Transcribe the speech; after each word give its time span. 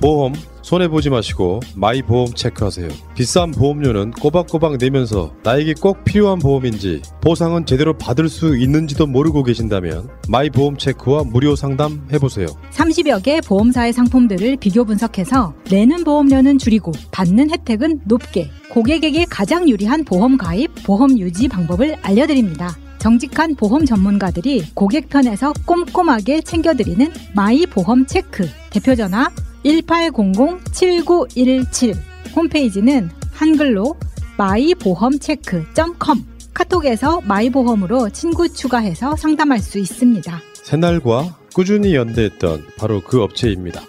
보험 0.00 0.32
손해보지 0.62 1.10
마시고 1.10 1.60
마이보험 1.74 2.34
체크하세요. 2.34 2.88
비싼 3.14 3.50
보험료는 3.50 4.12
꼬박꼬박 4.12 4.78
내면서 4.78 5.34
나에게 5.42 5.74
꼭 5.80 6.04
필요한 6.04 6.38
보험인지 6.38 7.02
보상은 7.20 7.66
제대로 7.66 7.96
받을 7.96 8.28
수 8.28 8.56
있는지도 8.56 9.06
모르고 9.06 9.42
계신다면 9.42 10.08
마이보험 10.28 10.76
체크와 10.76 11.24
무료 11.24 11.56
상담 11.56 12.06
해보세요. 12.12 12.46
30여 12.70 13.22
개 13.22 13.40
보험사의 13.40 13.92
상품들을 13.92 14.56
비교 14.56 14.84
분석해서 14.84 15.54
내는 15.70 16.04
보험료는 16.04 16.58
줄이고 16.58 16.92
받는 17.10 17.50
혜택은 17.50 18.02
높게 18.04 18.50
고객에게 18.70 19.26
가장 19.28 19.68
유리한 19.68 20.04
보험 20.04 20.36
가입, 20.36 20.70
보험 20.84 21.18
유지 21.18 21.48
방법을 21.48 21.96
알려드립니다. 22.02 22.76
정직한 23.00 23.56
보험 23.56 23.84
전문가들이 23.86 24.66
고객 24.74 25.08
편에서 25.08 25.52
꼼꼼하게 25.64 26.42
챙겨드리는 26.42 27.10
마이 27.34 27.66
보험 27.66 28.06
체크. 28.06 28.46
대표 28.70 28.94
전화 28.94 29.28
1800-7917. 29.64 31.96
홈페이지는 32.36 33.10
한글로 33.32 33.96
마이보험체크.com. 34.36 36.24
카톡에서 36.52 37.22
마이보험으로 37.22 38.10
친구 38.10 38.52
추가해서 38.52 39.16
상담할 39.16 39.60
수 39.60 39.78
있습니다. 39.78 40.42
새날과 40.62 41.38
꾸준히 41.54 41.94
연대했던 41.94 42.66
바로 42.76 43.00
그 43.00 43.22
업체입니다. 43.22 43.80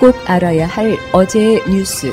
꼭 0.00 0.14
알아야 0.26 0.66
할 0.66 0.96
어제의 1.12 1.62
뉴스. 1.68 2.12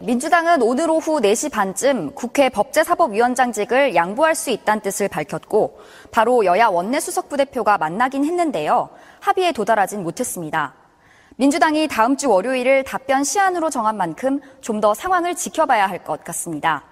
민주당은 0.00 0.62
오늘 0.62 0.90
오후 0.90 1.20
4시 1.20 1.50
반쯤 1.50 2.14
국회 2.14 2.48
법제사법위원장직을 2.48 3.94
양보할 3.94 4.34
수 4.34 4.50
있다는 4.50 4.80
뜻을 4.82 5.08
밝혔고 5.08 5.78
바로 6.10 6.44
여야 6.44 6.68
원내수석부대표가 6.68 7.78
만나긴 7.78 8.24
했는데요. 8.24 8.90
합의에 9.20 9.52
도달하진 9.52 10.02
못했습니다. 10.02 10.74
민주당이 11.36 11.88
다음 11.88 12.16
주 12.16 12.30
월요일을 12.30 12.84
답변 12.84 13.22
시한으로 13.24 13.70
정한 13.70 13.96
만큼 13.96 14.40
좀 14.60 14.80
더 14.80 14.94
상황을 14.94 15.34
지켜봐야 15.34 15.86
할 15.86 16.04
것 16.04 16.22
같습니다. 16.24 16.84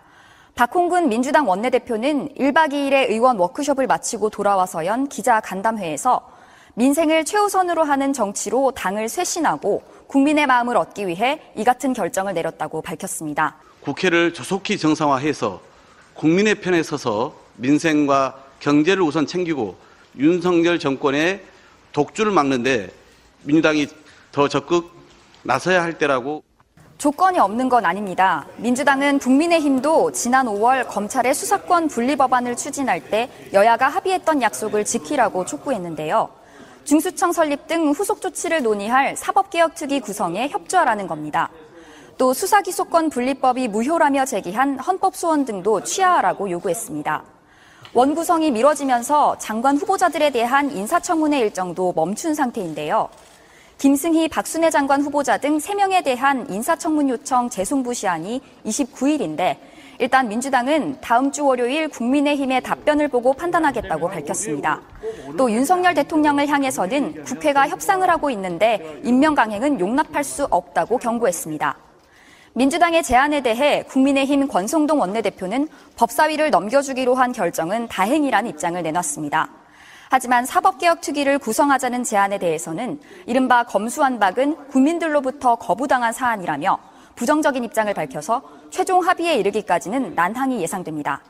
박홍근 0.55 1.09
민주당 1.09 1.49
원내대표는 1.49 2.31
1박 2.35 2.73
2일의 2.73 3.11
의원 3.11 3.37
워크숍을 3.39 3.87
마치고 3.87 4.31
돌아와서 4.31 4.87
연 4.87 5.07
기자 5.09 5.41
간담회에서 5.41 6.36
민생을 6.79 7.25
최우선으로 7.25 7.85
하는 7.85 8.13
정치로 8.13 8.71
당을 8.73 9.09
쇄신하고 9.09 9.83
국민의 10.09 10.47
마음을 10.47 10.77
얻기 10.77 11.07
위해 11.07 11.41
이 11.57 11.65
같은 11.65 11.95
결정을 11.95 12.35
내렸다고 12.35 12.83
밝혔습니다. 12.83 13.57
국회를 13.81 14.35
조속히 14.35 14.77
정상화해서 14.77 15.63
국민의 16.13 16.57
편에 16.57 16.83
서서 16.83 17.35
민생과 17.55 18.37
경제를 18.61 19.03
우선 19.03 19.27
챙기고 19.27 19.75
윤석열 20.19 20.79
정권의 20.79 21.43
독주를 21.93 22.31
막는데 22.31 22.91
민주당이 23.45 23.87
더 24.31 24.47
적극 24.47 24.91
나서야 25.45 25.83
할 25.83 25.97
때라고 25.97 26.43
조건이 26.99 27.39
없는 27.39 27.71
건 27.71 27.87
아닙니다. 27.87 28.47
민주당은 28.59 29.19
국민의힘도 29.19 30.13
지난 30.13 30.45
5월 30.45 30.87
검찰의 30.89 31.35
수사권 31.35 31.89
분리 31.89 32.17
법안을 32.17 32.55
추진할 32.55 33.01
때 33.09 33.31
여야가 33.55 33.89
합의했던 33.89 34.43
약속을 34.43 34.85
지키라고 34.85 35.47
촉구했는데요. 35.47 36.37
중수청 36.87 37.33
설립 37.33 37.67
등 37.67 37.91
후속 37.91 38.21
조치를 38.21 38.63
논의할 38.63 39.17
사법개혁특위 39.17 39.99
구성에 40.01 40.49
협조하라는 40.49 41.09
겁니다. 41.09 41.51
또 42.17 42.33
수사기소권 42.33 43.11
분리법이 43.11 43.67
무효라며 43.67 44.25
제기한 44.25 44.79
헌법소원 44.79 45.45
등도 45.45 45.83
취하하라고 45.83 46.49
요구했습니다. 46.49 47.25
원구성이 47.93 48.53
미뤄지면서 48.53 49.37
장관 49.39 49.77
후보자들에 49.77 50.31
대한 50.31 50.71
인사청문회 50.71 51.41
일정도 51.41 51.93
멈춘 51.97 52.37
상태인데요. 52.37 53.09
김승희, 53.79 54.29
박순애 54.29 54.71
장관 54.71 55.03
후보자 55.03 55.39
등 55.39 55.59
3명에 55.59 56.05
대한 56.05 56.49
인사청문 56.49 57.09
요청 57.09 57.51
재송부 57.51 57.95
시한이 57.95 58.41
29일인데 58.65 59.57
일단 59.99 60.29
민주당은 60.29 60.99
다음 61.01 61.33
주 61.33 61.47
월요일 61.47 61.89
국민의힘의 61.89 62.63
답변을 62.63 63.09
보고 63.09 63.33
판단하겠다고 63.33 64.09
밝혔습니다. 64.09 64.81
또 65.39 65.51
윤석열 65.51 65.95
대통령을 65.95 66.49
향해서는 66.49 67.25
국회가 67.25 67.69
협상을 67.69 68.09
하고 68.09 68.31
있는데 68.31 69.01
임명 69.05 69.35
강행은 69.35 69.81
용납할 69.81 70.23
수 70.23 70.47
없다고 70.51 70.99
경고했습니다. 70.99 71.77
민주당의 72.53 73.03
제안에 73.03 73.43
대해 73.43 73.85
국민의힘 73.85 74.49
권성동 74.49 75.01
원내대표는 75.01 75.69
법사위를 75.97 76.51
넘겨주기로 76.51 77.15
한 77.15 77.33
결정은 77.33 77.87
다행이라는 77.89 78.51
입장을 78.51 78.83
내놨습니다. 78.83 79.49
하지만 80.09 80.47
사법개혁 80.47 81.01
특위를 81.01 81.39
구성하자는 81.39 82.05
제안에 82.05 82.39
대해서는 82.39 83.01
이른바 83.27 83.65
검수완박은 83.65 84.69
국민들로부터 84.69 85.57
거부당한 85.57 86.13
사안이라며 86.13 86.79
부정적인 87.17 87.65
입장을 87.65 87.93
밝혀서 87.93 88.43
최종 88.71 89.05
합의에 89.07 89.37
이르기까지는 89.37 90.15
난항이 90.15 90.63
예상됩니다. 90.63 91.23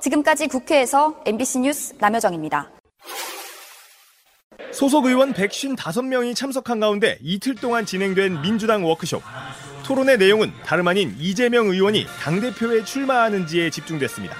지금까지 0.00 0.46
국회에서 0.48 1.16
MBC 1.26 1.60
뉴스 1.60 1.94
남여정입니다. 1.98 2.70
소속 4.70 5.06
의원 5.06 5.32
155명이 5.32 6.34
참석한 6.34 6.80
가운데 6.80 7.18
이틀 7.22 7.54
동안 7.54 7.84
진행된 7.86 8.42
민주당 8.42 8.84
워크숍. 8.84 9.22
토론의 9.84 10.18
내용은 10.18 10.52
다름 10.64 10.88
아닌 10.88 11.14
이재명 11.18 11.66
의원이 11.68 12.06
당대표에 12.20 12.84
출마하는지에 12.84 13.70
집중됐습니다. 13.70 14.34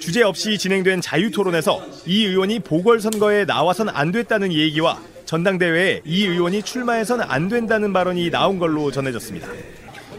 주제 0.00 0.22
없이 0.22 0.58
진행된 0.58 1.00
자유 1.00 1.30
토론에서 1.30 1.80
이 2.06 2.26
의원이 2.26 2.60
보궐선거에 2.60 3.46
나와선 3.46 3.88
안 3.88 4.10
됐다는 4.12 4.52
얘기와 4.52 5.00
전당대회에 5.24 6.02
이 6.04 6.26
의원이 6.26 6.62
출마해선 6.62 7.22
안 7.22 7.48
된다는 7.48 7.92
발언이 7.92 8.30
나온 8.30 8.58
걸로 8.58 8.90
전해졌습니다. 8.90 9.48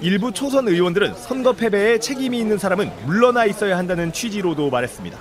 일부 0.01 0.31
초선 0.31 0.67
의원들은 0.67 1.15
선거 1.15 1.53
패배에 1.53 1.99
책임이 1.99 2.37
있는 2.37 2.57
사람은 2.57 2.91
물러나 3.05 3.45
있어야 3.45 3.77
한다는 3.77 4.11
취지로도 4.11 4.69
말했습니다. 4.69 5.17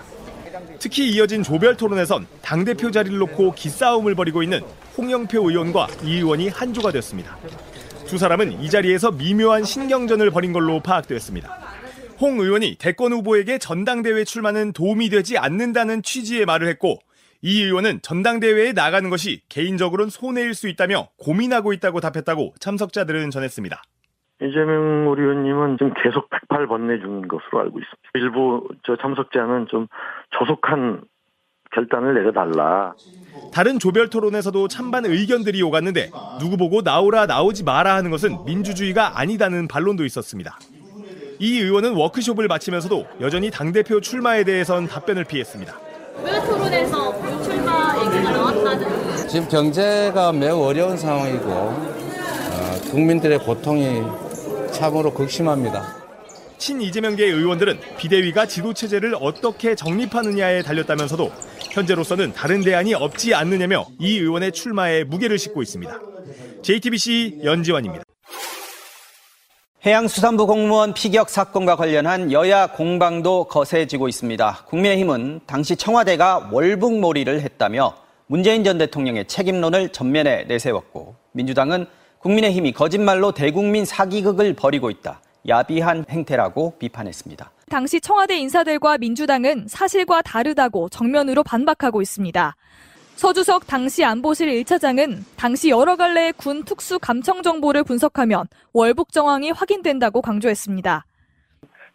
특히 0.79 1.09
이어진 1.11 1.43
조별 1.43 1.77
토론에선 1.77 2.27
당대표 2.43 2.91
자리를 2.91 3.17
놓고 3.19 3.53
기싸움을 3.53 4.15
벌이고 4.15 4.43
있는 4.43 4.61
홍영표 4.97 5.49
의원과 5.49 5.89
이 6.03 6.17
의원이 6.17 6.49
한조가 6.49 6.93
됐습니다. 6.93 7.39
두 8.07 8.19
사람은 8.19 8.63
이 8.63 8.69
자리에서 8.69 9.13
미묘한 9.13 9.65
신경전을 9.65 10.31
벌인 10.31 10.53
걸로 10.53 10.81
파악되었습니다. 10.81 11.59
홍 12.21 12.39
의원이 12.41 12.77
대권 12.79 13.13
후보에게 13.13 13.59
전당대회 13.59 14.25
출마는 14.25 14.73
도움이 14.73 15.09
되지 15.09 15.39
않는다는 15.39 16.03
취지의 16.03 16.45
말을 16.45 16.69
했고 16.69 16.99
이 17.41 17.63
의원은 17.63 18.01
전당대회에 18.03 18.73
나가는 18.73 19.09
것이 19.11 19.43
개인적으로는 19.49 20.11
손해일 20.11 20.55
수 20.55 20.69
있다며 20.69 21.09
고민하고 21.19 21.73
있다고 21.73 22.01
답했다고 22.01 22.55
참석자들은 22.61 23.31
전했습니다. 23.31 23.83
이재명 24.43 25.15
의원님은 25.17 25.79
지금 25.79 25.93
계속 26.03 26.29
백팔 26.29 26.67
번내 26.67 26.99
중 26.99 27.23
것으로 27.23 27.61
알고 27.61 27.79
있습니다. 27.79 28.11
일부 28.15 28.69
저 28.85 28.97
참석자는 28.97 29.67
좀 29.71 29.87
조속한 30.39 31.03
결단을 31.73 32.15
내려달라. 32.15 32.95
다른 33.53 33.79
조별 33.79 34.09
토론에서도 34.11 34.69
찬반 34.69 35.07
의견들이 35.07 35.63
오갔는데 35.63 36.11
누구 36.41 36.57
보고 36.57 36.83
나오라 36.83 37.27
나오지 37.27 37.65
마라 37.65 37.95
하는 37.95 38.11
것은 38.11 38.45
민주주의가 38.45 39.19
아니다는 39.19 39.69
반론도 39.69 40.05
있었습니다. 40.05 40.59
이 41.41 41.59
의원은 41.61 41.95
워크숍을 41.95 42.47
마치면서도 42.47 43.07
여전히 43.21 43.51
당대표 43.51 44.01
출마에 44.01 44.45
대해선 44.45 44.87
답변을 44.87 45.25
피했습니다. 45.25 45.75
왜 46.25 46.41
토론에서 46.47 47.13
불출마 47.13 47.97
얘기가 48.07 48.31
나왔다는 48.31 49.29
지금 49.29 49.49
경제가 49.49 50.33
매우 50.33 50.63
어려운 50.63 50.97
상황이고 50.97 51.51
어, 51.51 52.91
국민들의 52.93 53.41
고통이 53.41 54.03
참으로 54.75 55.15
극심합니다. 55.15 56.05
친 56.59 56.83
이재명계 56.83 57.25
의원들은 57.25 57.79
비대위가 57.97 58.47
지도체제를 58.47 59.17
어떻게 59.21 59.75
정립하느냐에 59.75 60.63
달렸다면서도 60.63 61.31
현재로서는 61.71 62.33
다른 62.33 62.61
대안이 62.61 62.95
없지 62.95 63.35
않느냐며 63.35 63.87
이 64.01 64.19
의원의 64.19 64.53
출마에 64.53 65.05
무게를 65.05 65.39
싣고 65.39 65.63
있습니다. 65.63 66.01
JTBC 66.63 67.41
연지환입니다. 67.45 68.05
해양수산부 69.87 70.47
공무원 70.47 70.95
피격 70.95 71.29
사건과 71.29 71.77
관련한 71.77 72.33
여야 72.33 72.69
공방도 72.69 73.45
거세지고 73.45 74.09
있습니다. 74.09 74.65
국민의힘은 74.67 75.41
당시 75.47 75.77
청와대가 75.77 76.49
월북몰이를 76.51 77.43
했다며 77.43 77.95
문재인 78.27 78.65
전 78.65 78.79
대통령의 78.79 79.27
책임론을 79.27 79.91
전면에 79.91 80.45
내세웠고 80.45 81.15
민주당은 81.33 81.87
국민의힘이 82.29 82.73
거짓말로 82.73 83.33
대국민 83.33 83.85
사기극을 83.85 84.55
벌이고 84.55 84.89
있다. 84.89 85.21
야비한 85.47 86.07
행태라고 86.09 86.79
비판했습니다. 86.79 87.51
당시 87.69 88.01
청와대 88.01 88.39
인사들과 88.39 88.97
민주당은 88.97 89.67
사실과 89.69 90.23
다르다고 90.23 90.89
정면으로 90.89 91.43
반박하고 91.43 92.01
있습니다. 92.01 92.57
서주석 93.17 93.67
당시 93.67 94.05
안보실 94.07 94.49
1차장은 94.49 95.19
당시 95.37 95.69
여러 95.69 95.97
갈래의 95.97 96.33
군 96.33 96.65
특수 96.65 96.99
감청 96.99 97.43
정보를 97.43 97.85
분석하면 97.85 98.47
월북 98.73 99.13
정황이 99.13 99.51
확인된다고 99.51 100.23
강조했습니다. 100.23 101.05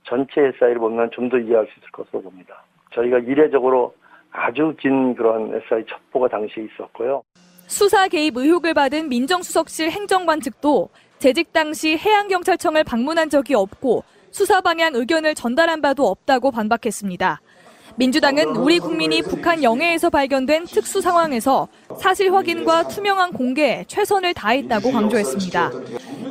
전체 0.04 0.52
사이를 0.60 0.78
보면 0.78 1.10
좀 1.12 1.28
더 1.30 1.40
이해할 1.40 1.66
수 1.66 1.72
있을 1.80 1.90
것으로 1.92 2.22
봅니다. 2.22 2.64
저희가 2.94 3.18
이례적으로 3.18 3.96
아주 4.32 4.76
긴 4.80 5.16
그런 5.16 5.56
SI 5.66 5.86
첩보가 5.90 6.28
당시에 6.28 6.66
있었고요. 6.66 7.24
수사 7.70 8.08
개입 8.08 8.36
의혹을 8.36 8.74
받은 8.74 9.10
민정수석실 9.10 9.92
행정관 9.92 10.42
측도 10.42 10.90
재직 11.20 11.54
당시 11.54 11.96
해양경찰청을 11.98 12.84
방문한 12.84 13.30
적이 13.30 13.54
없고 13.54 14.04
수사 14.32 14.60
방향 14.60 14.96
의견을 14.96 15.36
전달한 15.36 15.80
바도 15.80 16.08
없다고 16.08 16.50
반박했습니다. 16.50 17.42
민주당은 17.96 18.56
우리 18.56 18.80
국민이 18.80 19.22
북한 19.22 19.62
영해에서 19.62 20.10
발견된 20.10 20.66
특수 20.66 21.00
상황에서 21.00 21.68
사실 22.00 22.34
확인과 22.34 22.88
투명한 22.88 23.34
공개에 23.34 23.86
최선을 23.88 24.34
다했다고 24.34 24.92
강조했습니다. 24.92 25.72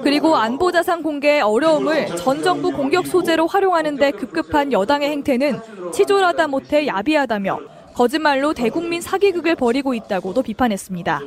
그리고 0.03 0.35
안보자산 0.35 1.05
공개의 1.05 1.43
어려움을 1.43 2.17
전 2.17 2.43
정부 2.43 2.73
공격 2.73 3.07
소재로 3.07 3.47
활용하는 3.47 3.97
데 3.97 4.11
급급한 4.11 4.73
여당의 4.73 5.11
행태는 5.11 5.61
치졸하다 5.93 6.49
못해 6.49 6.87
야비하다며 6.87 7.78
거짓말로 7.99 8.55
대국민 8.55 9.01
사기극을 9.01 9.57
벌이고 9.57 9.93
있다고도 9.93 10.43
비판했습니다. 10.43 11.21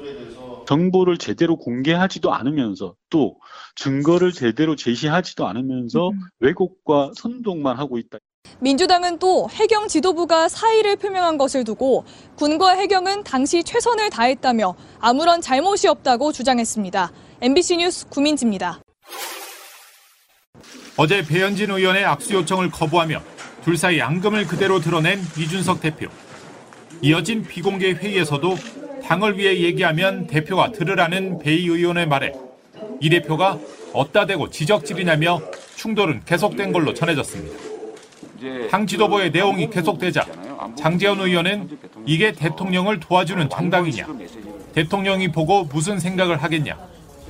정보를 0.66 1.18
제대로 1.18 1.58
공개하지도 1.58 2.34
않으면서 2.34 2.96
또 3.10 3.36
증거를 3.76 4.32
제대로 4.32 4.78
제시하지도 4.78 5.46
않으면서 5.46 6.12
왜곡과 6.40 7.12
선동만 7.18 7.78
하고 7.78 7.98
있다. 7.98 8.20
민주당은 8.62 9.20
또 9.20 9.50
해경 9.52 9.90
지도부가 9.90 10.48
사의를 10.48 10.96
표명한 10.96 11.38
것을 11.38 11.66
두고 11.66 12.06
군과 12.38 12.70
해경은 12.78 13.26
당시 13.26 13.66
최선을 13.66 14.10
다했다며 14.10 14.74
아무런 15.02 15.42
잘못이 15.42 15.90
없다고 15.90 16.32
주장했습니다. 16.32 17.12
MBC 17.42 17.78
뉴스 17.78 18.08
구민지입니다. 18.08 18.80
어제 20.96 21.22
배현진 21.22 21.70
의원의 21.70 22.06
악수 22.06 22.34
요청을 22.34 22.72
거부하며 22.72 23.22
둘 23.66 23.76
사이 23.76 24.02
앙금을 24.02 24.48
그대로 24.48 24.80
드러낸 24.80 25.20
이준석 25.38 25.82
대표. 25.82 26.08
이어진 27.02 27.44
비공개 27.44 27.94
회의에서도 27.94 28.56
당을 29.04 29.38
위해 29.38 29.60
얘기하면 29.62 30.28
대표가 30.28 30.72
들으라는 30.72 31.40
베이 31.40 31.68
의원의 31.68 32.08
말에 32.08 32.34
이 33.00 33.10
대표가 33.10 33.60
어따 33.94 34.26
대고 34.26 34.50
지적질이냐며 34.50 35.42
충돌은 35.76 36.22
계속된 36.26 36.72
걸로 36.72 36.94
전해졌습니다. 36.94 37.58
당 38.70 38.88
지도부의 38.88 39.32
내용이 39.32 39.70
계속되자 39.70 40.26
장재현 40.78 41.20
의원은 41.20 41.78
이게 42.06 42.32
대통령을 42.32 43.00
도와주는 43.00 43.50
정당이냐, 43.50 44.08
대통령이 44.74 45.32
보고 45.32 45.64
무슨 45.64 46.00
생각을 46.00 46.42
하겠냐, 46.42 46.78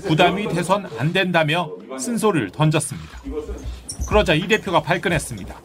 부담이 0.04 0.50
돼선 0.50 0.88
안 0.98 1.14
된다며 1.14 1.72
쓴소리를 1.98 2.52
던졌습니다. 2.52 3.22
그러자 4.08 4.34
이 4.34 4.48
대표가 4.48 4.82
발끈했습니다. 4.82 5.62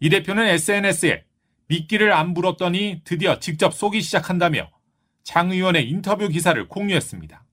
이 0.00 0.08
대표는 0.08 0.46
SNS에 0.46 1.24
미끼를 1.68 2.12
안 2.12 2.34
불었더니 2.34 3.02
드디어 3.04 3.38
직접 3.38 3.74
쏘기 3.74 4.00
시작한다며 4.00 4.70
장 5.22 5.50
의원의 5.50 5.88
인터뷰 5.88 6.28
기사를 6.28 6.66
공유했습니다. 6.66 7.44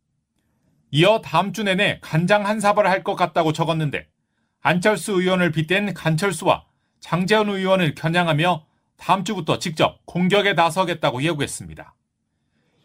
이어 0.91 1.19
다음 1.21 1.51
주 1.51 1.63
내내 1.63 1.99
간장 2.01 2.45
한 2.45 2.61
사발을 2.61 2.89
할 2.89 3.03
것 3.03 3.15
같다고 3.15 3.51
적었는데 3.51 4.07
안철수 4.61 5.13
의원을 5.13 5.51
빗댄 5.51 5.93
간철수와 5.93 6.65
장재현 7.01 7.49
의원을 7.49 7.93
겨냥하며 7.93 8.65
다음 8.97 9.25
주부터 9.25 9.59
직접 9.59 9.99
공격에 10.05 10.53
나서겠다고 10.53 11.21
예고했습니다. 11.21 11.93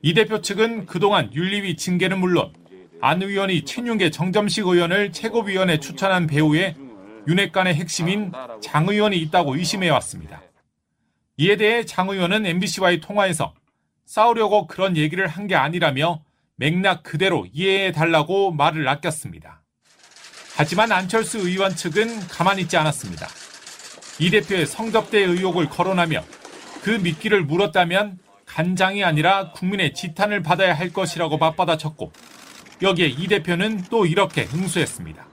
이 0.02 0.14
대표 0.14 0.40
측은 0.40 0.86
그동안 0.86 1.32
윤리위 1.32 1.76
징계는 1.76 2.18
물론 2.18 2.52
안 3.00 3.22
의원이 3.22 3.64
친윤계 3.64 4.10
정점식 4.10 4.66
의원을 4.66 5.12
최고위원에 5.12 5.78
추천한 5.78 6.26
배후에 6.26 6.74
윤핵관의 7.28 7.74
핵심인 7.74 8.32
장 8.60 8.88
의원이 8.88 9.16
있다고 9.18 9.54
의심해왔습니다. 9.56 10.42
이에 11.40 11.56
대해 11.56 11.86
장 11.86 12.10
의원은 12.10 12.44
MBC와의 12.44 13.00
통화에서 13.00 13.54
싸우려고 14.04 14.66
그런 14.66 14.94
얘기를 14.98 15.26
한 15.26 15.46
게 15.46 15.54
아니라며 15.54 16.22
맥락 16.56 17.02
그대로 17.02 17.46
이해해 17.50 17.92
달라고 17.92 18.52
말을 18.52 18.86
아꼈습니다. 18.86 19.62
하지만 20.54 20.92
안철수 20.92 21.38
의원 21.38 21.74
측은 21.74 22.28
가만히 22.28 22.62
있지 22.62 22.76
않았습니다. 22.76 23.26
이 24.18 24.30
대표의 24.30 24.66
성접대 24.66 25.18
의혹을 25.20 25.70
거론하며 25.70 26.22
그 26.82 26.90
미끼를 26.90 27.44
물었다면 27.44 28.18
간장이 28.44 29.02
아니라 29.02 29.52
국민의 29.52 29.94
지탄을 29.94 30.42
받아야 30.42 30.74
할 30.74 30.92
것이라고 30.92 31.38
맞받아쳤고 31.38 32.12
여기에 32.82 33.06
이 33.06 33.28
대표는 33.28 33.84
또 33.88 34.04
이렇게 34.04 34.46
응수했습니다. 34.52 35.29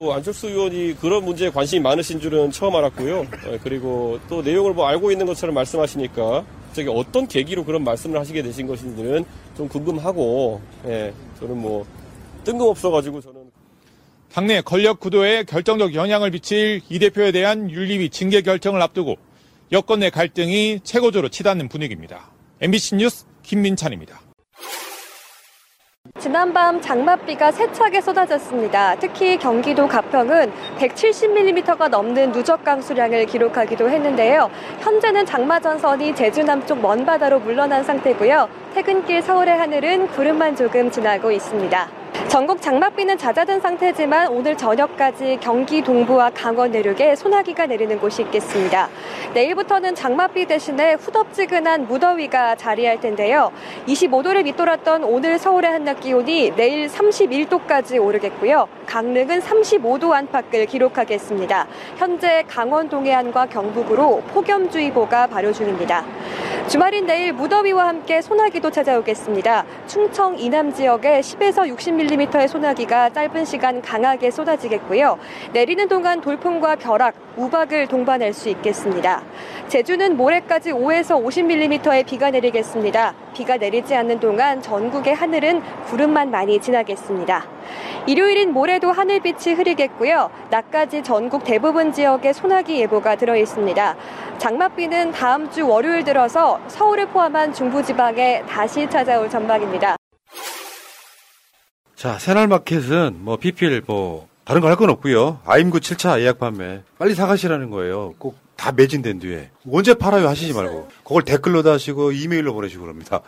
뭐 0.00 0.14
안철수 0.14 0.46
의원이 0.46 0.94
그런 1.00 1.24
문제에 1.24 1.50
관심이 1.50 1.80
많으신 1.82 2.20
줄은 2.20 2.52
처음 2.52 2.76
알았고요. 2.76 3.26
그리고 3.64 4.20
또 4.28 4.42
내용을 4.42 4.72
뭐 4.72 4.86
알고 4.86 5.10
있는 5.10 5.26
것처럼 5.26 5.56
말씀하시니까 5.56 6.46
저기 6.72 6.88
어떤 6.88 7.26
계기로 7.26 7.64
그런 7.64 7.82
말씀을 7.82 8.20
하시게 8.20 8.40
되신 8.40 8.68
것인지는 8.68 9.24
좀 9.56 9.66
궁금하고, 9.66 10.60
예, 10.86 11.12
저는 11.40 11.58
뭐 11.58 11.84
뜬금없어가지고 12.44 13.20
저는. 13.20 13.50
당내 14.32 14.60
권력 14.60 15.00
구도에 15.00 15.42
결정적 15.42 15.96
영향을 15.96 16.30
미칠 16.30 16.80
이 16.88 16.98
대표에 17.00 17.32
대한 17.32 17.68
윤리위 17.68 18.10
징계 18.10 18.40
결정을 18.40 18.80
앞두고 18.80 19.16
여권 19.72 19.98
내 19.98 20.10
갈등이 20.10 20.78
최고조로 20.84 21.30
치닫는 21.30 21.68
분위기입니다. 21.68 22.30
MBC 22.60 22.94
뉴스 22.94 23.26
김민찬입니다. 23.42 24.20
지난밤 26.18 26.80
장맛비가 26.80 27.52
세차게 27.52 28.00
쏟아졌습니다. 28.00 28.96
특히 28.98 29.36
경기도 29.36 29.86
가평은 29.86 30.52
170mm가 30.78 31.88
넘는 31.88 32.32
누적 32.32 32.64
강수량을 32.64 33.26
기록하기도 33.26 33.88
했는데요. 33.88 34.50
현재는 34.80 35.24
장마 35.26 35.60
전선이 35.60 36.16
제주 36.16 36.42
남쪽 36.42 36.80
먼 36.80 37.06
바다로 37.06 37.38
물러난 37.38 37.84
상태고요. 37.84 38.48
퇴근길 38.74 39.22
서울의 39.22 39.56
하늘은 39.56 40.08
구름만 40.08 40.56
조금 40.56 40.90
지나고 40.90 41.30
있습니다. 41.30 41.88
전국 42.28 42.60
장맛비는 42.60 43.16
잦아든 43.16 43.60
상태지만 43.60 44.28
오늘 44.28 44.56
저녁까지 44.56 45.38
경기 45.40 45.82
동부와 45.82 46.30
강원 46.34 46.70
내륙에 46.70 47.16
소나기가 47.16 47.66
내리는 47.66 47.98
곳이 47.98 48.22
있겠습니다. 48.22 48.88
내일부터는 49.32 49.94
장맛비 49.94 50.46
대신에 50.46 50.94
후덥지근한 50.94 51.86
무더위가 51.88 52.56
자리할 52.56 53.00
텐데요. 53.00 53.50
25도를 53.86 54.44
밑돌았던 54.44 55.04
오늘 55.04 55.38
서울의 55.38 55.70
한낮 55.70 56.00
기온이 56.00 56.52
내일 56.54 56.86
31도까지 56.88 58.02
오르겠고요. 58.02 58.68
강릉은 58.86 59.40
35도 59.40 60.12
안팎을 60.12 60.66
기록하겠습니다. 60.66 61.66
현재 61.96 62.44
강원 62.46 62.88
동해안과 62.88 63.46
경북으로 63.46 64.22
폭염주의보가 64.28 65.28
발효 65.28 65.52
중입니다. 65.52 66.04
주말인 66.68 67.06
내일 67.06 67.32
무더위와 67.32 67.88
함께 67.88 68.20
소나기도 68.20 68.70
찾아오겠습니다. 68.70 69.64
충청 69.86 70.38
이남 70.38 70.70
지역에 70.70 71.20
10에서 71.20 71.66
60mm의 71.98 72.46
소나기가 72.46 73.10
짧은 73.10 73.44
시간 73.44 73.82
강하게 73.82 74.30
쏟아지겠고요. 74.30 75.18
내리는 75.52 75.88
동안 75.88 76.20
돌풍과 76.20 76.76
벼락, 76.76 77.14
우박을 77.36 77.88
동반할 77.88 78.32
수 78.32 78.48
있겠습니다. 78.48 79.22
제주는 79.68 80.16
모레까지 80.16 80.72
5에서 80.72 81.22
50mm의 81.22 82.06
비가 82.06 82.30
내리겠습니다. 82.30 83.14
비가 83.34 83.56
내리지 83.56 83.94
않는 83.94 84.20
동안 84.20 84.62
전국의 84.62 85.14
하늘은 85.14 85.62
구름만 85.86 86.30
많이 86.30 86.60
지나겠습니다. 86.60 87.44
일요일인 88.06 88.52
모레도 88.52 88.90
하늘빛이 88.90 89.54
흐리겠고요. 89.54 90.30
낮까지 90.50 91.02
전국 91.02 91.44
대부분 91.44 91.92
지역에 91.92 92.32
소나기 92.32 92.80
예보가 92.80 93.16
들어 93.16 93.36
있습니다. 93.36 93.96
장맛비는 94.38 95.12
다음 95.12 95.50
주 95.50 95.68
월요일 95.68 96.04
들어서 96.04 96.60
서울을 96.68 97.06
포함한 97.08 97.52
중부지방에 97.52 98.44
다시 98.48 98.88
찾아올 98.88 99.28
전망입니다. 99.28 99.96
자, 101.98 102.16
새날마켓은 102.18 103.16
뭐 103.24 103.36
PPL 103.36 103.82
뭐 103.86 104.28
다른 104.44 104.60
거 104.62 104.68
할 104.68 104.76
건 104.76 104.88
없고요. 104.90 105.40
아임구 105.44 105.80
7차 105.80 106.20
예약 106.20 106.38
판매 106.38 106.82
빨리 106.98 107.14
사가시라는 107.14 107.70
거예요. 107.70 108.14
꼭 108.18 108.36
다 108.58 108.72
매진된 108.72 109.20
뒤에 109.20 109.50
언제 109.72 109.94
팔아요 109.94 110.26
하시지 110.28 110.52
말고 110.52 110.88
그걸 111.04 111.22
댓글로다 111.22 111.70
하시고 111.74 112.10
이메일로 112.10 112.52
보내시고 112.54 112.82
그럽니다. 112.82 113.20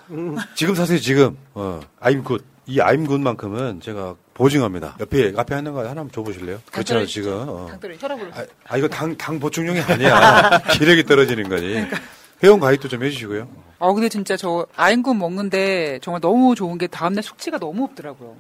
지금 0.57 0.75
사세요 0.75 0.99
지금. 0.99 1.37
어, 1.55 1.79
아임굿 2.01 2.45
이 2.67 2.81
아임굿만큼은 2.81 3.81
제가 3.81 4.17
보증합니다. 4.35 4.97
옆에 4.99 5.33
앞에 5.37 5.55
하는 5.55 5.73
거 5.73 5.89
하나 5.89 6.05
줘보실래요? 6.13 6.59
그렇잖아요 6.73 7.07
지금. 7.07 7.33
어. 7.49 7.69
아, 8.35 8.45
아, 8.67 8.77
이거 8.77 8.89
당 8.89 9.17
당 9.17 9.39
보충용이 9.39 9.79
아니야. 9.81 10.59
기력이 10.75 11.05
떨어지는 11.05 11.49
거지. 11.49 11.87
회원 12.43 12.59
가입도 12.59 12.89
좀 12.89 13.05
해주시고요. 13.05 13.47
아 13.79 13.93
근데 13.93 14.09
진짜 14.09 14.37
저 14.37 14.67
아임굿 14.75 15.17
먹는데 15.17 16.01
정말 16.03 16.21
너무 16.21 16.57
좋은 16.57 16.77
게 16.77 16.89
다음날 16.89 17.23
숙취가 17.23 17.59
너무 17.59 17.85
없더라고요. 17.85 18.35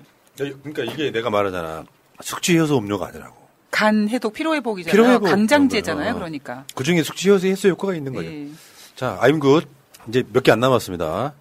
그러니까 0.62 0.82
이게 0.92 1.10
내가 1.12 1.30
말하잖아. 1.30 1.84
숙취 2.22 2.58
해소 2.58 2.78
음료가 2.78 3.08
아니라고. 3.08 3.36
간 3.70 4.08
해독 4.08 4.32
피로 4.32 4.54
회복이잖아요. 4.54 4.92
피로 4.92 5.12
회복 5.12 5.26
강장제잖아요. 5.26 6.12
어. 6.12 6.14
그러니까. 6.14 6.64
그 6.74 6.82
중에 6.84 7.02
숙취 7.02 7.30
해소 7.30 7.46
해소 7.46 7.68
효과가 7.68 7.94
있는 7.94 8.12
거죠. 8.12 8.28
네. 8.28 8.48
자, 8.96 9.16
아임 9.20 9.38
굿 9.38 9.66
이제 10.08 10.24
몇 10.32 10.42
개 10.42 10.50
안 10.52 10.60
남았습니다. 10.60 11.32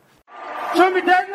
준비됐 0.76 1.29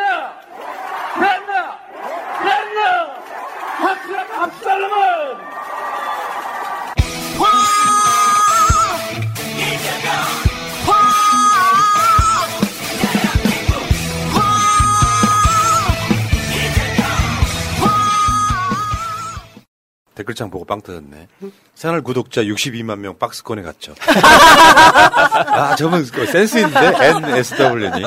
댓글창 20.14 20.50
보고 20.50 20.64
빵 20.64 20.80
터졌네. 20.80 21.28
채널 21.74 22.02
구독자 22.02 22.42
62만 22.42 22.98
명 22.98 23.18
박스권에 23.18 23.62
갔죠. 23.62 23.94
아, 24.06 25.74
저분 25.76 26.04
그 26.06 26.26
센스 26.26 26.58
있는데? 26.58 27.08
NSW니. 27.08 28.04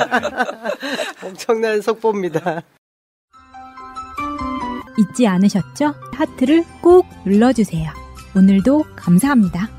엄청난 1.23 1.81
속보입니다. 1.81 2.61
잊지 4.97 5.27
않으셨죠? 5.27 5.93
하트를 6.13 6.63
꼭 6.81 7.05
눌러주세요. 7.25 7.91
오늘도 8.35 8.85
감사합니다. 8.95 9.69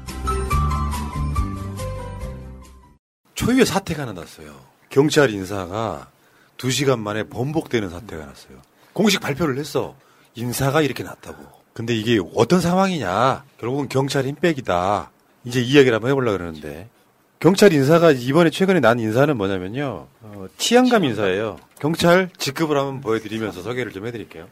초유의 3.35 3.67
사태가 3.67 4.03
하나 4.03 4.13
났어요. 4.13 4.55
경찰 4.91 5.31
인사가 5.31 6.09
2시간 6.57 6.99
만에 6.99 7.25
번복되는 7.25 7.89
사태가 7.89 8.27
났어요. 8.27 8.59
공식 8.93 9.21
발표를 9.21 9.59
했어. 9.59 9.97
인사가 10.35 10.83
이렇게 10.83 11.03
났다고. 11.05 11.58
근데 11.79 11.95
이게 11.95 12.21
어떤 12.35 12.61
상황이냐? 12.61 13.45
결국은 13.57 13.89
경찰 13.89 14.27
힘빼기다. 14.27 15.13
이제 15.45 15.61
이야기를 15.61 15.95
한번 15.95 16.11
해보려고 16.11 16.37
그러는데. 16.37 16.89
경찰 17.39 17.73
인사가 17.73 18.11
이번에 18.11 18.51
최근에 18.51 18.81
난 18.81 18.99
인사는 18.99 19.37
뭐냐면요. 19.37 20.09
어, 20.23 20.47
치안감 20.57 21.05
인사예요. 21.05 21.57
경찰 21.79 22.31
직급을 22.37 22.77
한번 22.77 23.01
보여드리면서 23.01 23.63
소개를 23.63 23.93
좀 23.93 24.09
해드릴게요. 24.09 24.49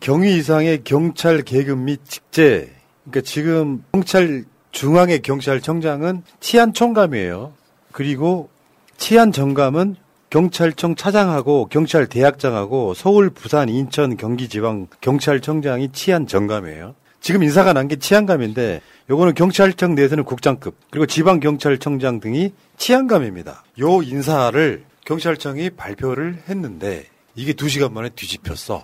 경위 0.00 0.36
이상의 0.36 0.84
경찰 0.84 1.40
계급 1.40 1.78
및 1.78 2.00
직제. 2.04 2.74
그러니까 3.04 3.22
지금 3.22 3.82
경찰 3.92 4.44
중앙의 4.70 5.20
경찰청장은 5.20 6.22
치안총감이에요. 6.40 7.54
그리고 7.92 8.50
치안정감은 8.98 9.96
경찰청 10.30 10.94
차장하고 10.94 11.68
경찰 11.70 12.06
대학장하고 12.06 12.94
서울, 12.94 13.30
부산, 13.30 13.68
인천, 13.68 14.16
경기 14.16 14.48
지방 14.48 14.86
경찰청장이 15.00 15.90
치안 15.92 16.26
정감이에요. 16.26 16.94
지금 17.20 17.42
인사가 17.42 17.72
난 17.72 17.88
게 17.88 17.96
치안감인데 17.96 18.80
요거는 19.10 19.34
경찰청 19.34 19.94
내에서는 19.94 20.24
국장급 20.24 20.76
그리고 20.90 21.06
지방 21.06 21.40
경찰청장 21.40 22.20
등이 22.20 22.52
치안감입니다. 22.76 23.64
요 23.80 24.02
인사를 24.02 24.84
경찰청이 25.04 25.70
발표를 25.70 26.38
했는데 26.48 27.06
이게 27.34 27.54
두 27.54 27.68
시간 27.68 27.92
만에 27.94 28.10
뒤집혔어. 28.10 28.82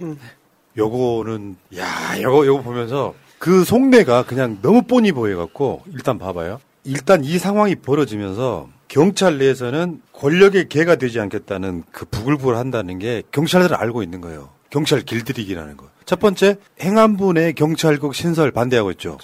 요거는 0.77 1.57
야 1.77 1.87
요거 2.21 2.47
요거 2.47 2.63
보면서 2.63 3.15
그 3.39 3.65
속내가 3.65 4.25
그냥 4.25 4.59
너무 4.63 4.83
뻔히 4.83 5.13
보여갖고 5.13 5.83
일단 5.93 6.19
봐봐요. 6.19 6.61
일단 6.85 7.23
이 7.23 7.39
상황이 7.39 7.75
벌어지면서 7.77 8.69
경찰 8.89 9.39
내에서는 9.39 10.01
권력의 10.13 10.69
개가 10.69 10.97
되지 10.97 11.21
않겠다는 11.21 11.85
그 11.91 12.05
부글부글 12.07 12.57
한다는 12.57 12.99
게 12.99 13.23
경찰들은 13.31 13.77
알고 13.77 14.03
있는 14.03 14.21
거예요. 14.21 14.51
경찰 14.71 15.01
길들이기라는 15.03 15.77
거. 15.77 15.89
첫 16.05 16.21
번째 16.21 16.57
행안부 16.81 17.33
내 17.33 17.53
경찰국 17.53 18.15
신설 18.15 18.51
반대하고 18.51 18.91
있죠. 18.93 19.19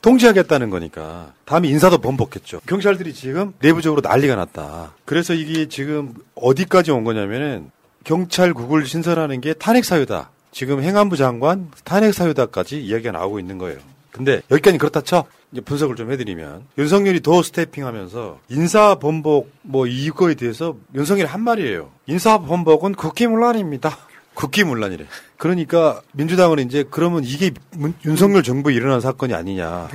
통제하겠다는 0.00 0.70
거니까 0.70 1.32
다음에 1.44 1.68
인사도 1.68 1.98
번복했죠. 1.98 2.60
경찰들이 2.66 3.14
지금 3.14 3.52
내부적으로 3.60 4.00
난리가 4.00 4.34
났다. 4.34 4.94
그래서 5.04 5.32
이게 5.32 5.68
지금 5.68 6.14
어디까지 6.34 6.90
온 6.90 7.04
거냐면은 7.04 7.70
경찰국을 8.04 8.86
신설하는 8.86 9.40
게 9.40 9.54
탄핵 9.54 9.84
사유다. 9.84 10.30
지금 10.50 10.82
행안부 10.82 11.16
장관 11.16 11.70
탄핵 11.84 12.12
사유다까지 12.12 12.82
이야기가 12.84 13.12
나오고 13.12 13.38
있는 13.38 13.58
거예요. 13.58 13.78
근데 14.12 14.42
여기까지 14.50 14.78
그렇다 14.78 15.00
쳐. 15.00 15.24
이제 15.50 15.60
분석을 15.60 15.96
좀 15.96 16.10
해드리면 16.10 16.66
윤석열이 16.78 17.20
더 17.20 17.42
스태핑하면서 17.42 18.40
인사 18.48 18.94
번복 18.94 19.50
뭐 19.62 19.86
이거에 19.86 20.34
대해서 20.34 20.76
윤석열이 20.94 21.28
한 21.28 21.42
말이에요. 21.42 21.90
인사 22.06 22.38
번복은 22.38 22.94
국기문란입니다. 22.94 23.96
국기문란이래. 24.34 25.04
그러니까 25.42 26.02
민주당은 26.12 26.60
이제 26.60 26.84
그러면 26.88 27.24
이게 27.24 27.50
문- 27.72 27.94
윤석열 28.04 28.44
정부에 28.44 28.74
일어난 28.74 29.00
사건이 29.00 29.34
아니냐. 29.34 29.88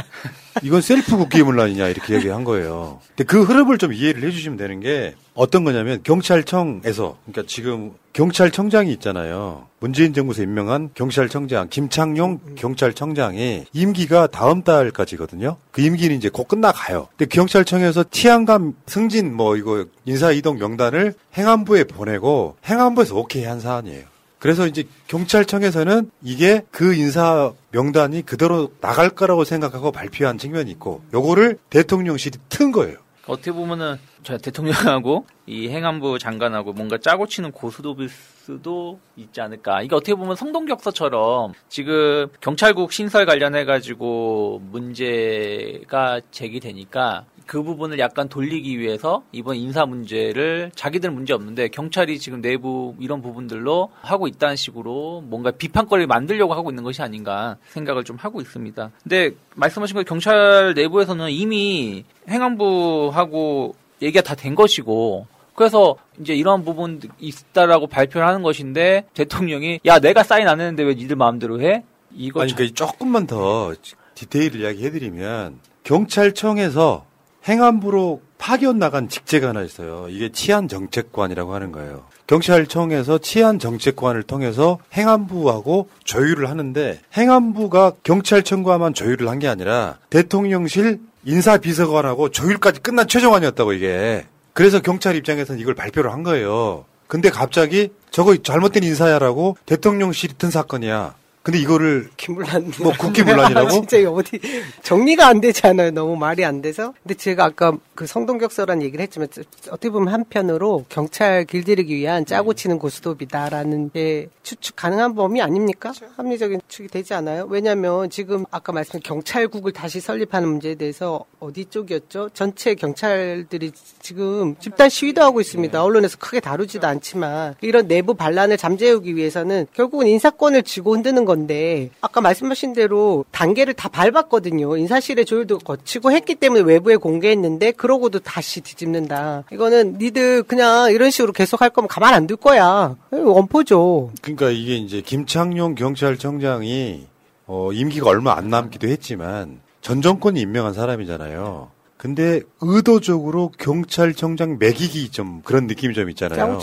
이건 0.64 0.80
셀프 0.80 1.18
국기문란이냐 1.18 1.88
이렇게 1.88 2.14
얘기한 2.14 2.42
거예요. 2.44 3.00
근데 3.08 3.24
그 3.24 3.42
흐름을 3.42 3.76
좀 3.76 3.92
이해를 3.92 4.22
해주시면 4.22 4.56
되는 4.56 4.80
게 4.80 5.14
어떤 5.34 5.62
거냐면 5.62 6.00
경찰청에서 6.02 7.18
그러니까 7.26 7.42
지금 7.46 7.92
경찰청장이 8.14 8.90
있잖아요. 8.94 9.66
문재인 9.78 10.14
정부에서 10.14 10.42
임명한 10.42 10.92
경찰청장 10.94 11.68
김창용 11.68 12.40
경찰청장이 12.54 13.66
임기가 13.74 14.28
다음 14.28 14.62
달까지거든요. 14.62 15.58
그 15.70 15.82
임기는 15.82 16.16
이제 16.16 16.30
곧 16.30 16.48
끝나가요. 16.48 17.08
근데 17.18 17.26
경찰청에서 17.26 18.04
치안감 18.10 18.72
승진 18.86 19.34
뭐 19.36 19.58
이거 19.58 19.84
인사 20.06 20.32
이동 20.32 20.56
명단을 20.56 21.12
행안부에 21.36 21.84
보내고 21.84 22.56
행안부에서 22.64 23.14
오케이 23.16 23.44
한 23.44 23.60
사안이에요. 23.60 24.13
그래서 24.44 24.66
이제 24.66 24.84
경찰청에서는 25.06 26.10
이게 26.22 26.66
그 26.70 26.92
인사 26.92 27.50
명단이 27.70 28.26
그대로 28.26 28.70
나갈 28.82 29.08
거라고 29.08 29.42
생각하고 29.42 29.90
발표한 29.90 30.36
측면이 30.36 30.70
있고 30.72 31.02
요거를 31.14 31.56
대통령실이 31.70 32.36
튼 32.50 32.70
거예요. 32.70 32.98
어떻게 33.26 33.52
보면은 33.52 33.96
저 34.22 34.36
대통령하고 34.36 35.24
이 35.46 35.70
행안부 35.70 36.18
장관하고 36.18 36.74
뭔가 36.74 36.98
짜고 36.98 37.26
치는 37.26 37.52
고스톱일 37.52 38.10
수도 38.10 39.00
있지 39.16 39.40
않을까. 39.40 39.80
이게 39.80 39.94
어떻게 39.94 40.14
보면 40.14 40.36
성동격서처럼 40.36 41.54
지금 41.70 42.26
경찰국 42.42 42.92
신설 42.92 43.24
관련해 43.24 43.64
가지고 43.64 44.60
문제가 44.70 46.20
제기되니까 46.30 47.24
그 47.46 47.62
부분을 47.62 47.98
약간 47.98 48.28
돌리기 48.28 48.78
위해서 48.78 49.22
이번 49.32 49.56
인사 49.56 49.84
문제를 49.86 50.70
자기들 50.74 51.10
문제 51.10 51.32
없는데 51.32 51.68
경찰이 51.68 52.18
지금 52.18 52.40
내부 52.40 52.94
이런 53.00 53.20
부분들로 53.22 53.90
하고 54.00 54.26
있다는 54.28 54.56
식으로 54.56 55.22
뭔가 55.26 55.50
비판거리를 55.50 56.06
만들려고 56.06 56.54
하고 56.54 56.70
있는 56.70 56.82
것이 56.84 57.02
아닌가 57.02 57.56
생각을 57.68 58.04
좀 58.04 58.16
하고 58.16 58.40
있습니다. 58.40 58.90
근데 59.02 59.30
말씀하신 59.56 59.96
것 59.96 60.06
경찰 60.06 60.72
내부에서는 60.74 61.30
이미 61.30 62.04
행안부하고 62.28 63.74
얘기가 64.02 64.22
다 64.22 64.34
된 64.34 64.54
것이고 64.54 65.26
그래서 65.54 65.96
이제 66.20 66.34
이런 66.34 66.64
부분 66.64 67.00
있다라고 67.20 67.86
발표를 67.86 68.26
하는 68.26 68.42
것인데 68.42 69.04
대통령이 69.14 69.80
야 69.86 70.00
내가 70.00 70.22
사인 70.24 70.48
안 70.48 70.60
했는데 70.60 70.82
왜 70.82 70.94
니들 70.94 71.16
마음대로 71.16 71.60
해? 71.62 71.84
이거 72.12 72.42
아니, 72.42 72.52
그러니까 72.54 72.74
조금만 72.74 73.26
더 73.26 73.72
디테일을 74.14 74.60
이야기해드리면 74.60 75.60
경찰청에서 75.84 77.06
행안부로 77.46 78.22
파견 78.38 78.78
나간 78.78 79.08
직제가 79.08 79.48
하나 79.48 79.62
있어요. 79.62 80.06
이게 80.08 80.30
치안정책관이라고 80.30 81.54
하는 81.54 81.72
거예요. 81.72 82.04
경찰청에서 82.26 83.18
치안정책관을 83.18 84.22
통해서 84.22 84.78
행안부하고 84.94 85.88
조율을 86.04 86.48
하는데 86.48 87.00
행안부가 87.16 87.92
경찰청과만 88.02 88.94
조율을 88.94 89.28
한 89.28 89.38
게 89.38 89.48
아니라 89.48 89.98
대통령실 90.10 91.00
인사비서관하고 91.26 92.30
조율까지 92.30 92.80
끝난 92.80 93.06
최종안이었다고 93.08 93.72
이게. 93.74 94.24
그래서 94.52 94.80
경찰 94.80 95.16
입장에서는 95.16 95.60
이걸 95.60 95.74
발표를 95.74 96.12
한 96.12 96.22
거예요. 96.22 96.84
근데 97.08 97.28
갑자기 97.28 97.90
저거 98.10 98.36
잘못된 98.36 98.82
인사야라고 98.84 99.56
대통령실이 99.66 100.34
튼 100.38 100.50
사건이야. 100.50 101.14
근데 101.44 101.58
이거를 101.58 102.08
김물란 102.16 102.72
뭐 102.80 102.90
국기문란이라고? 102.98 103.68
진짜 103.68 103.98
이거 103.98 104.12
어디 104.12 104.40
정리가 104.82 105.26
안 105.26 105.42
되잖아요. 105.42 105.90
너무 105.90 106.16
말이 106.16 106.42
안 106.42 106.62
돼서. 106.62 106.94
근데 107.02 107.14
제가 107.14 107.44
아까 107.44 107.76
그 107.94 108.06
성동격서란 108.06 108.80
얘기를 108.80 109.02
했지만 109.02 109.28
어떻게 109.68 109.90
보면 109.90 110.10
한편으로 110.10 110.86
경찰 110.88 111.44
길들이기 111.44 111.94
위한 111.94 112.24
짜고 112.24 112.54
치는 112.54 112.78
고스톱이다라는 112.78 113.90
게 113.90 114.30
추측 114.42 114.76
가능한 114.76 115.14
범위 115.14 115.42
아닙니까? 115.42 115.92
합리적인 116.16 116.62
추측이 116.66 116.88
되지 116.88 117.12
않아요? 117.12 117.46
왜냐하면 117.50 118.08
지금 118.08 118.46
아까 118.50 118.72
말씀드린 118.72 119.02
경찰국을 119.02 119.72
다시 119.72 120.00
설립하는 120.00 120.48
문제에 120.48 120.76
대해서 120.76 121.26
어디 121.40 121.66
쪽이었죠? 121.66 122.30
전체 122.32 122.74
경찰들이 122.74 123.72
지금 124.00 124.56
집단 124.60 124.88
시위도 124.88 125.22
하고 125.22 125.42
있습니다. 125.42 125.82
언론에서 125.82 126.16
크게 126.16 126.40
다루지도 126.40 126.86
않지만 126.86 127.54
이런 127.60 127.86
내부 127.86 128.14
반란을 128.14 128.56
잠재우기 128.56 129.14
위해서는 129.14 129.66
결국은 129.74 130.06
인사권을 130.06 130.62
쥐고 130.62 130.94
흔드는 130.94 131.26
건데 131.34 131.90
아까 132.00 132.20
말씀하신 132.20 132.72
대로 132.74 133.24
단계를 133.32 133.74
다 133.74 133.88
밟았거든요. 133.88 134.76
인사실의 134.76 135.24
조율도 135.24 135.58
거치고 135.58 136.12
했기 136.12 136.34
때문에 136.36 136.62
외부에 136.62 136.96
공개했는데 136.96 137.72
그러고도 137.72 138.20
다시 138.20 138.60
뒤집는다. 138.60 139.44
이거는 139.52 139.98
니들 139.98 140.44
그냥 140.44 140.90
이런 140.92 141.10
식으로 141.10 141.32
계속 141.32 141.60
할 141.60 141.70
거면 141.70 141.88
가만 141.88 142.14
안 142.14 142.24
둘 142.26 142.36
거야. 142.38 142.96
원포죠. 143.10 144.10
그러니까 144.22 144.48
이게 144.50 144.76
이제 144.76 145.00
김창룡 145.02 145.74
경찰청장이 145.74 147.06
어, 147.46 147.70
임기가 147.72 148.08
얼마 148.08 148.32
안 148.34 148.48
남기도 148.48 148.88
했지만 148.88 149.60
전 149.82 150.00
정권이 150.00 150.40
임명한 150.40 150.72
사람이잖아요. 150.72 151.68
근데 152.04 152.42
의도적으로 152.60 153.50
경찰청장 153.58 154.58
매기기 154.58 155.08
좀 155.08 155.40
그런 155.42 155.66
느낌이 155.66 155.94
좀 155.94 156.10
있잖아요. 156.10 156.58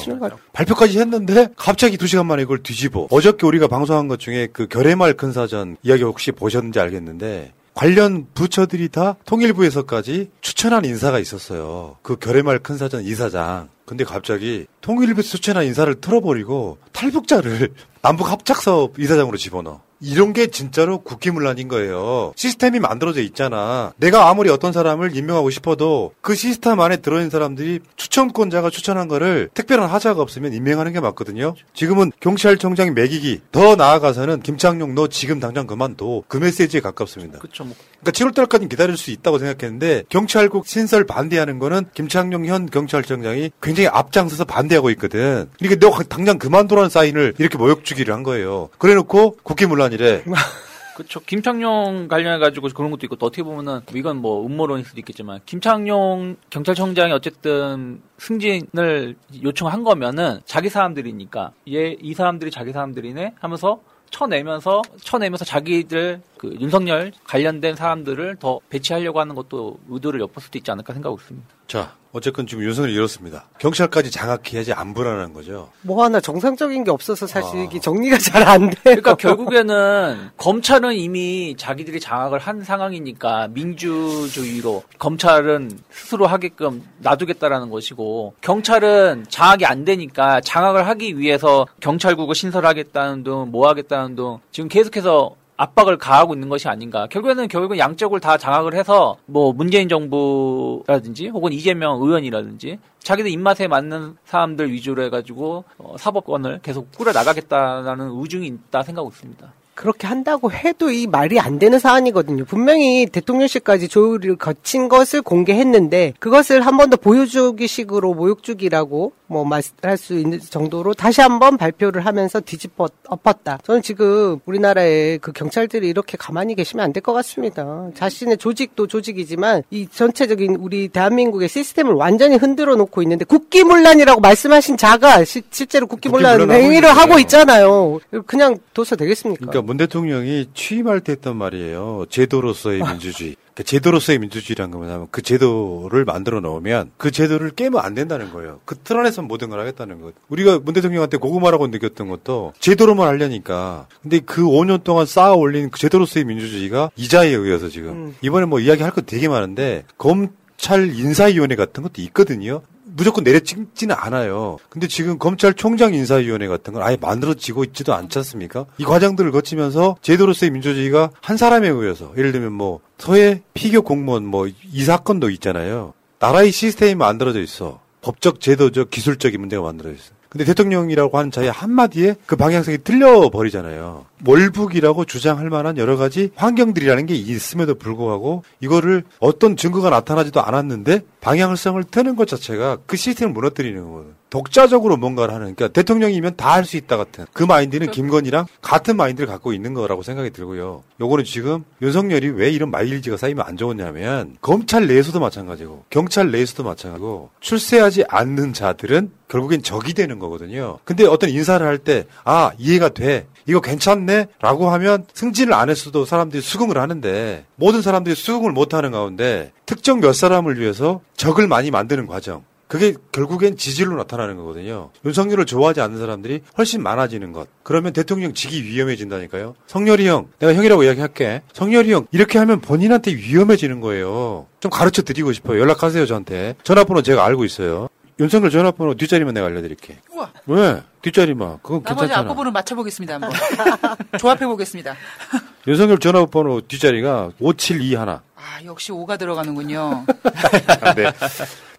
발표까지 0.53 0.99
했는데 0.99 1.47
갑자기 1.55 1.97
두 1.97 2.05
시간 2.05 2.27
만에 2.27 2.43
이걸 2.43 2.61
뒤집어. 2.61 3.07
어저께 3.09 3.47
우리가 3.47 3.67
방송한 3.67 4.07
것 4.07 4.19
중에 4.19 4.49
그 4.53 4.67
결의말 4.67 5.15
큰 5.15 5.31
사전 5.31 5.77
이야기 5.81 6.03
혹시 6.03 6.31
보셨는지 6.31 6.79
알겠는데 6.79 7.53
관련 7.73 8.27
부처들이 8.35 8.89
다 8.89 9.15
통일부에서까지 9.25 10.29
추천한 10.41 10.85
인사가 10.85 11.17
있었어요. 11.17 11.95
그 12.03 12.17
결의말 12.17 12.59
큰 12.59 12.77
사전 12.77 13.03
이사장. 13.03 13.69
근데 13.87 14.03
갑자기 14.03 14.67
통일부에서 14.81 15.27
추천한 15.27 15.65
인사를 15.65 15.91
틀어버리고 15.95 16.77
탈북자를 16.91 17.73
남북 18.03 18.29
합작사업 18.29 18.99
이사장으로 18.99 19.37
집어넣어. 19.37 19.81
이런 20.01 20.33
게 20.33 20.47
진짜로 20.47 20.99
국기문란인 20.99 21.67
거예요. 21.67 22.33
시스템이 22.35 22.79
만들어져 22.79 23.21
있잖아. 23.21 23.93
내가 23.97 24.29
아무리 24.29 24.49
어떤 24.49 24.73
사람을 24.73 25.15
임명하고 25.15 25.51
싶어도 25.51 26.13
그 26.21 26.35
시스템 26.35 26.79
안에 26.79 26.97
들어있는 26.97 27.29
사람들이 27.29 27.79
추천권자가 27.95 28.71
추천한 28.71 29.07
거를 29.07 29.49
특별한 29.53 29.89
하자가 29.89 30.21
없으면 30.21 30.53
임명하는 30.53 30.91
게 30.93 30.99
맞거든요. 30.99 31.53
지금은 31.73 32.11
경찰청장 32.19 32.93
매기기 32.93 33.41
더 33.51 33.75
나아가서는 33.75 34.41
김창룡 34.41 34.95
너 34.95 35.07
지금 35.07 35.39
당장 35.39 35.67
그만둬 35.67 36.23
그 36.27 36.37
메시지에 36.37 36.81
가깝습니다. 36.81 37.37
그렇죠. 37.37 37.63
뭐. 37.63 37.75
그러니까 37.99 38.11
7월 38.11 38.33
달까지 38.33 38.67
기다릴 38.67 38.97
수 38.97 39.11
있다고 39.11 39.37
생각했는데 39.37 40.03
경찰국 40.09 40.65
신설 40.65 41.05
반대하는 41.05 41.59
거는 41.59 41.85
김창룡 41.93 42.47
현 42.47 42.65
경찰청장이 42.65 43.51
굉장히 43.61 43.87
앞장서서 43.87 44.45
반대하고 44.45 44.89
있거든. 44.91 45.47
그러니까 45.59 45.87
너 45.87 46.03
당장 46.03 46.39
그만두라는 46.39 46.89
사인을 46.89 47.35
이렇게 47.37 47.57
모욕 47.59 47.85
주기를 47.85 48.13
한 48.13 48.23
거예요. 48.23 48.69
그래놓고 48.79 49.37
국기문란 49.43 49.90
이래. 49.91 50.23
그렇죠. 50.95 51.21
김창룡 51.21 52.07
관련해 52.09 52.37
가지고 52.37 52.67
그런 52.75 52.91
것도 52.91 53.05
있고 53.05 53.15
또 53.15 53.25
어떻게 53.25 53.43
보면은 53.43 53.79
이건 53.95 54.17
뭐 54.17 54.45
음모론일 54.45 54.85
수도 54.85 54.99
있겠지만 54.99 55.39
김창룡 55.45 56.35
경찰청장이 56.49 57.11
어쨌든 57.13 58.01
승진을 58.17 59.15
요청한 59.41 59.83
거면은 59.83 60.41
자기 60.45 60.69
사람들이니까 60.69 61.53
얘 61.71 61.95
이 62.01 62.13
사람들이 62.13 62.51
자기 62.51 62.71
사람들이네 62.73 63.35
하면서 63.39 63.79
쳐내면서 64.09 64.81
쳐내면서 65.01 65.45
자기들 65.45 66.21
그 66.41 66.57
윤석열 66.59 67.11
관련된 67.23 67.75
사람들을 67.75 68.37
더 68.39 68.59
배치하려고 68.69 69.19
하는 69.19 69.35
것도 69.35 69.77
의도를 69.89 70.19
엿볼 70.21 70.41
수도 70.41 70.57
있지 70.57 70.71
않을까 70.71 70.91
생각하고 70.93 71.19
있습니다. 71.21 71.47
자, 71.67 71.95
어쨌건 72.11 72.47
지금 72.47 72.63
윤석열이 72.63 72.93
이렇습니다. 72.93 73.45
경찰까지 73.59 74.09
장악해야지 74.11 74.73
안 74.73 74.93
불안한 74.95 75.33
거죠. 75.33 75.69
뭐 75.83 76.03
하나 76.03 76.19
정상적인 76.19 76.83
게 76.83 76.89
없어서 76.91 77.27
사실 77.27 77.63
이게 77.63 77.79
정리가 77.79 78.17
잘 78.17 78.41
안 78.41 78.61
돼요. 78.71 78.75
그러니까 78.83 79.15
결국에는 79.15 80.31
검찰은 80.35 80.93
이미 80.95 81.55
자기들이 81.57 81.99
장악을 81.99 82.39
한 82.39 82.63
상황이니까 82.63 83.49
민주주의로 83.49 84.83
검찰은 84.97 85.79
스스로 85.91 86.25
하게끔 86.27 86.83
놔두겠다라는 86.99 87.69
것이고 87.69 88.33
경찰은 88.41 89.25
장악이 89.29 89.65
안 89.65 89.85
되니까 89.85 90.41
장악을 90.41 90.87
하기 90.87 91.17
위해서 91.19 91.67
경찰국을 91.79 92.33
신설하겠다는 92.35 93.23
등 93.23 93.31
뭐 93.51 93.67
하겠다는 93.69 94.15
등 94.15 94.37
지금 94.51 94.67
계속해서 94.69 95.35
압박을 95.61 95.97
가하고 95.97 96.33
있는 96.33 96.49
것이 96.49 96.67
아닌가. 96.67 97.05
결국에는 97.07 97.47
결국은 97.47 97.77
양쪽을 97.77 98.19
다 98.19 98.37
장악을 98.37 98.73
해서 98.73 99.17
뭐 99.27 99.53
문재인 99.53 99.87
정부라든지 99.89 101.27
혹은 101.27 101.53
이재명 101.53 102.01
의원이라든지 102.01 102.79
자기들 102.99 103.29
입맛에 103.29 103.67
맞는 103.67 104.17
사람들 104.25 104.71
위주로 104.71 105.03
해가지고 105.03 105.63
어, 105.77 105.95
사법권을 105.97 106.61
계속 106.63 106.91
꾸려 106.91 107.11
나가겠다라는 107.11 108.09
의중이 108.19 108.47
있다 108.47 108.81
생각하고 108.81 109.09
있습니다. 109.09 109.53
그렇게 109.81 110.05
한다고 110.05 110.51
해도 110.51 110.91
이 110.91 111.07
말이 111.07 111.39
안 111.39 111.57
되는 111.57 111.79
사안이거든요. 111.79 112.45
분명히 112.45 113.07
대통령실까지 113.07 113.87
조율을 113.87 114.35
거친 114.35 114.89
것을 114.89 115.23
공개했는데 115.23 116.13
그것을 116.19 116.61
한 116.67 116.77
번 116.77 116.91
더 116.91 116.97
보여주기 116.97 117.65
식으로 117.67 118.13
모욕주기라고 118.13 119.13
뭐 119.27 119.45
말할 119.45 119.97
수 119.97 120.17
있는 120.19 120.39
정도로 120.39 120.93
다시 120.93 121.21
한번 121.21 121.57
발표를 121.57 122.05
하면서 122.05 122.39
뒤집어 122.41 122.89
엎었다. 123.07 123.59
저는 123.63 123.81
지금 123.81 124.39
우리나라의 124.45 125.17
그 125.19 125.31
경찰들이 125.31 125.87
이렇게 125.87 126.15
가만히 126.17 126.53
계시면 126.55 126.83
안 126.83 126.91
될 126.93 127.01
것 127.01 127.13
같습니다. 127.13 127.87
자신의 127.95 128.37
조직도 128.37 128.85
조직이지만 128.87 129.63
이 129.71 129.87
전체적인 129.91 130.57
우리 130.59 130.89
대한민국의 130.89 131.47
시스템을 131.49 131.93
완전히 131.93 132.35
흔들어 132.35 132.75
놓고 132.75 133.01
있는데 133.03 133.25
국기문란이라고 133.25 134.19
말씀하신 134.21 134.75
자가 134.77 135.23
시- 135.23 135.41
실제로 135.49 135.87
국기문란 135.87 136.33
국기문란하고 136.37 136.63
행위를. 136.63 136.89
하고 136.91 137.17
있잖아요. 137.19 137.99
그냥 138.27 138.57
둬서 138.73 138.95
되겠습니까? 138.97 139.45
그러니까 139.47 139.61
문 139.71 139.77
대통령이 139.77 140.47
취임할 140.53 140.99
때 140.99 141.13
했던 141.13 141.37
말이에요. 141.37 142.05
제도로서의 142.09 142.81
민주주의. 142.81 143.37
그러니까 143.53 143.63
제도로서의 143.63 144.19
민주주의란 144.19 144.69
건 144.69 144.81
뭐냐면 144.81 145.07
그 145.11 145.21
제도를 145.21 146.03
만들어 146.03 146.41
놓으면 146.41 146.91
그 146.97 147.09
제도를 147.09 147.51
깨면 147.51 147.79
안 147.81 147.93
된다는 147.95 148.33
거예요. 148.33 148.59
그 148.65 148.75
틀 148.83 148.97
안에서 148.97 149.21
모든 149.21 149.49
걸 149.49 149.61
하겠다는 149.61 150.01
것. 150.01 150.13
우리가 150.27 150.59
문 150.59 150.73
대통령한테 150.73 151.15
고구마라고 151.15 151.67
느꼈던 151.67 152.09
것도 152.09 152.51
제도로만 152.59 153.07
하려니까. 153.07 153.87
근데 154.01 154.19
그 154.19 154.41
5년 154.43 154.83
동안 154.83 155.05
쌓아 155.05 155.35
올린 155.35 155.69
그 155.69 155.79
제도로서의 155.79 156.25
민주주의가 156.25 156.91
이자에 156.97 157.29
의해서 157.29 157.69
지금 157.69 158.13
이번에 158.21 158.47
뭐 158.47 158.59
이야기 158.59 158.83
할 158.83 158.91
거 158.91 158.99
되게 158.99 159.29
많은데 159.29 159.85
검 159.97 160.27
찰 160.57 160.93
인사위원회 160.93 161.55
같은 161.55 161.81
것도 161.81 162.03
있거든요. 162.03 162.61
무조건 162.95 163.23
내려찍지는 163.23 163.95
않아요. 163.97 164.57
근데 164.69 164.87
지금 164.87 165.17
검찰총장 165.17 165.93
인사위원회 165.93 166.47
같은 166.47 166.73
건 166.73 166.83
아예 166.83 166.97
만들어지고 166.99 167.63
있지도 167.65 167.93
않지 167.93 168.19
않습니까? 168.19 168.65
이 168.77 168.83
과정들을 168.83 169.31
거치면서 169.31 169.97
제도로서의 170.01 170.51
민주주의가 170.51 171.11
한 171.21 171.37
사람에 171.37 171.67
의해서 171.69 172.11
예를 172.17 172.31
들면 172.31 172.51
뭐 172.53 172.79
서해 172.97 173.41
피교 173.53 173.81
공무원 173.81 174.25
뭐 174.25 174.47
이 174.73 174.83
사건도 174.83 175.29
있잖아요. 175.31 175.93
나라의 176.19 176.51
시스템이 176.51 176.95
만들어져 176.95 177.41
있어. 177.41 177.79
법적, 178.01 178.39
제도적, 178.39 178.89
기술적인 178.89 179.39
문제가 179.39 179.63
만들어져 179.63 179.95
있어. 179.95 180.11
근데 180.29 180.45
대통령이라고 180.45 181.17
하는 181.17 181.29
자의 181.29 181.51
한마디에 181.51 182.15
그 182.25 182.35
방향성이 182.35 182.79
틀려 182.83 183.29
버리잖아요. 183.29 184.05
월북이라고 184.25 185.05
주장할 185.05 185.49
만한 185.49 185.77
여러 185.77 185.97
가지 185.97 186.31
환경들이라는 186.35 187.05
게 187.05 187.15
있음에도 187.15 187.75
불구하고 187.75 188.43
이거를 188.59 189.03
어떤 189.19 189.55
증거가 189.55 189.89
나타나지도 189.89 190.41
않았는데 190.41 191.01
방향성을 191.21 191.83
트는 191.85 192.15
것 192.15 192.27
자체가 192.27 192.79
그 192.85 192.97
시스템을 192.97 193.33
무너뜨리는 193.33 193.83
거거든. 193.83 194.21
독자적으로 194.31 194.95
뭔가를 194.95 195.33
하는, 195.33 195.53
그러니까 195.55 195.67
대통령이면 195.67 196.37
다 196.37 196.51
할 196.51 196.63
수 196.63 196.77
있다 196.77 196.95
같은 196.95 197.25
그 197.33 197.43
마인드는 197.43 197.91
김건희랑 197.91 198.45
같은 198.61 198.95
마인드를 198.95 199.27
갖고 199.27 199.51
있는 199.51 199.73
거라고 199.73 200.03
생각이 200.03 200.29
들고요. 200.29 200.83
요거는 201.01 201.25
지금 201.25 201.63
윤석열이 201.81 202.29
왜 202.29 202.49
이런 202.49 202.71
마일리지가 202.71 203.17
쌓이면 203.17 203.45
안 203.45 203.57
좋았냐면 203.57 204.37
검찰 204.41 204.87
내에서도 204.87 205.19
마찬가지고 205.19 205.83
경찰 205.89 206.31
내에서도 206.31 206.63
마찬가지고 206.63 207.29
출세하지 207.41 208.05
않는 208.07 208.53
자들은 208.53 209.11
결국엔 209.27 209.63
적이 209.63 209.93
되는 209.93 210.17
거거든요. 210.19 210.79
근데 210.85 211.05
어떤 211.05 211.29
인사를 211.29 211.65
할 211.65 211.77
때, 211.77 212.05
아, 212.25 212.51
이해가 212.57 212.89
돼. 212.89 213.27
이거 213.45 213.59
괜찮네? 213.61 214.27
라고 214.39 214.69
하면 214.71 215.05
승진을 215.13 215.53
안 215.53 215.69
했어도 215.69 216.05
사람들이 216.05 216.41
수긍을 216.41 216.77
하는데 216.77 217.45
모든 217.55 217.81
사람들이 217.81 218.15
수긍을 218.15 218.51
못 218.51 218.73
하는 218.73 218.91
가운데 218.91 219.51
특정 219.65 219.99
몇 219.99 220.13
사람을 220.13 220.59
위해서 220.59 221.01
적을 221.15 221.47
많이 221.47 221.71
만드는 221.71 222.07
과정. 222.07 222.43
그게 222.71 222.93
결국엔 223.11 223.57
지질로 223.57 223.97
나타나는 223.97 224.37
거거든요. 224.37 224.91
윤석열을 225.03 225.45
좋아하지 225.45 225.81
않는 225.81 225.99
사람들이 225.99 226.39
훨씬 226.57 226.81
많아지는 226.81 227.33
것. 227.33 227.49
그러면 227.63 227.91
대통령 227.91 228.33
직이 228.33 228.63
위험해진다니까요. 228.63 229.55
성열이 229.67 230.07
형, 230.07 230.29
내가 230.39 230.53
형이라고 230.53 230.83
이야기할게. 230.83 231.41
성열이 231.51 231.91
형, 231.91 232.07
이렇게 232.13 232.39
하면 232.39 232.61
본인한테 232.61 233.11
위험해지는 233.11 233.81
거예요. 233.81 234.45
좀 234.61 234.71
가르쳐 234.71 235.01
드리고 235.01 235.33
싶어요. 235.33 235.59
연락하세요, 235.59 236.05
저한테. 236.05 236.55
전화번호 236.63 237.01
제가 237.01 237.25
알고 237.25 237.43
있어요. 237.43 237.89
윤석열 238.21 238.51
전화번호 238.51 238.93
뒷자리만 238.93 239.33
내가 239.33 239.47
알려드릴게. 239.47 239.97
우와. 240.11 240.31
왜? 240.45 240.83
뒷자리만. 241.01 241.57
그건 241.63 241.81
나머지 241.81 242.01
괜찮잖아. 242.01 242.19
앞부분을 242.19 242.51
맞춰보겠습니다. 242.51 243.15
한번 243.15 243.31
조합해 244.19 244.45
보겠습니다. 244.45 244.95
윤석열 245.67 245.97
전화번호 245.97 246.61
뒷자리가 246.61 247.31
572 247.39 247.95
하나. 247.95 248.21
아 248.35 248.63
역시 248.63 248.91
5가 248.91 249.17
들어가는군요. 249.17 250.05
네. 250.95 251.11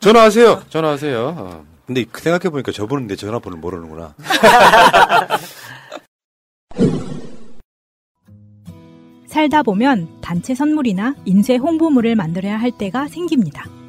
전화하세요. 0.01 0.65
전화하세요. 0.69 1.35
어. 1.39 1.65
근데 1.87 2.05
그 2.11 2.21
생각해보니까 2.21 2.73
저분은 2.73 3.07
내 3.07 3.15
전화번호를 3.15 3.61
모르는구나. 3.61 4.15
살다 9.27 9.63
보면 9.63 10.09
단체 10.21 10.55
선물이나 10.57 11.15
인쇄 11.25 11.57
홍보물을 11.57 12.17
만들어야 12.17 12.59
할 12.59 12.73
때가 12.73 13.07
생깁니다. 13.09 13.65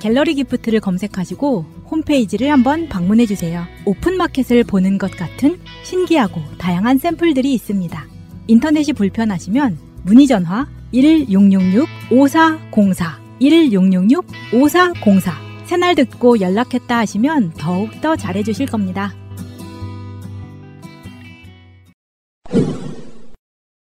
갤러리 0.00 0.34
기프트를 0.34 0.80
검색하시고 0.80 1.64
홈페이지를 1.90 2.50
한번 2.50 2.88
방문해 2.88 3.26
주세요. 3.26 3.64
오픈마켓을 3.84 4.64
보는 4.64 4.98
것 4.98 5.12
같은 5.12 5.60
신기하고 5.84 6.40
다양한 6.58 6.98
샘플들이 6.98 7.54
있습니다. 7.54 8.04
인터넷이 8.46 8.94
불편하시면 8.94 9.78
문의 10.02 10.26
전화 10.26 10.66
1666-5404 10.92 13.20
1666-5404 13.40 15.32
새날 15.66 15.94
듣고 15.94 16.40
연락했다 16.40 16.98
하시면 16.98 17.52
더욱더 17.58 18.16
잘해 18.16 18.42
주실 18.42 18.66
겁니다. 18.66 19.14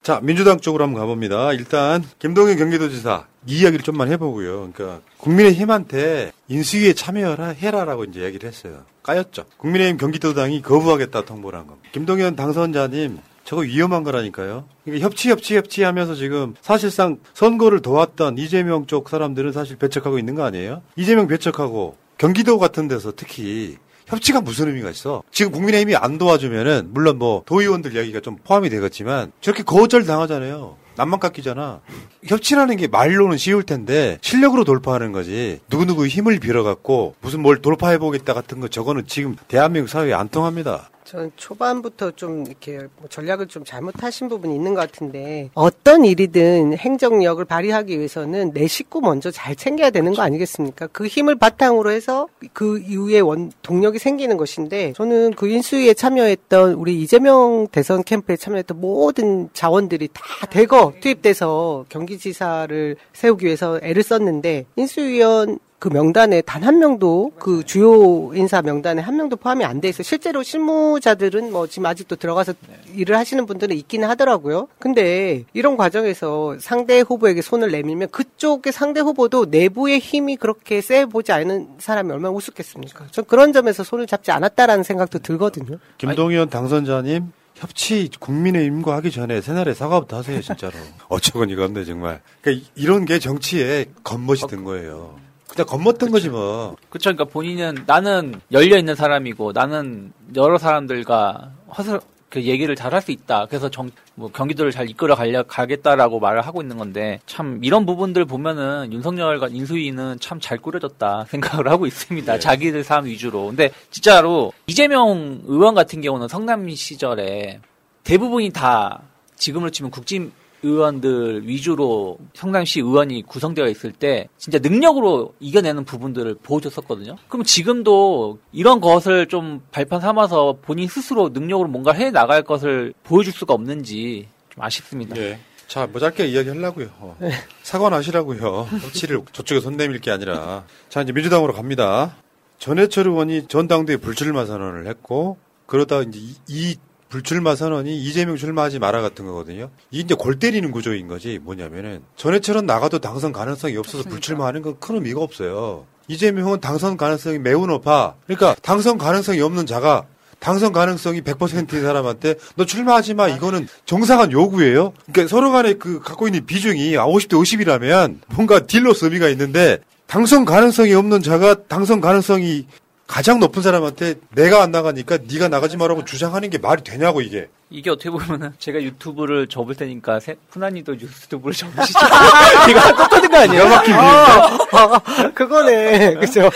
자, 0.03 0.21
민주당 0.23 0.61
쪽으로 0.61 0.85
한번 0.85 1.01
가봅니다. 1.01 1.53
일단 1.53 2.05
김동연 2.19 2.57
경기도지사 2.57 3.27
이 3.47 3.61
이야기를 3.61 3.85
좀만 3.85 4.11
해보고요. 4.13 4.71
그러니까 4.73 5.01
국민의힘한테 5.19 6.33
인수위에 6.49 6.93
참여해라 6.93 7.49
해라라고 7.49 8.05
이제 8.05 8.23
얘기를 8.23 8.49
했어요. 8.49 8.85
까였죠. 9.03 9.45
국민의힘 9.57 9.97
경기도당이 9.97 10.63
거부하겠다 10.63 11.25
통보를 11.25 11.59
한 11.59 11.67
겁니다. 11.67 11.89
김동연 11.93 12.37
당선자님 12.37 13.19
저거 13.45 13.63
위험한 13.63 14.05
거라니까요. 14.05 14.65
그러니까 14.85 15.05
협치 15.05 15.31
협치 15.31 15.57
협치 15.57 15.83
하면서 15.83 16.15
지금 16.15 16.55
사실상 16.61 17.19
선거를 17.35 17.83
도왔던 17.83 18.39
이재명 18.39 18.87
쪽 18.87 19.09
사람들은 19.09 19.53
사실 19.53 19.77
배척하고 19.77 20.19
있는 20.19 20.35
거 20.35 20.45
아니에요? 20.45 20.83
이재명 20.97 21.27
배척하고 21.27 21.97
경기도 22.19 22.59
같은 22.59 22.87
데서 22.87 23.13
특히 23.17 23.79
협치가 24.07 24.41
무슨 24.41 24.69
의미가 24.69 24.91
있어? 24.91 25.23
지금 25.31 25.53
국민의힘이 25.53 25.97
안 25.97 26.19
도와주면은 26.19 26.91
물론 26.93 27.19
뭐 27.19 27.43
도의원들 27.47 27.95
이야기가 27.95 28.21
좀 28.21 28.37
포함이 28.45 28.69
되겠지만 28.71 29.33
저렇게 29.41 29.63
거절 29.63 30.05
당하잖아요. 30.05 30.77
남만 30.97 31.21
깎이잖아. 31.21 31.81
협치라는 32.27 32.77
게 32.77 32.87
말로는 32.89 33.37
쉬울 33.37 33.63
텐데 33.63 34.19
실력으로 34.21 34.65
돌파하는 34.65 35.13
거지. 35.13 35.61
누구누구 35.71 36.07
힘을 36.07 36.39
빌어갖고 36.39 37.15
무슨 37.21 37.41
뭘 37.41 37.61
돌파해보겠다 37.61 38.35
같은 38.35 38.61
거 38.61 38.69
저거는 38.69 39.05
지금 39.07 39.37
대한민국 39.49 39.89
사회에 39.89 40.13
안 40.13 40.29
통합니다. 40.29 40.91
저는 41.13 41.31
초반부터 41.37 42.13
좀 42.13 42.47
이렇게 42.47 42.79
뭐 42.97 43.07
전략을 43.07 43.47
좀 43.47 43.65
잘못하신 43.67 44.31
부분이 44.31 44.55
있는 44.55 44.73
것 44.73 44.81
같은데 44.81 45.51
어떤 45.53 46.07
일이든 46.07 46.79
행정력을 46.79 47.45
발휘하기 47.45 47.99
위해서는 47.99 48.53
내 48.55 48.67
식구 48.67 49.03
먼저 49.03 49.31
잘 49.31 49.55
챙겨야 49.55 49.91
되는 49.91 50.15
거 50.15 50.23
아니겠습니까? 50.23 50.87
그 50.87 51.07
힘을 51.07 51.35
바탕으로 51.35 51.91
해서 51.91 52.29
그 52.55 52.79
이후에 52.79 53.21
원 53.21 53.53
동력이 53.61 53.99
생기는 53.99 54.39
것인데 54.39 54.95
저는 54.95 55.35
그 55.35 55.49
인수위에 55.49 55.93
참여했던 55.93 56.75
우리 56.75 57.03
이재명 57.03 57.69
대선 57.71 58.03
캠프에 58.05 58.37
참여했던 58.37 58.81
모든 58.81 59.51
자원들이 59.53 60.09
다 60.15 60.23
대거 60.49 60.95
투입돼서 61.01 61.85
경기지사를 61.91 62.97
세우기 63.13 63.45
위해서 63.45 63.79
애를 63.83 64.03
썼는데 64.03 64.65
인수위원 64.77 65.59
그 65.83 65.89
명단에 65.89 66.43
단 66.43 66.63
한 66.63 66.79
명도 66.79 67.33
그 67.41 67.65
주요 67.65 68.31
인사 68.37 68.63
명단에 68.63 69.03
한 69.03 69.17
명도 69.17 69.35
포함이 69.35 69.65
안 69.65 69.81
돼 69.81 69.89
있어. 69.89 70.05
실제로 70.05 70.45
실무자들은 70.45 71.51
뭐 71.51 71.67
지금 71.67 71.87
아직도 71.87 72.15
들어가서 72.15 72.55
일을 72.95 73.17
하시는 73.19 73.45
분들은 73.47 73.75
있기는 73.79 74.09
하더라고요. 74.09 74.69
근데 74.79 75.43
이런 75.53 75.77
과정에서 75.77 76.57
상대 76.61 77.01
후보에게 77.01 77.43
손을 77.43 77.73
내밀면 77.73 78.11
그쪽의 78.11 78.73
상대 78.73 79.01
후보도 79.01 79.47
내부의 79.47 79.99
힘이 79.99 80.37
그렇게 80.37 80.81
세 80.81 81.05
보지 81.05 81.33
않은 81.33 81.71
사람이 81.79 82.13
얼마나 82.13 82.33
우습겠습니까? 82.33 83.07
전 83.11 83.25
그런 83.25 83.53
점에서 83.53 83.83
손을 83.83 84.07
잡지 84.07 84.31
않았다라는 84.31 84.85
생각도 84.85 85.19
들거든요. 85.19 85.79
김동연 85.99 86.49
당선자님 86.49 87.33
협치 87.57 88.09
국민의힘과 88.21 88.95
하기 88.99 89.11
전에 89.11 89.41
새날에 89.41 89.75
사과부터 89.75 90.19
하세요 90.19 90.41
진짜로. 90.41 90.75
어처구니가 91.09 91.65
없네 91.65 91.85
정말. 91.85 92.21
그러니까 92.41 92.65
이- 92.65 92.71
이런 92.81 93.05
게 93.05 93.19
정치에 93.19 93.87
겉멋이 94.05 94.43
든 94.49 94.63
거예요. 94.63 95.17
그냥 95.55 95.67
겉멋든 95.67 96.11
거지 96.11 96.29
뭐. 96.31 96.77
그쵸. 96.91 97.11
그러니까 97.11 97.25
본인은 97.27 97.85
나는 97.87 98.41
열려 98.53 98.79
있는 98.79 98.95
사람이고 98.95 99.53
나는 99.53 100.13
여러 100.35 100.57
사람들과 100.59 101.53
허설 101.77 102.01
그 102.31 102.43
얘기를 102.45 102.75
잘 102.75 102.95
할 102.95 103.03
수 103.03 103.13
있다. 103.13 103.45
그래서 103.47 103.69
정, 103.69 103.91
뭐 104.15 104.31
경기도를 104.33 104.73
잘 104.73 104.89
이끌어 104.89 105.15
가려, 105.15 105.43
가겠다라고 105.43 106.19
말을 106.19 106.41
하고 106.41 106.63
있는 106.63 106.79
건데 106.79 107.21
참 107.27 107.61
이런 107.63 107.85
부분들 107.85 108.25
보면은 108.25 108.91
윤석열과 108.93 109.49
인수위는 109.49 110.19
참 110.21 110.41
잘 110.41 110.57
꾸려졌다 110.57 111.27
생각을 111.29 111.69
하고 111.69 111.87
있습니다. 111.87 112.39
자기들 112.39 112.85
삶 112.85 113.05
위주로. 113.05 113.47
근데 113.49 113.71
진짜로 113.91 114.53
이재명 114.67 115.43
의원 115.45 115.75
같은 115.75 116.01
경우는 116.01 116.29
성남 116.29 116.69
시절에 116.71 117.61
대부분이 118.05 118.51
다 118.51 119.03
지금으로 119.37 119.71
치면 119.71 119.91
국진 119.91 120.33
의원들 120.63 121.47
위주로 121.47 122.19
성남시 122.35 122.81
의원이 122.81 123.23
구성되어 123.23 123.69
있을 123.69 123.93
때 123.93 124.29
진짜 124.39 124.59
능력으로 124.59 125.35
이겨내는 125.41 125.85
부분들을 125.85 126.37
보여줬었거든요. 126.43 127.17
그럼 127.29 127.45
지금도 127.45 128.39
이런 128.53 128.81
것을 128.81 129.27
좀 129.29 129.63
발판 129.71 130.01
삼아서 130.01 130.59
본인 130.63 130.89
스스로 130.89 131.31
능력으로 131.31 131.69
뭔가 131.69 131.93
해 131.93 132.11
나갈 132.11 132.43
것을 132.43 132.95
보여줄 133.05 133.33
수가 133.33 133.55
없는지 133.55 134.29
좀 134.51 134.63
아쉽습니다. 134.63 135.17
예. 135.17 135.39
자, 135.67 135.87
뭐 135.87 136.01
짧게 136.01 136.27
이야기하려고요. 136.27 136.89
어. 136.99 137.17
사과 137.63 137.91
하시라고요. 137.91 138.69
협치를 138.83 139.23
저쪽에 139.33 139.61
손 139.61 139.79
내밀 139.79 140.01
게 140.01 140.11
아니라. 140.11 140.65
자, 140.91 141.01
이제 141.01 141.13
민주당으로 141.13 141.55
갑니다. 141.55 142.17
전해철 142.59 143.07
의원이 143.07 143.49
전당대회 143.49 143.97
불출마 143.97 144.45
선언을 144.45 144.87
했고, 144.87 145.39
그러다 145.65 146.03
이제 146.03 146.19
이, 146.19 146.35
이 146.49 146.77
불출마 147.17 147.55
선언이 147.57 147.95
이재명 148.05 148.37
출마하지 148.37 148.79
마라 148.79 149.03
같은 149.03 149.27
거거든요. 149.27 149.69
이게 149.91 150.03
이제 150.03 150.15
골 150.15 150.39
때리는 150.39 150.71
구조인 150.71 151.09
거지. 151.09 151.39
뭐냐면은 151.43 152.01
전해철은 152.17 152.65
나가도 152.65 153.01
당선 153.01 153.33
가능성이 153.33 153.77
없어서 153.77 154.09
불출마하는 154.09 154.63
건 154.63 154.73
큰 154.81 154.95
의미가 154.95 155.21
없어요. 155.21 155.85
이재명은 156.09 156.61
당선 156.61 156.97
가능성이 156.97 157.39
매우 157.39 157.67
높아. 157.67 158.15
그러니까 158.27 158.57
당선 158.63 158.97
가능성이 158.97 159.43
없는 159.43 159.67
자가 159.67 160.07
당선 160.39 160.73
가능성이 160.73 161.21
100%인 161.21 161.83
사람한테 161.83 162.37
너 162.57 162.65
출마하지 162.65 163.13
마. 163.13 163.29
이거는 163.29 163.69
이상한 163.85 164.33
요구예요. 164.33 164.95
그러니까 165.13 165.29
서로 165.31 165.53
간에 165.53 165.75
그 165.75 166.01
갖고 166.01 166.27
있는 166.27 166.47
비중이 166.47 166.93
50대 166.93 167.35
50이라면 167.35 168.21
뭔가 168.35 168.61
딜로서 168.61 169.05
의미가 169.05 169.29
있는데 169.29 169.79
당선 170.07 170.47
가능성이 170.47 170.95
없는 170.95 171.23
자가 171.23 171.55
당선 171.69 172.01
가능성이 172.01 172.67
가장 173.13 173.41
높은 173.41 173.61
사람한테 173.61 174.15
내가 174.31 174.63
안 174.63 174.71
나가니까 174.71 175.19
네가 175.31 175.49
나가지 175.49 175.77
말라고 175.77 176.03
주장하는 176.03 176.49
게 176.49 176.57
말이 176.57 176.83
되냐고 176.83 177.21
이게. 177.21 177.51
이게 177.69 177.91
어떻게 177.91 178.09
보면은 178.09 178.55
제가 178.59 178.81
유튜브를 178.83 179.49
접을 179.49 179.75
테니까 179.75 180.19
세- 180.19 180.37
푸나니도 180.49 180.95
유튜브를 180.99 181.55
접으시죠. 181.55 181.99
이거 182.71 182.81
똑같은 182.97 183.31
거 183.31 183.37
아니에요? 183.37 183.69
막힌 183.69 183.95
아, 183.95 185.31
그거네. 185.35 186.15
그죠? 186.15 186.49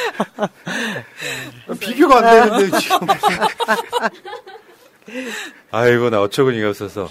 비교가 1.79 2.27
안 2.27 2.49
되는데 2.59 2.79
지금. 2.79 3.01
아이고 5.73 6.09
나 6.09 6.23
어처구니가 6.23 6.71
없어서. 6.71 7.11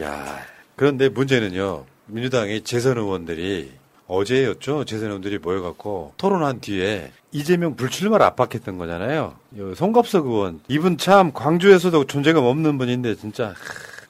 야 0.00 0.44
그런데 0.74 1.08
문제는요. 1.08 1.84
민주당의 2.06 2.62
재선 2.62 2.98
의원들이 2.98 3.70
어제였죠. 4.10 4.84
재선 4.84 5.06
의원들이 5.06 5.38
모여갖고 5.38 6.14
토론한 6.16 6.60
뒤에 6.60 7.12
이재명 7.32 7.76
불출마를 7.76 8.26
압박했던 8.26 8.76
거잖아요. 8.76 9.34
요 9.58 9.74
송갑석 9.74 10.26
의원 10.26 10.60
이분 10.68 10.98
참 10.98 11.32
광주에서도 11.32 12.04
존재감 12.04 12.44
없는 12.44 12.76
분인데 12.76 13.14
진짜. 13.14 13.54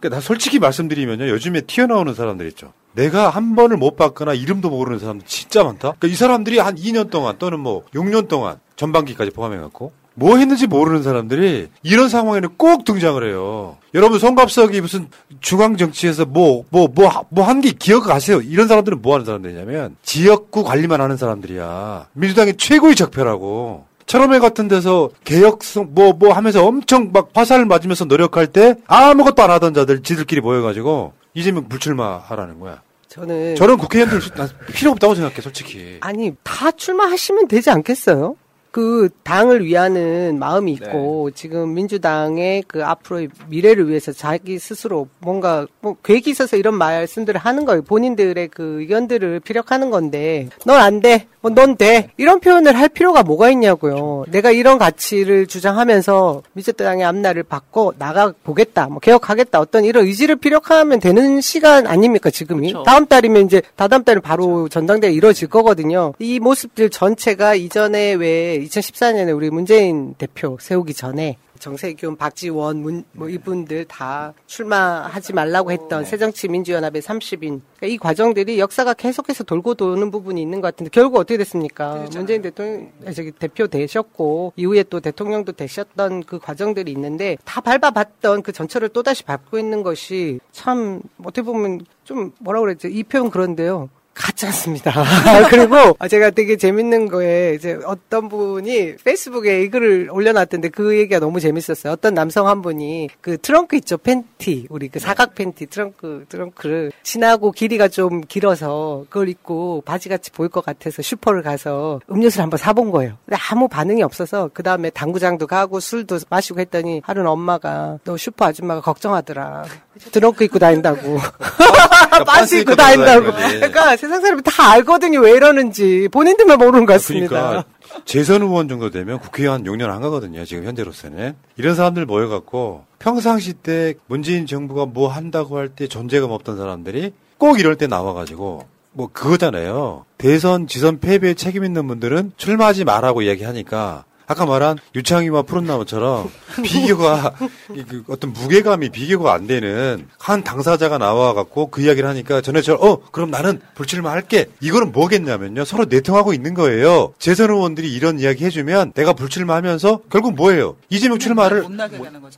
그러니까 0.00 0.16
나 0.16 0.20
솔직히 0.20 0.58
말씀드리면요. 0.58 1.28
요즘에 1.28 1.62
튀어나오는 1.62 2.14
사람들 2.14 2.46
있죠. 2.48 2.72
내가 2.92 3.28
한 3.28 3.54
번을 3.54 3.76
못 3.76 3.96
봤거나 3.96 4.34
이름도 4.34 4.70
모르는 4.70 4.98
사람들 4.98 5.26
진짜 5.26 5.62
많다. 5.62 5.92
그러니까 5.98 6.08
이 6.08 6.14
사람들이 6.14 6.58
한 6.58 6.74
2년 6.76 7.10
동안 7.10 7.36
또는 7.38 7.60
뭐 7.60 7.84
6년 7.94 8.26
동안 8.26 8.58
전반기까지 8.76 9.30
포함해갖고 9.30 9.92
뭐 10.20 10.37
했는지 10.37 10.66
모르는 10.66 11.02
사람들이 11.02 11.68
이런 11.83 12.11
상황에는 12.11 12.50
꼭 12.59 12.85
등장을 12.85 13.26
해요. 13.26 13.78
여러분 13.94 14.18
송갑석이 14.18 14.83
무슨 14.83 15.09
중앙 15.40 15.78
정치에서 15.78 16.26
뭐 16.26 16.64
뭐 16.70 16.88
뭐 16.94 17.24
뭐 17.30 17.42
한 17.46 17.62
게 17.62 17.70
기억하세요? 17.72 18.42
이런 18.42 18.68
사람들은 18.68 19.00
뭐 19.00 19.14
하는 19.14 19.24
사람들이냐면 19.24 19.96
지역구 20.02 20.62
관리만 20.62 21.00
하는 21.00 21.16
사람들이야. 21.16 22.09
민주당의 22.12 22.56
최고의 22.59 22.94
적폐라고. 22.96 23.87
철험회 24.04 24.40
같은 24.40 24.68
데서 24.68 25.09
개혁성 25.24 25.88
뭐뭐 25.94 26.33
하면서 26.35 26.66
엄청 26.66 27.11
막 27.12 27.30
화살을 27.33 27.64
맞으면서 27.64 28.04
노력할 28.04 28.48
때 28.48 28.74
아무것도 28.88 29.42
안 29.42 29.50
하던 29.52 29.72
자들 29.72 30.02
지들끼리 30.02 30.40
모여가지고 30.42 31.12
이재명 31.33 31.66
불출마하라는 31.68 32.61
거야. 32.61 32.83
저는 33.09 33.56
저런 33.56 33.78
국회의원들 33.78 34.20
난 34.37 34.48
필요 34.74 34.90
없다고 34.92 35.14
생각해 35.14 35.40
솔직히. 35.40 35.96
아니 36.00 36.33
다 36.44 36.70
출마하시면 36.70 37.48
되지 37.48 37.70
않겠어요? 37.70 38.37
그 38.70 39.09
당을 39.24 39.64
위하는 39.64 40.38
마음이 40.38 40.72
있고 40.72 41.30
지금 41.33 41.74
민주당의 41.74 42.64
그 42.68 42.85
앞으로의 42.85 43.28
미래를 43.48 43.88
위해서 43.88 44.12
자기 44.12 44.59
스스로 44.59 45.09
뭔가 45.20 45.66
뭐 45.80 45.96
계획이 46.02 46.30
있어서 46.30 46.56
이런 46.56 46.74
말씀들을 46.74 47.40
하는 47.40 47.64
거예요. 47.64 47.83
본인들의 47.83 48.48
그 48.48 48.80
의견들을 48.80 49.40
피력하는 49.40 49.90
건데 49.90 50.48
넌 50.64 50.80
안 50.80 51.00
돼, 51.00 51.26
뭐 51.40 51.50
넌 51.52 51.76
돼. 51.76 52.11
이런 52.16 52.38
표현을 52.40 52.78
할 52.78 52.88
필요가 52.88 53.22
뭐가 53.22 53.50
있냐고요. 53.50 54.24
내가 54.28 54.50
이런 54.50 54.78
가치를 54.78 55.46
주장하면서 55.46 56.42
민주당의 56.52 57.04
앞날을 57.04 57.42
바꿔 57.42 57.92
나가 57.98 58.33
보겠다, 58.44 58.87
뭐 58.87 58.98
개혁하겠다 59.00 59.59
어떤 59.59 59.85
이런 59.85 60.06
의지를 60.06 60.37
피력하면 60.37 61.00
되는 61.00 61.40
시간 61.40 61.87
아닙니까 61.87 62.30
지금이? 62.30 62.74
다음 62.87 63.06
달이면 63.06 63.46
이제 63.46 63.62
다다음 63.76 64.04
달은 64.04 64.20
바로 64.22 64.68
전당대회 64.68 65.12
이뤄질 65.12 65.48
거거든요. 65.48 66.12
이 66.18 66.38
모습들 66.38 66.90
전체가 66.90 67.54
이전에 67.54 68.14
왜 68.14 68.60
2014년에 68.64 69.35
우리 69.35 69.51
문재인 69.51 70.14
대표 70.14 70.57
세우기 70.61 70.94
전에 70.94 71.37
정세균, 71.61 72.16
박지원, 72.16 72.79
문, 72.79 73.05
뭐 73.12 73.29
이분들 73.29 73.85
다 73.85 74.33
출마하지 74.46 75.35
말라고 75.35 75.70
했던 75.70 76.05
새정치민주연합의 76.05 77.03
30인 77.03 77.61
그러니까 77.77 77.87
이 77.87 77.99
과정들이 77.99 78.59
역사가 78.59 78.94
계속해서 78.94 79.44
돌고 79.44 79.75
도는 79.75 80.11
부분이 80.11 80.40
있는 80.40 80.61
것 80.61 80.68
같은데 80.68 80.90
결국 80.90 81.18
어떻게 81.18 81.37
됐습니까? 81.37 82.07
문재인 82.11 82.42
대통령 82.42 82.90
저기 83.14 83.31
대표 83.31 83.66
되셨고 83.66 84.55
이후에 84.57 84.83
또 84.85 85.01
대통령도 85.01 85.53
되셨던 85.53 86.25
그 86.25 86.38
과정들이 86.38 86.90
있는데 86.92 87.37
다 87.44 87.61
밟아봤던 87.61 88.42
그 88.42 88.53
전철을 88.53 88.88
또 88.88 89.03
다시 89.03 89.23
밟고 89.23 89.59
있는 89.59 89.83
것이 89.83 90.40
참 90.51 91.03
어떻게 91.23 91.42
보면 91.42 91.85
좀 92.05 92.33
뭐라 92.40 92.61
그랬죠? 92.61 92.88
이 92.88 93.05
표현 93.05 93.31
그런데요. 93.31 93.90
같지 94.20 94.46
않습니다. 94.46 94.92
그리고 95.50 95.96
제가 96.09 96.30
되게 96.30 96.56
재밌는 96.56 97.09
거에 97.09 97.54
이제 97.54 97.78
어떤 97.85 98.28
분이 98.28 98.96
페이스북에 99.04 99.62
이 99.62 99.68
글을 99.70 100.09
올려놨던데 100.11 100.70
그 100.70 100.96
얘기가 100.96 101.18
너무 101.18 101.40
재밌었어요. 101.40 101.92
어떤 101.92 102.14
남성 102.14 102.46
한 102.48 102.62
분이 102.62 103.09
그 103.20 103.38
트렁크 103.38 103.76
있죠 103.76 103.98
팬티 103.98 104.66
우리 104.70 104.88
그 104.88 104.98
사각 104.98 105.35
팬티 105.35 105.66
트렁크 105.66 106.26
트렁크를 106.28 106.92
지나고 107.02 107.52
길이가 107.52 107.88
좀 107.88 108.20
길어서 108.22 109.04
그걸 109.09 109.28
입고 109.28 109.83
바지 109.85 110.09
같이 110.09 110.30
보일 110.30 110.50
것 110.50 110.64
같아서 110.64 111.02
슈퍼를 111.02 111.42
가서 111.42 112.00
음료수를 112.11 112.42
한번 112.42 112.59
사본 112.59 112.90
거예요. 112.90 113.16
근데 113.26 113.38
아무 113.50 113.68
반응이 113.68 114.02
없어서 114.02 114.50
그 114.52 114.62
다음에 114.62 114.90
당구장도 114.90 115.46
가고 115.46 115.80
술도 115.80 116.18
마시고 116.28 116.61
했더니 116.61 117.00
하루는 117.04 117.30
엄마가 117.30 117.98
너 118.04 118.16
슈퍼 118.16 118.46
아줌마가 118.46 118.80
걱정하더라. 118.80 119.64
트렁크 120.12 120.44
입고 120.44 120.59
다닌다고. 120.59 121.18
반스 122.26 122.56
입고 122.56 122.74
다닌다고. 122.76 123.33
그러니까 123.33 123.96
세상 124.11 124.23
사람이 124.23 124.42
다 124.44 124.73
알거든요. 124.73 125.20
왜 125.20 125.33
이러는지. 125.33 126.09
본인들만 126.11 126.59
모르는 126.59 126.85
것 126.85 126.94
같습니다. 126.94 127.29
그러니까 127.29 127.64
재선 128.05 128.42
의원 128.42 128.68
정도 128.68 128.90
되면 128.90 129.18
국회의원 129.20 129.62
6년 129.64 129.87
한 129.87 130.01
거거든요. 130.01 130.44
지금 130.44 130.64
현재로서는. 130.64 131.37
이런 131.57 131.75
사람들 131.77 132.07
모여갖고 132.07 132.85
평상시 132.99 133.53
때 133.55 133.94
문재인 134.09 134.46
정부가 134.46 134.87
뭐 134.87 135.09
한다고 135.09 135.57
할 135.59 135.68
때 135.70 135.87
존재감 135.87 136.33
없던 136.33 136.57
사람들이 136.57 137.12
꼭 137.38 137.61
이럴 137.61 137.77
때 137.77 137.87
나와가지고 137.87 138.66
뭐 138.92 139.09
그거잖아요. 139.12 140.05
대선 140.18 140.66
지선 140.66 140.99
패배에 140.99 141.35
책임 141.35 141.64
있는 141.64 141.87
분들은 141.87 142.33
출마하지 142.37 142.85
말라고 142.85 143.23
이야기하니까 143.23 144.05
아까 144.31 144.47
말한 144.47 144.79
유창희와 144.95 145.43
푸른나무처럼 145.43 146.31
비교가 146.62 147.35
그 147.66 148.05
어떤 148.07 148.33
무게감이 148.33 148.90
비교가 148.90 149.35
안 149.35 149.49
되는 149.49 150.07
한 150.21 150.45
당사자가 150.45 150.99
나와갖고 150.99 151.66
그 151.73 151.83
이야기를 151.83 152.09
하니까 152.09 152.40
전에처럼 152.40 152.81
어 152.81 153.01
그럼 153.11 153.33
나는 153.33 153.61
불출마 153.75 154.12
할게. 154.12 154.47
이거는 154.61 154.93
뭐겠냐면요. 154.93 155.64
서로 155.64 155.85
내통하고 155.87 156.33
있는 156.33 156.55
거예요. 156.55 157.12
재선 157.19 157.51
의원들이 157.51 157.93
이런 157.93 158.21
이야기 158.21 158.45
해주면 158.45 158.93
내가 158.93 159.14
불출마하면서 159.14 160.03
결국 160.09 160.37
뭐예요? 160.37 160.77
이재명 160.90 161.19
출마를 161.19 161.66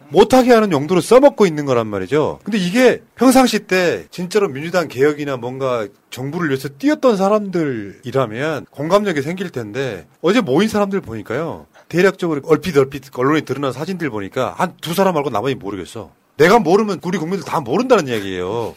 못하게 0.08 0.52
하는 0.54 0.72
용도로 0.72 1.02
써먹고 1.02 1.44
있는 1.44 1.66
거란 1.66 1.88
말이죠. 1.88 2.38
근데 2.42 2.56
이게 2.56 3.02
평상시 3.16 3.58
때 3.58 4.06
진짜로 4.10 4.48
민주당 4.48 4.88
개혁이나 4.88 5.36
뭔가 5.36 5.86
정부를 6.12 6.50
위해서 6.50 6.68
뛰었던 6.68 7.16
사람들이라면 7.16 8.66
공감력이 8.70 9.22
생길 9.22 9.50
텐데 9.50 10.06
어제 10.20 10.40
모인 10.40 10.68
사람들 10.68 11.00
보니까요 11.00 11.66
대략적으로 11.88 12.42
얼핏 12.44 12.76
얼핏 12.76 13.02
언론에 13.18 13.40
드러난 13.40 13.72
사진들 13.72 14.10
보니까 14.10 14.54
한 14.56 14.74
두 14.80 14.94
사람 14.94 15.14
말고 15.14 15.30
나머지 15.30 15.54
모르겠어. 15.54 16.10
내가 16.36 16.58
모르면 16.58 17.00
우리 17.02 17.18
국민들 17.18 17.44
다 17.46 17.60
모른다는 17.60 18.08
이야기예요. 18.08 18.74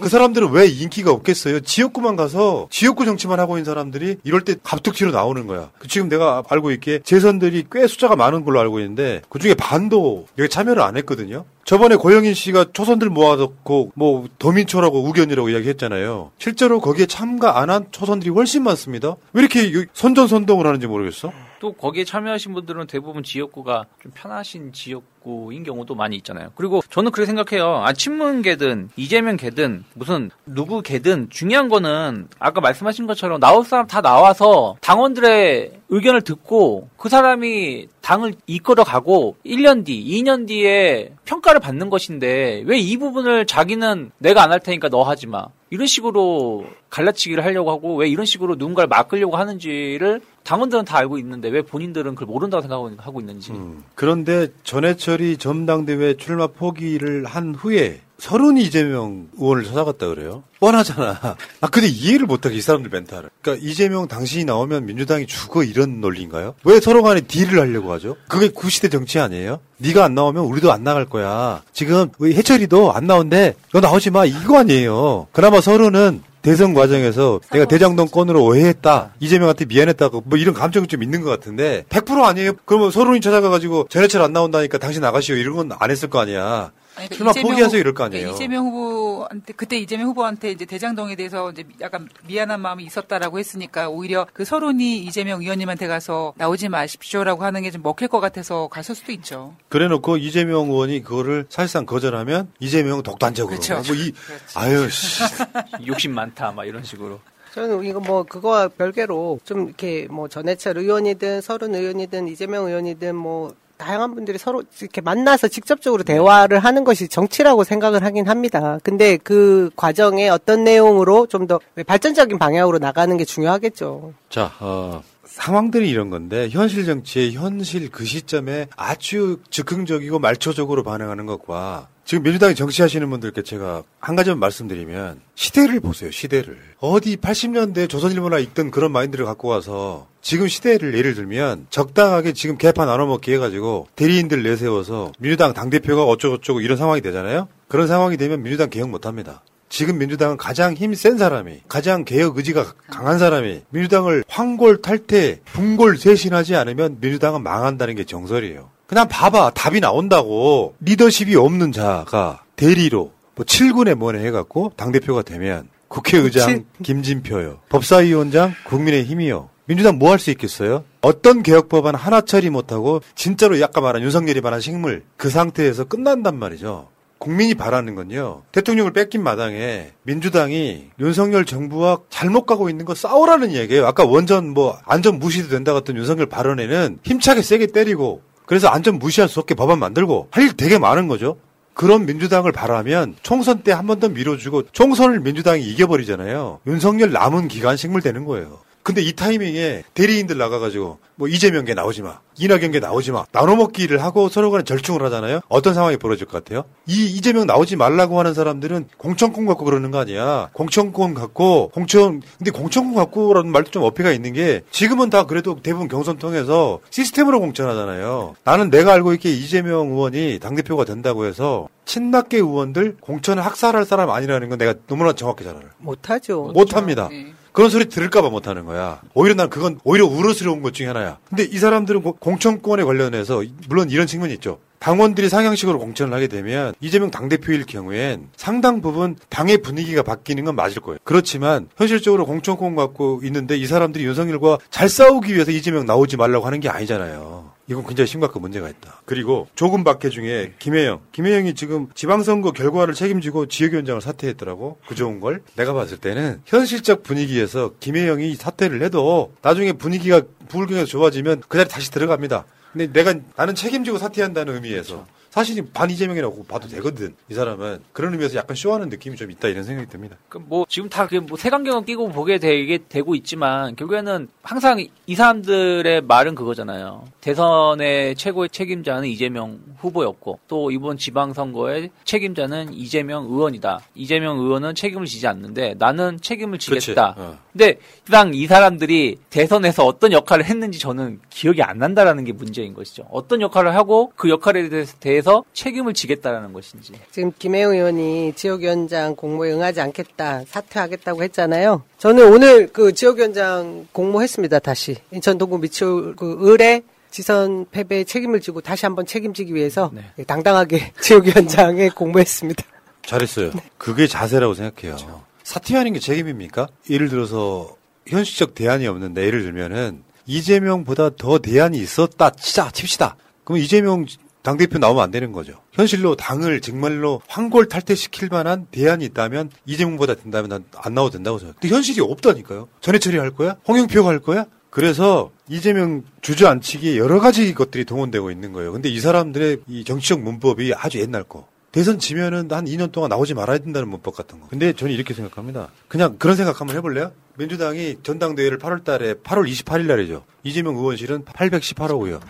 그 0.00 0.08
사람들은 0.08 0.50
왜 0.52 0.66
인기가 0.66 1.10
없겠어요? 1.10 1.60
지역구만 1.60 2.16
가서 2.16 2.68
지역구 2.70 3.04
정치만 3.04 3.38
하고 3.38 3.58
있는 3.58 3.66
사람들이 3.66 4.16
이럴 4.24 4.40
때 4.42 4.54
갑툭튀로 4.62 5.10
나오는 5.10 5.46
거야. 5.46 5.70
그 5.78 5.88
지금 5.88 6.08
내가 6.08 6.42
알고 6.48 6.70
있기에 6.72 7.00
재선들이 7.04 7.66
꽤 7.70 7.86
숫자가 7.86 8.16
많은 8.16 8.44
걸로 8.44 8.60
알고 8.60 8.80
있는데 8.80 9.20
그 9.28 9.38
중에 9.38 9.52
반도 9.54 10.26
여기 10.38 10.48
참여를 10.48 10.80
안 10.82 10.96
했거든요. 10.96 11.44
저번에 11.64 11.96
고영인 11.96 12.34
씨가 12.34 12.66
초선들 12.72 13.08
모아놓고 13.10 13.92
뭐 13.94 14.26
더민초라고 14.38 15.02
우견이라고 15.04 15.48
이야기했잖아요. 15.48 16.30
실제로 16.38 16.80
거기에 16.80 17.06
참가 17.06 17.58
안 17.60 17.64
한 17.74 17.86
초선들이 17.90 18.30
훨씬 18.30 18.62
많습니다. 18.62 19.16
왜 19.32 19.40
이렇게 19.42 19.86
선전선동을 19.94 20.66
하는지 20.66 20.86
모르겠어. 20.86 21.32
또 21.60 21.72
거기에 21.72 22.04
참여하신 22.04 22.52
분들은 22.52 22.86
대부분 22.88 23.22
지역구가 23.22 23.86
좀 24.02 24.12
편하신 24.14 24.72
지역구인 24.74 25.64
경우도 25.64 25.94
많이 25.94 26.14
있잖아요. 26.16 26.50
그리고 26.54 26.82
저는 26.90 27.10
그렇게 27.10 27.26
생각해요. 27.26 27.82
아, 27.82 27.94
친문계든 27.94 28.90
이재명계든 28.96 29.84
무슨 29.94 30.30
누구계든 30.44 31.30
중요한 31.30 31.70
거는 31.70 32.28
아까 32.38 32.60
말씀하신 32.60 33.06
것처럼 33.06 33.40
나올 33.40 33.64
사람 33.64 33.86
다 33.86 34.02
나와서 34.02 34.76
당원들의 34.82 35.72
의견을 35.90 36.22
듣고 36.22 36.88
그 36.96 37.08
사람이 37.08 37.88
당을 38.00 38.34
이끌어 38.46 38.84
가고 38.84 39.36
1년 39.44 39.84
뒤, 39.84 40.02
2년 40.22 40.46
뒤에 40.48 41.12
평가를 41.24 41.60
받는 41.60 41.90
것인데 41.90 42.62
왜 42.66 42.78
이 42.78 42.96
부분을 42.96 43.46
자기는 43.46 44.10
내가 44.18 44.42
안 44.42 44.50
할 44.52 44.60
테니까 44.60 44.88
너 44.88 45.02
하지 45.02 45.26
마. 45.26 45.46
이런 45.70 45.86
식으로 45.86 46.66
갈라치기를 46.90 47.44
하려고 47.44 47.70
하고 47.70 47.96
왜 47.96 48.08
이런 48.08 48.24
식으로 48.26 48.54
누군가를 48.54 48.88
막으려고 48.88 49.36
하는지를 49.36 50.20
당원들은 50.44 50.84
다 50.84 50.98
알고 50.98 51.18
있는데 51.18 51.48
왜 51.48 51.62
본인들은 51.62 52.14
그걸 52.14 52.26
모른다고 52.32 52.62
생각하고 52.62 53.20
있는지. 53.20 53.52
그런데 53.94 54.48
전해철이 54.62 55.36
전당대회 55.38 56.14
출마 56.16 56.46
포기를 56.46 57.24
한 57.24 57.54
후에 57.54 58.00
서른 58.24 58.56
이재명 58.56 59.28
의원을 59.38 59.64
찾아갔다 59.64 60.08
그래요. 60.08 60.44
뻔하잖아. 60.58 61.36
아 61.60 61.66
근데 61.68 61.88
이해를 61.88 62.26
못하게 62.26 62.56
이 62.56 62.62
사람들 62.62 62.90
멘탈을. 62.90 63.28
그러니까 63.42 63.66
이재명 63.68 64.08
당신이 64.08 64.46
나오면 64.46 64.86
민주당이 64.86 65.26
죽어 65.26 65.62
이런 65.62 66.00
논리인가요? 66.00 66.54
왜 66.64 66.80
서로 66.80 67.02
간에 67.02 67.20
딜을 67.20 67.60
하려고 67.60 67.92
하죠? 67.92 68.16
그게 68.26 68.48
구시대 68.48 68.88
정치 68.88 69.18
아니에요? 69.18 69.60
네가 69.76 70.06
안 70.06 70.14
나오면 70.14 70.42
우리도 70.42 70.72
안 70.72 70.82
나갈 70.84 71.04
거야. 71.04 71.60
지금 71.74 72.08
해철이도 72.22 72.94
안 72.94 73.06
나온대. 73.06 73.56
너 73.74 73.80
나오지 73.80 74.08
마. 74.10 74.24
이거 74.24 74.58
아니에요. 74.58 75.26
그나마 75.32 75.60
서른은 75.60 76.22
대선 76.40 76.72
과정에서 76.72 77.40
내가 77.52 77.66
대장동 77.66 78.06
건으로 78.08 78.42
오해했다. 78.42 79.10
이재명한테 79.20 79.66
미안했다고 79.66 80.22
뭐 80.24 80.38
이런 80.38 80.54
감정이 80.54 80.86
좀 80.86 81.02
있는 81.02 81.20
것 81.20 81.28
같은데 81.28 81.84
100% 81.90 82.22
아니에요. 82.24 82.52
그러면 82.64 82.90
서른이 82.90 83.20
찾아가가지고 83.20 83.88
전해철 83.90 84.22
안 84.22 84.32
나온다니까 84.32 84.78
당신 84.78 85.02
나가시오 85.02 85.36
이런 85.36 85.56
건 85.56 85.72
안 85.78 85.90
했을 85.90 86.08
거 86.08 86.20
아니야. 86.20 86.70
아니, 86.96 87.06
이재명 87.06 87.32
포기하세요 87.34 87.68
후- 87.68 87.76
이럴 87.76 87.94
거 87.94 88.04
아니에요. 88.04 88.34
그러니까 88.34 88.36
이재명 88.44 88.66
후보한테 88.66 89.52
그때 89.54 89.76
이재명 89.78 90.06
후보한테 90.08 90.50
이제 90.52 90.64
대장동에 90.64 91.16
대해서 91.16 91.50
이제 91.50 91.64
약간 91.80 92.08
미안한 92.26 92.60
마음이 92.60 92.84
있었다라고 92.84 93.38
했으니까 93.38 93.88
오히려 93.88 94.26
그 94.32 94.44
서론이 94.44 94.98
이재명 94.98 95.40
의원님한테 95.42 95.86
가서 95.88 96.32
나오지 96.36 96.68
마십시오라고 96.68 97.42
하는 97.44 97.62
게 97.62 97.70
좀 97.70 97.82
먹힐 97.82 98.06
것 98.08 98.20
같아서 98.20 98.68
갔을 98.68 98.94
수도 98.94 99.10
있죠. 99.12 99.54
그래놓고 99.68 100.16
이재명 100.18 100.70
의원이 100.70 101.02
그거를 101.02 101.46
사실상 101.48 101.86
거절하면 101.86 102.52
이재명 102.60 103.02
독단적으로 103.02 103.56
그렇죠. 103.58 103.82
뭐이 103.92 104.12
아유 104.54 104.88
씨. 104.90 105.22
욕심 105.86 106.14
많다 106.14 106.52
막 106.52 106.64
이런 106.64 106.84
식으로. 106.84 107.18
저는 107.52 107.84
이거 107.84 108.00
뭐 108.00 108.24
그거와 108.24 108.68
별개로 108.68 109.38
좀 109.44 109.66
이렇게 109.66 110.06
뭐 110.10 110.28
전해철 110.28 110.76
의원이든 110.78 111.40
서른 111.40 111.74
의원이든 111.74 112.26
이재명 112.28 112.66
의원이든 112.66 113.14
뭐 113.14 113.54
다양한 113.76 114.14
분들이 114.14 114.38
서로 114.38 114.62
이렇게 114.80 115.00
만나서 115.00 115.48
직접적으로 115.48 116.02
대화를 116.04 116.58
하는 116.60 116.84
것이 116.84 117.08
정치라고 117.08 117.64
생각을 117.64 118.04
하긴 118.04 118.28
합니다. 118.28 118.78
근데 118.82 119.16
그 119.18 119.70
과정에 119.76 120.28
어떤 120.28 120.64
내용으로 120.64 121.26
좀 121.26 121.44
더 121.46 121.60
발전적인 121.86 122.38
방향으로 122.38 122.78
나가는 122.78 123.14
게 123.18 123.24
중요하겠죠. 123.24 124.14
자, 124.30 124.50
어, 124.60 125.02
상황들이 125.26 125.88
이런 125.88 126.10
건데 126.10 126.48
현실 126.50 126.84
정치의 126.84 127.32
현실 127.32 127.90
그 127.90 128.04
시점에 128.04 128.68
아주 128.76 129.38
즉흥적이고 129.50 130.18
말초적으로 130.18 130.82
반응하는 130.82 131.26
것과 131.26 131.88
지금 132.04 132.22
민주당이 132.22 132.54
정치하시는 132.54 133.08
분들께 133.08 133.42
제가 133.42 133.82
한 133.98 134.14
가지만 134.14 134.38
말씀드리면 134.38 135.20
시대를 135.34 135.80
보세요. 135.80 136.10
시대를 136.10 136.58
어디 136.78 137.16
80년대 137.16 137.88
조선일보나 137.88 138.38
읽던 138.38 138.70
그런 138.70 138.92
마인드를 138.92 139.24
갖고 139.24 139.48
와서 139.48 140.06
지금 140.20 140.46
시대를 140.46 140.96
예를 140.96 141.14
들면 141.14 141.66
적당하게 141.70 142.34
지금 142.34 142.58
개파 142.58 142.84
나눠먹기 142.84 143.32
해가지고 143.32 143.88
대리인들 143.96 144.42
내세워서 144.42 145.12
민주당 145.18 145.54
당대표가 145.54 146.04
어쩌고저쩌고 146.04 146.60
이런 146.60 146.76
상황이 146.76 147.00
되잖아요. 147.00 147.48
그런 147.68 147.86
상황이 147.88 148.18
되면 148.18 148.42
민주당 148.42 148.68
개혁 148.68 148.90
못합니다. 148.90 149.42
지금 149.68 149.98
민주당은 149.98 150.36
가장 150.36 150.74
힘센 150.74 151.18
사람이, 151.18 151.62
가장 151.68 152.04
개혁 152.04 152.36
의지가 152.36 152.74
강한 152.90 153.18
사람이 153.18 153.62
민주당을 153.70 154.24
황골 154.28 154.82
탈퇴, 154.82 155.40
분골 155.52 155.96
쇄신하지 155.96 156.54
않으면 156.54 156.98
민주당은 157.00 157.42
망한다는 157.42 157.94
게 157.96 158.04
정설이에요. 158.04 158.70
그냥 158.86 159.08
봐봐. 159.08 159.50
답이 159.54 159.80
나온다고. 159.80 160.74
리더십이 160.80 161.34
없는 161.36 161.72
자가 161.72 162.42
대리로 162.56 163.12
뭐 163.34 163.44
7군에 163.44 163.94
뭐네 163.94 164.24
해갖고 164.26 164.72
당대표가 164.76 165.22
되면 165.22 165.68
국회의장 165.88 166.64
김진표요. 166.82 167.60
법사위원장 167.68 168.54
국민의힘이요. 168.66 169.48
민주당 169.66 169.98
뭐 169.98 170.10
할 170.10 170.18
수 170.18 170.30
있겠어요? 170.30 170.84
어떤 171.00 171.42
개혁 171.42 171.68
법안 171.70 171.94
하나 171.94 172.20
처리 172.20 172.50
못하고 172.50 173.00
진짜로 173.14 173.58
약간 173.60 173.82
말한 173.82 174.02
윤석열이 174.02 174.40
말한 174.42 174.60
식물 174.60 175.02
그 175.16 175.30
상태에서 175.30 175.84
끝난단 175.84 176.38
말이죠. 176.38 176.88
국민이 177.24 177.54
바라는 177.54 177.94
건요. 177.94 178.42
대통령을 178.52 178.92
뺏긴 178.92 179.22
마당에 179.22 179.92
민주당이 180.02 180.90
윤석열 181.00 181.46
정부와 181.46 182.00
잘못 182.10 182.44
가고 182.44 182.68
있는 182.68 182.84
거 182.84 182.94
싸우라는 182.94 183.52
얘기예요. 183.52 183.86
아까 183.86 184.04
원전 184.04 184.50
뭐 184.50 184.78
안전 184.84 185.18
무시도 185.18 185.48
된다 185.48 185.72
같은 185.72 185.96
윤석열 185.96 186.26
발언에는 186.26 186.98
힘차게 187.02 187.40
세게 187.40 187.68
때리고 187.68 188.20
그래서 188.44 188.68
안전 188.68 188.98
무시할 188.98 189.28
수 189.30 189.40
없게 189.40 189.54
법안 189.54 189.78
만들고 189.78 190.28
할 190.30 190.44
일 190.44 190.52
되게 190.54 190.78
많은 190.78 191.08
거죠. 191.08 191.38
그런 191.72 192.04
민주당을 192.04 192.52
바라면 192.52 193.16
총선 193.22 193.62
때 193.62 193.72
한 193.72 193.86
번 193.86 193.98
더 194.00 194.08
밀어주고 194.10 194.64
총선을 194.72 195.20
민주당이 195.20 195.62
이겨버리잖아요. 195.62 196.60
윤석열 196.66 197.10
남은 197.10 197.48
기간 197.48 197.76
식물되는 197.78 198.26
거예요. 198.26 198.58
근데 198.84 199.00
이 199.00 199.14
타이밍에 199.14 199.82
대리인들 199.94 200.36
나가가지고 200.36 200.98
뭐 201.16 201.26
이재명계 201.26 201.72
나오지 201.72 202.02
마, 202.02 202.18
이낙연계 202.38 202.80
나오지 202.80 203.12
마, 203.12 203.24
나눠먹기를 203.32 204.02
하고 204.02 204.28
서로 204.28 204.50
간에 204.50 204.62
절충을 204.62 205.02
하잖아요. 205.04 205.40
어떤 205.48 205.72
상황이 205.72 205.96
벌어질 205.96 206.26
것 206.26 206.44
같아요? 206.44 206.64
이 206.86 207.06
이재명 207.06 207.46
나오지 207.46 207.76
말라고 207.76 208.18
하는 208.18 208.34
사람들은 208.34 208.88
공천권 208.98 209.46
갖고 209.46 209.64
그러는 209.64 209.90
거 209.90 210.00
아니야? 210.00 210.50
공천권 210.52 211.14
갖고 211.14 211.70
공천 211.72 212.20
근데 212.36 212.50
공천권 212.50 212.94
갖고라는 212.94 213.50
말도 213.50 213.70
좀 213.70 213.84
어폐가 213.84 214.12
있는 214.12 214.34
게 214.34 214.60
지금은 214.70 215.08
다 215.08 215.24
그래도 215.24 215.58
대부분 215.62 215.88
경선 215.88 216.18
통해서 216.18 216.80
시스템으로 216.90 217.40
공천하잖아요. 217.40 218.34
나는 218.44 218.68
내가 218.68 218.92
알고 218.92 219.14
있기에 219.14 219.32
이재명 219.32 219.92
의원이 219.92 220.40
당 220.42 220.56
대표가 220.56 220.84
된다고 220.84 221.24
해서 221.24 221.68
친박계 221.86 222.36
의원들 222.36 222.98
공천을 223.00 223.42
학살할 223.46 223.86
사람 223.86 224.10
아니라는 224.10 224.50
건 224.50 224.58
내가 224.58 224.74
너무나 224.86 225.14
정확히 225.14 225.42
잘 225.42 225.56
알아요. 225.56 225.70
못하죠. 225.78 226.50
못합니다. 226.52 227.08
그런 227.54 227.70
소리 227.70 227.84
들을까봐 227.88 228.30
못하는 228.30 228.64
거야. 228.64 229.00
오히려 229.14 229.36
난 229.36 229.48
그건 229.48 229.78
오히려 229.84 230.06
우러스러운 230.06 230.60
것 230.60 230.74
중에 230.74 230.88
하나야. 230.88 231.18
근데 231.28 231.44
이 231.44 231.56
사람들은 231.56 232.02
고- 232.02 232.14
공천권에 232.14 232.82
관련해서 232.82 233.44
물론 233.68 233.90
이런 233.90 234.08
측면이 234.08 234.34
있죠. 234.34 234.58
당원들이 234.80 235.28
상향식으로 235.28 235.78
공천을 235.78 236.12
하게 236.12 236.26
되면 236.26 236.74
이재명 236.80 237.12
당대표일 237.12 237.64
경우엔 237.64 238.28
상당 238.36 238.80
부분 238.82 239.16
당의 239.30 239.58
분위기가 239.58 240.02
바뀌는 240.02 240.44
건 240.44 240.56
맞을 240.56 240.82
거예요. 240.82 240.98
그렇지만 241.04 241.68
현실적으로 241.76 242.26
공천권 242.26 242.74
갖고 242.74 243.20
있는데 243.22 243.56
이 243.56 243.66
사람들이 243.66 244.04
윤석열과 244.04 244.58
잘 244.70 244.88
싸우기 244.88 245.32
위해서 245.32 245.52
이재명 245.52 245.86
나오지 245.86 246.16
말라고 246.16 246.44
하는 246.44 246.58
게 246.58 246.68
아니잖아요. 246.68 247.53
이건 247.66 247.86
굉장히 247.86 248.08
심각한 248.08 248.42
문제가 248.42 248.68
있다. 248.68 249.00
그리고 249.06 249.48
조금 249.54 249.84
박해 249.84 250.10
중에 250.10 250.54
김혜영. 250.58 251.00
김혜영이 251.12 251.54
지금 251.54 251.88
지방선거 251.94 252.52
결과를 252.52 252.94
책임지고 252.94 253.46
지역위원장을 253.46 254.00
사퇴했더라고. 254.00 254.78
그 254.86 254.94
좋은 254.94 255.20
걸. 255.20 255.42
내가 255.56 255.72
봤을 255.72 255.96
때는 255.96 256.42
현실적 256.44 257.02
분위기에서 257.02 257.72
김혜영이 257.80 258.34
사퇴를 258.34 258.82
해도 258.82 259.32
나중에 259.42 259.72
분위기가 259.72 260.20
부울경에서 260.48 260.86
좋아지면 260.86 261.42
그 261.48 261.56
자리 261.56 261.68
다시 261.68 261.90
들어갑니다. 261.90 262.44
근데 262.72 262.92
내가 262.92 263.14
나는 263.36 263.54
책임지고 263.54 263.98
사퇴한다는 263.98 264.54
의미에서 264.54 265.06
사실이 265.34 265.62
반 265.74 265.90
이재명이라고 265.90 266.44
봐도 266.44 266.68
되거든. 266.68 267.12
이 267.28 267.34
사람은 267.34 267.80
그런 267.92 268.12
의미에서 268.12 268.36
약간 268.36 268.54
쇼하는 268.54 268.88
느낌이 268.88 269.16
좀 269.16 269.32
있다 269.32 269.48
이런 269.48 269.64
생각이 269.64 269.88
듭니다. 269.90 270.16
그뭐 270.28 270.64
지금 270.68 270.88
다뭐 270.88 271.36
색안경을 271.36 271.84
끼고 271.86 272.10
보게 272.10 272.38
되게 272.38 272.78
되고 272.88 273.16
있지만 273.16 273.74
결국에는 273.74 274.28
항상 274.44 274.86
이 275.06 275.14
사람들의 275.16 276.02
말은 276.02 276.36
그거잖아요. 276.36 277.06
대선의 277.20 278.14
최고의 278.14 278.50
책임자는 278.50 279.08
이재명 279.08 279.58
후보였고 279.78 280.38
또 280.46 280.70
이번 280.70 280.96
지방선거의 280.98 281.90
책임자는 282.04 282.72
이재명 282.72 283.24
의원이다. 283.24 283.80
이재명 283.96 284.38
의원은 284.38 284.76
책임을 284.76 285.06
지지 285.06 285.26
않는데 285.26 285.74
나는 285.78 286.20
책임을 286.20 286.58
지겠다. 286.60 287.14
어. 287.18 287.38
근데 287.50 287.78
항상 288.06 288.34
이 288.34 288.46
사람들이 288.46 289.16
대선에서 289.30 289.84
어떤 289.84 290.12
역할을 290.12 290.44
했는지 290.44 290.78
저는 290.78 291.18
기억이 291.28 291.60
안 291.60 291.78
난다라는 291.78 292.22
게 292.22 292.32
문제인 292.32 292.72
것이죠. 292.72 293.08
어떤 293.10 293.40
역할을 293.40 293.74
하고 293.74 294.12
그 294.14 294.28
역할에 294.30 294.68
대해서- 294.68 294.94
대해서 295.24 295.44
책임을 295.54 295.94
지겠다라는 295.94 296.52
것인지. 296.52 296.92
지금 297.10 297.32
김혜영 297.38 297.72
의원이 297.72 298.34
지역위원장 298.36 299.16
공모에 299.16 299.52
응하지 299.52 299.80
않겠다, 299.80 300.44
사퇴하겠다고 300.46 301.22
했잖아요. 301.24 301.82
저는 301.98 302.32
오늘 302.32 302.68
그 302.72 302.92
지역위원장 302.92 303.88
공모했습니다, 303.92 304.58
다시. 304.60 304.96
인천 305.10 305.38
동구 305.38 305.58
미추 305.58 306.14
그 306.16 306.52
을에 306.52 306.82
지선 307.10 307.64
패배에 307.70 308.04
책임을 308.04 308.40
지고 308.40 308.60
다시 308.60 308.86
한번 308.86 309.06
책임지기 309.06 309.54
위해서 309.54 309.90
예, 310.18 310.24
당당하게 310.24 310.92
지역위원장에 311.00 311.88
공모했습니다. 311.88 312.62
잘했어요. 313.06 313.50
그게 313.78 314.06
자세라고 314.06 314.54
생각해요. 314.54 315.22
사퇴하는 315.42 315.92
게 315.94 315.98
책임입니까? 315.98 316.68
예를 316.90 317.08
들어서 317.08 317.74
현실적 318.06 318.54
대안이 318.54 318.86
없는데 318.86 319.24
예를 319.24 319.42
들면은 319.42 320.02
이재명보다 320.26 321.10
더 321.16 321.38
대안이 321.38 321.78
있었다 321.78 322.30
치자 322.30 322.70
칩시다. 322.70 323.16
그럼 323.44 323.58
이재명 323.58 324.06
당대표 324.44 324.78
나오면 324.78 325.02
안 325.02 325.10
되는 325.10 325.32
거죠. 325.32 325.54
현실로 325.72 326.14
당을 326.14 326.60
정말로 326.60 327.20
황골 327.26 327.66
탈퇴시킬 327.68 328.28
만한 328.30 328.66
대안이 328.70 329.04
있다면 329.06 329.50
이재명보다 329.66 330.14
된다면 330.14 330.50
난 330.50 330.64
안 330.76 330.94
나와도 330.94 331.12
된다고 331.14 331.38
생각해요. 331.38 331.58
근데 331.60 331.74
현실이 331.74 332.00
없다니까요. 332.02 332.68
전해처리 332.80 333.18
할 333.18 333.30
거야? 333.30 333.56
홍영표가 333.66 334.08
할 334.08 334.20
거야? 334.20 334.44
그래서 334.70 335.30
이재명 335.48 336.02
주저앉히기에 336.20 336.98
여러 336.98 337.20
가지 337.20 337.54
것들이 337.54 337.84
동원되고 337.84 338.30
있는 338.30 338.52
거예요. 338.52 338.72
근데 338.72 338.88
이 338.90 339.00
사람들의 339.00 339.58
이 339.68 339.84
정치적 339.84 340.20
문법이 340.20 340.74
아주 340.76 341.00
옛날 341.00 341.22
거. 341.24 341.46
대선 341.74 341.98
지면은 341.98 342.46
한 342.52 342.66
2년 342.66 342.92
동안 342.92 343.08
나오지 343.08 343.34
말아야 343.34 343.58
된다는 343.58 343.88
문법 343.88 344.14
같은 344.14 344.38
거. 344.38 344.46
근데 344.46 344.72
저는 344.72 344.94
이렇게 344.94 345.12
생각합니다. 345.12 345.70
그냥 345.88 346.18
그런 346.20 346.36
생각 346.36 346.60
한번 346.60 346.76
해볼래요? 346.76 347.10
민주당이 347.36 347.96
전당대회를 348.04 348.58
8월 348.58 348.84
달에 348.84 349.14
8월 349.14 349.50
28일 349.50 349.86
날이죠. 349.86 350.24
이재명 350.44 350.76
의원실은 350.76 351.24
818호고요. 351.24 352.20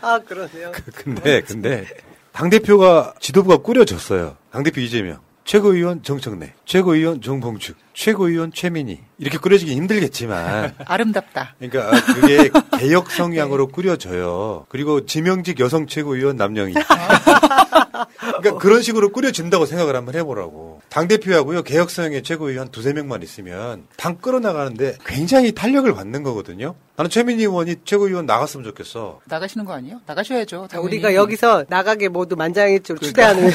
아, 0.00 0.18
그러네요. 0.18 0.72
근데 0.96 1.42
근데 1.42 1.86
당 2.32 2.50
대표가 2.50 3.14
지도부가 3.20 3.58
꾸려졌어요. 3.58 4.36
당 4.50 4.64
대표 4.64 4.80
이재명, 4.80 5.20
최고위원 5.44 6.02
정청래, 6.02 6.54
최고위원 6.64 7.22
정봉축, 7.22 7.76
최고위원 7.98 8.52
최민희 8.52 9.00
이렇게 9.18 9.38
꾸려지기 9.38 9.74
힘들겠지만 9.74 10.72
아름답다. 10.86 11.56
그러니까 11.58 12.00
그게 12.14 12.48
개혁 12.78 13.10
성향으로 13.10 13.66
꾸려져요. 13.66 14.66
그리고 14.68 15.04
지명직 15.04 15.58
여성 15.58 15.88
최고위원 15.88 16.36
남영희. 16.36 16.74
그러니까 16.74 18.58
그런 18.58 18.82
식으로 18.82 19.08
꾸려진다고 19.10 19.66
생각을 19.66 19.96
한번 19.96 20.14
해보라고. 20.14 20.80
당 20.88 21.08
대표하고요 21.08 21.62
개혁 21.64 21.90
성향의 21.90 22.22
최고위원 22.22 22.66
한 22.66 22.72
두세 22.72 22.92
명만 22.92 23.22
있으면 23.22 23.86
당 23.96 24.16
끌어나가는데 24.18 24.96
굉장히 25.04 25.50
탄력을 25.50 25.92
받는 25.92 26.22
거거든요. 26.22 26.76
나는 26.96 27.10
최민희 27.10 27.42
의원이 27.42 27.76
최고위원 27.84 28.26
나갔으면 28.26 28.62
좋겠어. 28.64 29.18
나가시는 29.24 29.64
거 29.66 29.72
아니에요? 29.72 30.00
나가셔야죠. 30.06 30.68
당연히. 30.70 30.86
우리가 30.86 31.14
여기서 31.14 31.64
나가게 31.68 32.08
모두 32.08 32.36
만장일치로 32.36 32.98
그러니까. 33.00 33.34
추대하는 33.34 33.50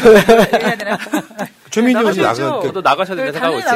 최민희 1.72 2.00
의원이 2.00 2.18
나가셔야죠. 2.20 2.50
나가. 2.50 2.62
저도 2.68 2.82
나가셔야 2.82 3.16
된다 3.18 3.32
생각하고 3.32 3.60
있어요. 3.60 3.70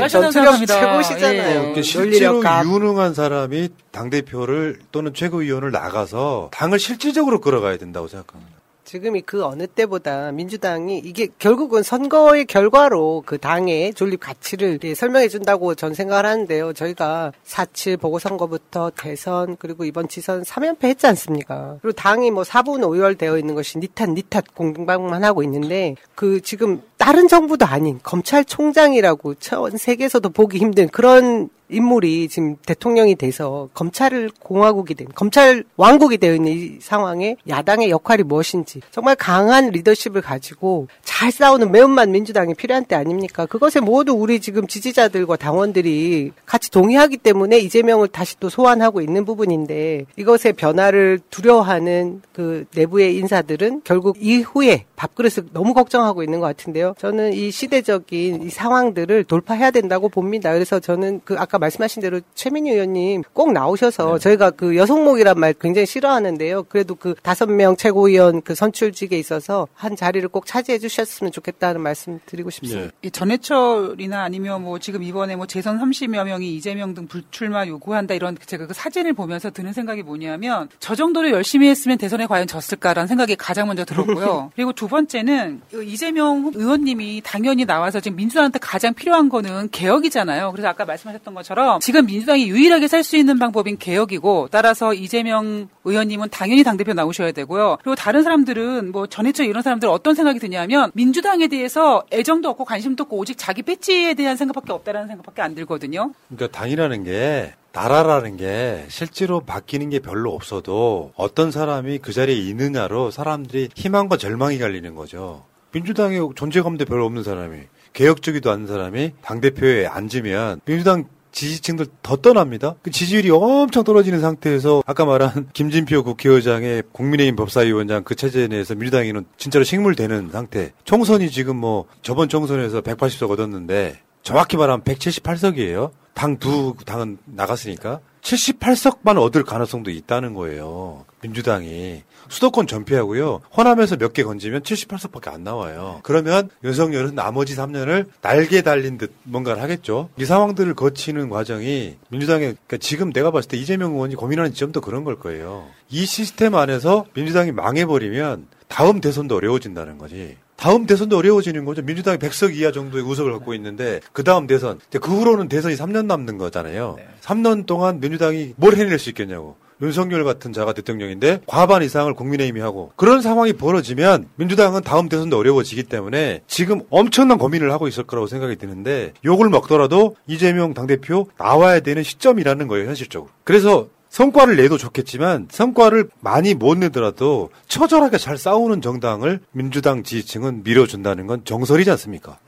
생각합니다. 0.65 1.03
최고시잖아요. 1.03 1.73
예. 1.75 1.81
실제로. 1.81 2.41
유능한 2.65 3.13
사람이 3.13 3.69
당 3.91 4.09
대표를 4.09 4.79
또는 4.91 5.13
최고위원을 5.13 5.71
나가서 5.71 6.49
당을 6.51 6.79
실질적으로 6.79 7.39
끌어가야 7.41 7.77
된다고 7.77 8.07
생각합니다. 8.07 8.56
지금이 8.87 9.21
그 9.21 9.43
어느 9.43 9.67
때보다 9.67 10.31
민주당이 10.31 10.99
이게 10.99 11.27
결국은 11.39 11.83
선거의 11.83 12.45
결과로 12.45 13.21
그 13.25 13.37
당의 13.37 13.93
존립 13.93 14.21
가치를 14.21 14.79
예, 14.85 14.95
설명해 14.95 15.27
준다고 15.27 15.75
전 15.75 15.93
생각을 15.93 16.25
하는데요. 16.25 16.71
저희가 16.71 17.33
4.7 17.45 17.99
보궐선거부터 17.99 18.93
대선 18.95 19.57
그리고 19.57 19.83
이번 19.83 20.07
지선 20.07 20.43
3연패 20.43 20.85
했지 20.85 21.05
않습니까? 21.05 21.79
그리고 21.81 21.97
당이 21.97 22.31
뭐 22.31 22.43
4분 22.43 22.79
5열 22.79 23.17
되어 23.17 23.37
있는 23.37 23.55
것이 23.55 23.77
니탓 23.77 24.09
니탓 24.11 24.55
공방만 24.55 25.25
하고 25.25 25.43
있는데 25.43 25.95
그 26.15 26.39
지금 26.39 26.81
다른 26.95 27.27
정부도 27.27 27.65
아닌 27.65 27.99
검찰총장이라고 28.01 29.35
전 29.35 29.75
세계에서도 29.75 30.29
보기 30.29 30.59
힘든 30.59 30.87
그런 30.87 31.49
인물이 31.69 32.27
지금 32.29 32.55
대통령이 32.65 33.15
돼서 33.15 33.69
검찰을 33.73 34.29
공화국이 34.39 34.95
된 34.95 35.07
검찰 35.13 35.63
왕국이 35.75 36.17
되어 36.17 36.35
있는 36.35 36.51
이 36.51 36.77
상황에 36.79 37.35
야당의 37.47 37.89
역할이 37.89 38.23
무엇인지 38.23 38.81
정말 38.91 39.15
강한 39.15 39.69
리더십을 39.69 40.21
가지고 40.21 40.87
잘 41.03 41.31
싸우는 41.31 41.71
매운맛 41.71 42.09
민주당이 42.09 42.53
필요한 42.55 42.85
때 42.85 42.95
아닙니까? 42.95 43.45
그것에 43.45 43.79
모두 43.79 44.13
우리 44.13 44.39
지금 44.39 44.67
지지자들과 44.67 45.35
당원들이 45.35 46.31
같이 46.45 46.71
동의하기 46.71 47.17
때문에 47.17 47.59
이재명을 47.59 48.09
다시 48.09 48.39
또 48.39 48.49
소환하고 48.49 49.01
있는 49.01 49.25
부분인데 49.25 50.05
이것의 50.15 50.53
변화를 50.55 51.19
두려워하는 51.29 52.21
그 52.33 52.65
내부의 52.75 53.17
인사들은 53.17 53.81
결국 53.83 54.17
이후에 54.19 54.85
밥그릇을 54.95 55.49
너무 55.53 55.73
걱정하고 55.73 56.23
있는 56.23 56.39
것 56.39 56.47
같은데요. 56.47 56.95
저는 56.97 57.33
이 57.33 57.51
시대적인 57.51 58.43
이 58.43 58.49
상황들을 58.49 59.25
돌파해야 59.25 59.71
된다고 59.71 60.09
봅니다. 60.09 60.53
그래서 60.53 60.79
저는 60.79 61.21
그 61.23 61.35
아까 61.37 61.56
말씀하신 61.57 62.01
대로 62.01 62.21
최민희 62.35 62.71
의원님 62.71 63.23
꼭 63.33 63.51
나오셔서 63.53 64.19
저희가 64.19 64.51
그 64.51 64.75
여성목이란 64.77 65.39
말 65.39 65.53
굉장히 65.53 65.85
싫어하는데요. 65.85 66.63
그래도 66.63 66.95
그 66.95 67.15
다섯 67.21 67.49
명 67.49 67.75
최고위원 67.75 68.41
그 68.41 68.55
선출직에 68.55 69.17
있어서 69.19 69.67
한 69.73 69.95
자리를 69.95 70.27
꼭 70.29 70.45
차지해 70.45 70.79
주셨으면 70.79 71.31
좋겠다는 71.31 71.81
말씀 71.81 72.19
드리고 72.25 72.49
싶습니다. 72.49 72.91
이 73.01 73.11
전해철이나 73.11 74.23
아니면 74.23 74.63
뭐 74.63 74.79
지금 74.79 75.03
이번에 75.03 75.35
뭐 75.35 75.45
재선 75.47 75.79
30여 75.79 76.25
명이 76.25 76.55
이재명 76.55 76.93
등 76.93 77.07
불출마 77.07 77.67
요구한다 77.67 78.13
이런 78.13 78.37
제가 78.45 78.67
그 78.67 78.73
사진을 78.73 79.13
보면서 79.13 79.49
드는 79.49 79.73
생각이 79.73 80.03
뭐냐면 80.03 80.69
저 80.79 80.95
정도로 80.95 81.31
열심히 81.31 81.69
했으면 81.69 81.97
대선에 81.97 82.27
과연 82.27 82.47
졌을까라는 82.47 83.07
생각이 83.07 83.35
가장 83.35 83.67
먼저 83.67 83.85
들었고요. 83.85 84.51
그리고 84.55 84.73
두 84.73 84.87
번째는 84.87 85.61
그 85.71 85.83
이재명 85.83 86.51
의원님이 86.53 87.21
당연히 87.23 87.65
나와서 87.65 87.99
지금 87.99 88.17
민주당한테 88.17 88.59
가장 88.59 88.93
필요한 88.93 89.29
거는 89.29 89.69
개혁이잖아요. 89.71 90.51
그래서 90.51 90.67
아까 90.67 90.85
말씀하셨던 90.85 91.33
것처럼 91.33 91.46
것처럼 91.47 91.79
지금 91.79 92.05
민주당이 92.05 92.49
유일하게 92.49 92.87
살 92.87 93.07
수 93.07 93.15
있는 93.15 93.39
방법인 93.39 93.77
개혁이고 93.77 94.49
따라서 94.51 94.93
이재명 94.93 95.69
의원님은 95.85 96.29
당연히 96.29 96.63
당대표 96.63 96.93
나오셔야 96.93 97.31
되고요. 97.31 97.77
그리고 97.81 97.95
다른 97.95 98.21
사람들은 98.23 98.91
뭐 98.91 99.07
전해철 99.07 99.45
이런 99.45 99.63
사람들 99.63 99.87
어떤 99.87 100.13
생각이 100.13 100.39
드냐면 100.39 100.91
민주당에 100.93 101.47
대해서 101.47 102.03
애정도 102.11 102.49
없고 102.49 102.65
관심도 102.65 103.03
없고 103.03 103.17
오직 103.17 103.37
자기 103.37 103.61
배지에 103.61 104.15
대한 104.15 104.35
생각밖에 104.35 104.73
없다라는 104.73 105.07
생각밖에 105.07 105.41
안 105.41 105.55
들거든요. 105.55 106.11
그러니까 106.27 106.59
당이라는 106.59 107.03
게 107.05 107.53
나라라는 107.71 108.35
게 108.35 108.83
실제로 108.89 109.39
바뀌는 109.39 109.89
게 109.89 109.99
별로 109.99 110.33
없어도 110.33 111.13
어떤 111.15 111.51
사람이 111.51 111.99
그 111.99 112.11
자리에 112.11 112.35
있느냐로 112.35 113.09
사람들이 113.11 113.69
희망과 113.73 114.17
절망이 114.17 114.57
갈리는 114.57 114.95
거죠. 114.95 115.45
민주당의 115.71 116.31
존재감도 116.35 116.83
별로 116.85 117.05
없는 117.05 117.23
사람이 117.23 117.59
개혁적이도 117.93 118.51
않은 118.51 118.67
사람이 118.67 119.13
당대표에 119.21 119.87
앉으면 119.87 120.61
민주당 120.65 121.05
지지층들 121.37 121.85
더 122.01 122.15
떠납니다. 122.15 122.75
그 122.81 122.89
지지율이 122.89 123.29
엄청 123.29 123.83
떨어지는 123.83 124.21
상태에서 124.21 124.81
아까 124.87 125.05
말한 125.05 125.49
김진표 125.53 126.03
국회의장의 126.03 126.83
국민의힘 126.91 127.35
법사위원장 127.35 128.03
그 128.03 128.15
체제 128.15 128.47
내에서 128.47 128.73
민주당이는 128.73 129.25
진짜로 129.37 129.63
식물되는 129.63 130.29
상태. 130.31 130.73
총선이 130.83 131.29
지금 131.29 131.57
뭐 131.57 131.85
저번 132.01 132.27
총선에서 132.27 132.81
180석 132.81 133.29
얻었는데 133.29 133.99
정확히 134.23 134.57
말하면 134.57 134.83
178석이에요. 134.83 135.91
당 136.15 136.39
두 136.39 136.73
당은 136.83 137.19
나갔으니까 137.25 137.99
78석만 138.35 139.17
얻을 139.17 139.43
가능성도 139.43 139.89
있다는 139.89 140.33
거예요. 140.33 141.05
민주당이 141.21 142.03
수도권 142.29 142.67
전피하고요. 142.67 143.41
호남에서 143.55 143.95
몇 143.95 144.13
개 144.13 144.23
건지면 144.23 144.63
78석밖에 144.63 145.31
안 145.31 145.43
나와요. 145.43 145.99
그러면 146.03 146.49
윤석열은 146.63 147.15
나머지 147.15 147.55
3년을 147.55 148.07
날개 148.21 148.61
달린 148.61 148.97
듯 148.97 149.13
뭔가를 149.23 149.61
하겠죠. 149.61 150.09
이 150.17 150.25
상황들을 150.25 150.73
거치는 150.73 151.29
과정이 151.29 151.97
민주당의 152.09 152.55
그러니까 152.67 152.77
지금 152.77 153.13
내가 153.13 153.31
봤을 153.31 153.49
때 153.49 153.57
이재명 153.57 153.93
의원이 153.93 154.15
고민하는 154.15 154.51
지점도 154.51 154.81
그런 154.81 155.03
걸 155.03 155.17
거예요. 155.19 155.67
이 155.89 156.05
시스템 156.05 156.55
안에서 156.55 157.05
민주당이 157.13 157.51
망해버리면 157.53 158.47
다음 158.67 158.99
대선도 158.99 159.35
어려워진다는 159.35 159.97
거지. 159.97 160.35
다음 160.57 160.85
대선도 160.85 161.17
어려워지는 161.17 161.65
거죠. 161.65 161.81
민주당이 161.83 162.17
100석 162.17 162.55
이하 162.55 162.71
정도의 162.71 163.03
우석을 163.03 163.31
갖고 163.31 163.53
있는데 163.53 164.01
그 164.11 164.23
다음 164.23 164.47
대선, 164.47 164.79
그 164.91 165.11
후로는 165.11 165.47
대선이 165.47 165.75
3년 165.75 166.07
남는 166.07 166.37
거잖아요. 166.37 166.97
3년 167.21 167.65
동안 167.65 167.99
민주당이 167.99 168.53
뭘 168.57 168.75
해낼 168.75 168.99
수 168.99 169.09
있겠냐고. 169.09 169.55
윤석열 169.81 170.23
같은 170.23 170.53
자가 170.53 170.73
대통령인데 170.73 171.41
과반 171.45 171.83
이상을 171.83 172.11
국민의힘이 172.13 172.59
하고 172.61 172.91
그런 172.95 173.21
상황이 173.21 173.53
벌어지면 173.53 174.27
민주당은 174.35 174.81
다음 174.81 175.07
대선도 175.07 175.37
어려워지기 175.37 175.83
때문에 175.83 176.41
지금 176.47 176.81
엄청난 176.89 177.37
고민을 177.37 177.71
하고 177.71 177.87
있을 177.87 178.03
거라고 178.03 178.27
생각이 178.27 178.55
드는데 178.55 179.13
욕을 179.23 179.49
먹더라도 179.49 180.15
이재명 180.25 180.73
당대표 180.73 181.27
나와야 181.37 181.79
되는 181.81 182.01
시점이라는 182.01 182.67
거예요 182.67 182.87
현실적으로. 182.87 183.29
그래서 183.43 183.87
성과를 184.17 184.55
내도 184.55 184.79
좋겠지만 184.79 185.47
성과를 185.51 186.09
많이 186.21 186.55
못 186.55 186.75
내더라도 186.75 187.51
처절하게 187.67 188.17
잘 188.17 188.35
싸우는 188.35 188.81
정당을 188.81 189.41
민주당 189.51 190.01
지지층은 190.01 190.63
밀어준다는 190.63 191.27
건 191.27 191.41
정설이지 191.45 191.91
않습니까? 191.91 192.39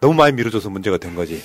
너무 0.00 0.14
많이 0.14 0.34
밀어줘서 0.34 0.70
문제가 0.70 0.96
된 0.96 1.14
거지. 1.14 1.42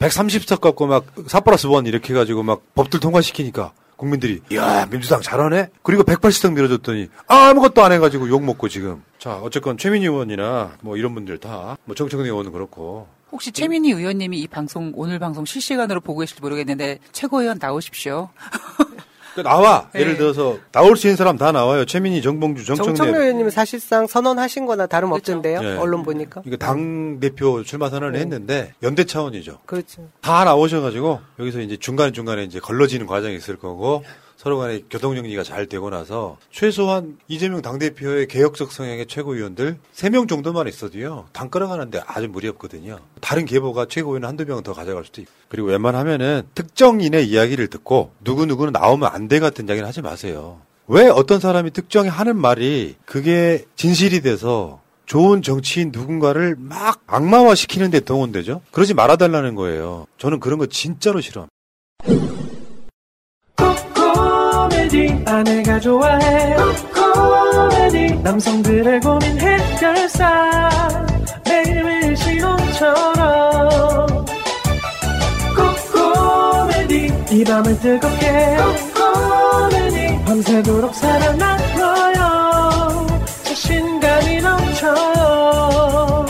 130석 0.00 0.60
갖고 0.60 0.88
막 0.88 1.04
4 1.28 1.38
플러스 1.40 1.68
1 1.68 1.86
이렇게 1.86 2.14
해가지고 2.14 2.42
막 2.42 2.62
법들 2.74 2.98
통과시키니까 2.98 3.72
국민들이 3.94 4.40
야 4.52 4.86
민주당 4.90 5.22
잘하네. 5.22 5.68
그리고 5.84 6.02
180석 6.02 6.54
밀어줬더니 6.54 7.08
아무것도 7.28 7.84
안 7.84 7.92
해가지고 7.92 8.28
욕 8.28 8.42
먹고 8.42 8.68
지금. 8.68 9.04
자 9.20 9.36
어쨌건 9.36 9.78
최민희 9.78 10.06
의원이나 10.06 10.72
뭐 10.82 10.96
이런 10.96 11.14
분들 11.14 11.38
다뭐 11.38 11.94
정청래 11.94 12.24
의원은 12.24 12.50
그렇고 12.50 13.06
혹시 13.30 13.52
최민희 13.52 13.92
의원님이 13.92 14.40
이 14.40 14.48
방송 14.48 14.92
오늘 14.96 15.18
방송 15.18 15.44
실시간으로 15.44 16.00
보고 16.00 16.20
계실지 16.20 16.42
모르겠는데 16.42 16.98
최고위원 17.12 17.58
나오십시오. 17.60 18.30
그 19.36 19.42
나와 19.42 19.90
네. 19.92 20.00
예를 20.00 20.16
들어서 20.16 20.56
나올 20.72 20.96
수 20.96 21.06
있는 21.06 21.16
사람 21.16 21.36
다 21.36 21.52
나와요. 21.52 21.84
최민희, 21.84 22.22
정봉주, 22.22 22.64
정청래. 22.64 22.96
정청래 22.96 23.18
의원님은 23.24 23.50
사실상 23.50 24.06
선언하신 24.06 24.64
거나 24.64 24.86
다름없던데요. 24.86 25.60
네. 25.60 25.76
언론 25.76 26.02
보니까. 26.04 26.40
이거 26.46 26.56
당 26.56 27.20
대표 27.20 27.62
출마 27.62 27.90
선언을 27.90 28.18
했는데 28.18 28.72
연대 28.82 29.04
차원이죠. 29.04 29.58
그렇죠. 29.66 30.08
다 30.22 30.44
나오셔 30.44 30.80
가지고 30.80 31.20
여기서 31.38 31.60
이제 31.60 31.76
중간 31.76 32.14
중간에 32.14 32.44
이제 32.44 32.60
걸러지는 32.60 33.06
과정이 33.06 33.36
있을 33.36 33.56
거고 33.56 34.04
서로 34.46 34.58
간에 34.58 34.80
교통 34.88 35.16
정리가 35.16 35.42
잘 35.42 35.66
되고 35.66 35.90
나서 35.90 36.36
최소한 36.52 37.18
이재명 37.26 37.62
당 37.62 37.80
대표의 37.80 38.28
개혁적 38.28 38.70
성향의 38.70 39.06
최고위원들 39.06 39.76
3명 39.92 40.28
정도만 40.28 40.68
있어도요 40.68 41.26
당 41.32 41.50
끌어가는데 41.50 42.02
아주 42.06 42.28
무리 42.28 42.46
없거든요. 42.46 43.00
다른 43.20 43.44
계보가 43.44 43.86
최고위원 43.86 44.24
한두 44.24 44.44
명 44.46 44.62
더 44.62 44.72
가져갈 44.72 45.04
수도 45.04 45.20
있고 45.20 45.32
그리고 45.48 45.66
웬만하면은 45.66 46.42
특정인의 46.54 47.28
이야기를 47.28 47.66
듣고 47.66 48.12
누구 48.22 48.46
누구는 48.46 48.72
나오면 48.72 49.10
안 49.12 49.26
돼 49.26 49.40
같은 49.40 49.66
이야기는 49.66 49.84
하지 49.88 50.00
마세요. 50.00 50.60
왜 50.86 51.08
어떤 51.08 51.40
사람이 51.40 51.72
특정히 51.72 52.08
하는 52.08 52.36
말이 52.36 52.94
그게 53.04 53.64
진실이 53.74 54.20
돼서 54.20 54.80
좋은 55.06 55.42
정치인 55.42 55.90
누군가를 55.92 56.54
막 56.56 57.02
악마화 57.08 57.56
시키는 57.56 57.90
데 57.90 57.98
동원되죠? 57.98 58.60
그러지 58.70 58.94
말아달라는 58.94 59.56
거예요. 59.56 60.06
저는 60.18 60.38
그런 60.38 60.60
거 60.60 60.66
진짜로 60.66 61.20
싫어합니다. 61.20 61.50
코미디 64.86 65.24
아내가 65.26 65.80
좋아해. 65.80 66.56
코미디 66.94 68.22
남성들의 68.22 69.00
고민 69.00 69.40
해결사. 69.40 70.70
매일매일 71.48 72.16
신혼처럼. 72.16 74.06
코미디 75.92 77.12
이 77.32 77.44
밤을 77.44 77.80
뜨겁게. 77.80 78.56
코미디 78.94 80.24
밤새도록 80.24 80.94
살아남아요. 80.94 82.26
자신감이 83.42 84.40
넘쳐요 84.40 86.26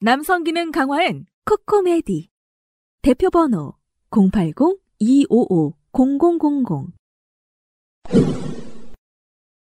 남성 0.00 0.42
기능 0.42 0.72
강화엔 0.72 1.26
코코메디. 1.44 2.30
대표 3.02 3.30
번호 3.30 3.74
080-255-0000 5.02 6.86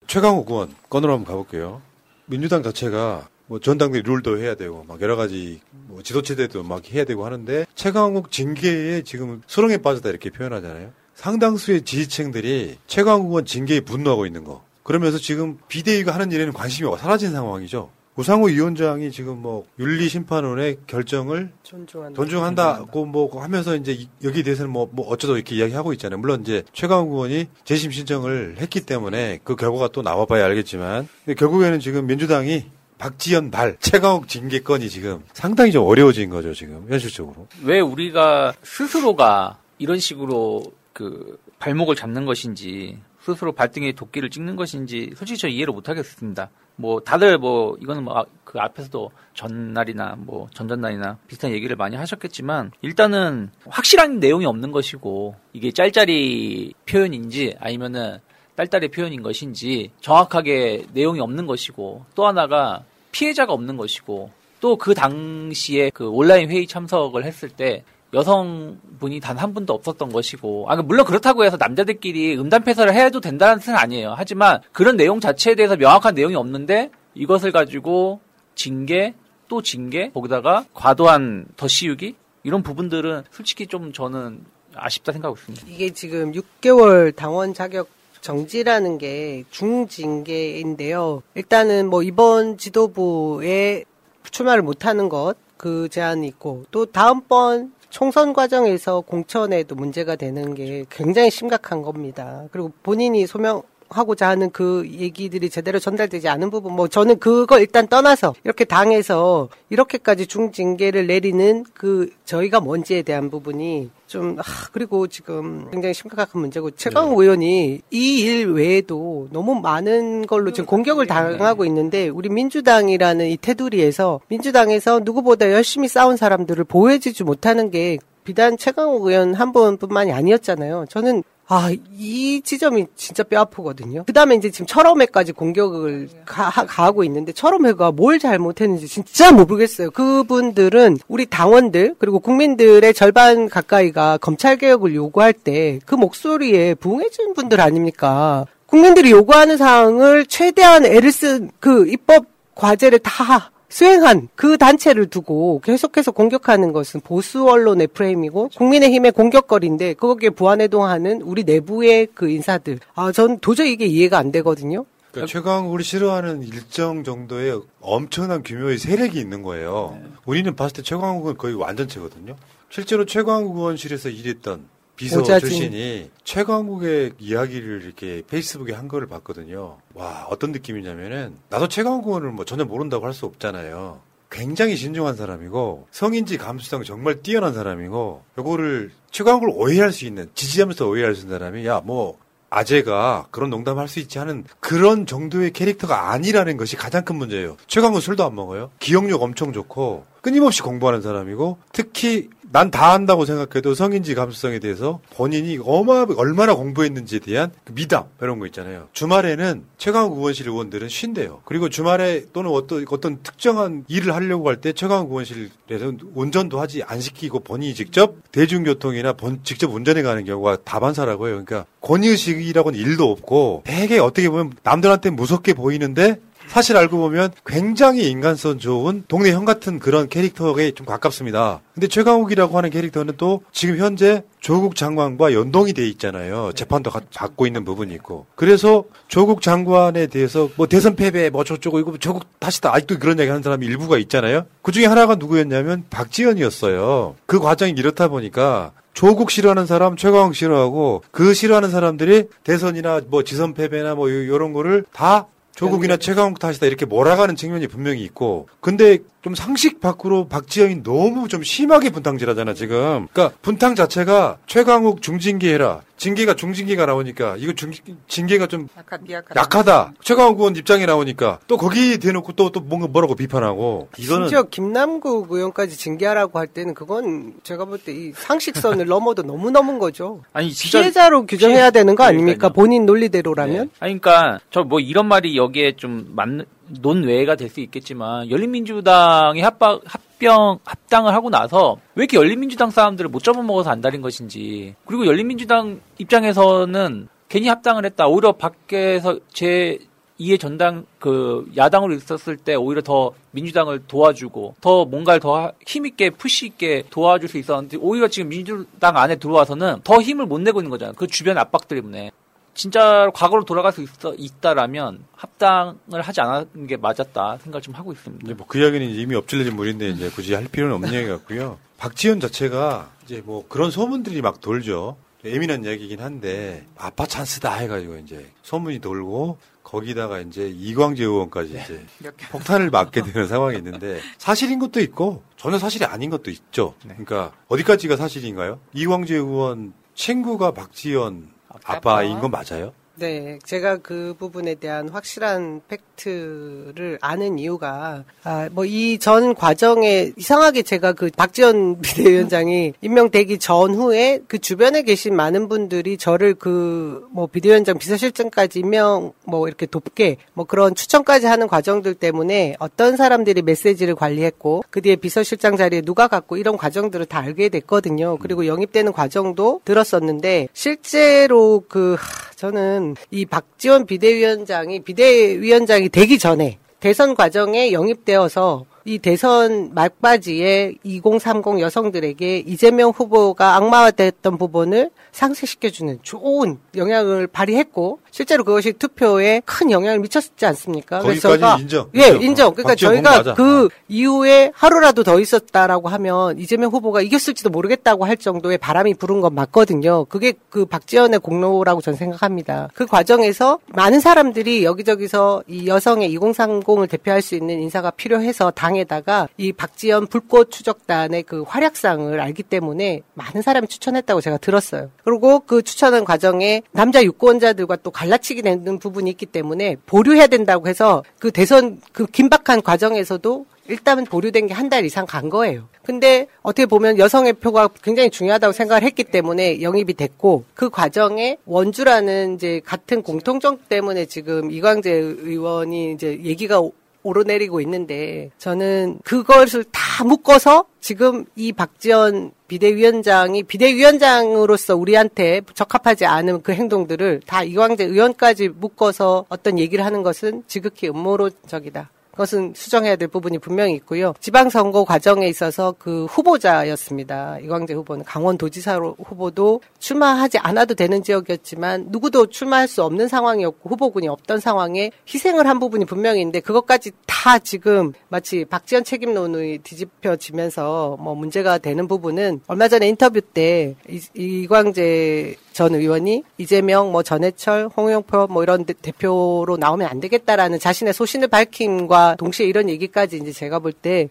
최강욱 0.07 0.49
의원 0.49 0.73
건으로 0.89 1.13
한번 1.13 1.25
가볼게요. 1.25 1.81
민주당 2.25 2.63
자체가 2.63 3.29
뭐 3.47 3.59
전당대 3.59 4.01
룰도 4.01 4.39
해야 4.39 4.55
되고 4.55 4.83
막 4.83 5.01
여러 5.01 5.15
가지 5.15 5.61
뭐 5.71 6.01
지도체제도 6.01 6.63
막 6.63 6.91
해야 6.91 7.05
되고 7.05 7.25
하는데 7.25 7.65
최강욱 7.75 8.31
징계에 8.31 9.03
지금 9.03 9.41
수렁에 9.47 9.77
빠졌다 9.77 10.09
이렇게 10.09 10.29
표현하잖아요. 10.29 10.91
상당수의 11.15 11.83
지지층들이 11.83 12.77
최강욱 12.87 13.27
의원 13.27 13.45
징계에 13.45 13.81
분노하고 13.81 14.25
있는 14.25 14.43
거. 14.43 14.63
그러면서 14.83 15.17
지금 15.17 15.57
비대위가 15.67 16.13
하는 16.13 16.31
일에는 16.31 16.53
관심이 16.53 16.89
사라진 16.97 17.31
상황이죠. 17.31 17.89
우상호 18.21 18.45
위원장이 18.49 19.11
지금 19.11 19.41
뭐 19.41 19.65
윤리 19.79 20.07
심판원의 20.07 20.77
결정을 20.85 21.51
존중한다. 21.63 22.15
존중한다고 22.15 23.05
뭐 23.05 23.41
하면서 23.41 23.75
이제 23.75 23.93
이- 23.93 24.07
여기에 24.23 24.43
대해서는 24.43 24.69
뭐, 24.71 24.87
뭐 24.91 25.07
어쩌다 25.07 25.33
이렇게 25.33 25.55
이야기하고 25.55 25.91
있잖아요. 25.93 26.19
물론 26.19 26.41
이제 26.41 26.61
최강욱 26.71 27.11
의원이 27.13 27.47
재심 27.63 27.89
신청을 27.89 28.57
했기 28.59 28.81
때문에 28.81 29.39
그 29.43 29.55
결과가 29.55 29.87
또 29.87 30.03
나와봐야 30.03 30.45
알겠지만 30.45 31.07
근데 31.25 31.33
결국에는 31.33 31.79
지금 31.79 32.05
민주당이 32.05 32.65
박지연 32.99 33.49
발 33.49 33.75
최강욱 33.79 34.27
징계건이 34.27 34.87
지금 34.91 35.23
상당히 35.33 35.71
좀 35.71 35.87
어려워진 35.87 36.29
거죠 36.29 36.53
지금 36.53 36.85
현실적으로. 36.89 37.47
왜 37.63 37.79
우리가 37.79 38.53
스스로가 38.61 39.57
이런 39.79 39.97
식으로 39.97 40.61
그 40.93 41.39
발목을 41.57 41.95
잡는 41.95 42.25
것인지 42.25 42.99
스스로 43.21 43.51
발등에 43.51 43.91
도끼를 43.93 44.29
찍는 44.29 44.55
것인지 44.55 45.11
솔직히 45.15 45.37
저 45.39 45.47
이해를 45.47 45.73
못 45.73 45.89
하겠습니다. 45.89 46.49
뭐 46.75 46.99
다들 47.01 47.37
뭐 47.37 47.77
이거는 47.81 48.03
뭐 48.03 48.25
그 48.51 48.59
앞에서도 48.59 49.11
전날이나 49.33 50.15
뭐 50.17 50.49
전전날이나 50.53 51.17
비슷한 51.25 51.51
얘기를 51.51 51.77
많이 51.77 51.95
하셨겠지만 51.95 52.71
일단은 52.81 53.49
확실한 53.65 54.19
내용이 54.19 54.45
없는 54.45 54.73
것이고 54.73 55.35
이게 55.53 55.71
짤짤이 55.71 56.73
표현인지 56.85 57.55
아니면은 57.61 58.19
딸딸이 58.57 58.89
표현인 58.89 59.23
것인지 59.23 59.91
정확하게 60.01 60.87
내용이 60.91 61.21
없는 61.21 61.45
것이고 61.47 62.03
또 62.13 62.27
하나가 62.27 62.83
피해자가 63.13 63.53
없는 63.53 63.77
것이고 63.77 64.31
또 64.59 64.75
그 64.75 64.93
당시에 64.93 65.89
그 65.91 66.09
온라인 66.09 66.51
회의 66.51 66.67
참석을 66.67 67.23
했을 67.23 67.47
때 67.47 67.83
여성분이 68.13 69.19
단 69.19 69.37
한 69.41 69.53
분도 69.53 69.73
없었던 69.73 70.11
것이고, 70.11 70.65
아, 70.69 70.75
물론 70.75 71.05
그렇다고 71.05 71.43
해서 71.45 71.57
남자들끼리 71.57 72.37
음담패설을 72.37 72.93
해도 72.93 73.19
된다는 73.21 73.59
뜻은 73.59 73.75
아니에요. 73.75 74.13
하지만 74.15 74.61
그런 74.71 74.97
내용 74.97 75.19
자체에 75.19 75.55
대해서 75.55 75.75
명확한 75.75 76.13
내용이 76.13 76.35
없는데 76.35 76.91
이것을 77.15 77.51
가지고 77.51 78.19
징계, 78.53 79.15
또 79.47 79.61
징계, 79.61 80.11
거기다가 80.11 80.65
과도한 80.73 81.45
더 81.57 81.67
씌우기? 81.67 82.15
이런 82.43 82.61
부분들은 82.61 83.23
솔직히 83.31 83.65
좀 83.67 83.93
저는 83.93 84.43
아쉽다 84.75 85.11
생각하고 85.11 85.37
있습니다. 85.39 85.65
이게 85.69 85.91
지금 85.91 86.33
6개월 86.33 87.15
당원 87.15 87.53
자격 87.53 87.89
정지라는 88.21 88.97
게 88.99 89.43
중징계인데요. 89.49 91.23
일단은 91.35 91.89
뭐 91.89 92.03
이번 92.03 92.57
지도부에 92.57 93.85
출마를 94.29 94.61
못하는 94.61 95.09
것 95.09 95.35
그 95.61 95.89
제안이 95.89 96.25
있고 96.27 96.65
또 96.71 96.87
다음번 96.87 97.71
총선 97.91 98.31
과정에서 98.31 99.01
공천에도 99.01 99.75
문제가 99.75 100.15
되는 100.15 100.55
게 100.55 100.85
굉장히 100.89 101.29
심각한 101.29 101.81
겁니다. 101.81 102.45
그리고 102.51 102.71
본인이 102.83 103.27
소명 103.27 103.61
하고자 103.91 104.29
하는 104.29 104.49
그 104.51 104.87
얘기들이 104.89 105.49
제대로 105.49 105.79
전달되지 105.79 106.27
않은 106.29 106.49
부분, 106.49 106.73
뭐 106.73 106.87
저는 106.87 107.19
그거 107.19 107.59
일단 107.59 107.87
떠나서 107.87 108.33
이렇게 108.43 108.65
당에서 108.65 109.49
이렇게까지 109.69 110.27
중징계를 110.27 111.07
내리는 111.07 111.65
그 111.73 112.09
저희가 112.25 112.59
뭔지에 112.61 113.01
대한 113.01 113.29
부분이 113.29 113.89
좀, 114.07 114.37
아, 114.39 114.43
그리고 114.73 115.07
지금 115.07 115.69
굉장히 115.71 115.93
심각한 115.93 116.41
문제고 116.41 116.71
최강욱 116.71 117.19
의원이 117.19 117.81
이 117.91 118.21
일 118.21 118.51
외에도 118.51 119.27
너무 119.31 119.55
많은 119.55 120.27
걸로 120.27 120.51
지금 120.51 120.65
공격을 120.65 121.07
당하고 121.07 121.65
있는데 121.65 122.07
우리 122.09 122.29
민주당이라는 122.29 123.27
이 123.27 123.37
테두리에서 123.37 124.19
민주당에서 124.27 124.99
누구보다 125.03 125.51
열심히 125.51 125.87
싸운 125.87 126.17
사람들을 126.17 126.63
보호해주지 126.65 127.23
못하는 127.23 127.71
게 127.71 127.97
비단 128.23 128.57
최강욱 128.57 129.05
의원 129.07 129.33
한 129.33 129.51
분뿐만이 129.51 130.11
아니었잖아요. 130.11 130.85
저는 130.89 131.23
아, 131.53 131.69
이 131.97 132.41
지점이 132.45 132.85
진짜 132.95 133.23
뼈 133.23 133.41
아프거든요. 133.41 134.05
그 134.05 134.13
다음에 134.13 134.35
이제 134.35 134.49
지금 134.49 134.65
철험회까지 134.67 135.33
공격을 135.33 136.07
가, 136.25 136.43
하고 136.43 137.03
있는데, 137.03 137.33
철험회가 137.33 137.91
뭘 137.91 138.19
잘못했는지 138.19 138.87
진짜 138.87 139.33
모르겠어요. 139.33 139.91
그분들은 139.91 140.99
우리 141.09 141.25
당원들, 141.25 141.95
그리고 141.99 142.19
국민들의 142.19 142.93
절반 142.93 143.49
가까이가 143.49 144.17
검찰개혁을 144.19 144.95
요구할 144.95 145.33
때 145.33 145.79
그 145.85 145.95
목소리에 145.95 146.75
부응해준 146.75 147.33
분들 147.33 147.59
아닙니까? 147.59 148.45
국민들이 148.65 149.11
요구하는 149.11 149.57
사항을 149.57 150.27
최대한 150.27 150.85
애를 150.85 151.11
쓴 151.11 151.51
그 151.59 151.85
입법 151.89 152.25
과제를 152.55 152.99
다 152.99 153.50
수행한 153.71 154.27
그 154.35 154.57
단체를 154.57 155.07
두고 155.07 155.61
계속해서 155.63 156.11
공격하는 156.11 156.73
것은 156.73 156.99
보수 156.99 157.49
언론의 157.49 157.87
프레임이고 157.87 158.49
국민의힘의 158.49 159.13
공격거리인데 159.13 159.93
거기에 159.93 160.29
부안해동하는 160.29 161.21
우리 161.21 161.45
내부의 161.45 162.09
그 162.13 162.29
인사들. 162.29 162.79
아, 162.95 163.11
전 163.13 163.39
도저히 163.39 163.71
이게 163.71 163.85
이해가 163.85 164.17
안 164.17 164.31
되거든요. 164.33 164.85
그러니까 165.11 165.31
최강욱을 165.31 165.83
싫어하는 165.83 166.43
일정 166.43 167.03
정도의 167.03 167.61
엄청난 167.79 168.43
규모의 168.43 168.77
세력이 168.77 169.19
있는 169.19 169.41
거예요. 169.41 169.97
우리는 170.25 170.53
봤을 170.55 170.77
때 170.77 170.81
최강욱은 170.81 171.37
거의 171.37 171.55
완전체거든요. 171.55 172.35
실제로 172.69 173.05
최강욱 173.05 173.55
의원실에서 173.55 174.09
일했던 174.09 174.65
비서 175.01 175.19
오자진. 175.21 175.49
출신이 175.49 176.11
최강욱의 176.23 177.13
이야기를 177.19 177.81
이렇게 177.83 178.21
페이스북에 178.27 178.73
한 178.73 178.87
거를 178.87 179.07
봤거든요. 179.07 179.77
와, 179.95 180.27
어떤 180.29 180.51
느낌이냐면은 180.51 181.35
나도 181.49 181.67
최강욱 181.67 182.05
의원을 182.07 182.31
뭐 182.31 182.45
전혀 182.45 182.65
모른다고 182.65 183.05
할 183.05 183.13
수 183.13 183.25
없잖아요. 183.25 183.99
굉장히 184.29 184.77
신중한 184.77 185.15
사람이고 185.17 185.87
성인지 185.91 186.37
감수성 186.37 186.83
정말 186.83 187.21
뛰어난 187.21 187.53
사람이고 187.53 188.23
요거를 188.37 188.91
최강욱을 189.11 189.49
오해할 189.53 189.91
수 189.91 190.05
있는 190.05 190.29
지지하면서 190.35 190.87
오해할 190.87 191.15
수 191.15 191.23
있는 191.23 191.37
사람이 191.37 191.65
야뭐 191.65 192.17
아재가 192.49 193.27
그런 193.31 193.49
농담할 193.49 193.87
수 193.89 193.99
있지 193.99 194.19
하는 194.19 194.45
그런 194.61 195.05
정도의 195.05 195.51
캐릭터가 195.51 196.11
아니라는 196.11 196.55
것이 196.57 196.77
가장 196.77 197.03
큰 197.03 197.15
문제예요. 197.17 197.57
최강욱 197.67 198.01
술도 198.01 198.23
안 198.23 198.35
먹어요. 198.35 198.71
기억력 198.79 199.21
엄청 199.23 199.51
좋고 199.51 200.05
끊임없이 200.21 200.61
공부하는 200.61 201.01
사람이고 201.01 201.57
특히 201.71 202.29
난 202.53 202.69
다 202.69 202.91
한다고 202.91 203.23
생각해도 203.23 203.73
성인지 203.73 204.13
감수성에 204.13 204.59
대해서 204.59 204.99
본인이 205.15 205.57
어마 205.63 206.05
얼마나 206.17 206.53
공부했는지에 206.53 207.19
대한 207.19 207.49
그 207.63 207.73
미담 207.73 208.03
이런 208.21 208.39
거 208.39 208.45
있잖아요. 208.47 208.89
주말에는 208.91 209.63
최강욱 209.77 210.17
의원실 210.17 210.49
의원들은 210.49 210.89
쉰대요. 210.89 211.43
그리고 211.45 211.69
주말에 211.69 212.25
또는 212.33 212.51
어떤 212.51 212.85
어떤 212.89 213.23
특정한 213.23 213.85
일을 213.87 214.13
하려고 214.13 214.49
할 214.49 214.57
때 214.59 214.73
최강욱 214.73 215.09
의원실에서 215.11 215.93
운전도 216.13 216.59
하지 216.59 216.83
안 216.83 216.99
시키고 216.99 217.39
본인이 217.39 217.73
직접 217.73 218.15
대중교통이나 218.33 219.13
본 219.13 219.39
직접 219.43 219.73
운전해 219.73 220.01
가는 220.01 220.25
경우가 220.25 220.57
다반사라고 220.65 221.27
해요. 221.27 221.41
그러니까 221.45 221.65
권위의식이라고는 221.79 222.77
일도 222.77 223.09
없고 223.09 223.61
되게 223.65 223.97
어떻게 223.99 224.29
보면 224.29 224.51
남들한테 224.63 225.09
무섭게 225.11 225.53
보이는데 225.53 226.19
사실 226.51 226.75
알고 226.75 226.97
보면 226.97 227.31
굉장히 227.45 228.09
인간성 228.09 228.59
좋은 228.59 229.05
동네 229.07 229.31
형 229.31 229.45
같은 229.45 229.79
그런 229.79 230.09
캐릭터에 230.09 230.71
좀 230.71 230.85
가깝습니다. 230.85 231.61
근데 231.73 231.87
최강욱이라고 231.87 232.57
하는 232.57 232.69
캐릭터는 232.69 233.13
또 233.15 233.41
지금 233.53 233.77
현재 233.77 234.23
조국 234.41 234.75
장관과 234.75 235.31
연동이 235.31 235.71
돼 235.71 235.87
있잖아요. 235.87 236.51
재판도 236.53 236.91
가- 236.91 236.99
받고 237.15 237.47
있는 237.47 237.63
부분이 237.63 237.93
있고. 237.93 238.25
그래서 238.35 238.83
조국 239.07 239.41
장관에 239.41 240.07
대해서 240.07 240.49
뭐 240.57 240.67
대선 240.67 240.97
패배 240.97 241.29
뭐 241.29 241.45
저쩌고 241.45 241.79
이거 241.79 241.97
조국 241.97 242.25
다시다 242.41 242.73
아직도 242.75 242.99
그런 242.99 243.17
얘기 243.21 243.29
하는 243.29 243.41
사람이 243.41 243.65
일부가 243.65 243.97
있잖아요. 243.99 244.45
그 244.61 244.73
중에 244.73 244.87
하나가 244.87 245.15
누구였냐면 245.15 245.85
박지원이었어요. 245.89 247.15
그 247.27 247.39
과정이 247.39 247.71
이렇다 247.77 248.09
보니까 248.09 248.73
조국 248.93 249.31
싫어하는 249.31 249.65
사람 249.67 249.95
최강욱 249.95 250.35
싫어하고 250.35 251.03
그 251.11 251.33
싫어하는 251.33 251.71
사람들이 251.71 252.27
대선이나 252.43 252.99
뭐 253.07 253.23
지선 253.23 253.53
패배나 253.53 253.95
뭐 253.95 254.11
요- 254.11 254.27
요런 254.27 254.51
거를 254.51 254.83
다 254.91 255.27
조국이나 255.55 255.97
최강욱 255.97 256.39
탓이다 256.39 256.65
이렇게 256.67 256.85
몰아가는 256.85 257.35
측면이 257.35 257.67
분명히 257.67 258.03
있고. 258.03 258.47
근데 258.59 258.99
좀 259.21 259.35
상식 259.35 259.79
밖으로 259.79 260.27
박지영이 260.27 260.81
너무 260.83 261.27
좀 261.27 261.43
심하게 261.43 261.91
분탕질하잖아 261.91 262.53
지금 262.55 263.07
그러니까 263.13 263.37
분탕 263.43 263.75
자체가 263.75 264.37
최강욱 264.47 265.01
중징계해라 265.03 265.81
징계가 265.97 266.33
중징계가 266.33 266.87
나오니까 266.87 267.35
이거 267.37 267.53
중 267.53 267.71
징계가 268.07 268.47
좀 268.47 268.67
약간 268.75 268.99
미약하다. 269.03 269.39
약하다 269.39 269.93
최강욱 270.01 270.39
의원 270.39 270.55
입장에 270.55 270.87
나오니까 270.87 271.37
또 271.47 271.57
거기 271.57 271.99
대놓고 271.99 272.33
또 272.33 272.51
또 272.51 272.59
뭔가 272.59 272.87
뭐라고 272.87 273.13
비판하고 273.15 273.87
이거는 273.97 274.25
심지어 274.27 274.43
김남국 274.43 275.31
의원까지 275.31 275.77
징계하라고 275.77 276.39
할 276.39 276.47
때는 276.47 276.73
그건 276.73 277.35
제가 277.43 277.65
볼 277.65 277.77
때 277.77 277.91
이 277.93 278.11
상식선을 278.15 278.87
넘어도 278.89 279.21
너무 279.21 279.51
넘은 279.51 279.77
거죠. 279.77 280.23
아니 280.33 280.51
진짜 280.51 280.79
피해자로 280.79 281.27
규정해야 281.27 281.69
되는 281.69 281.93
거 281.95 282.03
아닙니까? 282.03 282.49
그러니까요. 282.49 282.53
본인 282.53 282.85
논리대로라면? 282.87 283.69
아니, 283.79 283.99
그러니까 284.01 284.39
저 284.49 284.63
뭐 284.63 284.79
이런 284.79 285.05
말이 285.07 285.37
여기에 285.37 285.75
좀 285.77 286.07
맞는 286.15 286.45
논외가 286.79 287.35
될 287.35 287.49
수 287.51 287.59
있겠지만 287.59 288.29
열린민주당이 288.29 289.41
합박 289.41 289.81
합병 289.85 290.59
합당을 290.63 291.13
하고 291.13 291.29
나서 291.29 291.77
왜 291.95 292.03
이렇게 292.03 292.17
열린민주당 292.17 292.69
사람들을 292.71 293.09
못 293.09 293.23
잡아먹어서 293.23 293.69
안달인 293.69 294.01
것인지 294.01 294.75
그리고 294.85 295.05
열린민주당 295.05 295.81
입장에서는 295.97 297.09
괜히 297.27 297.47
합당을 297.47 297.85
했다 297.85 298.07
오히려 298.07 298.31
밖에서 298.33 299.19
제 299.33 299.79
2의 300.19 300.39
전당 300.39 300.85
그 300.99 301.51
야당으로 301.57 301.93
있었을 301.95 302.37
때 302.37 302.53
오히려 302.55 302.81
더 302.81 303.11
민주당을 303.31 303.83
도와주고 303.87 304.55
더 304.61 304.85
뭔가를 304.85 305.19
더 305.19 305.51
힘있게 305.65 306.11
푸시 306.11 306.45
있게 306.45 306.83
도와줄 306.89 307.27
수 307.27 307.37
있었는데 307.39 307.77
오히려 307.77 308.07
지금 308.07 308.29
민주당 308.29 308.97
안에 308.97 309.15
들어와서는 309.15 309.81
더 309.83 309.99
힘을 309.99 310.27
못 310.27 310.39
내고 310.39 310.59
있는 310.59 310.69
거잖아요. 310.69 310.93
그 310.95 311.07
주변 311.07 311.37
압박 311.37 311.67
때문에. 311.67 312.11
진짜 312.53 313.09
과거로 313.13 313.45
돌아갈 313.45 313.71
수 313.71 313.81
있어, 313.81 314.13
있다라면 314.17 315.03
합당을 315.15 316.01
하지 316.01 316.21
않은 316.21 316.67
게 316.67 316.77
맞았다 316.77 317.37
생각을 317.37 317.61
좀 317.61 317.73
하고 317.75 317.91
있습니다. 317.93 318.23
이제 318.25 318.33
뭐 318.33 318.45
그 318.47 318.59
이야기는 318.59 318.89
이미 318.89 319.15
엎질러진 319.15 319.55
물인데 319.55 319.89
이제 319.89 320.09
굳이 320.09 320.33
할 320.33 320.45
필요는 320.47 320.75
없는 320.75 320.93
얘기 320.93 321.07
같고요. 321.07 321.57
박지원 321.77 322.19
자체가 322.19 322.91
이제 323.05 323.21
뭐 323.25 323.45
그런 323.47 323.71
소문들이 323.71 324.21
막 324.21 324.41
돌죠. 324.41 324.97
예민한 325.23 325.63
이야기긴 325.63 325.99
한데 326.01 326.65
아빠 326.77 327.05
찬스다 327.05 327.53
해가지고 327.53 327.97
이제 327.97 328.31
소문이 328.41 328.79
돌고 328.79 329.37
거기다가 329.63 330.19
이제 330.19 330.49
이광재 330.49 331.03
의원까지 331.03 331.49
이제 331.63 331.85
폭탄을 332.31 332.71
맞게 332.71 333.03
되는 333.03 333.27
상황이 333.27 333.57
있는데 333.57 334.01
사실인 334.17 334.57
것도 334.59 334.79
있고 334.81 335.23
전혀 335.37 335.57
사실이 335.59 335.85
아닌 335.85 336.09
것도 336.09 336.31
있죠. 336.31 336.73
그러니까 336.81 337.31
어디까지가 337.47 337.95
사실인가요? 337.97 338.59
이광재 338.73 339.15
의원 339.15 339.73
친구가 339.93 340.51
박지원 340.51 341.29
아빠인 341.65 342.19
건 342.19 342.31
맞아요? 342.31 342.73
네, 343.01 343.39
제가 343.43 343.77
그 343.77 344.13
부분에 344.19 344.53
대한 344.53 344.87
확실한 344.87 345.61
팩트를 345.67 346.99
아는 347.01 347.39
이유가 347.39 348.03
아, 348.23 348.47
뭐 348.51 348.63
이 348.65 348.99
전 348.99 349.33
과정에 349.33 350.11
이상하게 350.17 350.61
제가 350.61 350.93
그 350.93 351.09
박지원 351.17 351.81
비대위원장이 351.81 352.73
임명되기 352.81 353.39
전후에 353.39 354.19
그 354.27 354.37
주변에 354.37 354.83
계신 354.83 355.15
많은 355.15 355.49
분들이 355.49 355.97
저를 355.97 356.35
그 356.35 356.91
뭐 357.11 357.25
비대위원장 357.27 357.77
비서실장까지 357.77 358.59
임명 358.59 359.11
뭐 359.25 359.47
이렇게 359.47 359.65
돕게 359.65 360.17
뭐 360.33 360.45
그런 360.45 360.75
추천까지 360.75 361.25
하는 361.25 361.47
과정들 361.47 361.95
때문에 361.95 362.55
어떤 362.59 362.95
사람들이 362.97 363.41
메시지를 363.41 363.95
관리했고 363.95 364.63
그 364.69 364.81
뒤에 364.81 364.95
비서실장 364.97 365.57
자리에 365.57 365.81
누가 365.81 366.07
갔고 366.07 366.37
이런 366.37 366.55
과정들을 366.57 367.05
다 367.07 367.19
알게 367.19 367.49
됐거든요. 367.49 368.17
그리고 368.17 368.45
영입되는 368.45 368.93
과정도 368.93 369.61
들었었는데 369.65 370.47
실제로 370.53 371.63
그 371.67 371.95
하, 371.99 372.31
저는 372.35 372.90
이 373.11 373.25
박지원 373.25 373.85
비대위원장이 373.85 374.81
비대위원장이 374.81 375.89
되기 375.89 376.17
전에 376.19 376.57
대선 376.79 377.15
과정에 377.15 377.71
영입되어서 377.71 378.65
이 378.83 378.97
대선 378.97 379.71
막바지에 379.73 380.75
2030 380.83 381.59
여성들에게 381.59 382.39
이재명 382.39 382.89
후보가 382.89 383.55
악마화됐던 383.57 384.37
부분을 384.37 384.89
상쇄시켜주는 385.11 385.99
좋은 386.01 386.57
영향을 386.75 387.27
발휘했고 387.27 387.99
실제로 388.09 388.43
그것이 388.43 388.73
투표에 388.73 389.41
큰 389.45 389.69
영향을 389.69 389.99
미쳤지 389.99 390.45
않습니까? 390.45 390.99
거기까지 390.99 391.61
인정. 391.61 391.89
예, 391.95 392.07
인정. 392.07 392.21
인정. 392.23 392.47
어, 392.47 392.51
그러니까 392.51 392.75
저희가. 392.75 393.33
그 393.35 393.69
이후에 393.87 394.51
하루라도 394.55 395.03
더 395.03 395.19
있었다라고 395.19 395.89
하면 395.89 396.39
이재명 396.39 396.71
후보가 396.71 397.01
이겼을지도 397.01 397.49
모르겠다고 397.49 398.05
할 398.05 398.17
정도의 398.17 398.57
바람이 398.57 398.95
부른 398.95 399.21
건 399.21 399.35
맞거든요. 399.35 400.05
그게 400.05 400.33
그 400.49 400.65
박지원의 400.65 401.19
공로라고 401.19 401.81
저는 401.81 401.97
생각합니다. 401.97 402.69
그 402.73 402.85
과정에서 402.85 403.59
많은 403.67 403.99
사람들이 403.99 404.63
여기저기서 404.63 405.43
이 405.47 405.67
여성의 405.67 406.17
2030을 406.17 406.89
대표할 406.89 407.21
수 407.21 407.35
있는 407.35 407.59
인사가 407.61 407.91
필요해서 407.91 408.51
당 408.51 408.70
에다가 408.75 409.27
이 409.37 409.51
박지원 409.51 410.07
불꽃 410.07 410.51
추적단의 410.51 411.23
그 411.23 411.43
활약상을 411.43 412.19
알기 412.19 412.43
때문에 412.43 413.01
많은 413.13 413.41
사람이 413.41 413.67
추천했다고 413.67 414.21
제가 414.21 414.37
들었어요. 414.37 414.89
그리고 415.03 415.39
그 415.39 415.61
추천한 415.61 416.05
과정에 416.05 416.61
남자 416.71 417.03
유권자들과 417.03 417.77
또 417.77 417.91
갈라치기 417.91 418.41
되는 418.41 418.79
부분이 418.79 419.09
있기 419.11 419.25
때문에 419.25 419.77
보류해야 419.85 420.27
된다고 420.27 420.67
해서 420.67 421.03
그 421.19 421.31
대선 421.31 421.79
그 421.91 422.05
긴박한 422.05 422.61
과정에서도 422.61 423.45
일단은 423.67 424.05
보류된 424.05 424.47
게 424.47 424.53
한 424.53 424.69
달 424.69 424.85
이상 424.85 425.05
간 425.05 425.29
거예요. 425.29 425.67
근데 425.83 426.27
어떻게 426.41 426.65
보면 426.65 426.97
여성의 426.97 427.33
표가 427.33 427.69
굉장히 427.83 428.09
중요하다고 428.09 428.53
생각을 428.53 428.83
했기 428.83 429.03
때문에 429.03 429.61
영입이 429.61 429.93
됐고 429.95 430.45
그 430.53 430.69
과정에 430.69 431.37
원주라는 431.45 432.35
이제 432.35 432.61
같은 432.65 433.01
공통점 433.01 433.59
때문에 433.69 434.05
지금 434.05 434.51
이광재 434.51 434.91
의원이 434.91 435.93
이제 435.93 436.19
얘기가 436.23 436.61
오- 437.03 437.11
오르내리고 437.11 437.61
있는데 437.61 438.29
저는 438.37 438.99
그것을 439.03 439.63
다 439.65 440.03
묶어서 440.03 440.65
지금 440.79 441.25
이 441.35 441.51
박지원 441.51 442.31
비대위원장이 442.47 443.43
비대위원장으로서 443.43 444.75
우리한테 444.75 445.41
적합하지 445.53 446.05
않은 446.05 446.41
그 446.41 446.53
행동들을 446.53 447.21
다 447.25 447.43
이광재 447.43 447.85
의원까지 447.85 448.49
묶어서 448.49 449.25
어떤 449.29 449.59
얘기를 449.59 449.85
하는 449.85 450.03
것은 450.03 450.43
지극히 450.47 450.89
음모론적이다. 450.89 451.89
그것은 452.11 452.53
수정해야 452.55 452.95
될 452.97 453.07
부분이 453.07 453.39
분명히 453.39 453.73
있고요. 453.75 454.13
지방선거 454.19 454.83
과정에 454.83 455.27
있어서 455.27 455.73
그 455.79 456.05
후보자였습니다. 456.05 457.39
이광재 457.39 457.73
후보는 457.73 458.03
강원도지사 458.05 458.77
후보도 458.77 459.61
출마하지 459.79 460.37
않아도 460.39 460.73
되는 460.75 461.01
지역이었지만 461.03 461.85
누구도 461.89 462.27
출마할 462.27 462.67
수 462.67 462.83
없는 462.83 463.07
상황이었고 463.07 463.69
후보군이 463.69 464.07
없던 464.07 464.39
상황에 464.39 464.91
희생을 465.07 465.47
한 465.47 465.59
부분이 465.59 465.85
분명히 465.85 466.21
있는데 466.21 466.39
그것까지 466.41 466.91
다 467.05 467.39
지금 467.39 467.93
마치 468.09 468.45
박지원 468.45 468.83
책임론이 468.83 469.59
뒤집혀지면서 469.59 470.97
뭐 470.99 471.15
문제가 471.15 471.57
되는 471.57 471.87
부분은 471.87 472.41
얼마 472.47 472.67
전에 472.67 472.87
인터뷰 472.89 473.21
때 473.21 473.75
이- 473.89 474.01
이광재 474.15 475.35
전 475.53 475.75
의원이 475.75 476.23
이재명, 476.37 476.91
뭐 476.91 477.03
전해철, 477.03 477.69
홍영표 477.75 478.27
뭐 478.29 478.43
이런 478.43 478.65
대- 478.65 478.73
대표로 478.73 479.57
나오면 479.59 479.87
안 479.87 479.99
되겠다라는 479.99 480.59
자신의 480.59 480.93
소신을 480.93 481.27
밝힘과 481.27 482.15
동시에 482.15 482.45
이런 482.47 482.69
얘기까지 482.69 483.17
이제 483.17 483.31
제가 483.31 483.59
볼 483.59 483.73
때 483.73 484.09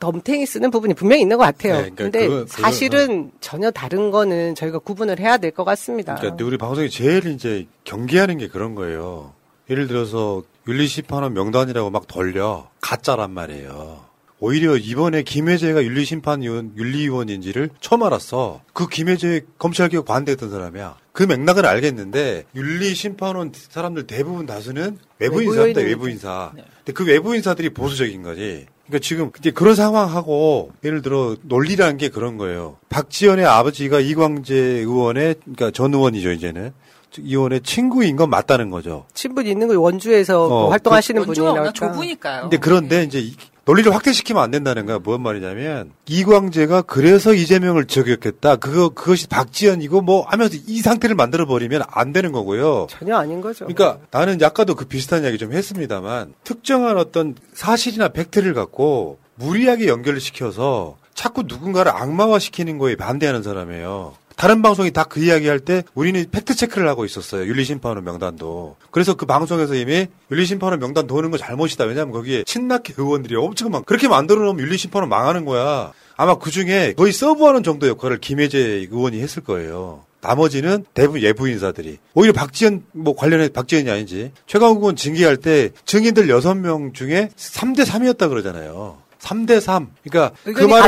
덤탱이 0.00 0.44
쓰는 0.44 0.70
부분이 0.70 0.92
분명히 0.94 1.22
있는 1.22 1.38
것 1.38 1.44
같아요. 1.44 1.74
네, 1.74 1.90
그러니까 1.90 2.02
근데 2.04 2.26
그거- 2.28 2.44
그거- 2.44 2.62
사실은 2.62 3.30
전혀 3.40 3.70
다른 3.70 4.10
거는 4.10 4.54
저희가 4.54 4.78
구분을 4.78 5.18
해야 5.18 5.38
될 5.38 5.50
것 5.50 5.64
같습니다. 5.64 6.16
그러니까 6.16 6.44
우리 6.44 6.58
방송이 6.58 6.90
제일 6.90 7.26
이제 7.28 7.66
경계하는 7.84 8.36
게 8.38 8.48
그런 8.48 8.74
거예요. 8.74 9.32
예를 9.70 9.86
들어서 9.86 10.42
윤리심판원 10.68 11.32
명단이라고 11.32 11.88
막 11.90 12.06
돌려 12.06 12.68
가짜란 12.82 13.30
말이에요. 13.30 14.00
오히려 14.40 14.76
이번에 14.76 15.22
김혜재가 15.22 15.84
윤리심판위원 15.84 16.72
윤리위원인지를 16.76 17.70
처음 17.80 18.02
알았어. 18.02 18.60
그 18.72 18.88
김혜재 18.88 19.42
검찰개혁 19.58 20.04
반대했던 20.04 20.50
사람이야. 20.50 20.96
그 21.12 21.22
맥락은 21.22 21.64
알겠는데 21.64 22.44
윤리심판원 22.54 23.52
사람들 23.54 24.06
대부분 24.06 24.46
다수는 24.46 24.98
외부인사입니다. 25.18 25.80
외부인사. 25.80 26.52
근데 26.54 26.92
그 26.92 27.06
외부인사들이 27.06 27.70
보수적인 27.70 28.22
거지. 28.22 28.66
그러니까 28.86 29.02
지금 29.06 29.30
이제 29.38 29.50
그런 29.50 29.74
상황하고 29.74 30.72
예를 30.84 31.00
들어 31.00 31.36
논리라는 31.42 31.96
게 31.96 32.08
그런 32.10 32.36
거예요. 32.36 32.76
박지원의 32.90 33.46
아버지가 33.46 34.00
이광재 34.00 34.54
의원의 34.54 35.36
그러니까 35.42 35.70
전 35.70 35.94
의원이죠 35.94 36.32
이제는 36.32 36.72
이 37.18 37.30
의원의 37.30 37.60
친구인 37.62 38.16
건 38.16 38.28
맞다는 38.28 38.68
거죠. 38.70 39.06
친분이 39.14 39.48
있는 39.48 39.68
거 39.68 39.78
원주에서 39.80 40.44
어, 40.44 40.48
뭐 40.48 40.70
활동하시는 40.70 41.22
그 41.22 41.28
원주가 41.28 41.52
분이니까. 41.54 41.72
좁으니까요. 41.72 42.40
근데 42.42 42.56
그런데 42.58 43.04
이제 43.04 43.20
이- 43.20 43.36
논리를 43.66 43.92
확대시키면 43.94 44.42
안 44.42 44.50
된다는 44.50 44.84
거야. 44.86 44.98
뭔 44.98 45.22
말이냐면 45.22 45.92
이광재가 46.06 46.82
그래서 46.82 47.32
이재명을 47.32 47.86
저격했다. 47.86 48.56
그거 48.56 48.90
그것이 48.90 49.26
박지현이고 49.28 50.02
뭐 50.02 50.22
하면서 50.26 50.56
이 50.66 50.80
상태를 50.80 51.16
만들어 51.16 51.46
버리면 51.46 51.82
안 51.88 52.12
되는 52.12 52.32
거고요. 52.32 52.86
전혀 52.90 53.16
아닌 53.16 53.40
거죠. 53.40 53.66
그러니까 53.66 53.98
나는 54.10 54.42
아까도 54.42 54.74
그 54.74 54.84
비슷한 54.84 55.24
이야기 55.24 55.38
좀 55.38 55.52
했습니다만 55.52 56.34
특정한 56.44 56.98
어떤 56.98 57.34
사실이나 57.54 58.08
팩트를 58.08 58.52
갖고 58.52 59.18
무리하게 59.36 59.88
연결을 59.88 60.20
시켜서 60.20 60.96
자꾸 61.14 61.44
누군가를 61.46 61.92
악마화 61.92 62.38
시키는 62.38 62.78
거에 62.78 62.96
반대하는 62.96 63.42
사람이에요. 63.42 64.14
다른 64.36 64.62
방송이 64.62 64.90
다 64.90 65.04
그 65.04 65.22
이야기 65.22 65.46
할 65.48 65.60
때 65.60 65.82
우리는 65.94 66.24
팩트 66.30 66.54
체크를 66.56 66.88
하고 66.88 67.04
있었어요. 67.04 67.46
윤리심판원 67.46 68.04
명단도. 68.04 68.76
그래서 68.90 69.14
그 69.14 69.26
방송에서 69.26 69.74
이미 69.74 70.06
윤리심판원 70.30 70.80
명단 70.80 71.06
도는 71.06 71.30
거 71.30 71.38
잘못이다. 71.38 71.84
왜냐하면 71.84 72.12
거기에 72.12 72.42
친낙계 72.44 72.94
의원들이 72.96 73.36
엄청 73.36 73.70
많 73.70 73.84
그렇게 73.84 74.08
만들어 74.08 74.40
놓으면 74.44 74.60
윤리심판원 74.60 75.08
망하는 75.08 75.44
거야. 75.44 75.92
아마 76.16 76.36
그 76.36 76.50
중에 76.50 76.94
거의 76.96 77.12
서브하는 77.12 77.62
정도 77.62 77.86
역할을 77.88 78.18
김혜재 78.18 78.58
의원이 78.90 79.20
했을 79.20 79.42
거예요. 79.42 80.04
나머지는 80.20 80.84
대부분 80.94 81.20
예부 81.20 81.48
인사들이 81.48 81.98
오히려 82.14 82.32
박지원 82.32 82.84
뭐 82.92 83.14
관련해 83.14 83.48
박지원이 83.50 83.90
아니지 83.90 84.32
최강욱 84.46 84.78
의원 84.78 84.96
징계할 84.96 85.36
때 85.36 85.70
증인들 85.84 86.28
6명 86.28 86.94
중에 86.94 87.28
3대 87.36 87.84
3이었다 87.84 88.28
그러잖아요. 88.30 88.98
3대 89.20 89.60
3. 89.60 89.88
그러니까 90.02 90.34
그 90.44 90.64
말을. 90.66 90.82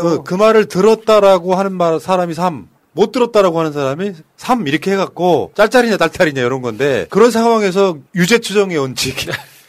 어, 0.00 0.22
그 0.22 0.34
말을 0.34 0.66
들었다라고 0.66 1.54
하는 1.56 1.72
말 1.72 1.98
사람이 2.00 2.34
3. 2.34 2.68
못 2.96 3.12
들었다라고 3.12 3.60
하는 3.60 3.72
사람이 3.72 4.14
3 4.38 4.66
이렇게 4.66 4.90
해갖고 4.92 5.52
짤짤이냐 5.54 5.98
딸딸이냐 5.98 6.40
이런 6.40 6.62
건데 6.62 7.06
그런 7.10 7.30
상황에서 7.30 7.98
유죄 8.14 8.38
추정의 8.38 8.78
원칙 8.78 9.14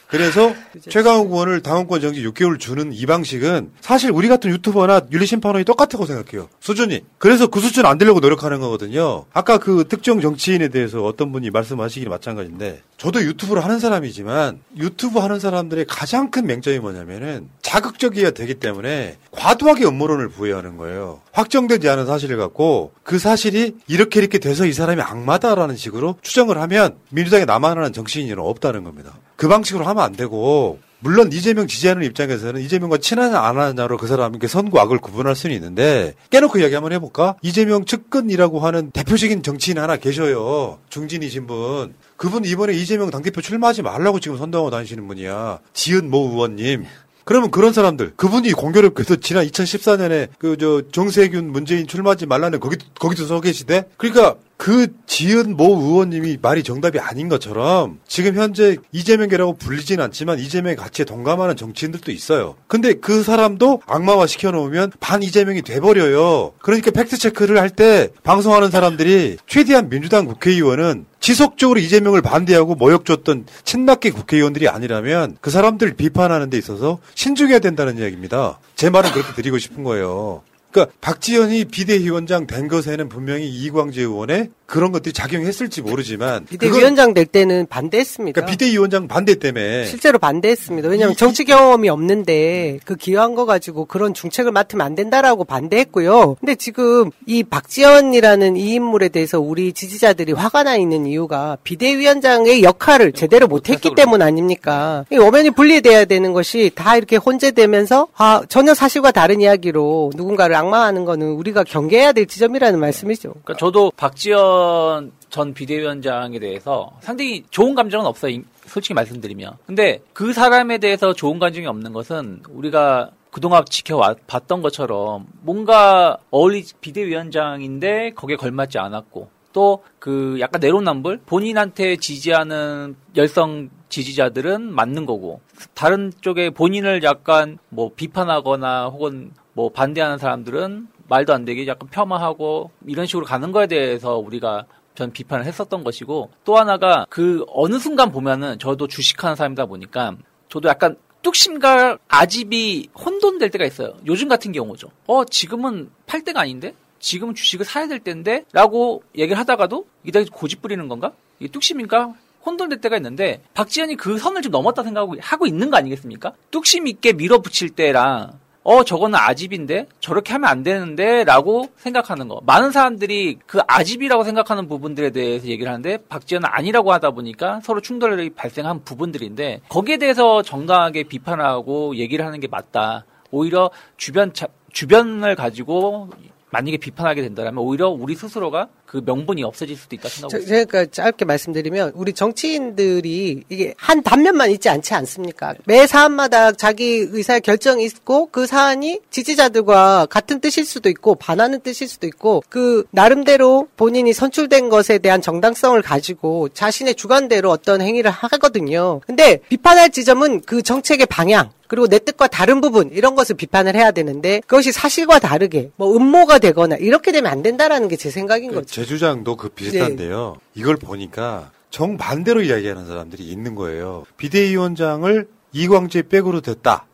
그래서 0.10 0.54
최강욱 0.90 1.32
의원을 1.32 1.62
당원권 1.62 2.02
정지 2.02 2.24
6개월 2.26 2.60
주는 2.60 2.94
이 2.94 3.06
방식은 3.06 3.72
사실 3.82 4.12
우리 4.12 4.28
같은 4.28 4.50
유튜버나 4.50 5.02
윤리심판원이 5.12 5.66
똑같다고 5.66 6.06
생각해요. 6.06 6.48
수준이. 6.60 7.04
그래서 7.18 7.48
그 7.48 7.60
수준 7.60 7.86
안 7.86 7.98
되려고 7.98 8.20
노력하는 8.20 8.60
거거든요. 8.60 9.26
아까 9.34 9.58
그 9.58 9.86
특정 9.90 10.22
정치인에 10.22 10.70
대해서 10.70 11.04
어떤 11.04 11.32
분이 11.32 11.50
말씀하시기는 11.50 12.10
마찬가지인데 12.10 12.82
저도 12.98 13.22
유튜브를 13.22 13.64
하는 13.64 13.80
사람이지만 13.80 14.60
유튜브 14.78 15.20
하는 15.20 15.40
사람들의 15.40 15.86
가장 15.88 16.32
큰 16.32 16.46
맹점이 16.48 16.80
뭐냐면은 16.80 17.50
자극적이어야 17.62 18.32
되기 18.32 18.56
때문에 18.56 19.18
과도하게 19.32 19.86
음모론을 19.86 20.30
부여하는 20.30 20.78
거예요. 20.78 21.22
확정되지 21.34 21.90
않은 21.90 22.06
사실을 22.08 22.38
갖고 22.38 22.92
그 23.04 23.20
사실이 23.20 23.76
이렇게 23.88 24.20
이렇게 24.20 24.40
돼서 24.40 24.66
이 24.66 24.74
사람이 24.74 25.02
악마다라는 25.02 25.76
식으로 25.76 26.18
추정을 26.22 26.60
하면 26.62 26.98
민주당에 27.10 27.46
남아나는 27.46 27.94
정치인은 27.94 28.40
없다는 28.40 28.84
겁니다. 28.84 29.14
그 29.38 29.48
방식으로 29.48 29.86
하면 29.86 30.04
안 30.04 30.12
되고 30.12 30.80
물론 31.00 31.32
이재명 31.32 31.68
지지하는 31.68 32.04
입장에서는 32.04 32.60
이재명과 32.60 32.98
친하냐 32.98 33.40
안 33.40 33.60
하냐로 33.60 33.98
그 33.98 34.08
사람이 34.08 34.40
그 34.40 34.48
선과 34.48 34.82
악을 34.82 34.98
구분할 34.98 35.36
수는 35.36 35.56
있는데 35.56 36.16
깨놓고 36.32 36.60
이야기 36.60 36.74
한번 36.74 36.92
해볼까? 36.94 37.36
이재명 37.44 37.86
측근이라고 37.86 38.60
하는 38.60 38.90
대표적인 38.92 39.44
정치인 39.44 39.78
하나 39.78 39.96
계셔요. 39.96 40.80
중진이신 40.90 41.46
분. 41.46 41.94
그분 42.18 42.46
이번에 42.46 42.74
이재명 42.74 43.12
당대표 43.12 43.42
출마하지 43.42 43.84
말라고 43.84 44.20
지금 44.20 44.38
선동하고 44.38 44.72
다니시는 44.72 45.08
분이야. 45.08 45.60
지은 45.74 46.10
모 46.10 46.30
의원님. 46.32 46.86
그러면 47.24 47.52
그런 47.52 47.74
사람들 47.74 48.14
그분이 48.16 48.54
공교롭게도 48.54 49.18
지난 49.18 49.46
2014년에 49.46 50.30
그 50.40 50.56
저 50.58 50.82
정세균 50.92 51.52
문재인 51.52 51.86
출마하지 51.86 52.26
말라는 52.26 52.60
거기 52.60 52.78
거기도 52.98 53.26
서 53.26 53.40
계시대. 53.40 53.84
그러니까 53.98 54.36
그 54.58 54.88
지은 55.06 55.56
모 55.56 55.76
의원님이 55.80 56.40
말이 56.42 56.64
정답이 56.64 57.00
아닌 57.00 57.30
것처럼 57.30 58.00
지금 58.08 58.36
현재 58.36 58.76
이재명계라고 58.92 59.54
불리진 59.58 60.02
않지만 60.02 60.40
이재명의 60.40 60.76
가치에 60.76 61.06
동감하는 61.06 61.56
정치인들도 61.56 62.12
있어요. 62.12 62.56
근데 62.68 62.94
그 62.94 63.24
사람도 63.24 63.82
악마화 63.86 64.26
시켜놓으면 64.28 64.92
반 65.00 65.22
이재명이 65.24 65.62
돼버려요. 65.62 66.54
그러니까 66.62 66.92
팩트 66.92 67.18
체크를 67.18 67.60
할 67.60 67.68
때 67.78 68.10
방송하는 68.24 68.72
사람들이 68.72 69.38
최대한 69.46 69.90
민주당 69.90 70.26
국회의원은 70.26 71.06
지속적으로 71.20 71.80
이재명을 71.80 72.24
반대하고 72.24 72.74
모욕줬던 72.74 73.46
친낙계 73.64 74.10
국회의원들이 74.12 74.68
아니라면 74.68 75.38
그 75.42 75.52
사람들 75.52 75.94
비판하는 75.94 76.50
데 76.50 76.58
있어서 76.58 76.98
신중해야 77.14 77.60
된다는 77.60 78.00
이야기입니다. 78.00 78.60
제 78.76 78.90
말은 78.90 79.12
그렇게 79.12 79.34
드리고 79.34 79.60
싶은 79.60 79.84
거예요. 79.84 80.42
그러니까 80.72 80.94
박지원이 81.02 81.66
비대위원장 81.66 82.48
된 82.48 82.68
것에는 82.68 83.10
분명히 83.10 83.48
이광재 83.48 84.02
의원의 84.02 84.50
그런 84.68 84.92
것들이 84.92 85.14
작용했을지 85.14 85.82
모르지만 85.82 86.46
비대위원장 86.46 87.14
될 87.14 87.26
때는 87.26 87.68
반대했습니다. 87.68 88.42
그러니까 88.42 88.52
비대위원장 88.52 89.08
반대 89.08 89.36
때문에 89.36 89.86
실제로 89.86 90.20
반대했습니다. 90.20 90.90
왜냐하면 90.90 91.16
정치 91.16 91.46
경험이 91.46 91.88
없는데 91.88 92.80
그 92.84 92.96
기여한 92.96 93.34
거 93.34 93.46
가지고 93.46 93.86
그런 93.86 94.14
중책을 94.14 94.52
맡으면 94.52 94.86
안 94.86 94.94
된다라고 94.94 95.46
반대했고요. 95.46 96.36
근데 96.42 96.56
지금 96.56 97.12
이 97.26 97.44
박지원이라는 97.44 98.58
이 98.58 98.74
인물에 98.74 99.08
대해서 99.08 99.40
우리 99.40 99.72
지지자들이 99.72 100.34
화가 100.34 100.64
나 100.64 100.76
있는 100.76 101.06
이유가 101.06 101.58
비대위원장의 101.64 102.64
역할을 102.64 103.14
제대로 103.14 103.48
못했기 103.48 103.96
때문 103.96 104.22
아닙니까? 104.22 105.06
이 105.14 105.18
엄연히 105.18 105.50
분리돼야 105.50 106.04
되는 106.04 106.34
것이 106.34 106.72
다 106.76 106.98
이렇게 106.98 107.16
혼재되면서 107.16 108.10
아 108.18 108.42
전혀 108.50 108.74
사실과 108.74 109.12
다른 109.12 109.40
이야기로 109.40 110.12
누군가를 110.14 110.57
악마하는 110.58 111.06
거는 111.06 111.32
우리가 111.34 111.64
경계해야 111.64 112.12
될 112.12 112.26
지점이라는 112.26 112.80
말씀이죠. 112.80 113.30
그러니까 113.30 113.56
저도 113.56 113.92
박지원 113.96 115.12
전 115.30 115.54
비대위원장에 115.54 116.40
대해서 116.40 116.92
상당히 117.02 117.44
좋은 117.50 117.76
감정은 117.76 118.06
없어요. 118.06 118.32
이- 118.32 118.44
솔직히 118.66 118.94
말씀드리면. 118.94 119.54
근데 119.66 120.00
그 120.14 120.34
사람에 120.34 120.78
대해서 120.78 121.14
좋은 121.14 121.40
감정이 121.40 121.66
없는 121.68 121.94
것은 121.94 122.42
우리가 122.50 123.12
그동안 123.32 123.64
지켜봤던 123.70 124.62
것처럼 124.62 125.28
뭔가 125.42 126.18
어울리 126.32 126.66
비대위원장인데 126.82 128.12
거기에 128.16 128.36
걸맞지 128.36 128.78
않았고 128.80 129.30
또 129.54 129.82
그 130.00 130.38
약간 130.40 130.62
내로남불 130.62 131.22
본인한테 131.26 131.98
지지하는 131.98 132.96
열성 133.16 133.70
지지자들은 133.90 134.62
맞는 134.74 135.06
거고 135.06 135.42
다른 135.74 136.12
쪽에 136.22 136.50
본인을 136.50 137.04
약간 137.04 137.58
뭐 137.70 137.92
비판하거나 137.96 138.88
혹은 138.88 139.32
뭐 139.58 139.70
반대하는 139.70 140.20
사람들은 140.20 140.88
말도 141.08 141.34
안 141.34 141.44
되게 141.44 141.66
약간 141.66 141.90
폄하하고 141.90 142.70
이런 142.86 143.08
식으로 143.08 143.26
가는 143.26 143.52
거에 143.52 143.66
대해서 143.66 144.20
우리가 144.20 144.68
전 144.94 145.12
비판을 145.12 145.46
했었던 145.46 145.84
것이고 145.84 146.30
또 146.46 146.58
하나가 146.58 147.08
그 147.10 147.44
어느 147.48 147.80
순간 147.80 148.12
보면은 148.12 148.60
저도 148.60 148.88
주식하는 148.88 149.36
사람이다 149.36 149.66
보니까 149.66 150.16
저도 150.50 150.70
약간 150.70 150.96
뚝심과 151.24 151.98
아집이 152.08 152.90
혼돈될 153.04 153.50
때가 153.50 153.66
있어요. 153.66 153.96
요즘 154.06 154.28
같은 154.28 154.52
경우죠. 154.52 154.92
어 155.08 155.26
지금은 155.26 155.90
팔 156.06 156.24
때가 156.24 156.42
아닌데 156.42 156.76
지금은 157.00 157.34
주식을 157.34 157.66
사야 157.66 157.88
될 157.88 157.98
때인데 157.98 158.46
라고 158.54 159.02
얘기를 159.18 159.40
하다가도 159.40 159.88
이게 160.04 160.12
다 160.12 160.30
고집 160.32 160.62
부리는 160.62 160.88
건가? 160.88 161.14
이게 161.40 161.52
뚝심인가? 161.52 162.14
혼돈될 162.46 162.80
때가 162.80 162.96
있는데 162.98 163.42
박지현이 163.56 163.96
그 163.96 164.20
선을 164.20 164.44
좀 164.44 164.52
넘었다 164.52 164.84
생각하고 164.84 165.16
하고 165.20 165.48
있는 165.48 165.72
거 165.72 165.78
아니겠습니까? 165.78 166.34
뚝심 166.52 166.86
있게 166.86 167.14
밀어붙일 167.14 167.72
때랑 167.72 168.40
어 168.70 168.84
저거는 168.84 169.18
아집인데? 169.18 169.88
저렇게 170.02 170.34
하면 170.34 170.50
안 170.50 170.62
되는데? 170.62 171.24
라고 171.24 171.70
생각하는 171.78 172.28
거. 172.28 172.42
많은 172.46 172.72
사람들이 172.74 173.40
그 173.48 173.62
아집이라고 173.66 174.26
생각하는 174.26 174.68
부분들에 174.68 175.12
대해서 175.12 175.48
얘기를 175.48 175.70
하는데 175.72 175.96
박지현은 176.10 176.50
아니라고 176.52 176.92
하다 176.92 177.12
보니까 177.12 177.62
서로 177.64 177.80
충돌이 177.80 178.32
발생한 178.32 178.84
부분들인데 178.84 179.62
거기에 179.70 179.96
대해서 179.96 180.42
정당하게 180.42 181.04
비판하고 181.04 181.96
얘기를 181.96 182.26
하는 182.26 182.42
게 182.42 182.48
맞다. 182.48 183.06
오히려 183.32 183.72
주변 183.96 184.34
자- 184.34 184.48
주변을 184.74 185.36
가지고 185.36 186.10
만약에 186.50 186.76
비판하게 186.76 187.22
된다면 187.22 187.60
오히려 187.60 187.88
우리 187.88 188.16
스스로가 188.16 188.68
그 188.88 189.02
명분이 189.06 189.44
없어질 189.44 189.76
수도 189.78 189.96
있다 189.96 190.08
생각하고 190.10 190.30
저- 190.32 190.38
있습니다. 190.40 190.72
제가 190.72 190.86
짧게 190.92 191.26
말씀드리면 191.26 191.92
우리 191.94 192.14
정치인들이 192.14 193.44
이게 193.50 193.74
한 193.78 194.02
단면만 194.02 194.50
있지 194.52 194.70
않지 194.70 194.94
않습니까? 194.96 195.54
매 195.66 195.86
사안마다 195.86 196.54
자기 196.54 197.06
의사의 197.12 197.42
결정이 197.42 197.84
있고 197.86 198.30
그 198.32 198.48
사안이 198.48 199.02
지지자들과 199.12 200.08
같은 200.10 200.40
뜻일 200.40 200.66
수도 200.66 200.90
있고 200.90 201.16
반하는 201.16 201.60
뜻일 201.62 201.88
수도 201.88 202.08
있고 202.08 202.42
그 202.50 202.86
나름대로 202.92 203.68
본인이 203.78 204.14
선출된 204.14 204.70
것에 204.70 204.98
대한 205.00 205.22
정당성을 205.22 205.80
가지고 205.82 206.50
자신의 206.50 206.96
주관대로 206.96 207.50
어떤 207.52 207.82
행위를 207.82 208.10
하거든요. 208.10 209.02
근데 209.06 209.40
비판할 209.50 209.90
지점은 209.92 210.42
그 210.42 210.62
정책의 210.62 211.06
방향 211.08 211.52
그리고 211.68 211.88
내 211.88 212.00
뜻과 212.00 212.28
다른 212.28 212.62
부분 212.62 212.90
이런 212.94 213.16
것을 213.16 213.36
비판을 213.36 213.76
해야 213.76 213.92
되는데 213.92 214.40
그것이 214.48 214.72
사실과 214.72 215.20
다르게 215.20 215.70
뭐 215.76 215.94
음모가 215.98 216.40
되거나 216.40 216.78
이렇게 216.78 217.12
되면 217.12 217.30
안 217.30 217.44
된다라는 217.44 217.90
게 217.90 217.98
제 217.98 218.12
생각인 218.12 218.52
거죠. 218.54 218.68
제 218.78 218.86
주장도 218.86 219.38
그 219.38 219.50
비슷한데요. 219.50 220.36
이걸 220.54 220.76
보니까 220.78 221.50
정반대로 221.72 222.44
이야기하는 222.44 222.86
사람들이 222.86 223.24
있는 223.24 223.56
거예요. 223.56 224.06
비대위원장을 224.18 225.28
이광재 225.52 226.04
백으로 226.04 226.42
됐다. 226.42 226.86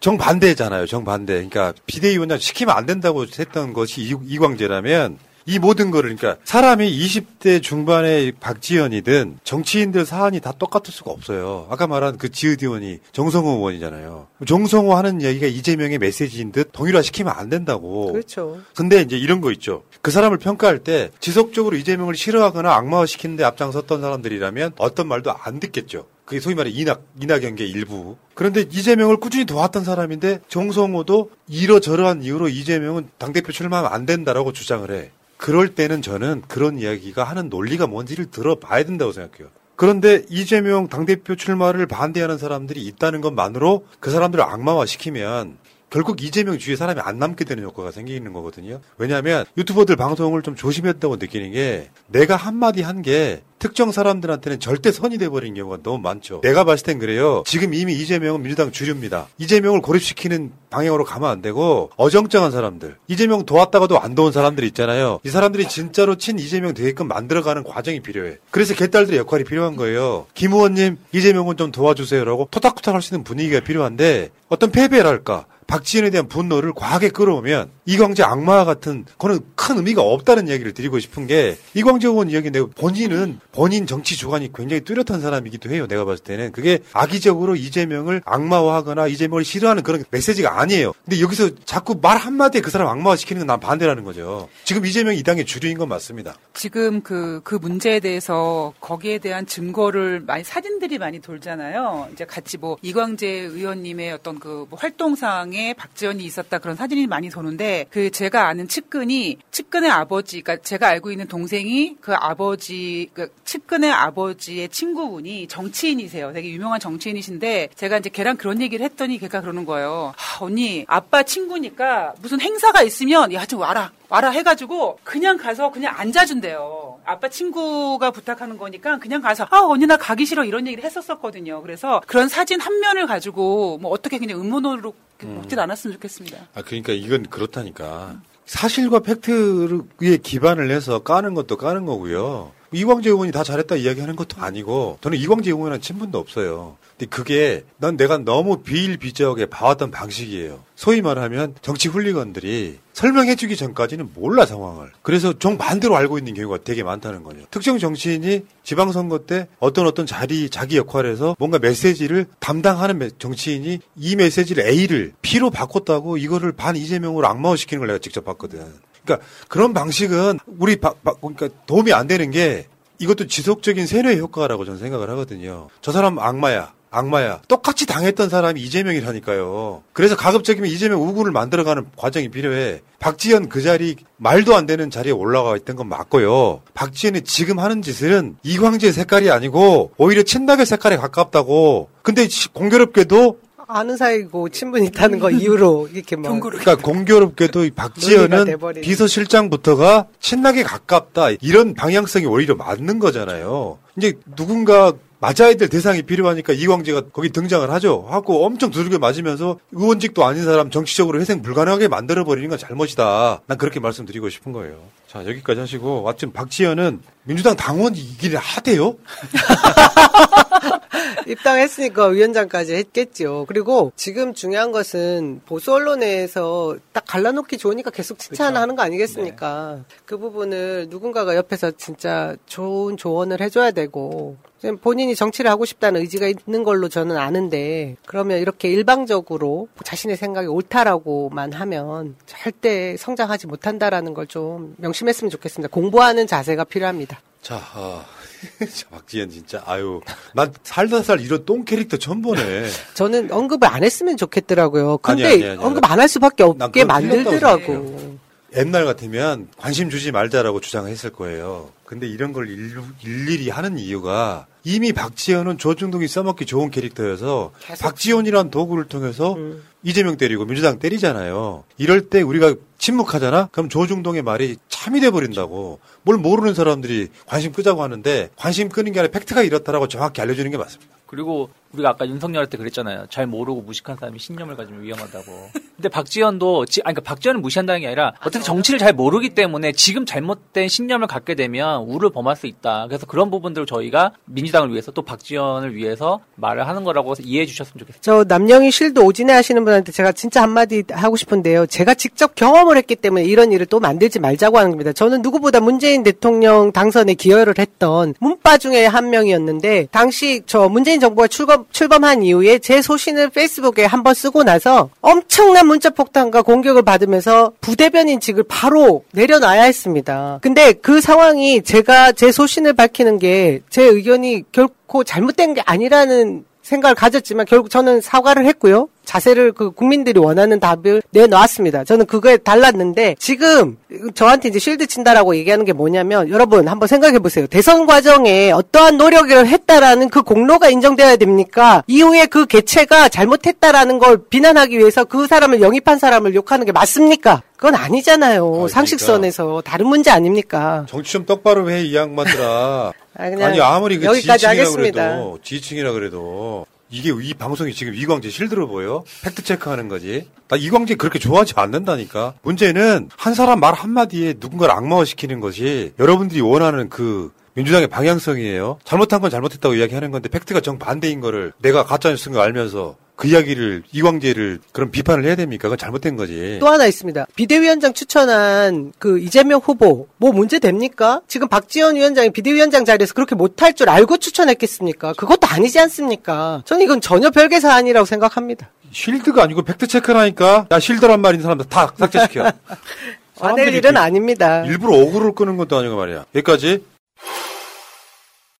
정반대잖아요. 0.00 0.86
정반대. 0.86 1.34
그러니까 1.34 1.74
비대위원장 1.84 2.38
시키면 2.38 2.74
안 2.74 2.86
된다고 2.86 3.26
했던 3.26 3.74
것이 3.74 4.00
이- 4.00 4.14
이광재라면 4.26 5.18
이 5.48 5.58
모든 5.58 5.90
거를 5.90 6.14
그러니까 6.14 6.38
사람이 6.44 6.86
20대 6.90 7.62
중반의 7.62 8.32
박지현이든 8.32 9.38
정치인들 9.44 10.04
사안이 10.04 10.40
다 10.40 10.52
똑같을 10.52 10.92
수가 10.92 11.10
없어요. 11.10 11.66
아까 11.70 11.86
말한 11.86 12.18
그 12.18 12.30
지읒 12.30 12.64
의원이 12.64 12.98
정성호 13.12 13.52
의원이잖아요. 13.52 14.26
정성호 14.46 14.94
하는 14.94 15.22
얘기가 15.22 15.46
이재명의 15.46 15.96
메시지인 15.96 16.52
듯 16.52 16.68
동일화 16.72 17.00
시키면 17.00 17.32
안 17.34 17.48
된다고. 17.48 18.12
그렇죠. 18.12 18.60
근데 18.76 19.00
이제 19.00 19.16
이런 19.16 19.40
거 19.40 19.50
있죠. 19.52 19.84
그 20.02 20.10
사람을 20.10 20.36
평가할 20.36 20.80
때 20.80 21.10
지속적으로 21.18 21.76
이재명을 21.76 22.14
싫어하거나 22.14 22.70
악마화 22.70 23.06
시키는데 23.06 23.42
앞장섰던 23.44 24.02
사람들이라면 24.02 24.72
어떤 24.76 25.08
말도 25.08 25.32
안 25.32 25.60
듣겠죠. 25.60 26.04
그게 26.26 26.40
소위 26.40 26.56
말해 26.56 26.70
이낙, 26.70 27.06
이낙연계 27.22 27.64
일부. 27.64 28.18
그런데 28.34 28.66
이재명을 28.70 29.16
꾸준히 29.16 29.46
도왔던 29.46 29.82
사람인데 29.82 30.40
정성호도 30.48 31.30
이러저러한 31.48 32.22
이유로 32.22 32.50
이재명은 32.50 33.08
당대표 33.16 33.50
출마하면 33.50 33.90
안 33.90 34.04
된다라고 34.04 34.52
주장을 34.52 34.90
해. 34.90 35.10
그럴 35.38 35.74
때는 35.74 36.02
저는 36.02 36.42
그런 36.48 36.78
이야기가 36.78 37.24
하는 37.24 37.48
논리가 37.48 37.86
뭔지를 37.86 38.30
들어봐야 38.30 38.84
된다고 38.84 39.12
생각해요. 39.12 39.48
그런데 39.76 40.24
이재명 40.28 40.88
당대표 40.88 41.36
출마를 41.36 41.86
반대하는 41.86 42.36
사람들이 42.36 42.84
있다는 42.84 43.20
것만으로 43.20 43.86
그 44.00 44.10
사람들을 44.10 44.44
악마화 44.44 44.84
시키면 44.84 45.56
결국 45.90 46.22
이재명 46.22 46.58
주위에 46.58 46.76
사람이 46.76 47.00
안 47.02 47.18
남게 47.18 47.44
되는 47.44 47.64
효과가 47.64 47.90
생기는 47.92 48.32
거거든요. 48.32 48.80
왜냐하면 48.98 49.44
유튜버들 49.56 49.96
방송을 49.96 50.42
좀 50.42 50.54
조심했다고 50.54 51.16
느끼는 51.16 51.52
게 51.52 51.90
내가 52.08 52.36
한마디 52.36 52.82
한 52.82 52.98
게 53.02 53.42
특정 53.60 53.90
사람들한테는 53.90 54.60
절대 54.60 54.92
선이 54.92 55.18
돼버린 55.18 55.54
경우가 55.54 55.78
너무 55.82 55.98
많죠. 55.98 56.40
내가 56.42 56.64
봤을 56.64 56.84
땐 56.84 56.98
그래요. 56.98 57.42
지금 57.46 57.74
이미 57.74 57.94
이재명은 57.94 58.42
민주당 58.42 58.70
주류입니다. 58.70 59.26
이재명을 59.38 59.80
고립시키는 59.82 60.52
방향으로 60.70 61.04
가면 61.04 61.28
안 61.30 61.42
되고 61.42 61.90
어정쩡한 61.96 62.50
사람들. 62.52 62.96
이재명 63.08 63.46
도왔다가도 63.46 63.98
안 64.00 64.14
도운 64.14 64.30
사람들이 64.32 64.66
있잖아요. 64.68 65.18
이 65.24 65.28
사람들이 65.28 65.68
진짜로 65.68 66.16
친 66.16 66.38
이재명 66.38 66.74
되게끔 66.74 67.08
만들어가는 67.08 67.64
과정이 67.64 68.00
필요해. 68.00 68.38
그래서 68.50 68.74
개딸들의 68.74 69.18
역할이 69.18 69.44
필요한 69.44 69.74
거예요. 69.76 70.26
김 70.34 70.52
의원님 70.52 70.96
이재명은 71.12 71.56
좀 71.56 71.72
도와주세요라고 71.72 72.48
토닥토닥 72.50 72.94
할 72.94 73.02
수 73.02 73.14
있는 73.14 73.24
분위기가 73.24 73.60
필요한데 73.60 74.30
어떤 74.48 74.70
패배랄까. 74.70 75.46
박지현에 75.68 76.08
대한 76.10 76.28
분노를 76.28 76.72
과하게 76.74 77.10
끌어오면 77.10 77.70
이광재 77.84 78.22
악마 78.22 78.64
같은 78.64 79.04
그는 79.18 79.40
큰 79.54 79.76
의미가 79.76 80.00
없다는 80.02 80.48
이야기를 80.48 80.72
드리고 80.72 80.98
싶은 80.98 81.26
게 81.26 81.58
이광재 81.74 82.08
의원 82.08 82.30
이야기인데 82.30 82.62
본인은 82.74 83.38
본인 83.52 83.86
정치 83.86 84.16
주관이 84.16 84.50
굉장히 84.54 84.80
뚜렷한 84.80 85.20
사람이기도 85.20 85.68
해요. 85.70 85.86
내가 85.86 86.06
봤을 86.06 86.24
때는 86.24 86.52
그게 86.52 86.78
악의적으로 86.94 87.54
이재명을 87.54 88.22
악마화하거나 88.24 89.08
이재명을 89.08 89.44
싫어하는 89.44 89.82
그런 89.82 90.04
메시지가 90.10 90.58
아니에요. 90.58 90.92
근데 91.04 91.20
여기서 91.20 91.50
자꾸 91.66 91.98
말 92.00 92.16
한마디에 92.16 92.62
그 92.62 92.70
사람 92.70 92.88
악마화 92.88 93.16
시키는 93.16 93.40
건 93.40 93.48
난 93.48 93.60
반대라는 93.60 94.04
거죠. 94.04 94.48
지금 94.64 94.84
이재명이 94.84 95.18
이 95.18 95.22
당의 95.22 95.44
주류인 95.46 95.78
건 95.78 95.88
맞습니다. 95.88 96.34
지금 96.54 97.00
그, 97.02 97.40
그 97.44 97.54
문제에 97.54 98.00
대해서 98.00 98.72
거기에 98.80 99.18
대한 99.18 99.46
증거를 99.46 100.20
많이 100.26 100.44
사진들이 100.44 100.98
많이 100.98 101.18
돌잖아요. 101.20 102.08
이제 102.12 102.24
같이 102.26 102.56
뭐 102.58 102.76
이광재 102.82 103.26
의원님의 103.26 104.12
어떤 104.12 104.38
그 104.38 104.66
뭐 104.68 104.78
활동상 104.78 105.52
에 105.58 105.74
박지원이 105.74 106.22
있었다 106.24 106.58
그런 106.58 106.76
사진이 106.76 107.08
많이 107.08 107.30
도는데 107.30 107.86
그 107.90 108.10
제가 108.10 108.46
아는 108.46 108.68
측근이 108.68 109.38
측근의 109.50 109.90
아버지, 109.90 110.40
그러니까 110.42 110.62
제가 110.62 110.86
알고 110.86 111.10
있는 111.10 111.26
동생이 111.26 111.96
그 112.00 112.14
아버지, 112.14 113.10
그 113.12 113.32
측근의 113.44 113.90
아버지의 113.90 114.68
친구분이 114.68 115.48
정치인이세요. 115.48 116.32
되게 116.32 116.50
유명한 116.50 116.78
정치인이신데 116.78 117.70
제가 117.74 117.98
이제 117.98 118.08
걔랑 118.08 118.36
그런 118.36 118.62
얘기를 118.62 118.84
했더니 118.84 119.18
걔가 119.18 119.40
그러는 119.40 119.64
거예요. 119.64 120.12
아, 120.16 120.44
언니, 120.44 120.84
아빠 120.86 121.24
친구니까 121.24 122.14
무슨 122.22 122.40
행사가 122.40 122.82
있으면 122.82 123.32
야, 123.32 123.44
좀 123.44 123.60
와라. 123.60 123.90
와라 124.08 124.30
해가지고 124.30 124.98
그냥 125.04 125.36
가서 125.36 125.70
그냥 125.70 125.94
앉아준대요. 125.98 127.00
아빠 127.04 127.28
친구가 127.28 128.10
부탁하는 128.10 128.56
거니까 128.56 128.98
그냥 128.98 129.20
가서 129.20 129.46
아 129.50 129.60
언니 129.60 129.86
나 129.86 129.96
가기 129.96 130.24
싫어 130.24 130.44
이런 130.44 130.66
얘기를 130.66 130.82
했었었거든요. 130.84 131.60
그래서 131.62 132.00
그런 132.06 132.28
사진 132.28 132.60
한 132.60 132.80
면을 132.80 133.06
가지고 133.06 133.78
뭐 133.78 133.90
어떻게 133.90 134.18
그냥 134.18 134.40
음모론으로 134.40 134.94
먹진 135.20 135.58
않았으면 135.58 135.94
좋겠습니다. 135.94 136.38
아, 136.54 136.62
그러니까 136.62 136.92
이건 136.92 137.24
그렇다니까. 137.28 138.16
사실과 138.46 139.00
팩트에 139.00 140.16
기반을 140.22 140.70
해서 140.70 141.00
까는 141.00 141.34
것도 141.34 141.58
까는 141.58 141.84
거고요. 141.84 142.52
이광재 142.72 143.08
의원이 143.10 143.32
다 143.32 143.42
잘했다 143.42 143.76
이야기하는 143.76 144.14
것도 144.16 144.40
아니고 144.42 144.98
저는 145.00 145.18
이광재 145.18 145.50
의원이랑 145.50 145.80
친분도 145.80 146.18
없어요. 146.18 146.76
근데 146.98 147.06
그게 147.08 147.64
난 147.78 147.96
내가 147.96 148.18
너무 148.18 148.58
비일비재하게 148.62 149.46
봐왔던 149.46 149.90
방식이에요. 149.90 150.62
소위 150.74 151.00
말하면 151.00 151.54
정치 151.62 151.88
훌리건들이 151.88 152.78
설명해주기 152.92 153.56
전까지는 153.56 154.10
몰라 154.14 154.44
상황을. 154.44 154.90
그래서 155.02 155.32
정 155.38 155.56
반대로 155.56 155.96
알고 155.96 156.18
있는 156.18 156.34
경우가 156.34 156.58
되게 156.64 156.82
많다는 156.82 157.22
거죠. 157.22 157.38
특정 157.50 157.78
정치인이 157.78 158.42
지방선거 158.64 159.20
때 159.26 159.46
어떤 159.60 159.86
어떤 159.86 160.06
자리 160.06 160.50
자기 160.50 160.76
역할에서 160.76 161.36
뭔가 161.38 161.58
메시지를 161.60 162.26
담당하는 162.40 162.98
메- 162.98 163.10
정치인이 163.16 163.78
이 163.96 164.16
메시지를 164.16 164.66
A를 164.68 165.12
B로 165.22 165.50
바꿨다고 165.50 166.16
이거를 166.18 166.52
반 166.52 166.74
이재명으로 166.76 167.26
악마화시키는 167.28 167.78
걸 167.80 167.86
내가 167.88 167.98
직접 168.00 168.24
봤거든. 168.24 168.66
그러니까 169.08 169.26
그런 169.48 169.72
방식은 169.72 170.38
우리 170.58 170.76
바- 170.76 170.92
바- 171.02 171.14
그러니까 171.14 171.48
도움이 171.66 171.92
안 171.92 172.06
되는 172.06 172.30
게 172.30 172.66
이것도 172.98 173.26
지속적인 173.26 173.86
세뇌 173.86 174.16
효과라고 174.18 174.64
저는 174.64 174.78
생각을 174.78 175.08
하거든요. 175.10 175.68
저 175.80 175.92
사람 175.92 176.18
악마야. 176.18 176.72
악마야. 176.90 177.42
똑같이 177.48 177.84
당했던 177.84 178.30
사람이 178.30 178.62
이재명이라니까요. 178.62 179.82
그래서 179.92 180.16
가급적이면 180.16 180.70
이재명 180.70 181.02
우군을 181.06 181.32
만들어가는 181.32 181.86
과정이 181.96 182.30
필요해. 182.30 182.80
박지현 182.98 183.50
그 183.50 183.60
자리 183.60 183.96
말도 184.16 184.56
안 184.56 184.64
되는 184.64 184.90
자리에 184.90 185.12
올라가 185.12 185.54
있던 185.56 185.76
건 185.76 185.86
맞고요. 185.88 186.62
박지현이 186.72 187.22
지금 187.22 187.58
하는 187.58 187.82
짓은 187.82 188.36
이광재 188.42 188.90
색깔이 188.92 189.30
아니고 189.30 189.92
오히려 189.98 190.22
친박의 190.22 190.64
색깔에 190.64 190.96
가깝다고. 190.96 191.90
근데 192.02 192.26
시- 192.26 192.48
공교롭게도 192.54 193.38
아는 193.68 193.98
사이고 193.98 194.48
친분 194.48 194.82
있다는 194.84 195.18
거 195.18 195.30
이유로 195.30 195.90
이렇게 195.92 196.16
막 196.16 196.40
그러니까 196.40 196.76
공교롭게도 196.76 197.68
박지현은. 197.76 198.58
비서실장부터가 198.80 200.06
친낙에 200.20 200.62
가깝다 200.62 201.30
이런 201.42 201.74
방향성이 201.74 202.24
오히려 202.24 202.54
맞는 202.54 202.98
거잖아요. 202.98 203.78
이제 203.98 204.14
누군가 204.34 204.94
맞아야 205.20 205.52
될 205.54 205.68
대상이 205.68 206.02
필요하니까 206.02 206.52
이광재가 206.54 207.02
거기 207.12 207.28
등장을 207.30 207.68
하죠. 207.72 208.06
하고 208.08 208.46
엄청 208.46 208.70
두들겨 208.70 208.98
맞으면서 208.98 209.58
의원직도 209.72 210.24
아닌 210.24 210.44
사람 210.44 210.70
정치적으로 210.70 211.20
회생 211.20 211.42
불가능하게 211.42 211.88
만들어 211.88 212.24
버리는 212.24 212.48
건 212.48 212.56
잘못이다. 212.56 213.42
난 213.46 213.58
그렇게 213.58 213.80
말씀드리고 213.80 214.30
싶은 214.30 214.52
거예요. 214.52 214.76
자 215.08 215.26
여기까지 215.26 215.60
하시고 215.60 216.04
마침 216.04 216.32
박지현은 216.32 217.00
민주당 217.24 217.54
당원이기를 217.56 218.38
하대요. 218.38 218.94
입당했으니까 221.26 222.06
위원장까지 222.06 222.74
했겠죠. 222.74 223.44
그리고 223.48 223.92
지금 223.96 224.34
중요한 224.34 224.70
것은 224.70 225.40
보수 225.46 225.72
언론에서 225.72 226.76
딱 226.92 227.04
갈라놓기 227.06 227.58
좋으니까 227.58 227.90
계속 227.90 228.18
칭찬하는 228.18 228.76
거 228.76 228.82
아니겠습니까? 228.82 229.80
그 230.04 230.18
부분을 230.18 230.86
누군가가 230.88 231.34
옆에서 231.36 231.72
진짜 231.72 232.36
좋은 232.46 232.96
조언을 232.96 233.40
해줘야 233.40 233.70
되고 233.72 234.36
본인이 234.80 235.14
정치를 235.14 235.50
하고 235.50 235.64
싶다는 235.64 236.00
의지가 236.00 236.26
있는 236.26 236.64
걸로 236.64 236.88
저는 236.88 237.16
아는데 237.16 237.96
그러면 238.06 238.38
이렇게 238.38 238.68
일방적으로 238.68 239.68
자신의 239.84 240.16
생각이 240.16 240.48
옳다라고만 240.48 241.52
하면 241.52 242.16
절대 242.26 242.96
성장하지 242.96 243.46
못한다라는 243.46 244.14
걸 244.14 244.28
좀 244.28 244.74
명심했으면 244.78 245.30
좋겠습니다. 245.30 245.72
공부하는 245.72 246.26
자세가 246.26 246.64
필요합니다. 246.64 247.20
자, 247.42 247.56
아, 247.56 248.04
자, 248.04 248.17
박지현 248.90 249.30
진짜 249.30 249.62
아유 249.66 250.00
난 250.34 250.52
살다 250.62 251.02
살 251.02 251.20
이런 251.20 251.44
똥 251.44 251.64
캐릭터 251.64 251.96
처음 251.96 252.22
보네. 252.22 252.66
저는 252.94 253.30
언급을 253.32 253.66
안 253.68 253.82
했으면 253.84 254.16
좋겠더라고요. 254.16 254.98
근데 254.98 255.24
아니, 255.24 255.34
아니, 255.34 255.50
아니, 255.50 255.58
언급 255.64 255.90
안 255.90 255.98
할 255.98 256.08
수밖에 256.08 256.44
난 256.44 256.62
없게 256.62 256.84
만들더라고. 256.84 258.18
옛날 258.56 258.84
같으면 258.86 259.48
관심 259.58 259.90
주지 259.90 260.10
말자라고 260.10 260.60
주장했을 260.60 261.10
거예요. 261.10 261.70
근데 261.84 262.06
이런 262.08 262.32
걸 262.32 262.48
일, 262.48 262.74
일일이 263.04 263.50
하는 263.50 263.78
이유가 263.78 264.46
이미 264.64 264.92
박지현은 264.92 265.58
조중동이 265.58 266.06
써먹기 266.08 266.46
좋은 266.46 266.70
캐릭터여서 266.70 267.52
박지원이란 267.80 268.50
도구를 268.50 268.84
통해서 268.86 269.36
이재명 269.82 270.16
때리고 270.16 270.44
민주당 270.44 270.78
때리잖아요. 270.78 271.64
이럴 271.76 272.08
때 272.08 272.22
우리가 272.22 272.54
침묵하잖아? 272.78 273.48
그럼 273.52 273.68
조중동의 273.68 274.22
말이 274.22 274.56
참이 274.68 275.00
돼버린다고. 275.00 275.80
뭘 276.02 276.18
모르는 276.18 276.54
사람들이 276.54 277.08
관심 277.26 277.52
끄자고 277.52 277.82
하는데 277.82 278.30
관심 278.36 278.68
끄는 278.68 278.92
게 278.92 279.00
아니라 279.00 279.12
팩트가 279.12 279.42
이렇다라고 279.42 279.88
정확히 279.88 280.20
알려주는 280.20 280.50
게 280.50 280.56
맞습니다. 280.56 280.98
그리고 281.06 281.48
우리가 281.72 281.90
아까 281.90 282.06
윤석열한테 282.06 282.58
그랬잖아요. 282.58 283.06
잘 283.08 283.26
모르고 283.26 283.62
무식한 283.62 283.96
사람이 283.96 284.18
신념을 284.18 284.56
가지면 284.56 284.82
위험하다고. 284.82 285.50
근데 285.76 285.88
박지현도 285.88 286.66
지, 286.66 286.80
아니 286.84 286.94
그러니까 286.94 287.08
박지현을 287.10 287.40
무시한다는 287.40 287.80
게 287.80 287.86
아니라 287.86 288.12
어떻게 288.20 288.40
정치를 288.40 288.78
잘 288.78 288.92
모르기 288.92 289.30
때문에 289.30 289.72
지금 289.72 290.04
잘못된 290.04 290.68
신념을 290.68 291.06
갖게 291.06 291.34
되면 291.34 291.82
우를 291.82 292.10
범할 292.10 292.36
수 292.36 292.46
있다. 292.46 292.86
그래서 292.88 293.06
그런 293.06 293.30
부분들을 293.30 293.66
저희가 293.66 294.12
민주당을 294.26 294.70
위해서 294.70 294.92
또 294.92 295.02
박지현을 295.02 295.74
위해서 295.74 296.20
말을 296.36 296.68
하는 296.68 296.84
거라고 296.84 297.14
이해해 297.20 297.46
주셨으면 297.46 297.78
좋겠습니다. 297.78 298.02
저 298.02 298.24
남영희 298.24 298.70
실드 298.70 299.00
오진해 299.00 299.32
하시는 299.32 299.64
분한테 299.68 299.92
제가 299.92 300.12
진짜 300.12 300.42
한마디 300.42 300.82
하고 300.90 301.16
싶은데요. 301.16 301.66
제가 301.66 301.94
직접 301.94 302.34
경험을 302.34 302.76
했기 302.76 302.96
때문에 302.96 303.24
이런 303.24 303.52
일을 303.52 303.66
또 303.66 303.80
만들지 303.80 304.18
말자고 304.18 304.58
하는 304.58 304.70
겁니다. 304.70 304.92
저는 304.92 305.22
누구보다 305.22 305.60
문재인 305.60 306.02
대통령 306.02 306.72
당선에 306.72 307.14
기여를 307.14 307.54
했던 307.58 308.14
문바 308.20 308.58
중에 308.58 308.86
한 308.86 309.10
명이었는데 309.10 309.88
당시 309.90 310.42
저 310.46 310.68
문재인 310.68 311.00
정부가 311.00 311.28
출범, 311.28 311.64
출범한 311.70 312.22
이후에 312.22 312.58
제 312.58 312.82
소신을 312.82 313.30
페이스북에 313.30 313.84
한번 313.84 314.14
쓰고 314.14 314.42
나서 314.42 314.90
엄청난 315.00 315.66
문자 315.66 315.90
폭탄과 315.90 316.42
공격을 316.42 316.82
받으면서 316.82 317.52
부대변인직을 317.60 318.44
바로 318.48 319.04
내려놔야 319.12 319.62
했습니다. 319.62 320.40
근데 320.42 320.72
그 320.72 321.00
상황이 321.00 321.62
제가 321.62 322.12
제 322.12 322.32
소신을 322.32 322.72
밝히는 322.72 323.18
게 323.18 323.60
제 323.70 323.82
의견이 323.84 324.44
결코 324.52 325.04
잘못된 325.04 325.54
게 325.54 325.62
아니라는 325.64 326.44
생각을 326.62 326.94
가졌지만 326.94 327.46
결국 327.46 327.70
저는 327.70 328.00
사과를 328.00 328.44
했고요. 328.46 328.88
자세를 329.12 329.52
그 329.52 329.70
국민들이 329.70 330.20
원하는 330.20 330.60
답을 330.60 331.00
내놓았습니다. 331.12 331.84
저는 331.84 332.04
그거에 332.04 332.36
달랐는데 332.36 333.16
지금 333.18 333.78
저한테 334.14 334.50
이제 334.50 334.58
실드 334.58 334.86
친다라고 334.86 335.34
얘기하는 335.34 335.64
게 335.64 335.72
뭐냐면 335.72 336.28
여러분 336.28 336.68
한번 336.68 336.86
생각해 336.88 337.18
보세요. 337.18 337.46
대선 337.46 337.86
과정에 337.86 338.50
어떠한 338.50 338.98
노력을 338.98 339.46
했다라는 339.46 340.10
그 340.10 340.20
공로가 340.20 340.68
인정돼야 340.68 341.16
됩니까? 341.16 341.82
이후에 341.86 342.26
그 342.26 342.44
개체가 342.44 343.08
잘못했다라는 343.08 343.98
걸 343.98 344.18
비난하기 344.28 344.78
위해서 344.78 345.04
그 345.06 345.26
사람을 345.26 345.62
영입한 345.62 345.98
사람을 345.98 346.34
욕하는 346.34 346.66
게 346.66 346.72
맞습니까? 346.72 347.42
그건 347.56 347.76
아니잖아요. 347.76 348.68
상식선에서 348.68 349.62
다른 349.64 349.86
문제 349.86 350.10
아닙니까? 350.10 350.84
정치 350.86 351.12
좀 351.12 351.24
똑바로 351.24 351.70
해 351.70 351.78
이 351.82 351.96
양반들아. 351.96 352.92
아, 353.16 353.22
아니 353.22 353.60
아무리 353.60 353.96
그 353.98 354.04
여기까지 354.04 354.40
지지층이라 354.42 354.50
하겠습니다. 354.50 355.02
그래도 355.08 355.38
지지층이라 355.42 355.92
그래도 355.92 356.66
이게 356.90 357.12
이 357.22 357.34
방송이 357.34 357.74
지금 357.74 357.94
이광재 357.94 358.30
실드로 358.30 358.66
보여? 358.66 359.04
팩트 359.22 359.42
체크하는 359.42 359.88
거지. 359.88 360.28
나 360.48 360.56
이광재 360.56 360.94
그렇게 360.94 361.18
좋아하지 361.18 361.54
않는다니까. 361.56 362.34
문제는 362.42 363.10
한 363.16 363.34
사람 363.34 363.60
말 363.60 363.74
한마디에 363.74 364.34
누군가를 364.38 364.74
악마화 364.74 365.04
시키는 365.04 365.40
것이 365.40 365.92
여러분들이 365.98 366.40
원하는 366.40 366.88
그 366.88 367.32
민주당의 367.58 367.88
방향성이에요. 367.88 368.78
잘못한 368.84 369.20
건 369.20 369.30
잘못했다고 369.30 369.74
이야기하는 369.74 370.12
건데 370.12 370.28
팩트가 370.28 370.60
정반대인 370.60 371.20
거를 371.20 371.52
내가 371.58 371.84
가짜뉴스인 371.84 372.34
걸 372.34 372.42
알면서 372.44 372.94
그 373.16 373.26
이야기를 373.26 373.82
이광재를 373.90 374.60
그런 374.70 374.92
비판을 374.92 375.24
해야 375.24 375.34
됩니까? 375.34 375.62
그건 375.62 375.76
잘못된 375.76 376.14
거지. 376.14 376.58
또 376.60 376.68
하나 376.68 376.86
있습니다. 376.86 377.26
비대위원장 377.34 377.94
추천한 377.94 378.92
그 379.00 379.18
이재명 379.18 379.58
후보 379.60 380.06
뭐 380.18 380.30
문제 380.30 380.60
됩니까? 380.60 381.20
지금 381.26 381.48
박지원 381.48 381.96
위원장이 381.96 382.30
비대위원장 382.30 382.84
자리에서 382.84 383.12
그렇게 383.12 383.34
못할 383.34 383.74
줄 383.74 383.88
알고 383.88 384.18
추천했겠습니까? 384.18 385.14
그것도 385.14 385.48
아니지 385.48 385.80
않습니까? 385.80 386.62
저는 386.64 386.84
이건 386.84 387.00
전혀 387.00 387.30
별개 387.30 387.58
사안이라고 387.58 388.06
생각합니다. 388.06 388.70
실드가 388.92 389.42
아니고 389.42 389.62
팩트 389.62 389.88
체크라니까. 389.88 390.68
야 390.70 390.78
실드란 390.78 391.20
말인 391.20 391.42
사람들 391.42 391.66
다 391.68 391.92
삭제시켜. 391.96 392.52
화낼 393.40 393.74
일은 393.74 393.94
그- 393.94 393.98
아닙니다. 393.98 394.64
일부러 394.64 394.96
어그를 394.96 395.32
끄는 395.34 395.56
것도 395.56 395.76
아니고 395.76 395.96
말이야. 395.96 396.24
여기까지. 396.36 396.84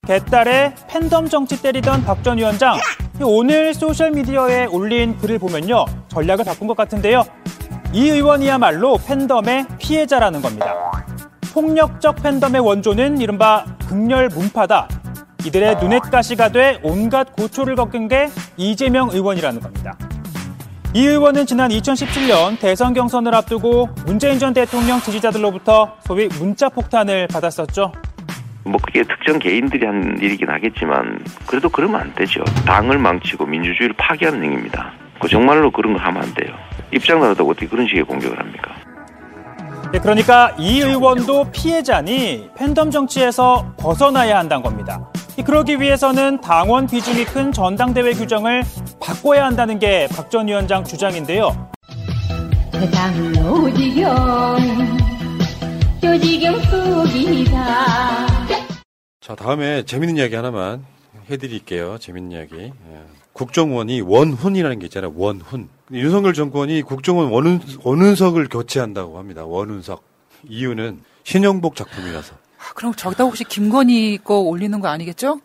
개딸에 0.08 0.74
팬덤 0.88 1.28
정치 1.28 1.60
때리던 1.60 2.04
박 2.04 2.22
전 2.22 2.38
위원장. 2.38 2.78
오늘 3.22 3.74
소셜미디어에 3.74 4.66
올린 4.66 5.18
글을 5.18 5.38
보면요. 5.38 5.84
전략을 6.08 6.44
바꾼 6.44 6.66
것 6.66 6.76
같은데요. 6.76 7.24
이 7.92 8.08
의원이야말로 8.08 8.98
팬덤의 9.06 9.66
피해자라는 9.78 10.40
겁니다. 10.40 10.72
폭력적 11.52 12.16
팬덤의 12.22 12.60
원조는 12.60 13.20
이른바 13.20 13.64
극렬 13.88 14.28
문파다. 14.28 14.88
이들의 15.44 15.76
눈엣 15.76 16.10
가시가 16.10 16.50
돼 16.50 16.80
온갖 16.82 17.34
고초를 17.36 17.76
겪은 17.76 18.08
게 18.08 18.28
이재명 18.56 19.10
의원이라는 19.10 19.60
겁니다. 19.60 19.96
이 20.94 21.06
의원은 21.06 21.44
지난 21.46 21.70
2017년 21.70 22.58
대선 22.58 22.94
경선을 22.94 23.34
앞두고 23.34 23.90
문재인 24.06 24.38
전 24.38 24.54
대통령 24.54 25.00
지지자들로부터 25.00 25.96
소위 26.06 26.28
문자 26.28 26.68
폭탄을 26.70 27.26
받았었죠. 27.28 27.92
뭐 28.68 28.80
그게 28.82 29.02
특정 29.02 29.38
개인들이 29.38 29.84
한 29.86 30.18
일이긴 30.20 30.48
하겠지만 30.48 31.18
그래도 31.46 31.68
그러면 31.68 32.00
안 32.00 32.14
되죠. 32.14 32.44
당을 32.66 32.98
망치고 32.98 33.46
민주주의를 33.46 33.94
파괴하는 33.96 34.42
행위입니다. 34.44 34.92
그 35.20 35.28
정말로 35.28 35.70
그런 35.70 35.94
거 35.94 35.98
하면 36.00 36.22
안 36.22 36.34
돼요. 36.34 36.54
입장 36.92 37.20
다르다고 37.20 37.50
어떻게 37.50 37.66
그런 37.66 37.86
식의 37.86 38.04
공격을 38.04 38.38
합니까? 38.38 38.74
네, 39.92 39.98
그러니까 39.98 40.54
이 40.58 40.80
의원도 40.80 41.50
피해자니 41.50 42.50
팬덤 42.56 42.90
정치에서 42.90 43.74
벗어나야 43.78 44.38
한다는 44.38 44.62
겁니다. 44.62 45.10
그러기 45.44 45.80
위해서는 45.80 46.40
당원 46.40 46.86
비중이 46.86 47.24
큰 47.24 47.52
전당대회 47.52 48.12
규정을 48.12 48.64
바꿔야 49.00 49.46
한다는 49.46 49.78
게 49.78 50.06
박 50.14 50.28
전 50.30 50.46
위원장 50.46 50.84
주장인데요. 50.84 51.70
오지경 53.50 54.56
조지경 56.00 56.60
속이다 56.62 58.26
자, 59.20 59.34
다음에 59.34 59.84
재밌는 59.84 60.16
이야기 60.16 60.34
하나만 60.34 60.84
해드릴게요. 61.28 61.98
재밌는 61.98 62.32
이야기. 62.32 62.56
예. 62.56 62.72
국정원이 63.32 64.00
원훈이라는 64.00 64.78
게 64.78 64.86
있잖아요. 64.86 65.12
원훈. 65.14 65.68
윤석열 65.92 66.32
정권이 66.32 66.82
국정원 66.82 67.28
원훈, 67.30 67.60
원훈석을 67.82 68.48
교체한다고 68.48 69.18
합니다. 69.18 69.44
원훈석. 69.44 70.02
이유는 70.48 71.02
신영복 71.24 71.76
작품이라서. 71.76 72.34
아, 72.34 72.72
그럼 72.74 72.94
저기다 72.94 73.24
혹시 73.24 73.44
김건희 73.44 74.18
거 74.24 74.38
올리는 74.40 74.80
거 74.80 74.88
아니겠죠? 74.88 75.40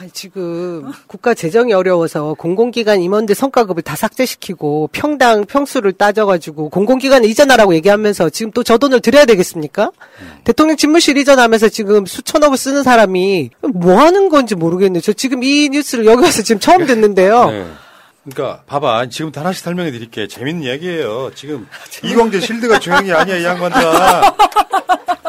아니, 0.00 0.10
지금 0.12 0.92
국가 1.08 1.34
재정이 1.34 1.72
어려워서 1.72 2.34
공공기관 2.34 3.00
임원들 3.00 3.34
성과급을 3.34 3.82
다 3.82 3.96
삭제시키고 3.96 4.90
평당 4.92 5.44
평수를 5.44 5.92
따져가지고 5.92 6.68
공공기관에 6.68 7.26
이전하라고 7.26 7.74
얘기하면서 7.74 8.30
지금 8.30 8.52
또 8.52 8.62
저 8.62 8.78
돈을 8.78 9.00
드려야 9.00 9.24
되겠습니까? 9.24 9.90
대통령 10.44 10.76
집무실 10.76 11.16
이전하면서 11.16 11.70
지금 11.70 12.06
수천억을 12.06 12.56
쓰는 12.58 12.82
사람이 12.84 13.50
뭐 13.74 13.98
하는 13.98 14.28
건지 14.28 14.54
모르겠네요. 14.54 15.00
저 15.00 15.12
지금 15.14 15.42
이 15.42 15.68
뉴스를 15.70 16.04
여기 16.06 16.22
와서 16.22 16.42
지금 16.42 16.60
처음 16.60 16.86
듣는데요. 16.86 17.50
네. 17.50 17.66
그러니까 18.30 18.62
봐봐 18.66 19.06
지금 19.08 19.32
다 19.32 19.40
하나씩 19.40 19.64
설명해 19.64 19.90
드릴게 19.90 20.28
재밌는 20.28 20.62
이야기예요 20.64 21.30
지금 21.34 21.66
이광재 22.04 22.40
실드가 22.40 22.78
중요한 22.78 23.06
게 23.06 23.12
아니야 23.14 23.36
이 23.38 23.44
양반들아 23.44 24.34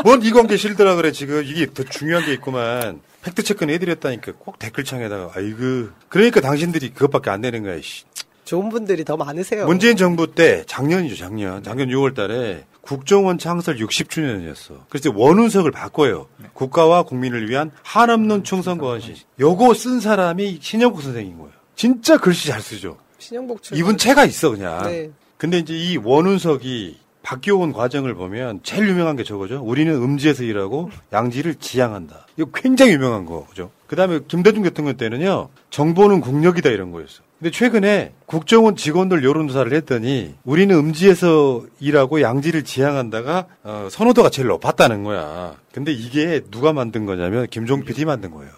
뭔 0.04 0.22
이광재 0.22 0.58
실드라 0.58 0.96
그래 0.96 1.14
지금 1.14 1.42
이게 1.46 1.66
더 1.74 1.84
중요한 1.84 2.26
게 2.26 2.34
있구만 2.34 3.00
팩트 3.22 3.44
체크는 3.44 3.74
해드렸다니까 3.76 4.34
꼭 4.40 4.60
댓글창에다가 4.60 5.32
아이고 5.36 5.90
그러니까 6.08 6.42
당신들이 6.42 6.94
그것밖에 6.94 7.30
안 7.30 7.42
되는 7.42 7.64
거야 7.64 7.80
씨. 7.82 8.04
좋은 8.46 8.70
분들이 8.70 9.06
더 9.06 9.16
많으세요. 9.16 9.68
문재인 9.68 9.96
정부 9.96 10.34
때 10.34 10.64
작년이죠 10.66 11.16
작년 11.16 11.62
작년 11.62 11.90
6월 11.90 12.16
달에 12.16 12.66
국정원 12.82 13.38
창설 13.38 13.78
60주년이었어. 13.78 14.86
그래서 14.90 15.12
원훈석을 15.14 15.70
바꿔요. 15.72 16.28
국가와 16.54 17.04
국민을 17.04 17.48
위한 17.50 17.70
한없는 17.84 18.44
충성 18.44 18.80
건신. 18.80 19.16
요거 19.40 19.76
쓴 19.76 20.00
사람이 20.00 20.60
신영국 20.62 21.04
선생인 21.04 21.38
거예요. 21.38 21.52
진짜 21.76 22.18
글씨 22.18 22.48
잘 22.48 22.62
쓰죠. 22.62 22.98
신영복 23.20 23.62
출 23.62 23.78
이분 23.78 23.98
채가 23.98 24.26
있어 24.26 24.50
그냥. 24.50 24.82
네. 24.84 25.12
근데 25.38 25.60
이제 25.60 25.74
이 25.76 25.98
원훈석이 25.98 26.98
바뀌어온 27.22 27.74
과정을 27.74 28.14
보면 28.16 28.62
제일 28.64 28.88
유명한 28.88 29.16
게 29.16 29.24
저거죠. 29.24 29.62
우리는 29.62 29.94
음지에서 29.94 30.44
일하고 30.44 30.90
양지를 31.12 31.56
지향한다. 31.56 32.28
이거 32.38 32.50
굉장히 32.54 32.94
유명한 32.94 33.26
거죠. 33.26 33.72
그 33.88 33.96
다음에 33.96 34.20
김대중 34.28 34.64
대통령 34.64 34.96
때는요. 34.98 35.50
정보는 35.70 36.22
국력이다 36.22 36.70
이런 36.70 36.92
거였어. 36.92 37.22
근데 37.40 37.52
최근에 37.52 38.14
국정원 38.26 38.76
직원들 38.76 39.24
여론조사를 39.24 39.72
했더니 39.74 40.36
우리는 40.44 40.76
음지에서 40.76 41.64
일하고 41.80 42.22
양지를 42.22 42.64
지향한다가 42.64 43.46
어, 43.64 43.88
선호도가 43.90 44.30
제일 44.30 44.50
높았다는 44.50 45.04
거야. 45.04 45.56
근데 45.74 45.92
이게 45.94 46.42
누가 46.52 46.74
만든 46.74 47.06
거냐면 47.06 47.48
김종 47.48 47.84
PD 47.84 48.06
만든 48.06 48.32
거예요. 48.32 48.52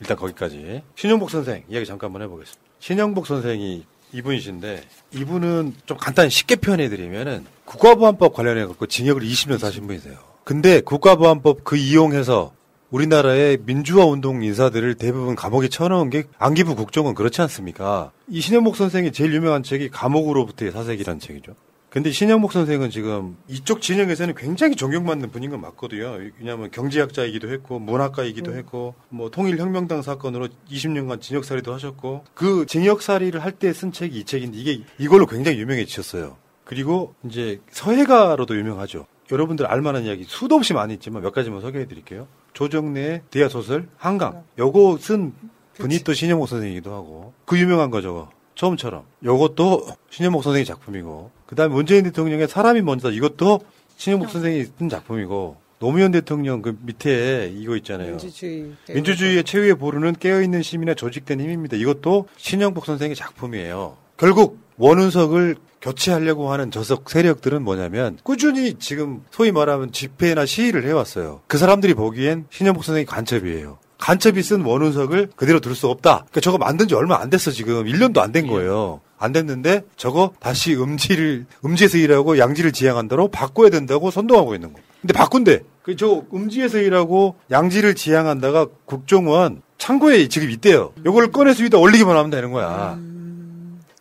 일단 0.00 0.16
거기까지. 0.16 0.82
신영복 0.96 1.30
선생 1.30 1.62
이야기 1.68 1.86
잠깐 1.86 2.08
한번 2.08 2.22
해보겠습니다. 2.22 2.60
신영복 2.80 3.26
선생이 3.26 3.84
이분이신데 4.16 4.82
이분은 5.14 5.74
좀 5.84 5.96
간단히 5.98 6.30
쉽게 6.30 6.56
표현해드리면은 6.56 7.44
국가보안법 7.66 8.34
관련해 8.34 8.64
갖고 8.66 8.86
징역을 8.86 9.22
20년 9.22 9.58
사신 9.58 9.86
분이세요. 9.86 10.14
근데 10.44 10.80
국가보안법 10.80 11.64
그 11.64 11.76
이용해서 11.76 12.52
우리나라의 12.90 13.58
민주화 13.66 14.06
운동 14.06 14.42
인사들을 14.42 14.94
대부분 14.94 15.34
감옥에 15.34 15.68
쳐넣은 15.68 16.08
게 16.08 16.24
안기부 16.38 16.76
국정원 16.76 17.14
그렇지 17.14 17.42
않습니까? 17.42 18.12
이 18.28 18.40
신영복 18.40 18.76
선생이 18.76 19.12
제일 19.12 19.34
유명한 19.34 19.62
책이 19.62 19.90
감옥으로부터의 19.90 20.72
사색이라는 20.72 21.20
책이죠. 21.20 21.54
근데 21.88 22.10
신영복 22.10 22.52
선생은 22.52 22.90
지금 22.90 23.36
이쪽 23.48 23.80
진영에서는 23.80 24.34
굉장히 24.34 24.76
존경받는 24.76 25.30
분인 25.30 25.50
건 25.50 25.60
맞거든요. 25.62 26.18
왜냐하면 26.38 26.70
경제학자이기도 26.70 27.48
했고 27.50 27.78
문학가이기도 27.78 28.54
했고 28.54 28.94
뭐 29.08 29.30
통일혁명당 29.30 30.02
사건으로 30.02 30.48
20년간 30.70 31.20
징역살이도 31.22 31.72
하셨고 31.72 32.24
그 32.34 32.66
징역살이를 32.66 33.42
할 33.42 33.52
때 33.58 33.72
쓴 33.72 33.92
책이 33.92 34.18
이 34.18 34.24
책인데 34.24 34.58
이게 34.58 34.82
이걸로 34.98 35.24
굉장히 35.26 35.58
유명해지셨어요. 35.60 36.36
그리고 36.64 37.14
이제 37.24 37.60
서해가로도 37.70 38.56
유명하죠. 38.58 39.06
여러분들 39.32 39.66
알만한 39.66 40.04
이야기 40.04 40.24
수도 40.24 40.56
없이 40.56 40.74
많이 40.74 40.92
있지만 40.94 41.22
몇 41.22 41.32
가지만 41.32 41.60
소개해 41.62 41.86
드릴게요. 41.86 42.26
조정래의 42.52 43.22
대야 43.30 43.48
소설 43.48 43.88
한강. 43.96 44.42
요거 44.58 44.98
쓴 45.00 45.32
분이 45.74 46.00
또 46.00 46.12
신영복 46.12 46.48
선생이기도 46.48 46.92
하고 46.92 47.32
그 47.46 47.58
유명한 47.58 47.90
거 47.90 48.02
저거. 48.02 48.28
처음처럼. 48.56 49.04
요것도 49.24 49.86
신영복 50.10 50.42
선생의 50.42 50.64
작품이고 50.64 51.30
그 51.46 51.54
다음에 51.54 51.72
문재인 51.72 52.02
대통령의 52.04 52.48
사람이 52.48 52.82
먼저다. 52.82 53.14
이것도 53.14 53.60
신영복 53.96 54.30
선생이 54.30 54.64
쓴 54.78 54.88
작품이고 54.88 55.56
노무현 55.78 56.10
대통령 56.10 56.62
그 56.62 56.76
밑에 56.82 57.52
이거 57.54 57.76
있잖아요. 57.76 58.10
민주주의. 58.10 58.72
민주주의의 58.92 59.44
최후의 59.44 59.74
보루는 59.76 60.14
깨어있는 60.18 60.62
시민의 60.62 60.96
조직된 60.96 61.40
힘입니다. 61.40 61.76
이것도 61.76 62.28
신영복 62.36 62.86
선생의 62.86 63.14
작품이에요. 63.14 63.96
결국 64.16 64.58
원운석을 64.78 65.56
교체하려고 65.82 66.50
하는 66.50 66.70
저석 66.70 67.10
세력들은 67.10 67.62
뭐냐면 67.62 68.18
꾸준히 68.22 68.74
지금 68.74 69.22
소위 69.30 69.52
말하면 69.52 69.92
집회나 69.92 70.46
시위를 70.46 70.84
해왔어요. 70.86 71.42
그 71.46 71.58
사람들이 71.58 71.94
보기엔 71.94 72.46
신영복 72.50 72.82
선생이 72.82 73.04
간첩이에요. 73.04 73.78
간첩이 73.98 74.42
쓴 74.42 74.62
원운석을 74.62 75.30
그대로 75.36 75.60
둘 75.60 75.74
수 75.74 75.88
없다. 75.88 76.16
그러니까 76.30 76.40
저거 76.40 76.58
만든 76.58 76.88
지 76.88 76.94
얼마 76.94 77.16
안 77.20 77.30
됐어 77.30 77.50
지금 77.50 77.84
1년도 77.84 78.18
안 78.18 78.32
된 78.32 78.46
거예요. 78.46 79.00
안 79.18 79.32
됐는데 79.32 79.82
저거 79.96 80.32
다시 80.40 80.74
음지를 80.74 81.46
음지에서 81.64 81.96
일하고 81.98 82.38
양지를 82.38 82.72
지향한다로 82.72 83.28
바꿔야 83.28 83.70
된다고 83.70 84.10
선동하고 84.10 84.54
있는 84.54 84.72
거. 84.72 84.80
근데 85.00 85.14
바꾼대. 85.14 85.62
그저 85.82 86.22
음지에서 86.34 86.78
일하고 86.78 87.36
양지를 87.50 87.94
지향한다가 87.94 88.66
국정원 88.84 89.62
창고에 89.78 90.28
지금 90.28 90.50
있대요. 90.50 90.92
요걸 91.04 91.30
꺼내서 91.32 91.62
위에다 91.62 91.78
올리기만 91.78 92.16
하면 92.16 92.30
되는 92.30 92.50
거야. 92.52 92.98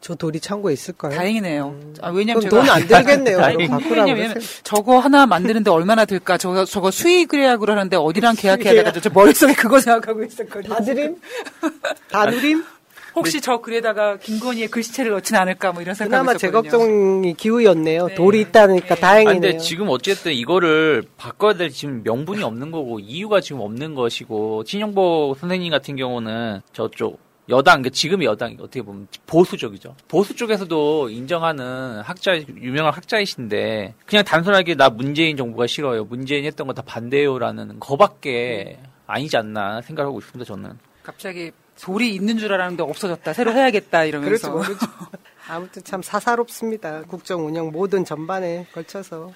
저 0.05 0.13
돌이 0.13 0.39
창고에 0.39 0.71
있을까요? 0.71 1.15
다행이네요. 1.15 1.79
아, 2.03 2.11
왜냐면 2.11 2.43
그럼 2.43 2.61
돈안 2.63 2.85
들겠네요. 2.87 3.39
왜냐면. 3.89 4.35
저거 4.63 4.99
하나 4.99 5.25
만드는데 5.25 5.71
얼마나 5.71 6.05
들까? 6.05 6.37
저거 6.37 6.63
저거 6.63 6.91
수익 6.91 7.31
계약으로 7.31 7.73
하는데 7.73 7.97
어디랑 7.97 8.35
계약해야 8.35 8.73
되나? 8.75 8.91
저 8.91 9.09
머릿속에 9.09 9.55
그거 9.55 9.79
생각하고 9.79 10.23
있었거든요. 10.23 10.75
다드림? 10.75 11.15
다누림? 12.11 12.63
혹시 13.15 13.41
저 13.41 13.61
글에다가 13.61 14.17
김건희의 14.19 14.67
글씨체를 14.67 15.09
넣진 15.13 15.37
않을까? 15.37 15.71
뭐 15.71 15.81
이런 15.81 15.95
생각이 15.95 16.11
그나마 16.21 16.37
제 16.37 16.49
있었거든요. 16.49 16.69
걱정이 16.77 17.33
기우였네요. 17.33 18.09
돌이 18.15 18.41
있다니까 18.41 18.87
아니, 18.91 19.01
다행이네요. 19.01 19.41
근데 19.41 19.57
지금 19.57 19.87
어쨌든 19.89 20.33
이거를 20.33 21.01
바꿔야 21.17 21.53
될 21.53 21.71
지금 21.71 22.03
명분이 22.03 22.43
없는 22.43 22.69
거고 22.69 22.99
이유가 22.99 23.41
지금 23.41 23.61
없는 23.61 23.95
것이고 23.95 24.65
신영복 24.67 25.39
선생님 25.39 25.71
같은 25.71 25.95
경우는 25.95 26.61
저쪽 26.73 27.24
여당, 27.49 27.81
그러니까 27.81 27.89
지금 27.93 28.23
여당 28.23 28.53
어떻게 28.59 28.81
보면 28.81 29.07
보수 29.27 29.55
쪽이죠. 29.57 29.95
보수 30.07 30.35
쪽에서도 30.35 31.09
인정하는 31.09 32.01
학자, 32.01 32.35
유명한 32.37 32.91
학자이신데 32.93 33.93
그냥 34.05 34.25
단순하게 34.25 34.75
나 34.75 34.89
문재인 34.89 35.37
정부가 35.37 35.67
싫어요. 35.67 36.05
문재인 36.05 36.45
했던 36.45 36.65
거 36.67 36.73
다 36.73 36.81
반대요라는 36.81 37.79
거밖에 37.79 38.79
아니지 39.07 39.37
않나 39.37 39.81
생각하고 39.81 40.17
있습니다. 40.19 40.45
저는. 40.45 40.77
갑자기 41.03 41.51
돌이 41.79 42.15
있는 42.15 42.37
줄 42.39 42.51
알았는데 42.53 42.81
없어졌다. 42.83 43.33
새로 43.33 43.53
해야겠다 43.53 44.05
이러면서. 44.05 44.51
그렇죠, 44.51 44.67
그렇죠. 44.79 44.85
아무튼 45.47 45.83
참 45.83 46.01
사사롭습니다. 46.01 47.03
국정 47.03 47.45
운영 47.45 47.71
모든 47.71 48.03
전반에 48.05 48.65
걸쳐서 48.73 49.31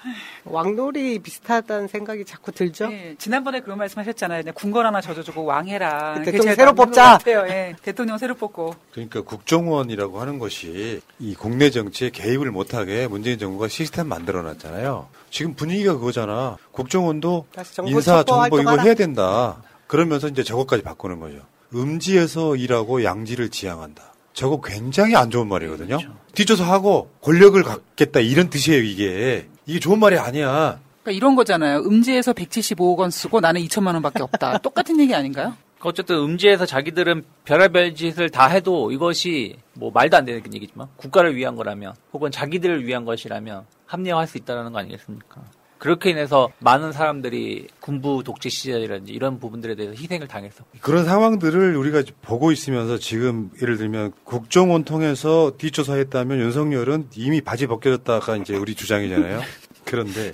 왕놀이 0.46 1.20
비슷하다는 1.20 1.88
생각이 1.88 2.26
자꾸 2.26 2.52
들죠. 2.52 2.88
네, 2.88 3.16
지난번에 3.18 3.60
그런 3.60 3.78
말씀하셨잖아요. 3.78 4.44
군걸 4.54 4.86
하나 4.86 5.02
져줘주고 5.02 5.46
왕해라. 5.46 6.16
그 6.20 6.32
대통령 6.32 6.56
새로 6.56 6.74
뽑자. 6.74 7.04
같아요. 7.20 7.46
예, 7.48 7.76
대통령 7.84 8.18
새로 8.18 8.36
뽑고. 8.36 8.76
그러니까 8.92 9.22
국정원이라고 9.22 10.20
하는 10.20 10.40
것이 10.40 11.02
이 11.20 11.36
국내 11.36 11.70
정치에 11.70 12.10
개입을 12.10 12.52
못하게 12.52 13.08
문재인 13.08 13.38
정부가 13.38 13.68
시스템 13.68 14.08
만들어 14.08 14.42
놨잖아요. 14.42 15.08
지금 15.30 15.54
분위기가 15.54 15.94
그거잖아. 15.94 16.58
국정원도 16.72 17.46
정보 17.74 17.92
인사 17.92 18.24
정보 18.24 18.60
이거. 18.60 18.78
해야 18.78 18.94
된다. 18.94 19.62
그러면서 19.88 20.28
이제 20.28 20.44
저것까지 20.44 20.84
바꾸는 20.84 21.20
거죠. 21.20 21.40
음지에서 21.74 22.56
일하고 22.56 23.04
양지를 23.04 23.50
지향한다. 23.50 24.09
저거 24.40 24.62
굉장히 24.62 25.18
안 25.18 25.30
좋은 25.30 25.50
말이거든요. 25.50 25.98
뒤져서 26.34 26.64
하고 26.64 27.10
권력을 27.20 27.62
갖겠다 27.62 28.22
이런 28.22 28.50
뜻이에요 28.50 28.82
이게. 28.82 29.50
이게 29.66 29.82
좋은 29.82 30.00
말이 30.00 30.18
아니야. 30.18 30.80
그러니까 31.04 31.12
이런 31.12 31.36
거잖아요. 31.36 31.80
음지에서 31.80 32.32
175억 32.32 33.00
원 33.00 33.12
쓰고 33.12 33.42
나는 33.42 33.60
2천만 33.64 33.88
원밖에 33.96 34.24
없다. 34.24 34.60
똑같은 34.64 34.98
얘기 35.02 35.14
아닌가요? 35.14 35.58
어쨌든 35.82 36.20
음지에서 36.20 36.66
자기들은 36.66 37.26
별의별 37.44 37.96
짓을 37.96 38.30
다 38.30 38.48
해도 38.48 38.94
이것이 38.94 39.58
뭐 39.74 39.92
말도 39.92 40.16
안 40.16 40.24
되는 40.24 40.42
얘기지만 40.54 40.88
국가를 40.96 41.36
위한 41.36 41.58
거라면 41.58 41.96
혹은 42.14 42.32
자기들을 42.32 42.88
위한 42.88 43.04
것이라면 43.04 43.66
합리화할 43.88 44.26
수 44.26 44.38
있다는 44.38 44.72
거 44.72 44.80
아니겠습니까? 44.80 45.42
그렇게 45.80 46.12
인해서 46.12 46.52
많은 46.60 46.92
사람들이 46.92 47.68
군부 47.80 48.22
독재 48.24 48.50
시절이라든지 48.50 49.14
이런 49.14 49.40
부분들에 49.40 49.76
대해서 49.76 49.96
희생을 49.96 50.28
당했어. 50.28 50.66
그런 50.82 51.06
상황들을 51.06 51.76
우리가 51.76 52.04
보고 52.22 52.52
있으면서 52.52 52.98
지금 52.98 53.50
예를 53.62 53.78
들면 53.78 54.12
국정원 54.26 54.84
통해서 54.84 55.54
뒷조사했다면 55.58 56.40
윤석열은 56.40 57.08
이미 57.16 57.42
바지 57.42 57.66
벗겨졌다가 57.66 58.36
이제 58.38 58.56
우리 58.56 58.76
주장이잖아요. 58.76 59.42
그런데 59.86 60.34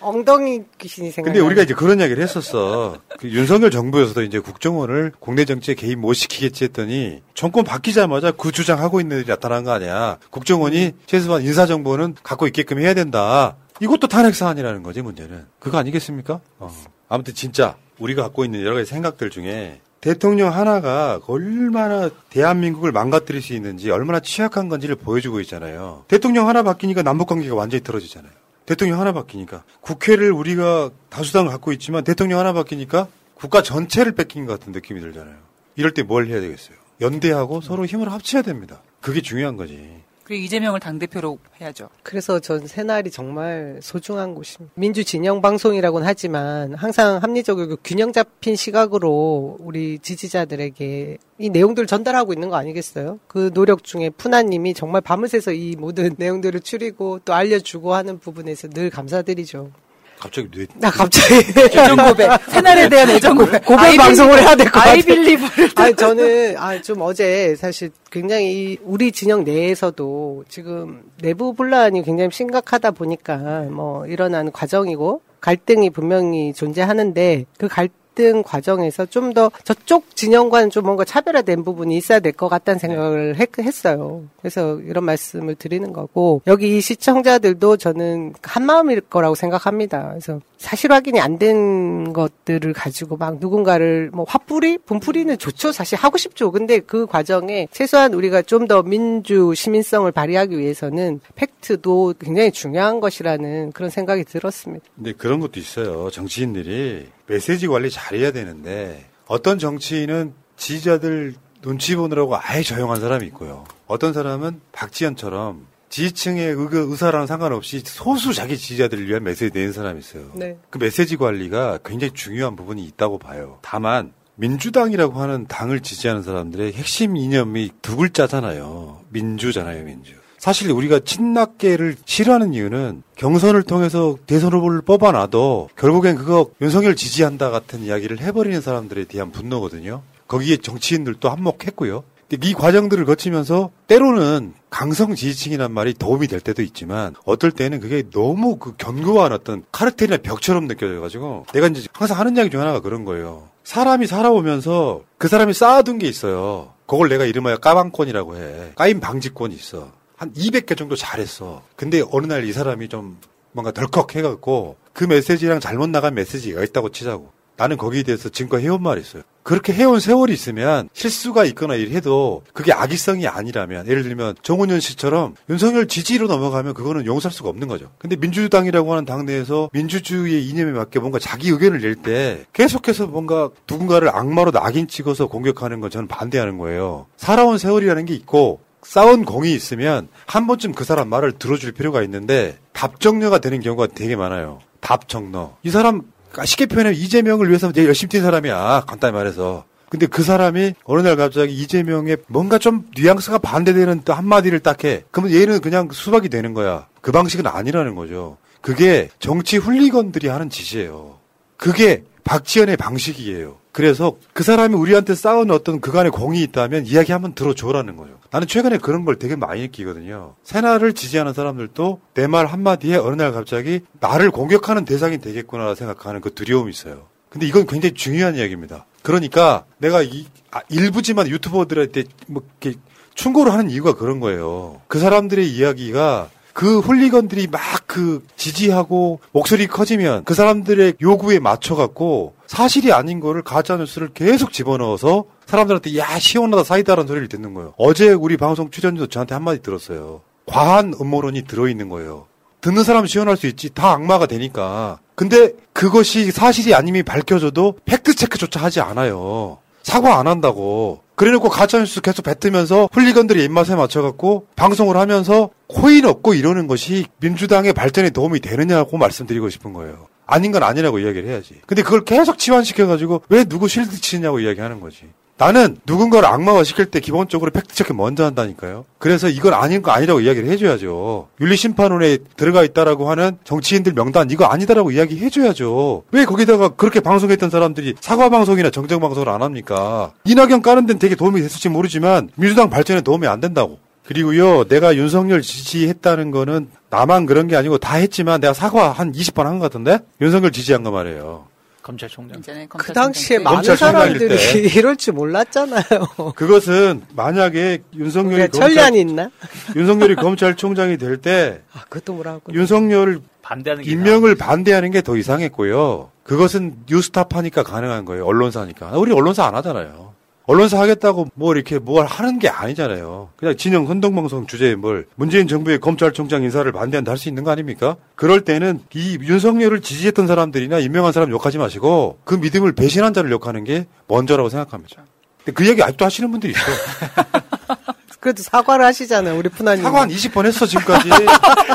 엉덩이 0.00 0.62
귀신이 0.78 1.10
생각. 1.10 1.32
근데 1.32 1.44
우리가 1.44 1.62
이제 1.62 1.74
그런 1.74 1.98
이야기를 1.98 2.22
했었어. 2.22 2.98
그 3.18 3.28
윤석열 3.28 3.70
정부에서도 3.70 4.22
이제 4.22 4.38
국정원을 4.38 5.12
공내 5.18 5.44
정치에 5.44 5.74
개입 5.74 5.98
못 5.98 6.12
시키겠지 6.12 6.64
했더니 6.64 7.22
정권 7.34 7.64
바뀌자마자 7.64 8.30
그 8.32 8.52
주장하고 8.52 9.00
있는 9.00 9.18
일이 9.18 9.26
나타난 9.26 9.64
거 9.64 9.72
아니야. 9.72 10.18
국정원이 10.30 10.92
최소한 11.06 11.42
인사정보는 11.42 12.16
갖고 12.22 12.46
있게끔 12.46 12.78
해야 12.78 12.94
된다. 12.94 13.56
이것도 13.80 14.08
탄핵 14.08 14.34
사안이라는 14.34 14.82
거지 14.82 15.02
문제는. 15.02 15.46
그거 15.58 15.78
아니겠습니까? 15.78 16.40
어. 16.58 16.74
아무튼 17.08 17.34
진짜 17.34 17.76
우리가 17.98 18.22
갖고 18.22 18.44
있는 18.44 18.62
여러 18.62 18.74
가지 18.74 18.88
생각들 18.90 19.30
중에 19.30 19.80
대통령 20.00 20.52
하나가 20.54 21.20
얼마나 21.26 22.08
대한민국을 22.30 22.92
망가뜨릴 22.92 23.42
수 23.42 23.54
있는지 23.54 23.90
얼마나 23.90 24.20
취약한 24.20 24.68
건지를 24.68 24.94
보여주고 24.96 25.40
있잖아요. 25.40 26.04
대통령 26.08 26.48
하나 26.48 26.62
바뀌니까 26.62 27.02
남북 27.02 27.28
관계가 27.28 27.54
완전히 27.54 27.82
틀어지잖아요. 27.82 28.30
대통령 28.66 29.00
하나 29.00 29.12
바뀌니까 29.12 29.64
국회를 29.80 30.30
우리가 30.30 30.90
다수당을 31.08 31.50
갖고 31.50 31.72
있지만 31.72 32.04
대통령 32.04 32.38
하나 32.38 32.52
바뀌니까 32.52 33.08
국가 33.34 33.62
전체를 33.62 34.12
뺏긴 34.12 34.46
것 34.46 34.58
같은 34.58 34.72
느낌이 34.72 35.00
들잖아요. 35.00 35.36
이럴 35.76 35.94
때 35.94 36.02
뭘 36.02 36.26
해야 36.26 36.40
되겠어요? 36.40 36.76
연대하고 37.00 37.60
서로 37.60 37.86
힘을 37.86 38.10
합쳐야 38.12 38.42
됩니다. 38.42 38.82
그게 39.00 39.20
중요한 39.20 39.56
거지. 39.56 40.02
그리고 40.28 40.44
이재명을 40.44 40.78
당대표로 40.78 41.38
해야죠. 41.58 41.88
그래서 42.02 42.38
전 42.38 42.66
새날이 42.66 43.10
정말 43.10 43.78
소중한 43.80 44.34
곳입니다. 44.34 44.74
민주 44.74 45.02
진영 45.02 45.40
방송이라고는 45.40 46.06
하지만 46.06 46.74
항상 46.74 47.16
합리적이고 47.22 47.78
균형 47.82 48.12
잡힌 48.12 48.54
시각으로 48.54 49.56
우리 49.58 49.98
지지자들에게 49.98 51.16
이 51.38 51.48
내용들을 51.48 51.86
전달하고 51.86 52.34
있는 52.34 52.50
거 52.50 52.56
아니겠어요? 52.56 53.18
그 53.26 53.50
노력 53.54 53.84
중에 53.84 54.10
푸나님이 54.10 54.74
정말 54.74 55.00
밤을 55.00 55.28
새서 55.28 55.54
이 55.54 55.76
모든 55.76 56.14
내용들을 56.18 56.60
추리고 56.60 57.20
또 57.24 57.32
알려주고 57.32 57.94
하는 57.94 58.18
부분에서 58.18 58.68
늘 58.68 58.90
감사드리죠. 58.90 59.70
갑자기 60.18 60.48
뇌. 60.50 60.66
나 60.76 60.90
갑자기 60.90 61.34
애정 61.60 61.96
고백. 61.96 62.30
새날에 62.48 62.88
대한 62.88 63.08
애정 63.10 63.36
고백. 63.36 63.64
고백 63.64 63.80
I 63.82 63.96
방송을 63.96 64.40
해야 64.40 64.54
될 64.56 64.66
것 64.70 64.80
같아요. 64.80 65.02
Believe를. 65.02 65.70
아니 65.76 65.94
저는 65.94 66.56
아 66.58 66.78
좀 66.82 67.00
어제 67.02 67.54
사실 67.56 67.90
굉장히 68.10 68.78
우리 68.84 69.12
진영 69.12 69.44
내에서도 69.44 70.44
지금 70.48 71.02
내부 71.22 71.52
분란이 71.54 72.02
굉장히 72.02 72.30
심각하다 72.32 72.92
보니까 72.92 73.36
뭐 73.70 74.06
일어나는 74.06 74.52
과정이고 74.52 75.20
갈등이 75.40 75.90
분명히 75.90 76.52
존재하는데 76.52 77.44
그 77.58 77.68
갈 77.68 77.88
등 78.18 78.42
과정에서 78.42 79.06
좀 79.06 79.32
더 79.32 79.50
저쪽 79.62 80.16
진영과는 80.16 80.70
좀 80.70 80.84
뭔가 80.84 81.04
차별화된 81.04 81.62
부분이 81.62 81.96
있어야 81.96 82.18
될 82.18 82.32
것 82.32 82.48
같다는 82.48 82.78
생각을 82.80 83.36
했, 83.36 83.48
했어요. 83.58 84.22
그래서 84.40 84.80
이런 84.80 85.04
말씀을 85.04 85.54
드리는 85.54 85.92
거고 85.92 86.42
여기 86.48 86.76
이 86.76 86.80
시청자들도 86.80 87.76
저는 87.76 88.32
한 88.42 88.64
마음일 88.66 89.02
거라고 89.02 89.34
생각합니다. 89.36 90.08
그래서 90.08 90.40
사실 90.56 90.90
확인이 90.92 91.20
안 91.20 91.38
된 91.38 92.12
것들을 92.12 92.72
가지고 92.72 93.16
막 93.16 93.38
누군가를 93.38 94.10
뭐 94.12 94.24
화풀이, 94.26 94.78
분풀이는 94.78 95.38
좋죠. 95.38 95.70
사실 95.70 95.96
하고 95.96 96.18
싶죠. 96.18 96.50
근데 96.50 96.80
그 96.80 97.06
과정에 97.06 97.68
최소한 97.70 98.12
우리가 98.14 98.42
좀 98.42 98.66
더 98.66 98.82
민주 98.82 99.52
시민성을 99.54 100.10
발휘하기 100.10 100.58
위해서는 100.58 101.20
팩트도 101.36 102.14
굉장히 102.20 102.50
중요한 102.50 102.98
것이라는 103.00 103.70
그런 103.72 103.88
생각이 103.90 104.24
들었습니다. 104.24 104.84
근데 104.96 105.12
그런 105.12 105.38
것도 105.38 105.60
있어요. 105.60 106.10
정치인들이 106.10 107.06
메시지 107.28 107.68
관리 107.68 107.90
잘해야 107.90 108.32
되는데 108.32 109.06
어떤 109.26 109.58
정치인은 109.58 110.32
지지자들 110.56 111.34
눈치 111.62 111.94
보느라고 111.96 112.36
아예 112.36 112.62
조용한 112.62 113.00
사람이 113.00 113.26
있고요. 113.28 113.64
어떤 113.86 114.12
사람은 114.12 114.60
박지현처럼 114.72 115.66
지지층의 115.90 116.52
의가, 116.52 116.78
의사랑 116.80 117.26
상관없이 117.26 117.80
소수 117.84 118.34
자기 118.34 118.56
지지자들을 118.58 119.08
위한 119.08 119.22
메시지 119.22 119.50
내는 119.56 119.72
사람이 119.72 120.00
있어요. 120.00 120.30
네. 120.34 120.58
그 120.70 120.78
메시지 120.78 121.16
관리가 121.16 121.78
굉장히 121.84 122.12
중요한 122.12 122.56
부분이 122.56 122.84
있다고 122.84 123.18
봐요. 123.18 123.58
다만 123.62 124.12
민주당이라고 124.36 125.20
하는 125.20 125.46
당을 125.46 125.80
지지하는 125.80 126.22
사람들의 126.22 126.72
핵심 126.74 127.16
이념이 127.16 127.72
두 127.82 127.96
글자잖아요. 127.96 129.00
민주잖아요, 129.08 129.84
민주. 129.84 130.14
사실 130.38 130.70
우리가 130.70 131.00
친낙계를 131.00 131.96
싫어하는 132.04 132.54
이유는 132.54 133.02
경선을 133.16 133.64
통해서 133.64 134.16
대선 134.26 134.52
후보를 134.52 134.82
뽑아놔도 134.82 135.70
결국엔 135.76 136.16
그거 136.16 136.50
윤석열 136.60 136.96
지지한다 136.96 137.50
같은 137.50 137.82
이야기를 137.82 138.20
해버리는 138.20 138.60
사람들에 138.60 139.04
대한 139.04 139.32
분노거든요. 139.32 140.02
거기에 140.28 140.58
정치인들도 140.58 141.28
한몫했고요. 141.28 142.04
이 142.42 142.52
과정들을 142.52 143.06
거치면서 143.06 143.70
때로는 143.86 144.52
강성 144.68 145.14
지지층이란 145.14 145.72
말이 145.72 145.94
도움이 145.94 146.28
될 146.28 146.40
때도 146.40 146.62
있지만 146.62 147.14
어떨 147.24 147.50
때는 147.50 147.80
그게 147.80 148.04
너무 148.12 148.56
그 148.56 148.74
견고한 148.76 149.32
어떤 149.32 149.64
카르텔이나 149.72 150.18
벽처럼 150.18 150.68
느껴져가지고 150.68 151.46
내가 151.54 151.68
이제 151.68 151.88
항상 151.94 152.18
하는 152.18 152.36
이야기 152.36 152.50
중 152.50 152.60
하나가 152.60 152.80
그런 152.80 153.06
거예요. 153.06 153.48
사람이 153.64 154.06
살아오면서 154.06 155.02
그 155.16 155.28
사람이 155.28 155.54
쌓아둔 155.54 155.98
게 155.98 156.06
있어요. 156.06 156.74
그걸 156.86 157.08
내가 157.08 157.24
이름하여 157.24 157.56
까방권이라고 157.58 158.36
해. 158.36 158.72
까임 158.74 159.00
방지권이 159.00 159.54
있어. 159.54 159.90
한 160.18 160.32
200개 160.34 160.76
정도 160.76 160.96
잘했어. 160.96 161.62
근데 161.76 162.02
어느 162.10 162.26
날 162.26 162.44
이 162.44 162.52
사람이 162.52 162.88
좀 162.88 163.18
뭔가 163.52 163.70
덜컥 163.72 164.14
해갖고 164.16 164.76
그 164.92 165.04
메시지랑 165.04 165.60
잘못 165.60 165.88
나간 165.88 166.14
메시지가 166.14 166.62
있다고 166.64 166.90
치자고. 166.90 167.30
나는 167.56 167.76
거기에 167.76 168.04
대해서 168.04 168.28
지금까지 168.28 168.64
해온 168.66 168.80
말이 168.82 169.00
있어요. 169.00 169.24
그렇게 169.42 169.72
해온 169.72 169.98
세월이 169.98 170.32
있으면 170.32 170.88
실수가 170.92 171.44
있거나 171.46 171.74
일해도 171.74 172.42
그게 172.52 172.72
악의성이 172.72 173.26
아니라면 173.26 173.88
예를 173.88 174.04
들면 174.04 174.36
정훈현 174.42 174.78
씨처럼 174.78 175.34
윤석열 175.50 175.88
지지로 175.88 176.28
넘어가면 176.28 176.74
그거는 176.74 177.04
용서할 177.06 177.32
수가 177.32 177.48
없는 177.48 177.66
거죠. 177.66 177.90
근데 177.98 178.14
민주당이라고 178.14 178.92
하는 178.92 179.04
당내에서 179.04 179.70
민주주의의 179.72 180.46
이념에 180.46 180.70
맞게 180.70 181.00
뭔가 181.00 181.18
자기 181.18 181.48
의견을 181.50 181.80
낼 181.80 181.96
때 181.96 182.44
계속해서 182.52 183.08
뭔가 183.08 183.50
누군가를 183.68 184.10
악마로 184.14 184.52
낙인 184.52 184.86
찍어서 184.86 185.26
공격하는 185.26 185.80
건 185.80 185.90
저는 185.90 186.06
반대하는 186.06 186.58
거예요. 186.58 187.06
살아온 187.16 187.58
세월이라는 187.58 188.04
게 188.04 188.14
있고 188.14 188.60
싸운 188.88 189.26
공이 189.26 189.52
있으면 189.52 190.08
한 190.24 190.46
번쯤 190.46 190.72
그 190.72 190.82
사람 190.82 191.10
말을 191.10 191.32
들어줄 191.32 191.72
필요가 191.72 192.02
있는데 192.04 192.56
답정너가 192.72 193.38
되는 193.38 193.60
경우가 193.60 193.88
되게 193.88 194.16
많아요. 194.16 194.60
답정너. 194.80 195.58
이 195.62 195.68
사람 195.68 196.04
쉽게 196.42 196.64
표현하면 196.64 196.98
이재명을 196.98 197.48
위해서 197.48 197.70
되게 197.70 197.86
열심히 197.86 198.08
뛴 198.08 198.22
사람이야. 198.22 198.84
간단히 198.86 199.12
말해서. 199.12 199.66
근데 199.90 200.06
그 200.06 200.22
사람이 200.22 200.72
어느 200.84 201.02
날 201.02 201.16
갑자기 201.16 201.52
이재명의 201.52 202.16
뭔가 202.28 202.56
좀 202.56 202.86
뉘앙스가 202.96 203.36
반대되는 203.36 204.02
또 204.06 204.14
한마디를 204.14 204.60
딱 204.60 204.82
해. 204.84 205.04
그러면 205.10 205.34
얘는 205.34 205.60
그냥 205.60 205.90
수박이 205.92 206.30
되는 206.30 206.54
거야. 206.54 206.86
그 207.02 207.12
방식은 207.12 207.46
아니라는 207.46 207.94
거죠. 207.94 208.38
그게 208.62 209.10
정치 209.18 209.58
훌리건들이 209.58 210.28
하는 210.28 210.48
짓이에요. 210.48 211.18
그게 211.58 212.04
박지현의 212.24 212.78
방식이에요. 212.78 213.58
그래서 213.78 214.16
그 214.32 214.42
사람이 214.42 214.74
우리한테 214.74 215.14
쌓은 215.14 215.52
어떤 215.52 215.80
그간의 215.80 216.10
공이 216.10 216.42
있다면 216.42 216.84
이야기 216.86 217.12
한번 217.12 217.34
들어줘라는 217.34 217.94
거죠. 217.94 218.18
나는 218.32 218.48
최근에 218.48 218.78
그런 218.78 219.04
걸 219.04 219.20
되게 219.20 219.36
많이 219.36 219.60
느끼거든요. 219.62 220.34
새날을 220.42 220.94
지지하는 220.94 221.32
사람들도 221.32 222.00
내 222.14 222.26
말 222.26 222.46
한마디에 222.46 222.96
어느 222.96 223.14
날 223.14 223.30
갑자기 223.30 223.82
나를 224.00 224.32
공격하는 224.32 224.84
대상이 224.84 225.18
되겠구나 225.18 225.76
생각하는 225.76 226.20
그 226.20 226.34
두려움이 226.34 226.70
있어요. 226.70 227.06
근데 227.28 227.46
이건 227.46 227.68
굉장히 227.68 227.94
중요한 227.94 228.34
이야기입니다. 228.34 228.84
그러니까 229.02 229.64
내가 229.78 230.02
이, 230.02 230.26
아, 230.50 230.60
일부지만 230.70 231.28
유튜버들한테 231.28 232.02
뭐 232.26 232.42
이렇게 232.60 232.76
충고를 233.14 233.52
하는 233.52 233.70
이유가 233.70 233.94
그런 233.94 234.18
거예요. 234.18 234.80
그 234.88 234.98
사람들의 234.98 235.48
이야기가 235.48 236.30
그 236.58 236.80
훌리건들이 236.80 237.46
막 237.46 237.78
그 237.88 238.22
지지하고 238.36 239.18
목소리 239.32 239.66
커지면 239.66 240.22
그 240.24 240.34
사람들의 240.34 240.94
요구에 241.00 241.38
맞춰갖고 241.40 242.34
사실이 242.46 242.92
아닌 242.92 243.18
거를 243.18 243.42
가짜뉴스를 243.42 244.10
계속 244.12 244.52
집어넣어서 244.52 245.24
사람들한테 245.46 245.96
야 245.96 246.18
시원하다 246.18 246.64
사이다라는 246.64 247.08
소리를 247.08 247.28
듣는 247.28 247.54
거예요. 247.54 247.72
어제 247.78 248.12
우리 248.12 248.36
방송 248.36 248.70
출연자도 248.70 249.08
저한테 249.08 249.34
한마디 249.34 249.62
들었어요. 249.62 250.20
과한 250.46 250.94
음모론이 251.00 251.42
들어있는 251.42 251.88
거예요. 251.88 252.26
듣는 252.60 252.84
사람 252.84 253.06
시원할 253.06 253.38
수 253.38 253.46
있지 253.46 253.70
다 253.70 253.92
악마가 253.92 254.26
되니까. 254.26 254.98
근데 255.14 255.54
그것이 255.72 256.30
사실이 256.30 256.74
아님이 256.74 257.02
밝혀져도 257.02 257.78
팩트 257.86 258.14
체크조차 258.14 258.60
하지 258.60 258.80
않아요. 258.80 259.58
사과 259.82 260.18
안 260.18 260.26
한다고. 260.26 261.00
그래놓고 261.18 261.48
가짜뉴스 261.48 262.00
계속 262.00 262.22
뱉으면서 262.22 262.88
훌리건들의 262.92 263.44
입맛에 263.44 263.74
맞춰갖고 263.74 264.46
방송을 264.54 264.96
하면서 264.96 265.50
코인 265.66 266.04
얻고 266.06 266.34
이러는 266.34 266.68
것이 266.68 267.06
민주당의 267.18 267.72
발전에 267.72 268.10
도움이 268.10 268.38
되느냐고 268.38 268.96
말씀드리고 268.98 269.50
싶은 269.50 269.72
거예요. 269.72 270.06
아닌 270.26 270.52
건 270.52 270.62
아니라고 270.62 271.00
이야기를 271.00 271.28
해야지. 271.28 271.60
근데 271.66 271.82
그걸 271.82 272.04
계속 272.04 272.38
치환시켜가지고 272.38 273.22
왜 273.30 273.44
누구 273.44 273.66
실드 273.66 274.00
치냐고 274.00 274.38
이야기하는 274.38 274.78
거지. 274.78 275.08
나는 275.38 275.76
누군가를 275.86 276.28
악마화 276.28 276.64
시킬 276.64 276.86
때 276.86 276.98
기본적으로 276.98 277.52
팩트체크 277.52 277.92
먼저 277.92 278.24
한다니까요. 278.24 278.84
그래서 278.98 279.28
이건 279.28 279.54
아닌 279.54 279.82
거 279.82 279.92
아니라고 279.92 280.20
이야기를 280.20 280.48
해줘야죠. 280.50 281.28
윤리심판원에 281.40 282.18
들어가 282.36 282.64
있다라고 282.64 283.08
하는 283.08 283.38
정치인들 283.44 283.92
명단 283.94 284.30
이거 284.32 284.46
아니다라고 284.46 284.90
이야기해줘야죠. 284.90 286.02
왜 286.10 286.24
거기다가 286.24 286.70
그렇게 286.70 286.98
방송했던 286.98 287.50
사람들이 287.50 287.94
사과방송이나 288.00 288.70
정정방송을 288.70 289.28
안 289.28 289.42
합니까? 289.42 290.10
이낙연 290.24 290.60
까는 290.62 290.86
데는 290.86 290.98
되게 290.98 291.14
도움이 291.14 291.40
됐을지 291.40 291.68
모르지만 291.68 292.30
민주당 292.34 292.68
발전에 292.68 293.00
도움이 293.02 293.28
안 293.28 293.40
된다고. 293.40 293.78
그리고요, 294.06 294.64
내가 294.64 294.96
윤석열 294.96 295.42
지지했다는 295.42 296.30
거는 296.32 296.68
나만 296.90 297.26
그런 297.26 297.46
게 297.46 297.54
아니고 297.56 297.78
다 297.78 297.96
했지만 297.96 298.40
내가 298.40 298.54
사과 298.54 298.90
한 298.90 299.12
20번 299.12 299.44
한 299.44 299.58
것 299.58 299.64
같은데? 299.70 299.98
윤석열 300.20 300.50
지지한 300.50 300.82
거 300.82 300.90
말이에요. 300.90 301.44
검찰총장. 301.88 302.68
그 302.68 302.92
당시에 302.92 303.38
많은 303.38 303.76
사람들이 303.76 304.28
때. 304.36 304.60
이럴 304.76 304.96
줄 304.96 305.14
몰랐잖아요. 305.14 306.34
그것은 306.36 307.02
만약에 307.14 307.78
윤석열이 307.96 308.50
천리안이 308.50 309.00
있나? 309.00 309.30
윤석열이 309.74 310.16
검찰총장이 310.16 310.98
될 310.98 311.18
때 311.18 311.62
아, 311.72 311.80
그것도 311.88 312.12
뭐라고. 312.14 312.52
윤석열을 312.52 313.20
반대하는 313.42 313.82
게 313.84 313.90
임명을 313.90 314.34
반대하는 314.34 314.90
게 314.90 315.00
더 315.00 315.16
이상했고요. 315.16 316.10
그것은 316.24 316.76
뉴스타파니까 316.86 317.62
가능한 317.62 318.04
거예요. 318.04 318.26
언론사니까. 318.26 318.90
우리 318.98 319.10
언론사 319.12 319.46
안 319.46 319.54
하잖아요. 319.54 320.12
언론사 320.48 320.80
하겠다고 320.80 321.28
뭐 321.34 321.54
이렇게 321.54 321.78
뭘 321.78 322.06
하는 322.06 322.38
게 322.38 322.48
아니잖아요. 322.48 323.28
그냥 323.36 323.54
진영 323.58 323.86
선동방송 323.86 324.46
주제에 324.46 324.76
뭘 324.76 325.06
문재인 325.14 325.46
정부의 325.46 325.78
검찰총장 325.78 326.42
인사를 326.42 326.72
반대한다 326.72 327.10
할 327.12 327.18
수 327.18 327.28
있는 327.28 327.44
거 327.44 327.50
아닙니까? 327.50 327.96
그럴 328.14 328.40
때는 328.40 328.80
이 328.94 329.18
윤석열을 329.20 329.82
지지했던 329.82 330.26
사람들이나 330.26 330.78
임명한 330.78 331.12
사람 331.12 331.30
욕하지 331.30 331.58
마시고 331.58 332.20
그 332.24 332.34
믿음을 332.36 332.72
배신한 332.72 333.12
자를 333.12 333.30
욕하는 333.30 333.62
게 333.64 333.86
먼저라고 334.06 334.48
생각합니다. 334.48 335.04
근데 335.44 335.52
그 335.52 335.68
얘기 335.68 335.82
아직도 335.82 336.06
하시는 336.06 336.30
분들이 336.30 336.52
있어. 336.54 336.62
그래도 338.18 338.42
사과를 338.42 338.86
하시잖아요, 338.86 339.36
우리 339.38 339.50
푸나님. 339.50 339.82
사과 339.84 340.00
한 340.02 340.08
20번 340.08 340.46
했어, 340.46 340.64
지금까지. 340.64 341.10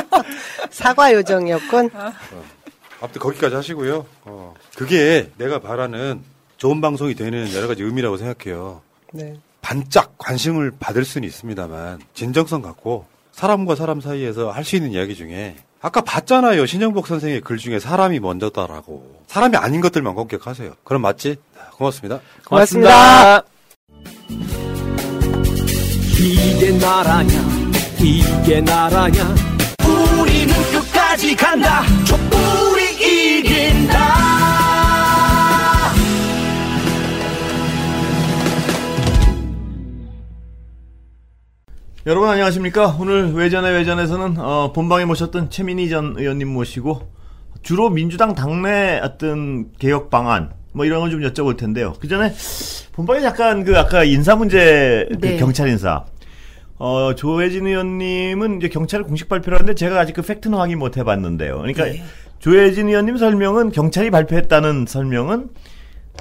사과 0.70 1.12
요정이었군. 1.12 1.90
아무튼 3.00 3.20
거기까지 3.20 3.54
하시고요. 3.54 4.04
어, 4.24 4.54
그게 4.76 5.30
내가 5.38 5.60
바라는 5.60 6.22
좋은 6.64 6.80
방송이 6.80 7.14
되는 7.14 7.52
여러 7.52 7.68
가지 7.68 7.82
의미라고 7.82 8.16
생각해요. 8.16 8.80
네. 9.12 9.34
반짝 9.60 10.14
관심을 10.16 10.72
받을 10.80 11.04
수는 11.04 11.28
있습니다만 11.28 12.00
진정성 12.14 12.62
갖고 12.62 13.04
사람과 13.32 13.74
사람 13.74 14.00
사이에서 14.00 14.50
할 14.50 14.64
수 14.64 14.76
있는 14.76 14.92
이야기 14.92 15.14
중에 15.14 15.56
아까 15.82 16.00
봤잖아요. 16.00 16.64
신영복 16.64 17.06
선생의 17.06 17.42
글 17.42 17.58
중에 17.58 17.78
사람이 17.78 18.18
먼저다라고. 18.20 19.24
사람이 19.26 19.58
아닌 19.58 19.82
것들만 19.82 20.14
공격하세요. 20.14 20.72
그럼 20.84 21.02
맞지? 21.02 21.36
고맙습니다. 21.76 22.20
고맙습니다. 22.46 23.42
이게 26.18 26.78
나라냐 26.78 27.32
이게 28.00 28.60
나라냐 28.62 29.34
우리는 30.18 30.54
끝까지 30.72 31.36
간다 31.36 31.82
촛불이 32.06 33.38
이긴다 33.40 33.98
여러분 42.06 42.28
안녕하십니까? 42.28 42.98
오늘 43.00 43.32
외전의 43.32 43.72
외전에서는 43.72 44.36
어, 44.38 44.72
본방에 44.74 45.06
모셨던 45.06 45.48
최민희 45.48 45.88
전 45.88 46.14
의원님 46.18 46.48
모시고 46.48 47.00
주로 47.62 47.88
민주당 47.88 48.34
당내 48.34 49.00
어떤 49.02 49.72
개혁 49.78 50.10
방안 50.10 50.52
뭐 50.74 50.84
이런 50.84 51.00
걸좀 51.00 51.22
여쭤볼 51.22 51.56
텐데요. 51.56 51.94
그 51.98 52.06
전에 52.06 52.34
본방에 52.92 53.24
약간 53.24 53.64
그 53.64 53.78
아까 53.78 54.04
인사 54.04 54.36
문제 54.36 55.08
그 55.12 55.18
네. 55.18 55.38
경찰 55.38 55.68
인사 55.68 56.04
어 56.76 57.14
조혜진 57.14 57.66
의원님은 57.66 58.58
이제 58.58 58.68
경찰을 58.68 59.06
공식 59.06 59.30
발표를 59.30 59.56
하는데 59.56 59.74
제가 59.74 59.98
아직 59.98 60.12
그 60.12 60.20
팩트는 60.20 60.58
확인 60.58 60.78
못 60.78 60.98
해봤는데요. 60.98 61.56
그러니까 61.56 61.84
네. 61.84 62.02
조혜진 62.38 62.88
의원님 62.88 63.16
설명은 63.16 63.72
경찰이 63.72 64.10
발표했다는 64.10 64.84
설명은 64.86 65.48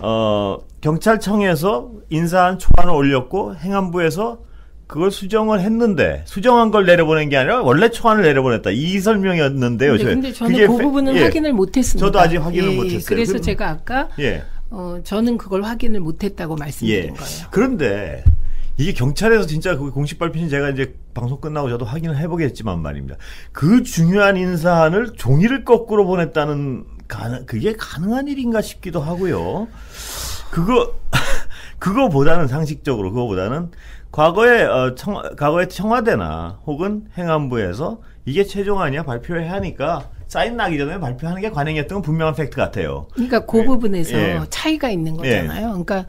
어 0.01 0.59
경찰청에서 0.79 1.91
인사한 2.09 2.57
초안을 2.57 2.93
올렸고 2.93 3.55
행안부에서 3.57 4.52
그걸 4.93 5.09
수정을 5.09 5.59
했는데 5.61 6.21
수정한 6.27 6.69
걸 6.69 6.85
내려보낸 6.85 7.27
게 7.29 7.35
아니라 7.37 7.63
원래 7.63 7.89
초안을 7.89 8.21
내려보냈다 8.21 8.69
이 8.69 8.99
설명이었는데요. 8.99 9.93
네, 9.93 9.97
저- 9.97 10.05
근데 10.05 10.31
저는 10.31 10.53
그 10.53 10.59
팩- 10.59 10.67
부분은 10.67 11.15
예. 11.15 11.23
확인을 11.23 11.51
못했습니다. 11.53 12.05
저도 12.05 12.19
아직 12.19 12.37
확인을 12.37 12.71
예, 12.73 12.75
못했어요. 12.75 13.01
그래서 13.07 13.31
그럼- 13.31 13.41
제가 13.41 13.69
아까 13.69 14.09
예. 14.19 14.43
어, 14.69 14.99
저는 15.03 15.39
그걸 15.39 15.63
확인을 15.63 15.99
못했다고 15.99 16.57
말씀드린 16.57 17.05
예. 17.05 17.07
거예요. 17.07 17.47
그런데 17.49 18.23
이게 18.77 18.93
경찰에서 18.93 19.47
진짜 19.47 19.75
그 19.77 19.89
공식 19.89 20.19
발표는 20.19 20.47
제가 20.49 20.69
이제 20.69 20.93
방송 21.15 21.41
끝나고 21.41 21.69
저도 21.69 21.85
확인을 21.85 22.15
해보겠지만 22.19 22.79
말입니다. 22.79 23.15
그 23.51 23.81
중요한 23.81 24.37
인사안을 24.37 25.13
종이를 25.15 25.63
거꾸로 25.65 26.05
보냈다는 26.05 26.83
가능, 27.07 27.45
그게 27.47 27.73
가능한 27.75 28.27
일인가 28.27 28.61
싶기도 28.61 29.01
하고요. 29.01 29.67
그거 30.51 30.93
그거보다는 31.79 32.47
상식적으로 32.47 33.11
그거보다는 33.11 33.69
과거에 34.13 34.63
어, 34.63 34.93
청, 34.93 35.15
과거에 35.35 35.67
청와대나 35.67 36.59
혹은 36.67 37.07
행안부에서 37.17 37.99
이게 38.25 38.43
최종안이야 38.43 39.03
발표해야 39.03 39.51
하니까 39.53 40.07
사인 40.27 40.55
나기 40.55 40.77
전에 40.77 40.99
발표하는 40.99 41.41
게 41.41 41.49
관행이었던 41.49 41.95
건 41.95 42.01
분명한 42.03 42.35
팩트 42.35 42.55
같아요. 42.55 43.07
그러니까 43.13 43.39
그 43.47 43.63
부분에서 43.63 44.13
예. 44.15 44.39
차이가 44.51 44.89
있는 44.91 45.17
거잖아요. 45.17 45.67
그러니까 45.69 46.05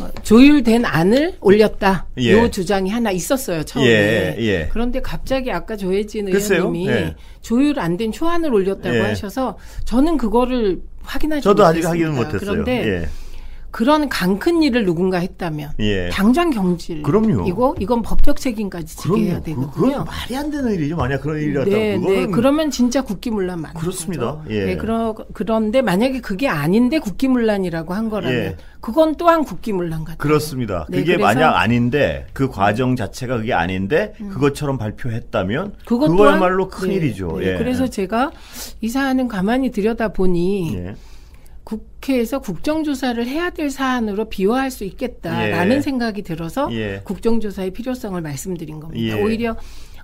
어, 0.00 0.08
조율된 0.24 0.84
안을 0.84 1.36
올렸다. 1.40 2.06
예. 2.18 2.32
요 2.32 2.50
주장이 2.50 2.90
하나 2.90 3.12
있었어요 3.12 3.62
처음에. 3.62 3.86
예, 3.88 4.36
예. 4.40 4.68
그런데 4.72 5.00
갑자기 5.00 5.52
아까 5.52 5.76
조혜진. 5.76 6.26
의원님이 6.28 6.88
예. 6.88 7.14
조율 7.40 7.78
안 7.78 7.96
된 7.96 8.10
초안을 8.10 8.52
올렸다고 8.52 8.96
예. 8.96 9.00
하셔서 9.00 9.56
저는 9.84 10.16
그거를 10.16 10.80
확인하지 11.02 11.42
저도 11.42 11.64
아직 11.64 11.82
못했습니다. 11.82 11.88
확인을 11.90 12.24
못했어요. 12.24 12.50
그런데 12.64 12.88
예. 13.02 13.08
그런 13.78 14.08
강큰 14.08 14.60
일을 14.64 14.84
누군가 14.84 15.18
했다면 15.18 15.70
예. 15.78 16.08
당장 16.08 16.50
경질. 16.50 17.00
그럼요. 17.04 17.46
이거 17.46 17.76
이건 17.78 18.02
법적 18.02 18.38
책임까지 18.40 18.96
지게. 18.96 19.20
해야 19.20 19.36
그, 19.38 19.44
되거든요. 19.44 19.70
그 19.70 19.80
건 19.92 20.04
말이 20.04 20.36
안 20.36 20.50
되는 20.50 20.74
일이죠. 20.74 20.96
만약 20.96 21.20
그런 21.20 21.38
일이었다면 21.38 21.78
네, 21.78 21.96
그거는 21.96 22.16
네. 22.16 22.26
그러면 22.32 22.70
진짜 22.72 23.02
국기문란 23.02 23.60
맞는 23.60 23.80
그렇습니다. 23.80 24.42
예. 24.50 24.64
네, 24.64 24.76
그러, 24.76 25.14
그런데 25.32 25.80
만약에 25.80 26.20
그게 26.20 26.48
아닌데 26.48 26.98
국기문란이라고 26.98 27.94
한 27.94 28.10
거라면 28.10 28.36
예. 28.36 28.56
그건 28.80 29.14
또한 29.14 29.44
국기문란 29.44 30.00
같아요. 30.00 30.18
그렇습니다. 30.18 30.84
네, 30.88 30.98
그게 30.98 31.16
만약 31.16 31.52
아닌데 31.52 32.26
그 32.32 32.48
과정 32.48 32.96
자체가 32.96 33.36
그게 33.36 33.52
아닌데 33.52 34.12
그것처럼 34.32 34.76
발표했다면 34.78 35.66
음. 35.66 35.72
그것 35.86 36.08
그거야말로 36.08 36.64
또한- 36.68 36.80
큰 36.80 36.88
네, 36.88 36.94
일이죠. 36.96 37.36
네. 37.38 37.52
예. 37.54 37.58
그래서 37.58 37.86
제가 37.86 38.32
이 38.80 38.88
사안은 38.88 39.28
가만히 39.28 39.70
들여다 39.70 40.08
보니 40.08 40.74
예. 40.74 40.94
국회에서 41.68 42.38
국정조사를 42.38 43.26
해야 43.26 43.50
될 43.50 43.68
사안으로 43.68 44.30
비화할 44.30 44.70
수 44.70 44.84
있겠다라는 44.84 45.76
예. 45.76 45.80
생각이 45.82 46.22
들어서 46.22 46.68
예. 46.72 47.02
국정조사의 47.04 47.72
필요성을 47.72 48.18
말씀드린 48.20 48.80
겁니다. 48.80 49.18
예. 49.18 49.22
오히려 49.22 49.54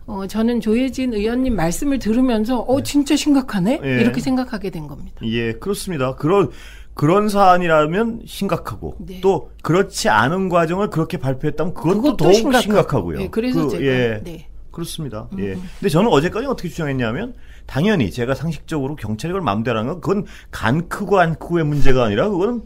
어, 0.07 0.27
저는 0.27 0.61
조혜진 0.61 1.15
의원님 1.15 1.57
말씀을 1.57 1.99
들으면서 1.99 2.61
어 2.61 2.83
진짜 2.83 3.17
심각하네 3.17 3.81
예. 3.83 4.01
이렇게 4.03 4.21
생각하게 4.21 4.69
된 4.69 4.87
겁니다. 4.87 5.23
예, 5.25 5.55
그렇습니다. 5.55 6.15
그런 6.17 6.51
그런 6.93 7.31
사안이라면 7.31 8.25
심각하고 8.27 8.99
또 9.23 9.51
그렇지 9.63 10.11
않은 10.11 10.51
과정을 10.51 10.91
그렇게 10.91 11.17
발표했다면 11.17 11.73
그것도, 11.73 12.03
네. 12.03 12.17
더욱 12.19 12.35
심각하고. 12.35 12.63
심각하고요. 12.63 13.21
예, 13.23 13.29
그래서 13.29 13.67
제가, 13.69 13.83
예, 13.83 14.21
네. 14.23 14.49
그렇습니다. 14.71 15.29
음. 15.33 15.39
예. 15.41 15.55
근데 15.55 15.89
저는 15.89 16.11
어제까지 16.11 16.47
어떻게 16.47 16.69
주장했냐면 16.69 17.35
당연히 17.67 18.11
제가 18.11 18.35
상식적으로 18.35 18.97
경찰이 18.97 19.33
그걸 19.33 19.43
마음대로 19.43 19.79
하는 19.79 19.93
건 19.93 20.01
그건 20.01 20.27
간 20.51 20.89
크고 20.89 21.19
안 21.21 21.35
크고의 21.37 21.65
문제가 21.65 22.05
아니라 22.05 22.29
그거는 22.29 22.63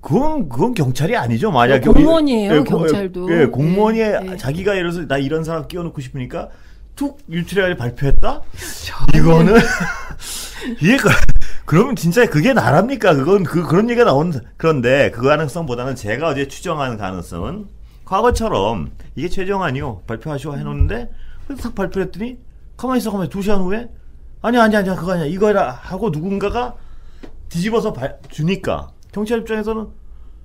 그건 0.00 0.48
그건 0.48 0.74
경찰이 0.74 1.16
아니죠. 1.16 1.50
만약 1.50 1.86
어, 1.86 1.92
공무원이에요, 1.92 2.64
경찰도. 2.64 3.32
예, 3.32 3.46
공무원이 3.46 3.98
예, 3.98 4.20
예. 4.32 4.36
자기가 4.36 4.76
예를 4.76 4.90
들어서 4.92 5.08
나 5.08 5.18
이런 5.18 5.42
사람 5.44 5.66
끼워놓고 5.66 6.00
싶으니까 6.00 6.48
툭 6.94 7.18
유출해가지고 7.30 7.78
발표했다. 7.78 8.42
이거는 9.14 9.54
이게 10.80 10.96
그- 10.96 11.08
그러면 11.64 11.96
진짜 11.96 12.24
그게 12.26 12.52
나랍니까? 12.52 13.14
그건 13.14 13.42
그 13.44 13.62
그런 13.64 13.90
얘기가 13.90 14.04
나온 14.04 14.32
그런데 14.56 15.10
그 15.10 15.22
가능성보다는 15.22 15.96
제가 15.96 16.28
어제 16.28 16.48
추정하는 16.48 16.96
가능성은 16.96 17.66
과거처럼 18.04 18.90
이게 19.16 19.28
최종안이요 19.28 20.02
발표하시고 20.06 20.56
해놓는데 20.56 21.10
딱 21.62 21.74
발표했더니 21.74 22.38
가만히 22.76 22.98
있어 22.98 23.10
가만히. 23.10 23.28
두 23.30 23.42
시간 23.42 23.60
후에 23.60 23.88
아니 24.40 24.58
아니 24.58 24.76
아니 24.76 24.88
그거 24.90 25.12
아니야 25.12 25.26
이거라 25.26 25.70
하고 25.70 26.10
누군가가 26.10 26.74
뒤집어서 27.48 27.92
발- 27.92 28.18
주니까 28.28 28.90
경찰 29.12 29.40
입장에서는 29.40 29.88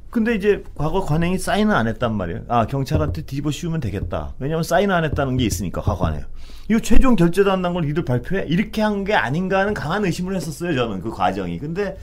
근데 0.10 0.36
이제 0.36 0.64
과거 0.76 1.02
관행이 1.02 1.40
사인을 1.40 1.76
안 1.76 1.88
했단 1.88 2.16
말이에요. 2.16 2.42
아 2.48 2.68
경찰한테 2.68 3.24
뒤집어 3.24 3.50
씌우면 3.50 3.80
되겠다. 3.80 4.36
왜냐하면 4.38 4.64
사인을 4.64 4.94
안 4.94 5.04
했다는 5.06 5.38
게 5.38 5.46
있으니까 5.46 5.82
과관에. 5.82 6.24
이거 6.70 6.80
최종 6.80 7.16
결재도 7.18 7.52
안 7.52 7.62
난 7.62 7.74
걸 7.74 7.84
이들 7.90 8.06
발표해 8.06 8.46
이렇게 8.48 8.82
한 8.82 9.04
게 9.04 9.14
아닌가 9.14 9.60
하는 9.60 9.74
강한 9.74 10.06
의심을 10.06 10.34
했었어요 10.36 10.74
저는 10.76 11.02
그 11.02 11.10
과정이. 11.12 11.58
근데 11.60 11.98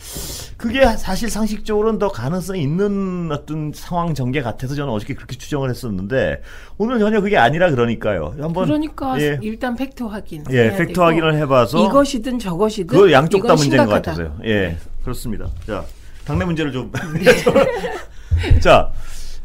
그게 0.58 0.84
사실 0.96 1.30
상식적으로는 1.30 1.98
더 1.98 2.08
가능성이 2.08 2.62
있는 2.62 3.30
어떤 3.32 3.72
상황 3.74 4.12
전개 4.14 4.42
같아서 4.42 4.74
저는 4.74 4.92
어저께 4.92 5.14
그렇게 5.14 5.36
추정을 5.38 5.70
했었는데 5.70 6.42
오늘 6.76 6.98
전혀 6.98 7.20
그게 7.22 7.38
아니라 7.38 7.70
그러니까요. 7.70 8.34
한번 8.38 8.66
그러니까 8.66 9.18
예. 9.20 9.38
일단 9.42 9.74
팩트 9.76 10.02
확인. 10.02 10.44
예, 10.50 10.70
팩트 10.76 10.92
되고 10.92 11.02
확인을 11.04 11.34
해봐서 11.36 11.82
이것이든 11.86 12.38
저것이든 12.38 12.98
그 12.98 13.10
양쪽 13.12 13.46
다 13.46 13.54
문제인 13.54 13.86
것 13.86 13.94
심각하다. 13.94 14.10
같아서요. 14.12 14.38
예, 14.44 14.76
그렇습니다. 15.02 15.46
자, 15.66 15.84
당내 16.26 16.44
문제를 16.44 16.70
좀. 16.72 16.92
자, 18.60 18.90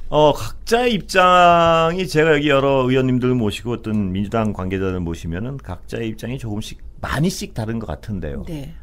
어, 0.09 0.33
각자의 0.33 0.93
입장이 0.93 2.07
제가 2.07 2.35
여기 2.35 2.49
여러 2.49 2.87
의원님들 2.87 3.33
모시고 3.33 3.71
어떤 3.71 4.11
민주당 4.11 4.53
관계자들 4.53 4.99
모시면은 4.99 5.57
각자의 5.57 6.09
입장이 6.09 6.37
조금씩 6.37 6.79
많이씩 7.01 7.53
다른 7.53 7.79
것 7.79 7.87
같은데요. 7.87 8.43
네. 8.47 8.73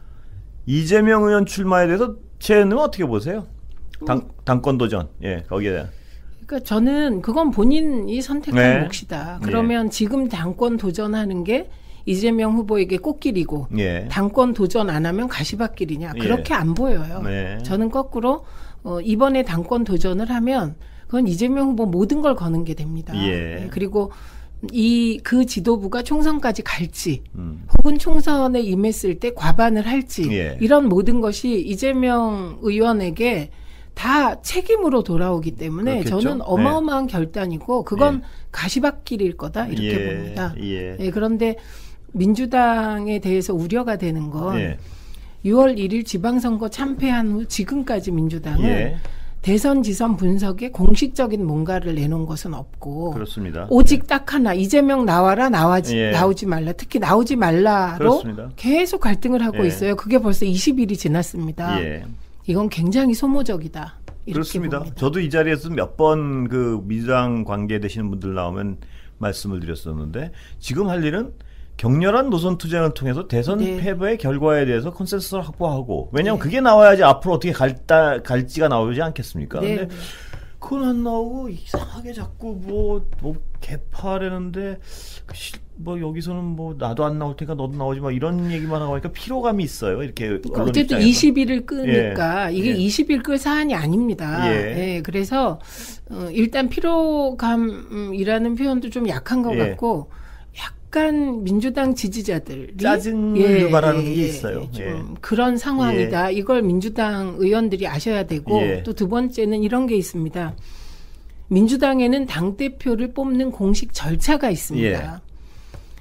이재명 0.67 1.25
의원 1.25 1.47
출마에 1.47 1.87
대해서 1.87 2.17
제는 2.39 2.77
어떻게 2.79 3.05
보세요? 3.05 3.47
당, 4.07 4.29
당권 4.45 4.79
도전, 4.79 5.09
예, 5.23 5.45
거기에 5.49 5.71
대한. 5.71 5.91
그러니까 6.45 6.67
저는 6.67 7.23
그건 7.23 7.51
본인이 7.51 8.21
선택한 8.21 8.81
네. 8.81 8.85
몫이다. 8.85 9.41
그러면 9.43 9.91
지금 9.91 10.29
당권 10.29 10.77
도전하는 10.77 11.45
게 11.45 11.71
이재명 12.05 12.55
후보에게 12.55 12.97
꽃길이고 12.99 13.69
예. 13.79 14.09
당권 14.11 14.55
도전 14.55 14.91
안 14.91 15.07
하면 15.07 15.29
가시밭길이냐 15.29 16.15
예. 16.17 16.19
그렇게 16.19 16.53
안 16.53 16.75
보여요. 16.75 17.23
네. 17.23 17.59
저는 17.63 17.91
거꾸로 17.91 18.45
어, 18.83 19.01
이번에 19.01 19.45
당권 19.45 19.85
도전을 19.85 20.31
하면 20.31 20.75
그건 21.13 21.27
이재명 21.29 21.69
후보 21.69 21.85
모든 21.85 22.23
걸 22.23 22.35
거는 22.35 22.65
게 22.65 22.73
됩니다. 22.73 23.13
예. 23.15 23.31
네, 23.57 23.69
그리고 23.71 24.13
이 24.73 25.21
그 25.23 25.45
지도부가 25.45 26.03
총선까지 26.03 26.63
갈지 26.63 27.23
음. 27.35 27.67
혹은 27.77 27.99
총선에 27.99 28.63
임했을 28.63 29.19
때 29.21 29.35
과반을 29.35 29.87
할지 29.87 30.33
예. 30.33 30.57
이런 30.63 30.89
모든 30.89 31.21
것이 31.21 31.61
이재명 31.61 32.61
의원에게 32.63 33.51
다 33.93 34.41
책임으로 34.41 35.03
돌아오기 35.03 35.51
때문에 35.57 35.99
그렇겠죠? 35.99 36.21
저는 36.21 36.41
어마어마한 36.47 37.09
결단이고 37.09 37.83
그건 37.85 38.23
예. 38.25 38.29
가시밭길일 38.51 39.37
거다 39.37 39.67
이렇게 39.67 39.89
예, 39.89 40.15
봅니다. 40.15 40.55
예. 40.63 40.97
예, 40.99 41.11
그런데 41.11 41.57
민주당에 42.13 43.19
대해서 43.19 43.53
우려가 43.53 43.99
되는 43.99 44.31
건 44.31 44.59
예. 44.59 44.79
6월 45.45 45.77
1일 45.77 46.07
지방선거 46.07 46.71
참패한 46.71 47.33
후 47.33 47.45
지금까지 47.45 48.13
민주당은 48.13 48.65
예. 48.65 48.97
대선 49.43 49.83
지선 49.83 50.17
분석에 50.17 50.71
공식적인 50.71 51.45
뭔가를 51.45 51.97
내놓은 51.97 52.27
것은 52.27 52.55
없고 52.55 53.11
그렇습니다. 53.11 53.67
오직 53.71 54.07
딱 54.07 54.33
하나 54.33 54.55
이재명 54.55 55.05
나와라 55.05 55.49
나와지 55.49 55.99
예. 55.99 56.11
나오지 56.13 56.47
말라 56.47 56.73
특히 56.73 57.01
나오지 57.01 57.35
말라로 57.37 57.99
그렇습니다. 57.99 58.51
계속 58.57 59.01
갈등을 59.01 59.45
하고 59.45 59.65
예. 59.65 59.67
있어요. 59.69 59.97
그게 59.97 60.19
벌써 60.19 60.47
20일이 60.47 60.97
지났습니다. 60.97 61.83
예. 61.83 62.05
이건 62.47 62.69
굉장히 62.69 63.15
소모적이다. 63.15 63.97
그렇습니다. 64.27 64.79
봅니다. 64.79 64.97
저도 64.97 65.19
이 65.19 65.29
자리에서 65.29 65.71
몇 65.71 65.97
번 65.97 66.49
그 66.49 66.81
민주당 66.85 67.43
관계 67.45 67.81
되시는 67.81 68.11
분들 68.11 68.35
나오면 68.35 68.79
말씀을 69.19 69.59
드렸었는데 69.61 70.31
지금 70.61 70.89
할 70.89 71.05
일은 71.05 71.33
격렬한 71.83 72.31
노선 72.31 72.59
투쟁을 72.59 72.95
통해서 72.95 73.27
대선 73.27 73.59
네. 73.59 73.77
패배의 73.77 74.17
결과에 74.17 74.65
대해서 74.67 74.93
consensus를 74.93 75.43
확보하고 75.45 76.11
왜냐하면 76.13 76.39
그게 76.39 76.61
나와야지 76.61 77.03
앞으로 77.03 77.35
어떻게 77.35 77.51
갈다 77.51 78.23
갈지가 78.23 78.69
나오지 78.69 79.03
않겠습니까? 79.03 79.61
네, 79.61 79.77
근데 79.79 79.95
그건 80.61 80.85
안 80.85 81.03
나오고 81.03 81.49
이상하게 81.49 82.13
자꾸 82.13 82.57
뭐, 82.63 83.05
뭐 83.21 83.35
계파라는데 83.61 84.79
그 85.27 85.35
실- 85.35 85.59
뭐 85.75 85.99
여기서는 86.01 86.45
뭐 86.45 86.77
나도 86.79 87.05
안 87.05 87.19
나올 87.19 87.35
테니까 87.35 87.55
너도 87.55 87.77
나오지 87.77 87.99
마 87.99 88.13
이런 88.13 88.53
얘기만 88.53 88.81
하고 88.81 88.93
하니까 88.93 89.11
피로감이 89.11 89.65
있어요. 89.65 90.05
이렇게 90.05 90.29
그러니까 90.29 90.63
어쨌든 90.63 91.01
입장에서. 91.01 91.09
20일을 91.09 91.67
끄니까 91.67 92.53
예. 92.53 92.57
이게 92.57 92.71
예. 92.71 92.77
20일 92.77 93.25
끌 93.25 93.39
사안이 93.39 93.75
아닙니다. 93.75 94.49
예. 94.55 94.97
예. 94.97 95.03
그래서 95.03 95.59
어, 96.13 96.29
일단 96.31 96.69
피로감이라는 96.69 98.55
표현도 98.55 98.91
좀 98.91 99.09
약한 99.09 99.43
것 99.43 99.53
예. 99.55 99.59
같고 99.59 100.11
약간 100.95 101.43
민주당 101.43 101.95
지지자들이 101.95 102.77
짜증을 102.77 103.41
예, 103.41 103.61
유발하는 103.63 104.05
예, 104.05 104.15
게 104.15 104.21
예, 104.21 104.27
있어요. 104.27 104.71
좀 104.73 104.85
예. 104.85 105.03
그런 105.23 105.57
상황이다. 105.57 106.29
이걸 106.31 106.61
민주당 106.61 107.37
의원들이 107.39 107.89
아셔야 107.89 108.25
되고 108.27 108.61
예. 108.61 108.83
또두 108.83 109.09
번째는 109.09 109.63
이런 109.63 109.87
게 109.87 109.97
있습니다. 109.97 110.55
민주당에는 111.49 112.27
당 112.27 112.59
대표를 112.59 113.15
뽑는 113.15 113.53
공식 113.53 113.95
절차가 113.95 114.51
있습니다. 114.51 115.15
예. 115.15 115.21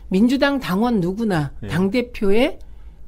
민주당 0.09 0.59
당원 0.59 0.99
누구나 0.99 1.53
예. 1.63 1.67
당 1.67 1.89
대표에 1.89 2.59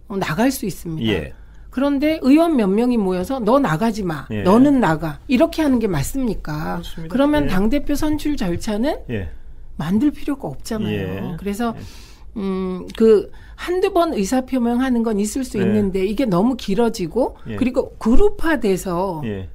어, 0.07 0.15
나갈 0.15 0.51
수 0.51 0.65
있습니다. 0.65 1.11
예. 1.11 1.33
그런데 1.69 2.17
의원 2.21 2.55
몇 2.55 2.67
명이 2.67 2.95
모여서 2.95 3.39
너 3.39 3.59
나가지 3.59 4.03
마. 4.03 4.25
예. 4.31 4.43
너는 4.43 4.79
나가. 4.79 5.19
이렇게 5.27 5.61
하는 5.61 5.79
게 5.79 5.87
맞습니까? 5.87 6.81
그러면 7.09 7.45
예. 7.45 7.47
당대표 7.49 7.95
선출 7.95 8.37
절차는 8.37 8.99
예. 9.09 9.29
만들 9.83 10.11
필요가 10.11 10.47
없잖아요. 10.47 10.93
예. 10.93 11.35
그래서 11.37 11.75
음, 12.37 12.87
그 12.95 13.29
한두 13.55 13.91
번 13.91 14.13
의사 14.13 14.45
표명하는 14.45 15.03
건 15.03 15.19
있을 15.19 15.43
수 15.43 15.57
예. 15.57 15.63
있는데 15.63 16.05
이게 16.05 16.25
너무 16.25 16.55
길어지고 16.55 17.35
예. 17.47 17.55
그리고 17.57 17.95
그룹화돼서 17.97 19.21
예. 19.25 19.49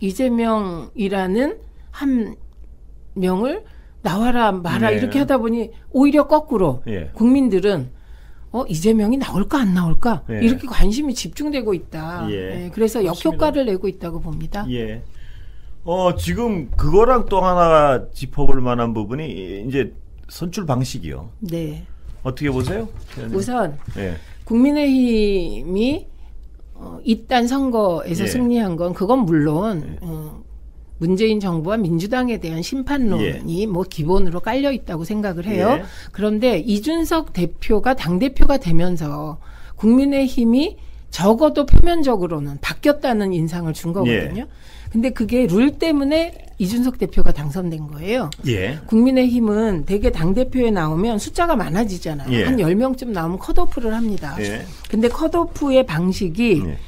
이재명이라는 0.00 1.58
한 1.90 2.36
명을 3.14 3.64
나와라 4.02 4.52
마라 4.52 4.90
네. 4.90 4.96
이렇게 4.96 5.18
하다 5.18 5.38
보니 5.38 5.70
오히려 5.90 6.28
거꾸로 6.28 6.82
예. 6.86 7.10
국민들은 7.14 7.90
어 8.52 8.64
이재명이 8.68 9.16
나올까 9.16 9.58
안 9.58 9.74
나올까 9.74 10.22
예. 10.30 10.40
이렇게 10.42 10.68
관심이 10.68 11.12
집중되고 11.12 11.74
있다. 11.74 12.28
예. 12.30 12.34
예, 12.34 12.70
그래서. 12.72 13.04
역효과를 13.04 13.66
내고 13.66 13.88
있다고 13.88 14.20
봅니다. 14.20 14.64
예. 14.70 15.02
어, 15.84 16.14
지금 16.16 16.70
그거랑 16.76 17.26
또 17.26 17.40
하나 17.42 18.06
짚어볼 18.12 18.60
만한 18.60 18.94
부분이 18.94 19.64
이제 19.68 19.92
선출 20.28 20.64
방식이요. 20.66 21.28
네. 21.40 21.84
어떻게 22.22 22.50
보세요? 22.50 22.88
우선 23.32 23.78
예. 23.98 24.16
국민의힘이 24.44 26.06
어, 26.74 26.98
이딴 27.04 27.46
선거에서 27.46 28.24
예. 28.24 28.26
승리한 28.26 28.76
건 28.76 28.94
그건 28.94 29.20
물론 29.20 29.98
어, 30.00 30.42
문재인 30.98 31.38
정부와 31.38 31.76
민주당에 31.76 32.38
대한 32.38 32.62
심판론이 32.62 33.66
뭐 33.66 33.82
기본으로 33.82 34.40
깔려 34.40 34.72
있다고 34.72 35.04
생각을 35.04 35.44
해요. 35.44 35.76
예. 35.80 35.84
그런데 36.12 36.58
이준석 36.58 37.34
대표가 37.34 37.94
당 37.94 38.18
대표가 38.18 38.56
되면서 38.56 39.38
국민의힘이 39.76 40.78
적어도 41.10 41.66
표면적으로는 41.66 42.58
바뀌었다는 42.60 43.34
인상을 43.34 43.72
준 43.74 43.92
거거든요. 43.92 44.46
예. 44.94 44.98
근데 45.00 45.10
그게 45.10 45.46
룰 45.46 45.78
때문에 45.78 46.46
이준석 46.58 46.98
대표가 46.98 47.32
당선된 47.32 47.88
거예요. 47.88 48.30
예. 48.46 48.78
국민의힘은 48.86 49.86
대개 49.86 50.10
당대표에 50.10 50.70
나오면 50.70 51.18
숫자가 51.18 51.56
많아지잖아요. 51.56 52.32
예. 52.32 52.44
한 52.44 52.56
10명쯤 52.56 53.08
나오면 53.08 53.38
컷오프를 53.40 53.92
합니다. 53.92 54.36
예. 54.38 54.64
근데 54.88 55.08
컷오프의 55.08 55.86
방식이 55.86 56.62
예. 56.64 56.78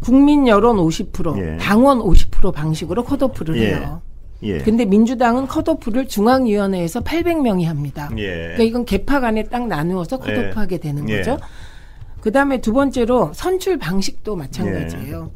국민 0.00 0.48
여론 0.48 0.78
50%, 0.78 1.38
예. 1.38 1.56
당원 1.58 1.98
50% 1.98 2.52
방식으로 2.54 3.04
컷오프를 3.04 3.58
예. 3.58 3.74
해요. 3.74 4.00
예. 4.42 4.58
근데 4.58 4.86
민주당은 4.86 5.46
컷오프를 5.46 6.08
중앙위원회에서 6.08 7.00
800명이 7.00 7.64
합니다. 7.64 8.08
예. 8.16 8.26
그러니까 8.26 8.62
이건 8.62 8.84
개파 8.86 9.20
간에 9.20 9.42
딱 9.44 9.68
나누어서 9.68 10.18
컷오프하게 10.18 10.78
되는 10.78 11.06
예. 11.10 11.18
거죠. 11.18 11.38
그 12.22 12.32
다음에 12.32 12.62
두 12.62 12.72
번째로 12.72 13.32
선출 13.34 13.78
방식도 13.78 14.34
마찬가지예요. 14.36 15.30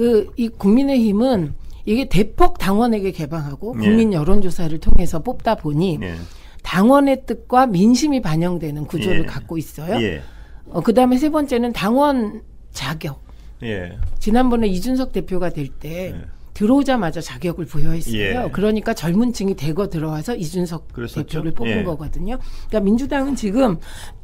예. 0.00 0.24
그이 0.34 0.48
국민의힘은 0.48 1.54
이게 1.84 2.08
대폭 2.08 2.58
당원에게 2.58 3.10
개방하고 3.12 3.74
예. 3.76 3.80
국민 3.80 4.12
여론조사를 4.12 4.78
통해서 4.78 5.20
뽑다 5.20 5.56
보니 5.56 5.98
예. 6.02 6.14
당원의 6.62 7.24
뜻과 7.26 7.66
민심이 7.66 8.22
반영되는 8.22 8.86
구조를 8.86 9.20
예. 9.22 9.24
갖고 9.26 9.58
있어요. 9.58 10.00
예. 10.02 10.22
어, 10.70 10.80
그 10.80 10.94
다음에 10.94 11.18
세 11.18 11.30
번째는 11.30 11.72
당원 11.72 12.42
자격. 12.70 13.22
예. 13.62 13.96
지난번에 14.18 14.68
이준석 14.68 15.12
대표가 15.12 15.50
될때 15.50 16.14
들어오자마자 16.62 17.20
자격을 17.20 17.64
부여했어요. 17.64 18.16
예. 18.16 18.48
그러니까 18.52 18.94
젊은 18.94 19.32
층이 19.32 19.54
대거 19.56 19.88
들어와서 19.88 20.36
이준석 20.36 20.92
그랬었죠? 20.92 21.24
대표를 21.24 21.52
뽑은 21.52 21.78
예. 21.78 21.82
거거든요. 21.82 22.38
그러니까 22.68 22.80
민주당은 22.80 23.34
지금 23.34 23.78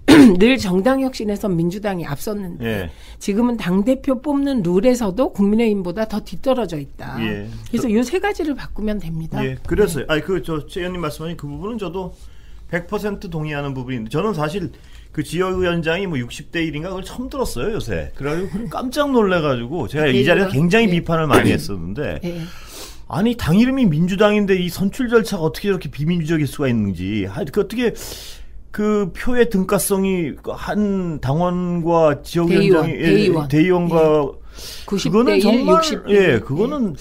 늘 0.39 0.56
정당 0.56 1.01
혁신에서 1.01 1.48
민주당이 1.48 2.06
앞섰는데 2.06 2.65
예. 2.65 2.90
지금은 3.19 3.56
당 3.56 3.85
대표 3.85 4.23
뽑는 4.23 4.62
룰에서도 4.62 5.32
국민의힘보다 5.32 6.06
더 6.06 6.20
뒤떨어져 6.20 6.78
있다. 6.78 7.16
예. 7.23 7.48
그래서 7.73 7.89
이세 7.89 8.20
가지를 8.20 8.55
바꾸면 8.55 9.01
됩니다. 9.01 9.44
예, 9.44 9.56
그래서요. 9.66 10.05
아니 10.06 10.23
그저 10.23 10.65
최 10.69 10.81
의원님 10.81 11.01
말씀하신 11.01 11.36
그 11.36 11.48
부분은 11.48 11.78
저도 11.78 12.15
100% 12.70 13.31
동의하는 13.31 13.74
부분인데 13.74 14.10
저는 14.10 14.32
사실 14.32 14.70
그 15.19 15.24
지역위원장이 15.24 16.07
뭐 16.07 16.16
60대 16.16 16.55
1인가 16.70 16.85
그걸 16.85 17.03
처음 17.03 17.28
들었어요 17.28 17.73
요새. 17.74 18.12
그래가지고 18.15 18.69
깜짝 18.70 19.11
놀래가지고 19.11 19.89
제가 19.89 20.07
이 20.07 20.24
자리에서 20.24 20.49
굉장히 20.51 20.86
네. 20.86 20.93
비판을 20.93 21.27
많이 21.27 21.51
했었는데 21.51 22.20
예. 22.23 22.40
아니 23.09 23.36
당 23.36 23.59
이름이 23.59 23.86
민주당인데 23.86 24.55
이 24.55 24.69
선출 24.69 25.09
절차가 25.09 25.43
어떻게 25.43 25.70
이렇게 25.70 25.90
비민주적일 25.90 26.47
수가 26.47 26.69
있는지 26.69 27.24
하- 27.24 27.43
그 27.43 27.62
어떻게 27.62 27.95
그 28.70 29.11
표의 29.12 29.51
등가성이 29.51 30.35
한 30.53 31.20
당원과 31.20 32.23
지역위원장이 32.23 32.93
대의원, 32.93 33.49
대의원. 33.49 33.49
대의원과 33.49 34.31
90대 34.86 35.03
그거는 35.11 35.35
1, 35.35 35.40
정말 35.43 35.81
60대 35.82 36.11
예 36.11 36.39
그거는 36.39 36.95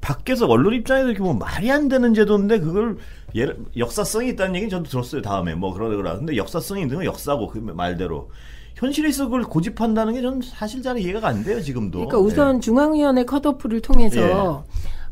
밖에서 0.00 0.46
언론 0.46 0.74
입장에서 0.74 1.08
이렇게 1.08 1.22
뭐 1.22 1.34
말이 1.34 1.70
안 1.70 1.88
되는 1.88 2.14
제도인데 2.14 2.60
그걸 2.60 2.96
예를, 3.34 3.58
역사성이 3.76 4.30
있다는 4.30 4.54
얘기는 4.56 4.70
저도 4.70 4.84
들었어요 4.84 5.22
다음에. 5.22 5.54
뭐 5.54 5.72
그러다 5.72 6.16
근데 6.16 6.36
역사성이 6.36 6.82
있는 6.82 6.96
건 6.96 7.04
역사고 7.04 7.48
그 7.48 7.58
말대로. 7.58 8.30
현실에서 8.76 9.26
그걸 9.26 9.42
고집한다는 9.42 10.14
게 10.14 10.22
저는 10.22 10.40
사실 10.42 10.82
잘 10.82 10.96
이해가 10.98 11.28
안 11.28 11.44
돼요 11.44 11.60
지금도. 11.60 12.06
그러니까 12.06 12.18
우선 12.18 12.60
중앙위원회 12.60 13.24
컷오프를 13.24 13.80
통해서 13.80 14.20
예. 14.20 14.32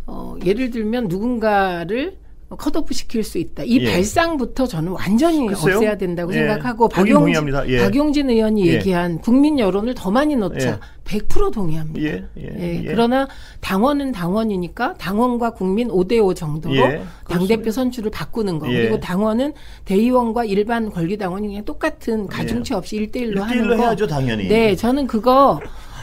어, 0.07 0.37
예를 0.45 0.71
들면 0.71 1.09
누군가를 1.09 2.17
컷오프 2.57 2.95
시킬 2.95 3.23
수 3.25 3.37
있다. 3.39 3.63
이 3.65 3.79
예. 3.81 3.93
발상부터 3.93 4.67
저는 4.67 4.93
완전히 4.93 5.47
글쎄요? 5.47 5.77
없애야 5.77 5.99
된다고 5.99 6.33
예. 6.33 6.39
생각하고 6.39 6.89
박용진, 6.89 7.15
동의합니다. 7.15 7.69
예. 7.69 7.79
박용진 7.79 8.31
의원이 8.31 8.67
예. 8.67 8.75
얘기한 8.75 9.19
국민 9.19 9.59
여론을 9.59 9.95
더 9.95 10.11
많이 10.11 10.35
넣자. 10.35 10.69
예. 10.69 10.79
100% 11.09 11.53
동의합니다. 11.53 12.01
예, 12.03 12.25
예, 12.37 12.43
예, 12.59 12.81
예. 12.81 12.83
그러나 12.85 13.29
당원은 13.61 14.13
당원이니까 14.13 14.95
당원과 14.99 15.51
국민 15.53 15.89
5대5 15.89 16.37
정도로 16.37 16.77
예, 16.77 17.03
당대표 17.27 17.71
선출을 17.71 18.11
바꾸는 18.11 18.59
거. 18.59 18.71
예. 18.71 18.83
그리고 18.83 19.01
당원은 19.01 19.55
대의원과 19.87 20.45
일반 20.45 20.91
권리당원이 20.91 21.49
그냥 21.49 21.65
똑같은 21.65 22.27
가중치 22.27 22.75
없이 22.75 22.97
1대1로 22.97 23.41
하는 23.41 23.69
거. 23.69 23.75
해야죠 23.77 24.07
당연히 24.07 24.49
네, 24.49 24.77
저는 24.77 25.07
그거 25.07 25.61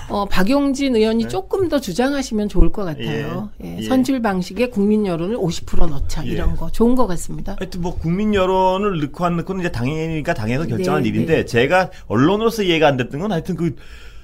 어, 0.10 0.26
박용진 0.26 0.95
의원이 0.95 1.27
조금 1.30 1.68
더 1.68 1.80
주장하시면 1.80 2.48
좋을 2.49 2.72
것 2.72 2.86
같아요. 2.86 3.49
네. 3.57 3.68
예, 3.69 3.76
예, 3.76 3.77
예. 3.80 3.82
선출 3.88 4.22
방식에 4.22 4.69
국민 4.69 5.06
여론을 5.06 5.38
50% 5.38 5.90
넣자 5.90 6.26
예. 6.27 6.32
이런 6.32 6.56
거 6.56 6.69
좋은 6.69 6.95
것 6.95 7.07
같습니다. 7.07 7.56
하여튼 7.60 7.82
뭐 7.82 7.95
국민 7.98 8.34
여론을 8.34 8.99
넣고 9.02 9.26
안 9.26 9.38
넣고는 9.38 9.61
이제 9.61 9.72
당연히니까 9.72 10.34
당에서 10.34 10.65
결정할 10.68 11.02
네, 11.03 11.10
일인데 11.10 11.36
네. 11.38 11.45
제가 11.45 11.90
언론으로서 12.07 12.64
이해가 12.64 12.88
안 12.88 12.98
됐던 12.98 13.19
건 13.19 13.32
하여튼 13.32 13.56
그 13.56 13.76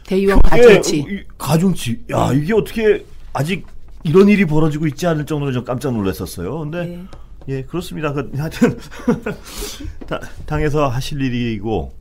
대의원 0.05 0.41
가중치. 0.41 0.97
이- 0.99 1.23
가중치. 1.37 2.03
야 2.11 2.31
이게 2.33 2.53
어떻게 2.53 3.05
아직 3.33 3.65
이런 4.03 4.27
일이 4.29 4.45
벌어지고 4.45 4.87
있지 4.87 5.07
않을 5.07 5.25
정도로 5.25 5.51
좀 5.51 5.63
깜짝 5.63 5.93
놀랐었어요. 5.93 6.59
근데 6.59 6.85
네. 6.85 7.03
예 7.49 7.61
그렇습니다. 7.63 8.13
그 8.13 8.31
하여튼 8.37 8.77
다- 10.07 10.19
당에서 10.45 10.87
하실 10.87 11.21
일이고 11.21 11.91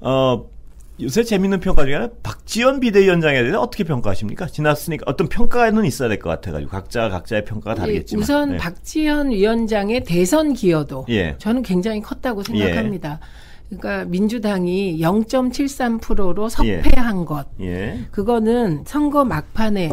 어. 0.00 0.53
요새 1.00 1.24
재밌는 1.24 1.58
평가 1.60 1.84
중에 1.84 1.94
하나 1.94 2.08
박지원 2.22 2.78
비대위원장에 2.78 3.40
대해서 3.40 3.60
어떻게 3.60 3.82
평가하십니까? 3.82 4.46
지났으니까 4.46 5.04
어떤 5.06 5.28
평가는 5.28 5.84
있어야 5.84 6.08
될 6.08 6.18
것 6.20 6.30
같아가지고 6.30 6.70
각자 6.70 7.08
각자의 7.08 7.44
평가가 7.44 7.72
예, 7.76 7.80
다르겠지만 7.80 8.22
우선 8.22 8.50
네. 8.52 8.56
박지현 8.58 9.30
위원장의 9.32 10.04
대선 10.04 10.52
기여도 10.54 11.06
예. 11.08 11.34
저는 11.38 11.62
굉장히 11.62 12.00
컸다고 12.00 12.42
생각합니다. 12.44 13.18
그러니까 13.68 14.04
민주당이 14.04 15.00
0.73%로 15.00 16.48
석패한 16.48 17.24
것. 17.24 17.46
예. 17.60 17.98
그거는 18.12 18.84
선거 18.86 19.24
막판에 19.24 19.90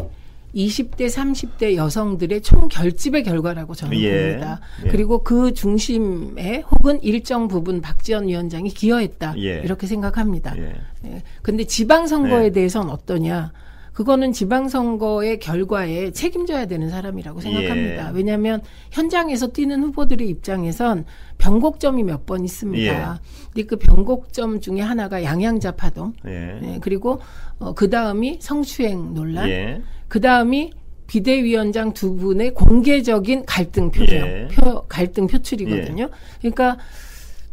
20대, 0.55 1.07
30대 1.07 1.75
여성들의 1.75 2.41
총 2.41 2.67
결집의 2.67 3.23
결과라고 3.23 3.73
저는 3.73 3.97
예. 3.99 4.27
봅니다. 4.29 4.59
예. 4.85 4.89
그리고 4.89 5.23
그 5.23 5.53
중심에 5.53 6.63
혹은 6.71 7.01
일정 7.01 7.47
부분 7.47 7.81
박지원 7.81 8.27
위원장이 8.27 8.69
기여했다. 8.69 9.35
예. 9.37 9.61
이렇게 9.63 9.87
생각합니다. 9.87 10.57
예. 10.57 10.75
예. 11.05 11.23
근데 11.41 11.63
지방 11.63 12.07
선거에 12.07 12.43
네. 12.43 12.51
대해서는 12.51 12.89
어떠냐? 12.89 13.53
그거는 13.93 14.31
지방선거의 14.31 15.39
결과에 15.39 16.11
책임져야 16.11 16.65
되는 16.65 16.89
사람이라고 16.89 17.41
생각합니다. 17.41 18.07
예. 18.09 18.11
왜냐하면 18.15 18.61
현장에서 18.89 19.47
뛰는 19.47 19.83
후보들의 19.83 20.27
입장에선 20.29 21.03
변곡점이 21.37 22.03
몇 22.03 22.25
번 22.25 22.45
있습니다. 22.45 23.19
근데 23.53 23.67
그 23.67 23.75
변곡점 23.75 24.61
중에 24.61 24.79
하나가 24.79 25.21
양양자 25.23 25.71
파동, 25.71 26.13
예. 26.25 26.59
예, 26.63 26.79
그리고 26.81 27.19
어, 27.59 27.73
그 27.73 27.89
다음이 27.89 28.37
성추행 28.39 29.13
논란, 29.13 29.49
예. 29.49 29.81
그 30.11 30.19
다음이 30.19 30.73
비대위원장 31.07 31.93
두 31.93 32.15
분의 32.15 32.53
공개적인 32.53 33.45
갈등 33.45 33.91
표명, 33.91 34.27
예. 34.27 34.47
표, 34.51 34.83
갈등 34.87 35.27
표출이거든요. 35.27 36.09
그러니까 36.39 36.77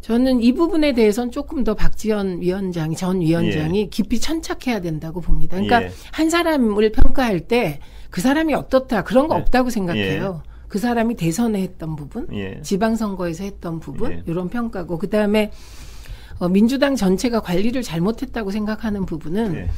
저는 0.01 0.41
이 0.41 0.53
부분에 0.53 0.93
대해서는 0.93 1.31
조금 1.31 1.63
더 1.63 1.75
박지원 1.75 2.41
위원장이 2.41 2.97
전 2.97 3.21
위원장이 3.21 3.91
깊이 3.91 4.19
천착해야 4.21 4.81
된다고 4.81 5.21
봅니다. 5.21 5.57
그러니까 5.57 5.85
예. 5.85 5.91
한 6.13 6.31
사람을 6.31 6.93
평가할 6.93 7.41
때 7.41 7.81
그 8.11 8.21
사람이 8.21 8.55
어떻다 8.55 9.03
그런 9.05 9.29
거 9.29 9.35
없다고 9.37 9.71
생각해요. 9.71 10.43
그 10.67 10.79
사람이 10.79 11.17
대선에 11.17 11.63
했던 11.63 11.97
부분, 11.97 12.29
예. 12.33 12.61
지방선거에서 12.63 13.45
했던 13.45 13.81
부분 13.81 14.13
예. 14.13 14.23
이런 14.27 14.49
평가고 14.49 14.99
그 14.99 15.09
다음에 15.09 15.51
어, 16.39 16.49
민주당 16.49 16.95
전체가 16.95 17.41
관리를 17.41 17.83
잘못했다고 17.83 18.51
생각하는 18.51 19.07
부분은 19.07 19.55
예. 19.57 19.63
어, 19.63 19.69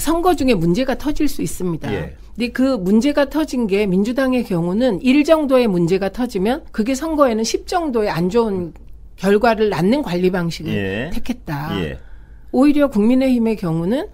선거 0.00 0.34
중에 0.34 0.54
문제가 0.54 0.96
터질 0.96 1.28
수 1.28 1.42
있습니다. 1.42 1.92
예. 1.92 2.16
근데 2.34 2.48
그 2.48 2.62
문제가 2.76 3.28
터진 3.28 3.66
게 3.66 3.86
민주당의 3.86 4.44
경우는 4.44 5.02
1 5.02 5.24
정도의 5.24 5.68
문제가 5.68 6.10
터지면 6.10 6.64
그게 6.72 6.94
선거에는 6.94 7.44
10 7.44 7.66
정도의 7.66 8.10
안 8.10 8.28
좋은 8.28 8.72
결과를 9.16 9.70
낳는 9.70 10.02
관리 10.02 10.30
방식을 10.30 10.72
예. 10.72 11.10
택했다. 11.12 11.80
예. 11.82 11.98
오히려 12.52 12.88
국민의힘의 12.88 13.56
경우는 13.56 14.08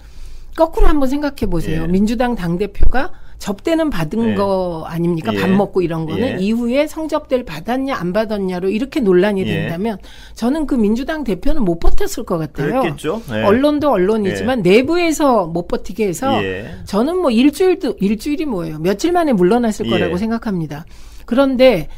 거꾸로 0.57 0.87
한번 0.87 1.09
생각해 1.09 1.47
보세요. 1.51 1.83
예. 1.83 1.87
민주당 1.87 2.35
당대표가 2.35 3.13
접대는 3.41 3.89
받은 3.89 4.33
예. 4.33 4.35
거 4.35 4.85
아닙니까? 4.87 5.33
예. 5.35 5.41
밥 5.41 5.51
먹고 5.51 5.81
이런 5.81 6.05
거는 6.05 6.41
예. 6.41 6.45
이후에 6.45 6.87
성접대를 6.87 7.47
받았냐 7.47 7.97
안 7.97 8.13
받았냐로 8.13 8.69
이렇게 8.69 9.01
논란이 9.01 9.41
예. 9.41 9.47
된다면 9.47 9.97
저는 10.35 10.67
그 10.67 10.75
민주당 10.75 11.25
대표는 11.25 11.65
못 11.65 11.81
버텼을 11.81 12.27
것 12.27 12.37
같아요. 12.37 12.83
그랬겠죠. 12.83 13.23
예. 13.33 13.43
언론도 13.43 13.91
언론이지만 13.91 14.61
내부에서 14.61 15.47
못 15.47 15.69
버티게 15.69 16.07
해서 16.07 16.45
예. 16.45 16.67
저는 16.85 17.17
뭐 17.17 17.31
일주일도 17.31 17.97
일주일이 17.99 18.45
뭐예요? 18.45 18.79
며칠 18.79 19.11
만에 19.11 19.33
물러났을 19.33 19.87
예. 19.87 19.91
거라고 19.91 20.19
생각합니다. 20.19 20.85
그런데 21.25 21.89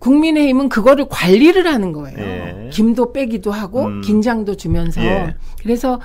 국민의힘은 0.00 0.68
그거를 0.68 1.06
관리를 1.08 1.66
하는 1.66 1.92
거예요. 1.92 2.18
예. 2.18 2.70
김도 2.72 3.12
빼기도 3.12 3.52
하고 3.52 3.84
음. 3.84 4.00
긴장도 4.00 4.56
주면서 4.56 5.00
예. 5.00 5.36
그래서 5.62 6.00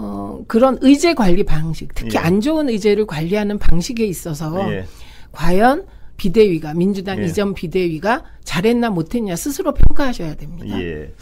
어, 0.00 0.44
그런 0.46 0.78
의제 0.80 1.12
관리 1.14 1.42
방식, 1.42 1.92
특히 1.92 2.14
예. 2.14 2.18
안 2.18 2.40
좋은 2.40 2.68
의제를 2.68 3.04
관리하는 3.06 3.58
방식에 3.58 4.06
있어서 4.06 4.72
예. 4.72 4.86
과연 5.32 5.86
비대위가 6.16 6.74
민주당 6.74 7.18
예. 7.20 7.24
이전 7.26 7.52
비대위가 7.52 8.22
잘했나 8.44 8.90
못했냐 8.90 9.34
스스로 9.34 9.74
평가하셔야 9.74 10.36
됩니다. 10.36 10.80
예. 10.80 11.12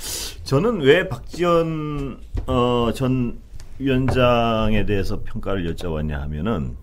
저는 0.44 0.80
왜 0.82 1.08
박지원 1.08 2.18
어, 2.46 2.90
전 2.94 3.38
위원장에 3.78 4.84
대해서 4.84 5.20
평가를 5.24 5.74
여쭤봤냐 5.74 6.12
하면은 6.20 6.76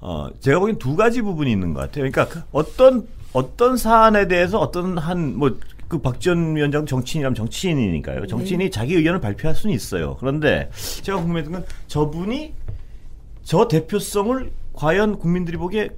어, 0.00 0.28
제가 0.38 0.60
보기엔 0.60 0.78
두 0.78 0.94
가지 0.94 1.20
부분이 1.22 1.50
있는 1.50 1.74
것 1.74 1.80
같아요. 1.80 2.08
그러니까 2.10 2.28
그 2.28 2.42
어떤 2.52 3.08
어떤 3.32 3.76
사안에 3.76 4.28
대해서 4.28 4.58
어떤 4.60 4.96
한 4.98 5.34
뭐 5.34 5.58
그 5.88 5.98
박지원 5.98 6.54
위원장 6.54 6.84
정치인이라면 6.84 7.34
정치인이니까요. 7.34 8.26
정치인이 8.26 8.64
네. 8.64 8.70
자기 8.70 8.94
의견을 8.94 9.20
발표할 9.20 9.56
수는 9.56 9.74
있어요. 9.74 10.16
그런데 10.20 10.70
제가 11.02 11.18
궁금했던 11.18 11.52
건 11.52 11.64
저분이 11.86 12.54
저 13.42 13.66
대표성을 13.66 14.52
과연 14.74 15.18
국민들이 15.18 15.56
보기에 15.56 15.88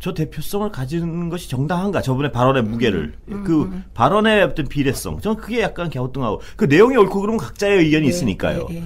저 0.00 0.14
대표성을 0.14 0.70
가지는 0.70 1.28
것이 1.28 1.48
정당한가? 1.48 2.02
저분의 2.02 2.30
발언의 2.30 2.62
무게를 2.64 3.14
음, 3.28 3.44
그 3.44 3.82
발언의 3.94 4.42
어떤 4.42 4.66
비례성 4.66 5.20
저는 5.20 5.38
그게 5.38 5.60
약간 5.60 5.90
갸우뚱하고 5.90 6.40
그 6.56 6.66
내용이 6.66 6.96
옳고 6.96 7.20
그러면 7.20 7.38
각자의 7.38 7.78
의견이 7.78 8.02
네, 8.02 8.08
있으니까요. 8.08 8.66
네, 8.68 8.74
네. 8.80 8.84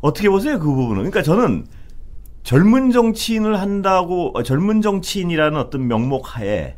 어떻게 0.00 0.28
보세요 0.28 0.58
그 0.58 0.66
부분은? 0.66 0.96
그러니까 0.96 1.22
저는 1.22 1.66
젊은 2.44 2.92
정치인을 2.92 3.60
한다고 3.60 4.30
어, 4.34 4.42
젊은 4.42 4.80
정치인이라는 4.80 5.58
어떤 5.58 5.86
명목 5.86 6.36
하에 6.36 6.77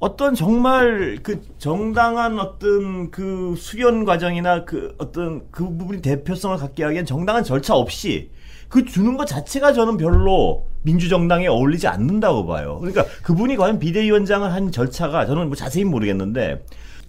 어떤 0.00 0.34
정말 0.34 1.18
그 1.22 1.42
정당한 1.58 2.38
어떤 2.38 3.10
그 3.10 3.54
수련 3.56 4.06
과정이나 4.06 4.64
그 4.64 4.94
어떤 4.98 5.42
그 5.50 5.62
부분이 5.64 6.00
대표성을 6.00 6.56
갖게 6.56 6.84
하기엔 6.84 7.04
정당한 7.04 7.44
절차 7.44 7.74
없이 7.74 8.30
그 8.68 8.84
주는 8.86 9.16
것 9.18 9.26
자체가 9.26 9.74
저는 9.74 9.98
별로 9.98 10.64
민주정당에 10.82 11.48
어울리지 11.48 11.86
않는다고 11.86 12.46
봐요. 12.46 12.78
그러니까 12.78 13.04
그분이 13.22 13.56
과연 13.56 13.78
비대위원장을 13.78 14.50
한 14.50 14.72
절차가 14.72 15.26
저는 15.26 15.48
뭐 15.48 15.56
자세히 15.56 15.84
모르겠는데 15.84 16.64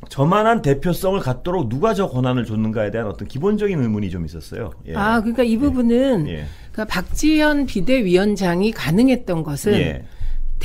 저만한 0.10 0.62
대표성을 0.62 1.18
갖도록 1.22 1.70
누가 1.70 1.94
저 1.94 2.10
권한을 2.10 2.44
줬는가에 2.46 2.92
대한 2.92 3.08
어떤 3.08 3.28
기본적인 3.28 3.82
의문이 3.82 4.10
좀 4.10 4.26
있었어요. 4.26 4.72
예. 4.88 4.96
아, 4.96 5.22
그러니까 5.22 5.44
이 5.44 5.58
부분은 5.58 6.28
예. 6.28 6.46
그러니까 6.74 6.86
박지현 6.86 7.68
비대위원장이 7.68 8.72
가능했던 8.72 9.44
것은 9.44 9.74
예. 9.74 10.04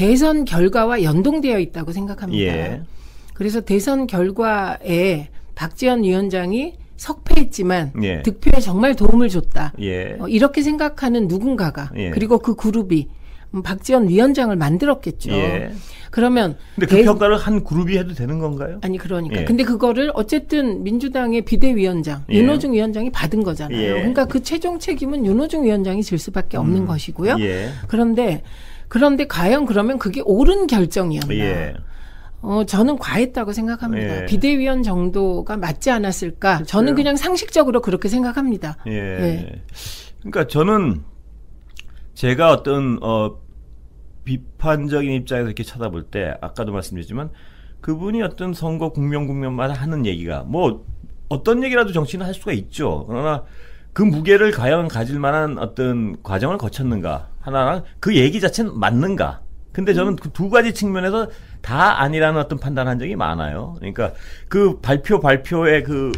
대선 0.00 0.44
결과와 0.44 1.02
연동되어 1.02 1.58
있다고 1.58 1.90
생각합니다. 1.92 2.44
예. 2.44 2.82
그래서 3.34 3.62
대선 3.62 4.06
결과에 4.06 5.28
박지원 5.54 6.04
위원장이 6.04 6.74
석패했지만 6.98 7.92
예. 8.02 8.22
득표에 8.22 8.60
정말 8.60 8.94
도움을 8.94 9.30
줬다. 9.30 9.72
예. 9.80 10.16
어, 10.20 10.28
이렇게 10.28 10.62
생각하는 10.62 11.28
누군가가 11.28 11.90
예. 11.96 12.10
그리고 12.10 12.38
그 12.38 12.54
그룹이 12.54 13.08
음, 13.54 13.62
박지원 13.62 14.08
위원장을 14.08 14.54
만들었겠죠. 14.54 15.30
예. 15.32 15.70
그러면 16.10 16.56
근데 16.74 16.86
그 16.86 16.96
대- 16.96 17.04
평가를 17.04 17.38
한 17.38 17.64
그룹이 17.64 17.96
해도 17.96 18.12
되는 18.12 18.38
건가요? 18.38 18.78
아니 18.82 18.98
그러니까 18.98 19.40
예. 19.40 19.44
근데 19.44 19.64
그거를 19.64 20.10
어쨌든 20.14 20.82
민주당의 20.82 21.42
비대위원장 21.42 22.24
예. 22.30 22.36
윤호중 22.36 22.74
위원장이 22.74 23.10
받은 23.12 23.42
거잖아요. 23.44 23.80
예. 23.80 23.88
그러니까 23.92 24.26
그 24.26 24.42
최종 24.42 24.78
책임은 24.78 25.24
윤호중 25.24 25.64
위원장이 25.64 26.02
질 26.02 26.18
수밖에 26.18 26.58
없는 26.58 26.82
음. 26.82 26.86
것이고요. 26.86 27.36
예. 27.40 27.70
그런데 27.88 28.42
그런데 28.88 29.26
과연 29.26 29.66
그러면 29.66 29.98
그게 29.98 30.20
옳은 30.24 30.66
결정이었나? 30.66 31.34
예. 31.34 31.74
어, 32.42 32.64
저는 32.64 32.98
과했다고 32.98 33.52
생각합니다. 33.52 34.22
예. 34.22 34.26
비대위원 34.26 34.82
정도가 34.82 35.56
맞지 35.56 35.90
않았을까? 35.90 36.62
저는 36.64 36.94
그래요? 36.94 36.96
그냥 36.96 37.16
상식적으로 37.16 37.80
그렇게 37.80 38.08
생각합니다. 38.08 38.76
예. 38.86 38.92
예. 38.92 39.62
그러니까 40.20 40.46
저는 40.46 41.02
제가 42.14 42.52
어떤 42.52 42.98
어 43.02 43.38
비판적인 44.24 45.10
입장에서 45.12 45.46
이렇게 45.46 45.62
쳐다볼 45.62 46.04
때 46.04 46.34
아까도 46.40 46.72
말씀드렸지만 46.72 47.30
그분이 47.80 48.22
어떤 48.22 48.52
선거 48.52 48.90
국면 48.90 49.26
국면마다 49.26 49.74
하는 49.74 50.06
얘기가 50.06 50.42
뭐 50.42 50.84
어떤 51.28 51.62
얘기라도 51.62 51.92
정치는 51.92 52.26
할 52.26 52.34
수가 52.34 52.52
있죠. 52.52 53.04
그러나 53.06 53.44
그 53.92 54.02
무게를 54.02 54.50
과연 54.50 54.88
가질 54.88 55.18
만한 55.18 55.58
어떤 55.58 56.20
과정을 56.22 56.58
거쳤는가 56.58 57.28
하나랑 57.46 57.84
그 58.00 58.16
얘기 58.16 58.40
자체는 58.40 58.76
맞는가. 58.76 59.40
근데 59.72 59.94
저는 59.94 60.16
그두 60.16 60.50
가지 60.50 60.74
측면에서 60.74 61.28
다 61.62 62.00
아니라는 62.00 62.40
어떤 62.40 62.58
판단한 62.58 62.98
적이 62.98 63.14
많아요. 63.14 63.76
그러니까 63.78 64.12
그 64.48 64.80
발표 64.80 65.20
발표의 65.20 65.84
그 65.84 66.10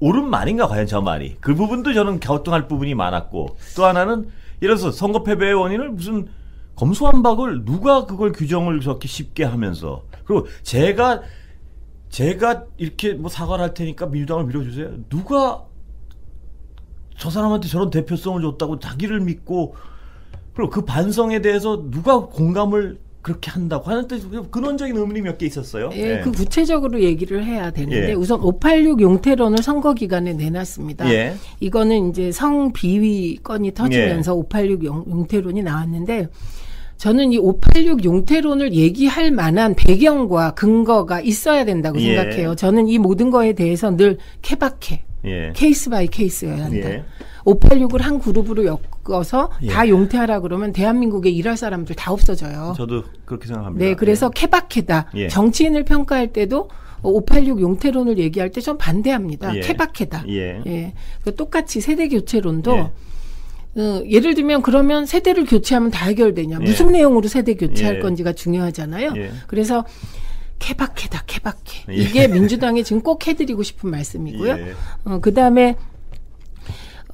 옳은 0.00 0.28
말인가 0.28 0.68
과연 0.68 0.86
저 0.86 1.00
말이 1.00 1.36
그 1.40 1.54
부분도 1.54 1.94
저는 1.94 2.20
갸우뚱할 2.20 2.68
부분이 2.68 2.94
많았고 2.94 3.56
또 3.76 3.84
하나는 3.86 4.28
들어서 4.60 4.90
선거 4.90 5.22
패배의 5.22 5.54
원인을 5.54 5.90
무슨 5.90 6.28
검수완박을 6.76 7.64
누가 7.64 8.04
그걸 8.04 8.32
규정을 8.32 8.80
저렇게 8.80 9.08
쉽게 9.08 9.44
하면서 9.44 10.02
그리고 10.24 10.46
제가 10.62 11.22
제가 12.10 12.64
이렇게 12.76 13.14
뭐 13.14 13.30
사과를 13.30 13.62
할 13.62 13.74
테니까 13.74 14.06
민주당을 14.06 14.44
밀어주세요 14.44 14.90
누가 15.08 15.64
저 17.16 17.30
사람한테 17.30 17.68
저런 17.68 17.90
대표성을 17.90 18.42
줬다고 18.42 18.78
자기를 18.78 19.20
믿고 19.20 19.76
그리고 20.54 20.70
그 20.70 20.84
반성에 20.84 21.40
대해서 21.40 21.84
누가 21.90 22.20
공감을 22.26 22.98
그렇게 23.22 23.50
한다고 23.50 23.90
하는 23.90 24.06
때 24.06 24.18
근원적인 24.50 24.94
의문이 24.96 25.22
몇 25.22 25.38
개 25.38 25.46
있었어요. 25.46 25.88
예, 25.94 26.18
예. 26.18 26.20
그 26.22 26.30
구체적으로 26.30 27.00
얘기를 27.00 27.42
해야 27.42 27.70
되는데 27.70 28.10
예. 28.10 28.12
우선 28.12 28.40
586 28.42 29.00
용태론을 29.00 29.62
선거 29.62 29.94
기간에 29.94 30.34
내놨습니다. 30.34 31.10
예. 31.10 31.34
이거는 31.60 32.10
이제 32.10 32.30
성비위 32.30 33.38
건이 33.42 33.72
터지면서 33.72 34.34
586 34.34 34.84
용, 34.84 35.04
용태론이 35.08 35.62
나왔는데 35.62 36.28
저는 36.98 37.32
이 37.32 37.38
586 37.38 38.04
용태론을 38.04 38.74
얘기할 38.74 39.30
만한 39.30 39.74
배경과 39.74 40.52
근거가 40.52 41.20
있어야 41.22 41.64
된다고 41.64 41.98
예. 42.02 42.14
생각해요. 42.14 42.54
저는 42.56 42.88
이 42.88 42.98
모든 42.98 43.30
거에 43.30 43.54
대해서 43.54 43.90
늘 43.96 44.18
케바케 44.42 45.02
예. 45.24 45.52
case 45.54 45.90
by 45.90 46.06
case여야 46.06 46.64
한다. 46.64 46.76
예. 46.76 47.04
586을 47.44 48.00
한 48.00 48.18
그룹으로 48.18 48.64
엮어서 48.64 49.50
예. 49.62 49.68
다 49.68 49.88
용퇴하라 49.88 50.40
그러면 50.40 50.72
대한민국에 50.72 51.30
일할 51.30 51.56
사람들 51.56 51.94
다 51.94 52.12
없어져요. 52.12 52.74
저도 52.76 53.04
그렇게 53.24 53.46
생각합니다. 53.46 53.84
네, 53.84 53.94
그래서 53.94 54.30
케바케다. 54.30 55.10
예. 55.16 55.28
정치인을 55.28 55.84
평가할 55.84 56.32
때도 56.32 56.70
586 57.02 57.60
용퇴론을 57.60 58.18
얘기할 58.18 58.50
때 58.50 58.60
좀 58.62 58.78
반대합니다. 58.78 59.54
예. 59.56 59.60
케바케다. 59.60 60.24
예. 60.28 60.94
그 61.22 61.34
똑같이 61.34 61.80
세대 61.82 62.08
교체론도 62.08 62.76
예. 62.76 62.90
어, 63.76 64.02
예를 64.08 64.34
들면 64.34 64.62
그러면 64.62 65.04
세대를 65.04 65.44
교체하면 65.46 65.90
다 65.90 66.06
해결되냐? 66.06 66.58
예. 66.60 66.64
무슨 66.64 66.92
내용으로 66.92 67.28
세대 67.28 67.54
교체할 67.54 67.96
예. 67.96 68.00
건지가 68.00 68.32
중요하잖아요. 68.32 69.12
예. 69.16 69.30
그래서 69.48 69.84
케바케다, 70.58 71.22
케바케. 71.26 71.84
예. 71.90 71.94
이게 71.94 72.28
민주당이 72.28 72.84
지금 72.84 73.02
꼭 73.02 73.26
해드리고 73.26 73.62
싶은 73.62 73.90
말씀이고요. 73.90 74.52
예. 74.52 74.74
어, 75.04 75.18
그 75.20 75.34
다음에 75.34 75.76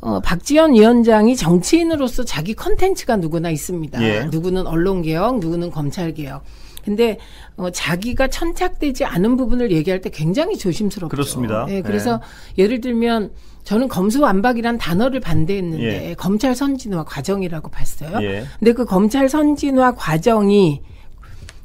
어, 0.01 0.21
박지원 0.21 0.73
위원장이 0.75 1.37
정치인으로서 1.37 2.25
자기 2.25 2.55
컨텐츠가 2.55 3.17
누구나 3.17 3.51
있습니다. 3.51 4.03
예. 4.03 4.25
누구는 4.31 4.67
언론개혁, 4.67 5.41
누구는 5.41 5.71
검찰개혁. 5.71 6.43
근데 6.85 7.19
어, 7.57 7.69
자기가 7.71 8.29
천착되지 8.29 9.05
않은 9.05 9.37
부분을 9.37 9.71
얘기할 9.71 10.01
때 10.01 10.09
굉장히 10.09 10.57
조심스럽죠. 10.57 11.09
그렇습니다. 11.11 11.67
예, 11.69 11.83
그래서 11.83 12.23
예 12.57 12.67
를 12.67 12.81
들면 12.81 13.33
저는 13.65 13.89
검수완박이란 13.89 14.79
단어를 14.79 15.21
반대했는데 15.21 16.11
예. 16.11 16.15
검찰 16.15 16.55
선진화 16.55 17.05
과정이라고 17.05 17.69
봤어요. 17.71 18.19
예. 18.23 18.45
근데 18.59 18.73
그 18.73 18.87
검찰 18.87 19.29
선진화 19.29 19.95
과정이 19.97 20.81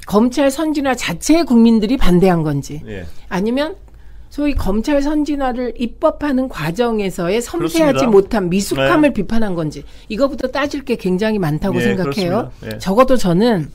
검찰 0.06 0.50
선진화 0.50 0.94
자체의 0.94 1.44
국민들이 1.44 1.96
반대한 1.96 2.42
건지 2.42 2.80
예. 2.86 3.04
아니면 3.28 3.76
소위 4.30 4.54
검찰 4.54 5.02
선진화를 5.02 5.74
입법하는 5.78 6.48
과정에서의 6.48 7.42
섬세하지 7.42 7.78
그렇습니다. 7.78 8.06
못한 8.10 8.48
미숙함을 8.48 9.10
네. 9.10 9.12
비판한 9.12 9.54
건지 9.54 9.82
이거부터 10.08 10.48
따질 10.48 10.84
게 10.84 10.96
굉장히 10.96 11.38
많다고 11.38 11.76
예, 11.78 11.82
생각해요. 11.82 12.50
예. 12.64 12.78
적어도 12.78 13.16
저는 13.16 13.70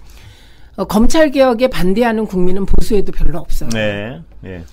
어, 0.78 0.86
검찰 0.86 1.32
개혁에 1.32 1.68
반대하는 1.68 2.26
국민은 2.26 2.66
보수에도 2.66 3.12
별로 3.12 3.40
없어요. 3.40 3.70
네. 3.70 4.22
예. 4.46 4.64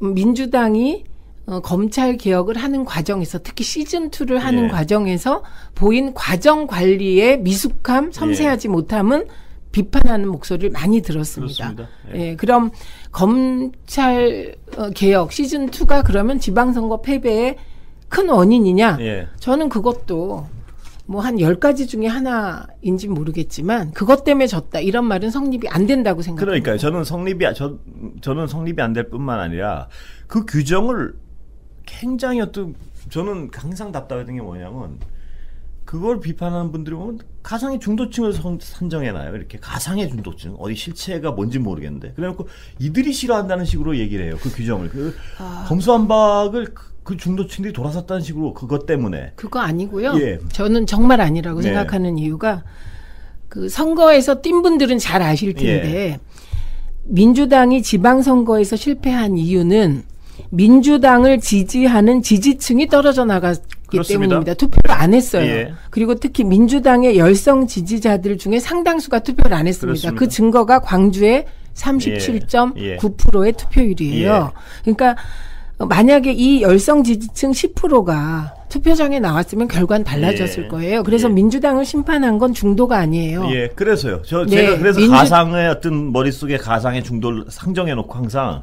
민주당이 0.00 1.04
어, 1.46 1.60
검찰 1.60 2.16
개혁을 2.16 2.56
하는 2.56 2.84
과정에서 2.84 3.38
특히 3.42 3.62
시즌 3.62 4.10
2를 4.10 4.38
하는 4.38 4.64
예. 4.64 4.68
과정에서 4.68 5.44
보인 5.74 6.12
과정 6.12 6.66
관리의 6.66 7.40
미숙함, 7.40 8.10
섬세하지 8.10 8.68
예. 8.68 8.72
못함은 8.72 9.26
비판하는 9.80 10.26
목소리를 10.28 10.70
많이 10.70 11.02
들었습니다. 11.02 11.74
그렇습니다. 11.74 11.88
예. 12.14 12.34
그럼 12.34 12.70
검찰 13.12 14.54
어, 14.78 14.88
개혁 14.90 15.32
시즌 15.32 15.70
2가 15.70 16.02
그러면 16.02 16.38
지방선거 16.40 17.02
패배의 17.02 17.58
큰 18.08 18.30
원인이냐? 18.30 18.96
예. 19.00 19.28
저는 19.38 19.68
그것도 19.68 20.46
뭐한 21.04 21.36
10가지 21.36 21.86
중에 21.86 22.06
하나인지 22.06 23.06
모르겠지만 23.08 23.92
그것 23.92 24.24
때문에 24.24 24.46
졌다. 24.46 24.80
이런 24.80 25.04
말은 25.04 25.30
성립이 25.30 25.68
안 25.68 25.86
된다고 25.86 26.22
생각합니다. 26.22 26.44
그러니까요. 26.46 26.78
저는 26.78 27.04
성립이 27.04 27.44
저 27.54 27.76
저는 28.22 28.46
성립이 28.46 28.80
안 28.82 28.94
될 28.94 29.10
뿐만 29.10 29.38
아니라 29.40 29.88
그 30.26 30.46
규정을 30.46 31.12
굉장히 31.84 32.40
어떤 32.40 32.74
저는 33.10 33.50
항상 33.52 33.92
답답했던 33.92 34.36
게 34.36 34.40
뭐냐면 34.40 34.98
그걸 35.86 36.20
비판하는 36.20 36.72
분들이 36.72 36.96
보면 36.96 37.20
가상의 37.44 37.78
중도층을 37.78 38.32
선, 38.32 38.58
산정해놔요. 38.60 39.34
이렇게 39.36 39.56
가상의 39.58 40.10
중도층 40.10 40.56
어디 40.58 40.74
실체가 40.74 41.30
뭔지 41.30 41.60
모르겠는데 41.60 42.12
그래놓고 42.16 42.48
이들이 42.80 43.12
싫어한다는 43.12 43.64
식으로 43.64 43.96
얘기를 43.96 44.26
해요. 44.26 44.36
그 44.42 44.52
규정을 44.52 44.90
그 44.90 45.14
아. 45.38 45.64
검수완박을 45.68 46.74
그, 46.74 46.92
그 47.04 47.16
중도층들이 47.16 47.72
돌아섰다는 47.72 48.20
식으로 48.20 48.52
그것 48.52 48.84
때문에 48.84 49.32
그거 49.36 49.60
아니고요. 49.60 50.18
예. 50.18 50.40
저는 50.52 50.86
정말 50.86 51.20
아니라고 51.20 51.60
네. 51.60 51.68
생각하는 51.68 52.18
이유가 52.18 52.64
그 53.48 53.68
선거에서 53.68 54.42
뛴 54.42 54.62
분들은 54.62 54.98
잘 54.98 55.22
아실 55.22 55.54
텐데 55.54 56.18
민주당이 57.04 57.84
지방선거에서 57.84 58.74
실패한 58.74 59.38
이유는 59.38 60.02
민주당을 60.50 61.40
지지하는 61.40 62.22
지지층이 62.22 62.88
떨어져 62.88 63.24
나갔기 63.24 63.75
그렇습니다. 63.86 64.20
때문입니다. 64.24 64.54
투표를 64.54 64.90
안 64.90 65.14
했어요. 65.14 65.46
예. 65.46 65.72
그리고 65.90 66.14
특히 66.16 66.44
민주당의 66.44 67.16
열성 67.18 67.66
지지자들 67.66 68.38
중에 68.38 68.58
상당수가 68.58 69.20
투표를 69.20 69.54
안 69.56 69.66
했습니다. 69.66 69.86
그렇습니다. 69.92 70.18
그 70.18 70.28
증거가 70.28 70.80
광주의 70.80 71.46
37.9%의 71.74 73.52
투표율이에요. 73.52 74.52
그러니까 74.82 75.16
만약에 75.78 76.32
이 76.32 76.62
열성 76.62 77.04
지지층 77.04 77.50
10%가 77.52 78.54
투표장에 78.70 79.20
나왔으면 79.20 79.68
결과는 79.68 80.04
달라졌을 80.04 80.64
예. 80.64 80.68
거예요. 80.68 81.02
그래서 81.02 81.28
예. 81.28 81.32
민주당을 81.34 81.84
심판한 81.84 82.38
건 82.38 82.54
중도가 82.54 82.96
아니에요. 82.98 83.46
예, 83.52 83.68
그래서요. 83.68 84.22
저 84.22 84.44
네, 84.46 84.56
제가 84.56 84.78
그래서 84.78 84.98
민주- 85.00 85.12
가상의 85.14 85.68
어떤 85.68 86.12
머릿속에 86.12 86.56
가상의 86.56 87.04
중도를 87.04 87.44
상정해 87.50 87.94
놓고 87.94 88.12
항상 88.14 88.62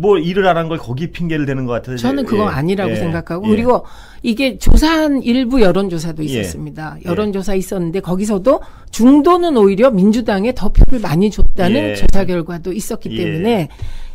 뭐 0.00 0.16
일을 0.16 0.46
안 0.46 0.56
한 0.56 0.68
걸 0.68 0.78
거기 0.78 1.10
핑계를 1.10 1.44
대는 1.44 1.66
것 1.66 1.72
같아서 1.72 1.96
저는 1.96 2.24
그건 2.24 2.46
예, 2.46 2.52
아니라고 2.56 2.92
예, 2.92 2.96
생각하고 2.96 3.46
예. 3.46 3.50
그리고 3.50 3.84
이게 4.22 4.56
조사한 4.56 5.22
일부 5.24 5.60
여론조사도 5.60 6.22
예. 6.22 6.26
있었습니다. 6.26 6.98
여론조사 7.04 7.54
있었는데 7.54 7.98
거기서도 8.00 8.60
중도는 8.92 9.56
오히려 9.56 9.90
민주당에 9.90 10.52
더 10.54 10.68
표를 10.68 11.00
많이 11.00 11.30
줬다는 11.32 11.90
예. 11.90 11.94
조사 11.96 12.24
결과도 12.24 12.72
있었기 12.72 13.10
예. 13.12 13.24
때문에 13.24 13.68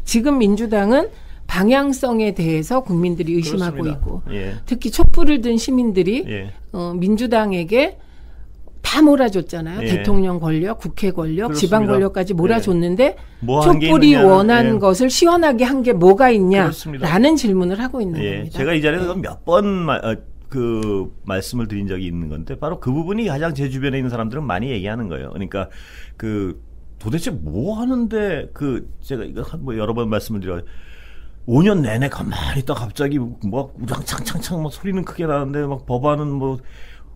지금 0.05 0.37
민주당은 0.37 1.09
방향성에 1.47 2.33
대해서 2.33 2.79
국민들이 2.81 3.33
의심하고 3.33 3.77
그렇습니다. 3.83 3.99
있고 3.99 4.21
예. 4.31 4.55
특히 4.65 4.89
촛불을 4.89 5.41
든 5.41 5.57
시민들이 5.57 6.23
예. 6.29 6.51
어, 6.71 6.93
민주당에게 6.95 7.97
다 8.83 9.01
몰아줬잖아요. 9.01 9.81
예. 9.81 9.85
대통령 9.87 10.39
권력, 10.39 10.77
국회 10.77 11.09
권력, 11.09 11.47
그렇습니다. 11.47 11.59
지방 11.59 11.85
권력까지 11.87 12.33
몰아줬는데 12.35 13.15
뭐 13.39 13.61
한게 13.61 13.87
촛불이. 13.87 14.15
원한 14.15 14.75
예. 14.75 14.79
것을 14.79 15.09
시원하게 15.09 15.63
한 15.63 15.81
게 15.81 15.93
뭐가. 15.93 16.29
있냐라는 16.29 17.35
질문을 17.35 17.79
하고 17.81 17.99
있는 18.01 18.21
예, 18.23 18.35
겁니다. 18.37 18.57
제가 18.59 18.73
이 18.73 18.81
자리에서 18.81 19.15
몇번 19.15 19.89
어, 19.89 20.15
그 20.49 21.11
말씀을 21.25 21.67
드린 21.67 21.87
적이 21.87 22.05
있는 22.05 22.29
건데 22.29 22.59
바로 22.59 22.79
그 22.79 22.91
부분이 22.91 23.25
가장 23.25 23.55
제 23.55 23.69
주변에 23.69 23.97
있는 23.97 24.11
사람들은 24.11 24.43
많이 24.45 24.69
얘기하는 24.69 25.07
거예요. 25.09 25.29
그러니까 25.31 25.69
그 26.15 26.61
도대체 26.99 27.31
뭐 27.31 27.79
하는데 27.79 28.49
그 28.53 28.87
제가 29.01 29.23
이거 29.23 29.41
한- 29.41 29.63
뭐 29.63 29.75
여러 29.77 29.93
번 29.95 30.09
말씀을 30.09 30.39
드려 30.41 30.61
5년 31.47 31.81
내내 31.81 32.07
가만히 32.07 32.59
있다 32.61 32.73
갑자기 32.75 33.19
막 33.19 33.73
우장창창창 33.81 34.61
막 34.63 34.71
소리는 34.71 35.03
크게 35.03 35.25
나는데 35.25 35.65
막 35.65 35.85
법안은 35.85 36.27
뭐 36.31 36.59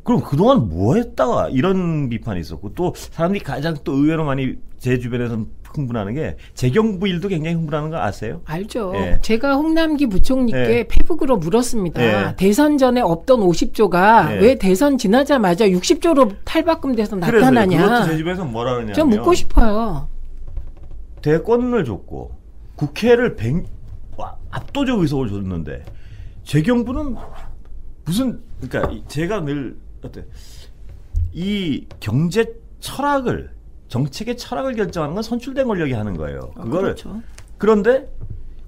그럼 0.08 0.22
그동안 0.22 0.70
뭐 0.70 0.96
했다가 0.96 1.50
이런 1.50 2.08
비판이 2.08 2.40
있었고 2.40 2.74
또 2.76 2.94
사람들이 2.96 3.44
가장 3.44 3.76
또 3.84 3.92
의외로 3.92 4.24
많이 4.24 4.54
제 4.80 4.98
주변에서 5.00 5.44
흥분하는 5.74 6.14
게 6.14 6.38
재경부 6.54 7.10
일도 7.10 7.28
굉장히 7.28 7.58
흥분하는 7.58 7.90
거 7.90 7.98
아세요? 7.98 8.40
알죠. 8.46 8.94
예. 8.96 9.20
제가 9.22 9.56
홍남기 9.56 10.08
부총리께 10.08 10.58
예. 10.60 10.88
페북으로 10.88 11.36
물었습니다. 11.36 12.02
예. 12.02 12.36
대선 12.38 12.78
전에 12.78 13.02
없던 13.02 13.42
50조가 13.42 14.32
예. 14.32 14.40
왜 14.40 14.56
대선 14.56 14.98
지나자마자 14.98 15.68
60조로 15.68 16.38
탈바꿈돼서 16.46 17.18
나타나냐. 17.18 17.78
그것도 17.84 18.06
제 18.06 18.16
주변에서 18.18 18.46
뭐라 18.46 18.72
그러냐면 18.76 18.94
좀 18.96 19.10
묻고 19.10 19.34
싶어요. 19.34 20.08
대권을 21.22 21.84
줬고 21.84 22.32
국회를 22.78 23.36
백- 23.36 23.66
와, 24.16 24.38
압도적 24.52 25.02
의석을 25.02 25.28
줬는데 25.28 25.84
재경부는 26.46 27.16
무슨 28.06 28.40
그러니까 28.62 28.94
이- 28.94 29.04
제가 29.10 29.42
늘 29.42 29.76
이 31.34 31.86
경제 32.00 32.54
철학을 32.80 33.52
정책의 33.90 34.38
철학을 34.38 34.76
결정하는 34.76 35.14
건 35.16 35.24
선출된 35.24 35.68
권력이 35.68 35.94
하는 35.94 36.18
거예요. 36.18 36.52
그걸 36.56 36.82
그렇죠. 36.84 37.22
그런데 37.58 38.12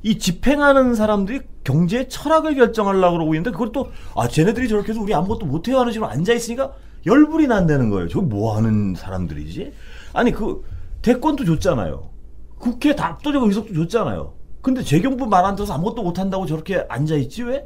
이 0.01 0.17
집행하는 0.17 0.95
사람들이 0.95 1.41
경제 1.63 2.07
철학을 2.07 2.55
결정하려고 2.55 3.17
그러고 3.17 3.33
있는데 3.35 3.51
그걸 3.51 3.71
또, 3.71 3.91
아, 4.15 4.27
쟤네들이 4.27 4.69
저렇게 4.69 4.91
해서 4.93 5.01
우리 5.01 5.13
아무것도 5.13 5.45
못해요 5.45 5.79
하는 5.79 5.91
식으로 5.91 6.09
앉아 6.09 6.33
있으니까 6.33 6.73
열불이 7.05 7.47
난다는 7.47 7.89
거예요. 7.89 8.07
저거 8.07 8.25
뭐 8.25 8.55
하는 8.55 8.95
사람들이지? 8.95 9.73
아니, 10.13 10.31
그, 10.31 10.63
대권도 11.01 11.45
줬잖아요. 11.45 12.09
국회 12.57 12.95
다 12.95 13.07
압도적 13.07 13.43
의석도 13.43 13.73
줬잖아요. 13.73 14.33
근데 14.61 14.83
재경부 14.83 15.27
말 15.27 15.45
안 15.45 15.55
들어서 15.55 15.73
아무것도 15.73 16.01
못한다고 16.03 16.45
저렇게 16.45 16.85
앉아 16.89 17.15
있지 17.15 17.43
왜? 17.43 17.65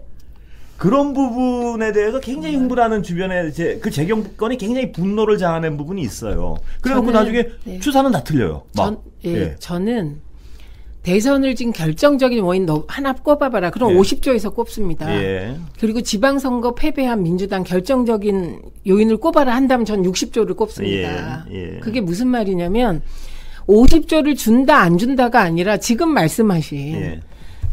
그런 0.84 1.14
부분에 1.14 1.94
대해서 1.94 2.20
굉장히 2.20 2.58
흥분하는 2.58 3.04
주변에 3.04 3.52
제, 3.52 3.80
그 3.82 3.90
재경부권이 3.90 4.58
굉장히 4.58 4.92
분노를 4.92 5.38
자아낸 5.38 5.78
부분이 5.78 6.02
있어요. 6.02 6.58
그래놓고 6.82 7.10
나중에 7.10 7.48
네. 7.64 7.80
추사는 7.80 8.12
다 8.12 8.22
틀려요. 8.22 8.64
막. 8.76 8.88
전, 8.88 8.98
예, 9.24 9.30
예. 9.34 9.56
저는 9.60 10.20
대선을 11.04 11.56
지금 11.56 11.72
결정적인 11.72 12.44
원인 12.44 12.66
너 12.66 12.84
하나 12.90 13.14
꼽아봐라. 13.14 13.70
그럼 13.70 13.92
예. 13.92 13.96
50조에서 13.96 14.54
꼽습니다. 14.54 15.10
예. 15.16 15.56
그리고 15.80 16.02
지방선거 16.02 16.76
패배한 16.76 17.24
민주당 17.24 17.64
결정적인 17.64 18.62
요인을 18.86 19.16
꼽아라 19.16 19.56
한다면 19.56 19.86
전 19.86 20.04
60조를 20.04 20.58
꼽습니다. 20.58 21.46
예, 21.50 21.76
예. 21.76 21.80
그게 21.80 22.02
무슨 22.02 22.28
말이냐면 22.28 23.02
50조를 23.68 24.36
준다 24.38 24.80
안 24.80 24.98
준다가 24.98 25.44
아니라 25.44 25.78
지금 25.78 26.10
말씀하신 26.10 26.78
예. 26.96 27.22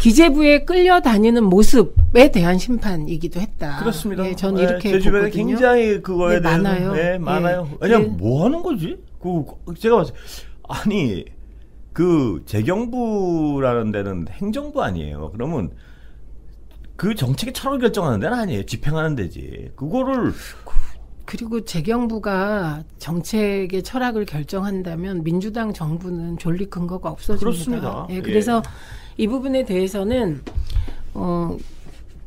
기재부에 0.01 0.65
끌려다니는 0.65 1.45
모습에 1.45 2.31
대한 2.33 2.59
심판이기도 2.59 3.41
했다. 3.41 3.79
그렇습니다. 3.81 4.27
예, 4.27 4.35
전 4.35 4.59
예, 4.59 4.63
이렇게 4.63 4.91
제 4.93 4.99
주변에 4.99 5.25
보거든요. 5.25 5.47
굉장히 5.47 6.01
그거에 6.01 6.37
네, 6.37 6.43
대해서 6.43 6.63
많아요. 6.63 6.93
네, 6.93 7.19
많아요. 7.19 7.69
예. 7.71 7.77
왜냐면 7.81 8.07
예. 8.07 8.11
뭐 8.13 8.45
하는 8.45 8.63
거지? 8.63 8.97
그 9.21 9.45
제가 9.79 9.99
봤을 9.99 10.15
때 10.15 10.21
아니 10.69 11.25
그 11.93 12.43
재경부라는 12.47 13.93
데는 13.93 14.27
행정부 14.31 14.83
아니에요. 14.83 15.31
그러면 15.33 15.71
그 16.97 17.15
정책의 17.15 17.53
철학을 17.53 17.81
결정하는 17.81 18.21
데는 18.21 18.39
아니에요. 18.39 18.65
집행하는 18.65 19.17
데지. 19.17 19.71
그거를 19.77 20.33
그리고 21.27 21.65
재경부가 21.65 22.83
정책의 22.99 23.83
철학을 23.83 24.25
결정한다면 24.25 25.23
민주당 25.23 25.73
정부는 25.73 26.39
존립 26.39 26.71
근거가 26.71 27.11
없어집니다. 27.11 27.45
그렇습니다. 27.45 28.07
예, 28.11 28.17
예. 28.17 28.21
그래서 28.21 28.63
이 29.21 29.27
부분에 29.29 29.65
대해서는 29.65 30.41
어 31.15 31.57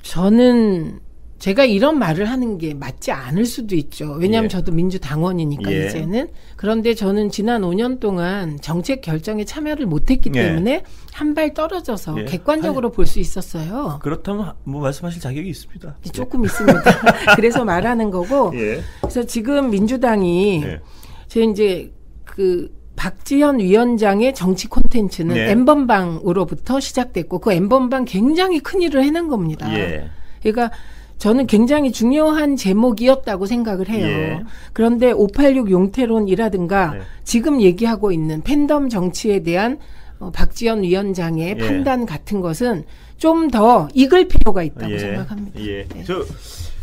저는 0.03 0.99
제가 1.39 1.65
이런 1.65 1.99
말을 1.99 2.25
하는 2.29 2.57
게 2.57 2.73
맞지 2.73 3.11
않을 3.11 3.45
수도 3.45 3.75
있죠. 3.75 4.13
왜냐하면 4.13 4.45
예. 4.45 4.47
저도 4.49 4.71
민주당원이니까 4.71 5.73
예. 5.73 5.87
이제는 5.87 6.29
그런데 6.55 6.93
저는 6.93 7.31
지난 7.31 7.63
5년 7.63 7.99
동안 7.99 8.57
정책 8.61 9.01
결정에 9.01 9.43
참여를 9.43 9.85
못했기 9.87 10.29
예. 10.35 10.41
때문에 10.43 10.83
한 11.11 11.33
발 11.33 11.53
떨어져서 11.53 12.15
예. 12.21 12.25
객관적으로 12.25 12.91
볼 12.91 13.05
수 13.07 13.19
있었어요. 13.19 13.99
그렇다면 14.03 14.53
뭐 14.63 14.81
말씀하실 14.81 15.19
자격이 15.21 15.49
있습니다. 15.49 15.97
조금 16.13 16.45
있습니다. 16.45 16.81
그래서 17.35 17.65
말하는 17.65 18.09
거고. 18.11 18.51
예. 18.55 18.81
그래서 19.01 19.23
지금 19.23 19.69
민주당이 19.71 20.63
예. 20.63 20.79
제 21.27 21.43
이제 21.43 21.91
그 22.23 22.71
박지현 22.95 23.59
위원장의 23.59 24.33
정치 24.33 24.67
콘텐츠는 24.67 25.35
예. 25.35 25.51
엠번방으로부터 25.51 26.79
시작됐고 26.79 27.39
그 27.39 27.51
엠번방 27.51 28.05
굉장히 28.05 28.59
큰 28.59 28.81
일을 28.81 29.03
해낸 29.03 29.27
겁니다. 29.27 29.71
예. 29.77 30.09
그러니까 30.41 30.71
저는 31.17 31.47
굉장히 31.47 31.91
중요한 31.91 32.55
제목이었다고 32.55 33.45
생각을 33.45 33.89
해요. 33.89 34.05
예. 34.05 34.43
그런데 34.73 35.11
586 35.11 35.71
용태론이라든가 35.71 36.93
네. 36.93 37.01
지금 37.23 37.61
얘기하고 37.61 38.11
있는 38.11 38.41
팬덤 38.41 38.89
정치에 38.89 39.41
대한 39.41 39.79
어, 40.19 40.31
박지원 40.31 40.83
위원장의 40.83 41.49
예. 41.49 41.55
판단 41.55 42.05
같은 42.05 42.41
것은 42.41 42.83
좀 43.17 43.49
더 43.51 43.87
익을 43.93 44.27
필요가 44.27 44.63
있다고 44.63 44.91
예. 44.91 44.99
생각합니다. 44.99 45.59
예. 45.61 45.87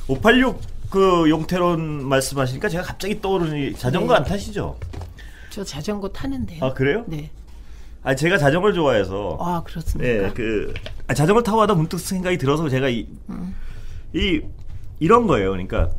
저586 0.08 0.56
그 0.90 1.28
용태론 1.28 2.04
말씀하시니까 2.08 2.68
제가 2.68 2.82
갑자기 2.82 3.20
떠오르는 3.20 3.56
이 3.58 3.74
자전거 3.74 4.14
네. 4.14 4.18
안 4.18 4.24
타시죠? 4.24 4.76
저 5.50 5.64
자전거 5.64 6.08
타는데요. 6.08 6.64
아 6.64 6.72
그래요? 6.72 7.04
네. 7.06 7.30
아 8.02 8.14
제가 8.14 8.38
자전거를 8.38 8.74
좋아해서 8.74 9.36
아 9.40 9.62
그렇습니까? 9.62 10.28
네, 10.28 10.32
그 10.32 10.72
아, 11.06 11.12
자전거 11.12 11.42
타고 11.42 11.60
하다 11.60 11.74
문득 11.74 11.98
생각이 11.98 12.38
들어서 12.38 12.68
제가 12.68 12.88
이, 12.88 13.06
음. 13.28 13.54
이 14.14 14.40
이런 15.00 15.26
거예요. 15.26 15.50
그러니까 15.50 15.90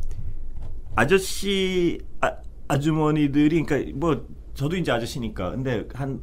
아저씨 0.96 2.00
아, 2.20 2.32
아주머니들이 2.66 3.62
그러니까 3.62 3.92
뭐 3.94 4.26
저도 4.54 4.76
이제 4.76 4.90
아저씨니까 4.90 5.50
근데 5.50 5.86
한 5.94 6.20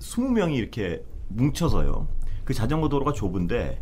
20명이 0.00 0.54
이렇게 0.56 1.02
뭉쳐서요. 1.28 2.08
그 2.44 2.52
자전거 2.52 2.88
도로가 2.88 3.12
좁은데 3.12 3.80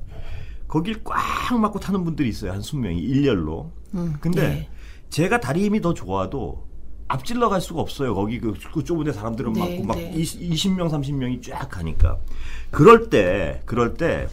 거길 0.69 1.03
꽉 1.03 1.59
막고 1.59 1.81
타는 1.81 2.05
분들이 2.05 2.29
있어요. 2.29 2.53
한 2.53 2.61
20명이 2.61 2.99
일렬로. 2.99 3.73
음, 3.95 4.17
근데 4.21 4.41
네. 4.41 4.69
제가 5.09 5.41
다리 5.41 5.65
힘이 5.65 5.81
더 5.81 5.95
좋아도 5.95 6.70
앞질러 7.13 7.49
갈 7.49 7.61
수가 7.61 7.81
없어요. 7.81 8.15
거기 8.15 8.39
그, 8.39 8.55
그 8.73 8.85
좁은 8.85 9.05
데 9.05 9.13
사람들은 9.13 9.53
네, 9.53 9.61
많고 9.61 9.85
막 9.85 9.97
네. 9.97 10.13
20, 10.15 10.75
명 10.77 10.89
30명이 10.89 11.43
쫙 11.43 11.69
가니까. 11.69 12.19
그럴 12.71 13.11
때 13.11 13.63
그럴 13.67 13.95
때 13.95 14.29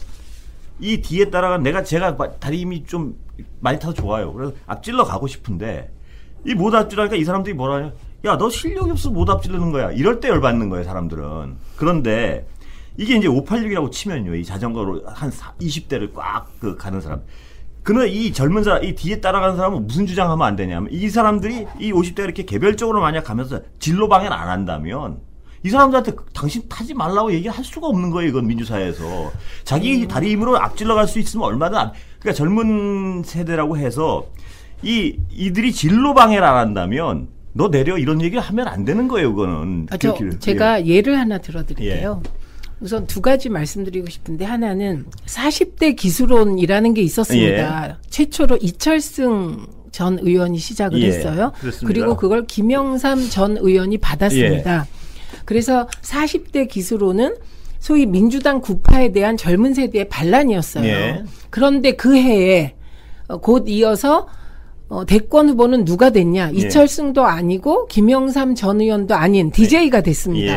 이 0.80 1.00
뒤에 1.02 1.28
따라간 1.28 1.64
내가 1.64 1.82
제가 1.82 2.12
마- 2.12 2.30
다리 2.38 2.60
힘이 2.60 2.84
좀 2.84 3.16
많이 3.58 3.80
타서 3.80 3.94
좋아요. 3.94 4.32
그래서 4.32 4.52
앞질러 4.66 5.02
가고 5.02 5.26
싶은데 5.26 5.90
이 6.46 6.54
못 6.54 6.72
앞질러니까 6.72 7.16
이 7.16 7.24
사람들이 7.24 7.52
뭐라 7.56 7.74
하냐? 7.74 7.92
야, 8.26 8.36
너 8.38 8.48
실력이 8.48 8.88
없어 8.92 9.10
못 9.10 9.28
앞질르는 9.28 9.72
거야. 9.72 9.90
이럴 9.90 10.20
때 10.20 10.28
열받는 10.28 10.68
거예요, 10.68 10.84
사람들은. 10.84 11.56
그런데 11.76 12.46
이게 12.96 13.16
이제 13.16 13.26
586이라고 13.26 13.90
치면요. 13.90 14.36
이 14.36 14.44
자전거로 14.44 15.02
한 15.06 15.30
20대를 15.30 16.12
꽉 16.14 16.46
그 16.60 16.76
가는 16.76 17.00
사람. 17.00 17.22
그는 17.88 18.06
이 18.06 18.34
젊은 18.34 18.64
사람, 18.64 18.84
이 18.84 18.94
뒤에 18.94 19.18
따라가는 19.22 19.56
사람은 19.56 19.86
무슨 19.86 20.04
주장하면 20.06 20.46
안 20.46 20.56
되냐면 20.56 20.92
이 20.92 21.08
사람들이 21.08 21.66
이 21.80 21.90
50대가 21.90 22.24
이렇게 22.24 22.42
개별적으로 22.42 23.00
만약 23.00 23.24
가면서 23.24 23.62
진로 23.78 24.10
방해를 24.10 24.30
안 24.30 24.50
한다면 24.50 25.20
이 25.64 25.70
사람들한테 25.70 26.12
당신 26.34 26.68
타지 26.68 26.92
말라고 26.92 27.32
얘기할 27.32 27.64
수가 27.64 27.86
없는 27.86 28.10
거예요. 28.10 28.28
이건 28.28 28.46
민주사회에서. 28.46 29.32
자기 29.64 30.06
다리 30.06 30.32
힘으로 30.32 30.58
앞질러 30.58 30.94
갈 30.96 31.06
수 31.06 31.18
있으면 31.18 31.46
얼마든 31.46 31.78
안, 31.78 31.92
그러니까 32.18 32.36
젊은 32.36 33.22
세대라고 33.24 33.78
해서 33.78 34.26
이 34.82 35.16
이들이 35.30 35.72
진로 35.72 36.12
방해를 36.12 36.44
안 36.44 36.58
한다면 36.58 37.28
너 37.54 37.70
내려 37.70 37.96
이런 37.96 38.20
얘기 38.20 38.36
하면 38.36 38.68
안 38.68 38.84
되는 38.84 39.08
거예요. 39.08 39.34
그거는. 39.34 39.86
아, 39.90 39.96
저 39.96 40.14
제가 40.38 40.82
예. 40.82 40.86
예를 40.88 41.18
하나 41.18 41.38
들어드릴게요. 41.38 42.22
우선 42.80 43.06
두 43.06 43.20
가지 43.20 43.48
말씀드리고 43.48 44.08
싶은데 44.08 44.44
하나는 44.44 45.06
40대 45.26 45.96
기술론이라는 45.96 46.94
게 46.94 47.02
있었습니다. 47.02 47.88
예. 47.88 47.94
최초로 48.08 48.58
이철승 48.60 49.66
전 49.90 50.18
의원이 50.20 50.58
시작을 50.58 51.00
예, 51.00 51.08
했어요. 51.08 51.52
그렇습니다. 51.60 51.86
그리고 51.86 52.16
그걸 52.16 52.46
김영삼 52.46 53.30
전 53.30 53.56
의원이 53.56 53.98
받았습니다. 53.98 54.86
그래서 55.44 55.88
40대 56.02 56.68
기술론은 56.68 57.34
소위 57.80 58.06
민주당 58.06 58.60
구파에 58.60 59.12
대한 59.12 59.36
젊은 59.36 59.74
세대의 59.74 60.08
반란이었어요. 60.08 60.84
예. 60.84 61.24
그런데 61.50 61.92
그 61.92 62.16
해에 62.16 62.74
어, 63.28 63.38
곧 63.38 63.64
이어서 63.68 64.28
어, 64.88 65.04
대권 65.04 65.48
후보는 65.50 65.84
누가 65.84 66.10
됐냐? 66.10 66.52
예. 66.54 66.56
이철승도 66.56 67.24
아니고 67.24 67.86
김영삼 67.86 68.54
전 68.54 68.80
의원도 68.80 69.14
아닌 69.14 69.50
DJ가 69.50 70.00
됐습니다. 70.00 70.54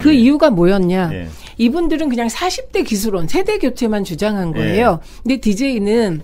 예. 0.00 0.02
그 0.02 0.12
이유가 0.12 0.50
뭐였냐? 0.50 1.10
예. 1.12 1.28
이분들은 1.56 2.08
그냥 2.08 2.28
40대 2.28 2.86
기술론, 2.86 3.28
세대 3.28 3.58
교체만 3.58 4.04
주장한 4.04 4.52
거예요. 4.52 5.00
근데 5.22 5.38
DJ는 5.38 6.22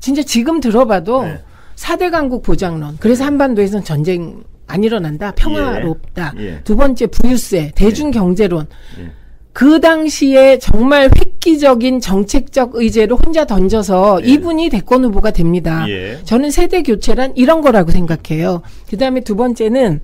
진짜 0.00 0.22
지금 0.22 0.60
들어봐도 0.60 1.24
예. 1.26 1.40
4대 1.76 2.10
강국 2.10 2.42
보장론. 2.42 2.96
그래서 3.00 3.24
한반도에서는 3.24 3.84
전쟁 3.84 4.42
안 4.66 4.84
일어난다. 4.84 5.32
평화롭다. 5.32 6.34
예. 6.38 6.42
예. 6.44 6.60
두 6.62 6.76
번째 6.76 7.06
부유세, 7.06 7.72
대중 7.74 8.10
경제론. 8.10 8.66
예. 9.00 9.10
그 9.52 9.80
당시에 9.80 10.58
정말 10.58 11.10
획기적인 11.18 12.00
정책적 12.00 12.76
의제를 12.76 13.16
혼자 13.16 13.44
던져서 13.44 14.20
이분이 14.20 14.68
대권 14.68 15.04
후보가 15.04 15.32
됩니다. 15.32 15.84
예. 15.88 16.18
저는 16.24 16.50
세대 16.50 16.82
교체란 16.82 17.32
이런 17.34 17.60
거라고 17.60 17.90
생각해요. 17.90 18.62
그 18.88 18.96
다음에 18.96 19.20
두 19.20 19.34
번째는 19.34 20.00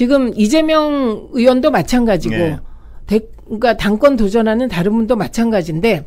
지금 0.00 0.32
이재명 0.34 1.28
의원도 1.32 1.70
마찬가지고 1.70 2.34
예. 2.34 2.58
대, 3.06 3.20
그러니까 3.44 3.76
당권 3.76 4.16
도전하는 4.16 4.66
다른 4.66 4.92
분도 4.92 5.14
마찬가지인데 5.14 6.06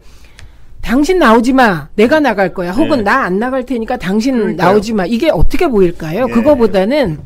당신 0.81 1.19
나오지 1.19 1.53
마. 1.53 1.89
내가 1.93 2.19
나갈 2.19 2.55
거야. 2.55 2.71
혹은 2.71 2.97
예. 2.97 3.03
나안 3.03 3.37
나갈 3.37 3.67
테니까 3.67 3.97
당신 3.97 4.35
그러니까요. 4.35 4.67
나오지 4.67 4.93
마. 4.93 5.05
이게 5.05 5.29
어떻게 5.29 5.67
보일까요? 5.67 6.25
예. 6.27 6.33
그거보다는 6.33 7.19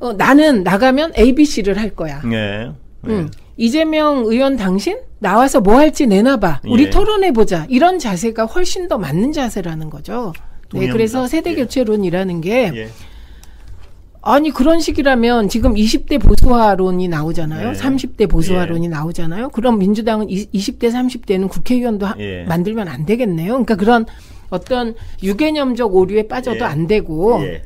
어, 0.00 0.12
나는 0.12 0.62
나가면 0.62 1.14
ABC를 1.18 1.78
할 1.78 1.88
거야. 1.88 2.20
예. 2.30 2.72
음. 3.06 3.30
이재명 3.56 4.24
의원 4.26 4.58
당신 4.58 4.98
나와서 5.20 5.62
뭐 5.62 5.78
할지 5.78 6.06
내놔봐. 6.06 6.60
우리 6.68 6.82
예. 6.84 6.90
토론해 6.90 7.32
보자. 7.32 7.64
이런 7.70 7.98
자세가 7.98 8.44
훨씬 8.44 8.88
더 8.88 8.98
맞는 8.98 9.32
자세라는 9.32 9.88
거죠. 9.88 10.34
네, 10.34 10.68
동의합니다. 10.68 10.92
그래서 10.92 11.26
세대 11.26 11.54
교체론이라는 11.54 12.42
게 12.42 12.72
예. 12.74 12.88
아니 14.22 14.50
그런 14.50 14.80
식이라면 14.80 15.48
지금 15.48 15.74
20대 15.74 16.20
보수화론이 16.20 17.08
나오잖아요. 17.08 17.68
예. 17.70 17.72
30대 17.72 18.28
보수화론이 18.28 18.88
나오잖아요. 18.88 19.48
그럼 19.50 19.78
민주당은 19.78 20.28
이, 20.28 20.46
20대 20.52 20.90
30대는 20.92 21.48
국회의원도 21.48 22.06
하- 22.06 22.14
예. 22.18 22.44
만들면 22.44 22.88
안 22.88 23.06
되겠네요. 23.06 23.48
그러니까 23.52 23.76
그런 23.76 24.04
어떤 24.50 24.94
유개념적 25.22 25.94
오류에 25.94 26.28
빠져도 26.28 26.58
예. 26.58 26.64
안 26.64 26.86
되고 26.86 27.40
예. 27.44 27.62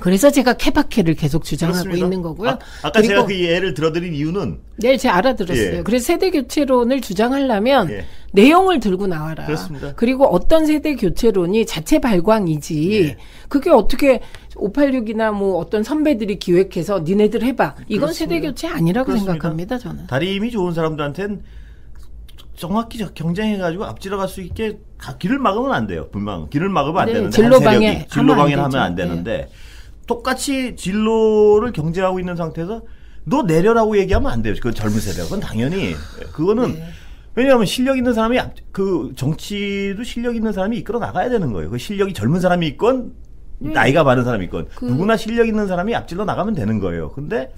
그래서 0.00 0.30
제가 0.30 0.54
케바케를 0.54 1.14
계속 1.14 1.44
주장하고 1.44 1.82
그렇습니다. 1.82 2.06
있는 2.06 2.22
거고요. 2.22 2.58
아, 2.82 2.90
그리고 2.92 3.08
제가 3.08 3.26
그 3.26 3.38
예를 3.38 3.74
들어드린 3.74 4.14
이유는 4.14 4.58
네, 4.78 4.96
제가 4.96 5.14
알아들었어요. 5.16 5.78
예. 5.78 5.82
그래서 5.82 6.06
세대 6.06 6.30
교체론을 6.30 7.02
주장하려면 7.02 7.90
예. 7.90 8.04
내용을 8.32 8.80
들고 8.80 9.08
나와라. 9.08 9.44
그렇습니다. 9.44 9.92
그리고 9.96 10.24
어떤 10.24 10.64
세대 10.64 10.94
교체론이 10.94 11.66
자체 11.66 11.98
발광이지. 11.98 12.92
예. 13.02 13.16
그게 13.48 13.68
어떻게 13.68 14.20
586이나 14.60 15.32
뭐 15.32 15.56
어떤 15.58 15.82
선배들이 15.82 16.38
기획해서 16.38 17.00
니네들 17.00 17.42
해봐. 17.42 17.74
이건 17.88 18.12
세대 18.12 18.40
그렇습니다. 18.40 18.48
교체 18.50 18.68
아니라고 18.68 19.06
그렇습니다. 19.06 19.32
생각합니다, 19.32 19.78
저는. 19.78 20.06
다리 20.06 20.34
힘이 20.36 20.50
좋은 20.50 20.72
사람들한테는 20.72 21.42
정확히 22.56 22.98
저- 22.98 23.12
경쟁해가지고 23.14 23.84
앞질러 23.84 24.18
갈 24.18 24.28
수 24.28 24.40
있게 24.42 24.78
가- 24.98 25.16
길을 25.16 25.38
막으면 25.38 25.72
안 25.72 25.86
돼요. 25.86 26.08
분명 26.12 26.48
길을 26.50 26.68
막으면 26.68 27.00
안 27.00 27.06
네, 27.06 27.12
되는데 27.14 27.34
진로 27.34 27.58
방해 27.60 28.06
진로 28.10 28.32
하면 28.32 28.32
안 28.32 28.36
방해를 28.38 28.62
하면. 28.64 28.70
네. 28.70 28.78
안 28.78 28.94
되는데 28.94 29.48
똑같이 30.06 30.76
진로를 30.76 31.72
경쟁하고 31.72 32.18
있는 32.18 32.36
상태에서 32.36 32.82
너 33.24 33.42
내려라고 33.42 33.96
얘기하면 33.98 34.30
안 34.30 34.42
돼요. 34.42 34.54
그 34.60 34.72
젊은 34.72 34.98
세대가 35.00 35.24
그건 35.24 35.40
당연히 35.40 35.94
그거는 36.32 36.74
네. 36.74 36.84
왜냐하면 37.34 37.64
실력 37.64 37.96
있는 37.96 38.12
사람이 38.12 38.38
앞- 38.38 38.54
그 38.72 39.12
정치도 39.16 40.02
실력 40.04 40.34
있는 40.36 40.52
사람이 40.52 40.76
이끌어 40.78 40.98
나가야 40.98 41.30
되는 41.30 41.52
거예요. 41.52 41.70
그 41.70 41.78
실력이 41.78 42.12
젊은 42.12 42.40
사람이 42.40 42.66
있건 42.68 43.12
네. 43.62 43.72
나이가 43.72 44.02
많은 44.04 44.24
사람이 44.24 44.46
있건 44.46 44.68
그- 44.74 44.86
누구나 44.86 45.16
실력 45.16 45.46
있는 45.46 45.66
사람이 45.68 45.94
앞질러 45.94 46.24
나가면 46.24 46.54
되는 46.54 46.80
거예요. 46.80 47.10
근데 47.10 47.52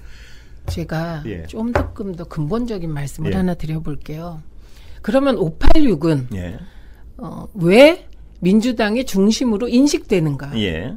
제가 0.67 1.23
예. 1.25 1.43
좀더 1.47 1.93
근본적인 1.93 2.91
말씀을 2.91 3.31
예. 3.31 3.35
하나 3.37 3.53
드려볼게요. 3.53 4.41
그러면 5.01 5.35
586은 5.37 6.33
예. 6.35 6.57
어, 7.17 7.47
왜 7.55 8.05
민주당의 8.39 9.05
중심으로 9.05 9.67
인식되는가? 9.69 10.57
예. 10.59 10.95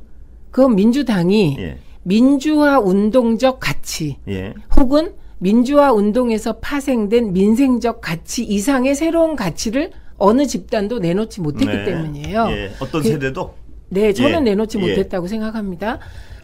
그건 0.51 0.75
민주당이 0.75 1.57
예. 1.59 1.79
민주화 2.03 2.79
운동적 2.81 3.59
가치 3.61 4.17
예. 4.29 4.55
혹은 4.77 5.15
민주화 5.39 5.93
운동에서 5.93 6.59
파생된 6.59 7.33
민생적 7.33 8.01
가치 8.01 8.43
이상의 8.45 8.95
새로운 8.95 9.37
가치를 9.37 9.91
어느 10.17 10.47
집단도 10.47 10.99
내놓지 11.01 11.41
못했기 11.43 11.67
네. 11.67 11.85
때문이에요. 11.85 12.47
예. 12.51 12.73
어떤 12.81 13.03
그- 13.03 13.09
세대도 13.09 13.55
네, 13.89 14.13
저는 14.13 14.47
예. 14.47 14.51
내놓지 14.51 14.79
예. 14.79 14.81
못했다고 14.81 15.27
생각합니다. 15.27 15.99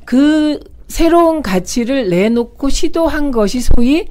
그 0.05 0.61
새로운 0.89 1.43
가치를 1.43 2.11
내놓고 2.11 2.69
시도한 2.69 3.31
것이 3.31 3.61
소위 3.61 4.07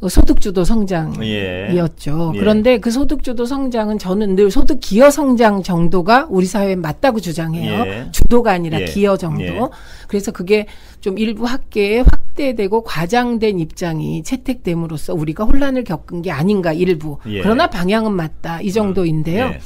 어, 0.00 0.10
소득주도 0.10 0.62
성장이었죠. 0.64 2.32
예. 2.34 2.38
그런데 2.38 2.78
그 2.78 2.90
소득주도 2.90 3.46
성장은 3.46 3.98
저는 3.98 4.36
늘 4.36 4.50
소득 4.50 4.78
기여 4.80 5.10
성장 5.10 5.62
정도가 5.62 6.26
우리 6.28 6.44
사회에 6.44 6.76
맞다고 6.76 7.20
주장해요. 7.20 7.86
예. 7.86 8.08
주도가 8.12 8.52
아니라 8.52 8.80
예. 8.82 8.84
기여 8.84 9.16
정도. 9.16 9.42
예. 9.42 9.58
그래서 10.06 10.32
그게 10.32 10.66
좀 11.00 11.16
일부 11.16 11.46
학계에 11.46 12.00
확대되고 12.00 12.82
과장된 12.84 13.58
입장이 13.58 14.22
채택됨으로써 14.22 15.14
우리가 15.14 15.44
혼란을 15.44 15.84
겪은 15.84 16.20
게 16.20 16.30
아닌가 16.30 16.74
일부. 16.74 17.18
예. 17.26 17.40
그러나 17.40 17.68
방향은 17.68 18.12
맞다 18.12 18.60
이 18.60 18.72
정도인데요. 18.72 19.46
예. 19.46 19.60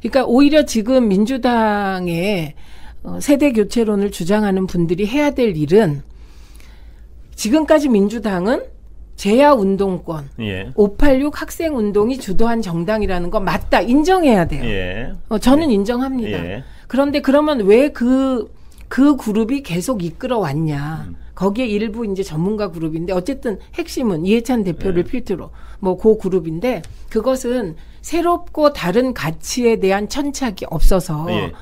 그러니까 0.00 0.24
오히려 0.26 0.64
지금 0.64 1.08
민주당의 1.08 2.54
어, 3.02 3.18
세대 3.20 3.52
교체론을 3.52 4.10
주장하는 4.10 4.66
분들이 4.66 5.06
해야 5.06 5.30
될 5.30 5.56
일은 5.56 6.02
지금까지 7.34 7.88
민주당은 7.88 8.64
재야 9.14 9.52
운동권, 9.52 10.28
예. 10.40 10.70
586 10.74 11.40
학생 11.40 11.76
운동이 11.76 12.18
주도한 12.18 12.60
정당이라는 12.60 13.30
거 13.30 13.40
맞다 13.40 13.80
인정해야 13.80 14.46
돼요. 14.46 14.64
예. 14.64 15.12
어, 15.28 15.38
저는 15.38 15.70
인정합니다. 15.70 16.30
예. 16.30 16.64
그런데 16.86 17.20
그러면 17.20 17.60
왜그그 17.62 19.16
그룹이 19.16 19.62
계속 19.62 20.04
이끌어 20.04 20.38
왔냐? 20.38 21.06
음. 21.08 21.16
거기에 21.34 21.66
일부 21.66 22.04
이제 22.06 22.22
전문가 22.22 22.70
그룹인데 22.70 23.12
어쨌든 23.12 23.58
핵심은 23.74 24.24
이해찬 24.26 24.64
대표를 24.64 25.04
네. 25.04 25.10
필두로 25.10 25.50
뭐 25.80 25.96
그 25.96 26.16
그룹인데 26.16 26.82
그것은 27.10 27.76
새롭고 28.06 28.72
다른 28.72 29.12
가치에 29.12 29.80
대한 29.80 30.08
천착이 30.08 30.58
없어서 30.70 31.26
예. 31.30 31.52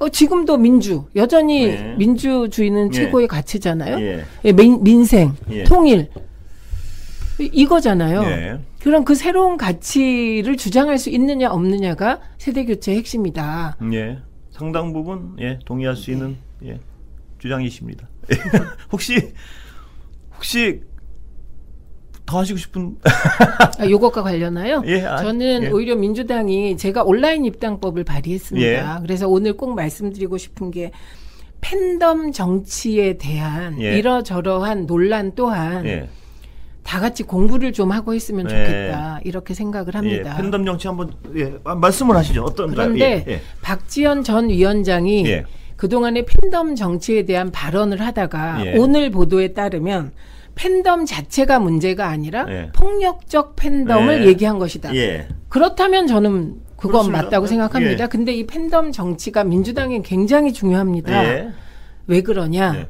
어, 0.00 0.08
지금도 0.10 0.58
민주 0.58 1.06
여전히 1.16 1.68
네. 1.68 1.94
민주주의는 1.96 2.88
예. 2.88 2.96
최고의 2.96 3.26
가치잖아요. 3.26 3.98
예. 4.00 4.24
예, 4.44 4.52
민, 4.52 4.84
민생, 4.84 5.34
예. 5.50 5.64
통일 5.64 6.10
이- 7.40 7.48
이거잖아요. 7.54 8.22
예. 8.24 8.58
그럼 8.82 9.06
그 9.06 9.14
새로운 9.14 9.56
가치를 9.56 10.58
주장할 10.58 10.98
수 10.98 11.08
있느냐 11.08 11.50
없느냐가 11.50 12.20
세대 12.36 12.66
교체의 12.66 12.98
핵심이다. 12.98 13.78
예. 13.94 14.18
상당 14.50 14.92
부분 14.92 15.36
예 15.40 15.58
동의할 15.64 15.96
수 15.96 16.10
있는 16.10 16.36
예 16.66 16.80
주장이십니다. 17.38 18.06
혹시 18.92 19.32
혹시 20.36 20.82
더 22.32 22.38
하시고 22.38 22.58
싶은 22.58 22.96
아, 23.78 23.86
요것과 23.86 24.22
관련하여 24.22 24.82
예, 24.86 25.04
아, 25.04 25.18
저는 25.18 25.64
예. 25.64 25.68
오히려 25.68 25.94
민주당이 25.94 26.78
제가 26.78 27.02
온라인 27.02 27.44
입당법을 27.44 28.04
발의했습니다. 28.04 28.66
예. 28.66 29.02
그래서 29.02 29.28
오늘 29.28 29.54
꼭 29.54 29.74
말씀드리고 29.74 30.38
싶은 30.38 30.70
게 30.70 30.92
팬덤 31.60 32.32
정치에 32.32 33.18
대한 33.18 33.80
예. 33.82 33.98
이러저러한 33.98 34.86
논란 34.86 35.34
또한 35.34 35.84
예. 35.84 36.08
다 36.82 37.00
같이 37.00 37.22
공부를 37.22 37.74
좀 37.74 37.92
하고 37.92 38.14
했으면 38.14 38.46
예. 38.46 38.48
좋겠다 38.48 39.20
이렇게 39.24 39.52
생각을 39.52 39.94
합니다. 39.94 40.34
예, 40.34 40.42
팬덤 40.42 40.64
정치 40.64 40.88
한번 40.88 41.12
예, 41.36 41.52
아, 41.64 41.74
말씀을 41.74 42.16
하시죠. 42.16 42.44
어떤가요? 42.44 42.74
그런데 42.94 43.24
예, 43.28 43.32
예. 43.32 43.40
박지원 43.60 44.24
전 44.24 44.48
위원장이 44.48 45.26
예. 45.26 45.44
그동안의 45.76 46.24
팬덤 46.24 46.76
정치에 46.76 47.24
대한 47.24 47.50
발언을 47.50 48.00
하다가 48.00 48.66
예. 48.66 48.78
오늘 48.78 49.10
보도에 49.10 49.52
따르면 49.52 50.12
팬덤 50.54 51.06
자체가 51.06 51.58
문제가 51.58 52.08
아니라 52.08 52.46
예. 52.48 52.70
폭력적 52.74 53.56
팬덤을 53.56 54.22
예. 54.22 54.26
얘기한 54.26 54.58
것이다. 54.58 54.94
예. 54.94 55.28
그렇다면 55.48 56.06
저는 56.06 56.60
그건 56.76 56.90
그렇습니다. 56.92 57.22
맞다고 57.22 57.46
생각합니다. 57.46 58.04
예. 58.04 58.08
근데 58.08 58.32
이 58.32 58.46
팬덤 58.46 58.92
정치가 58.92 59.44
민주당에 59.44 60.02
굉장히 60.02 60.52
중요합니다. 60.52 61.24
예. 61.24 61.48
왜 62.06 62.22
그러냐? 62.22 62.86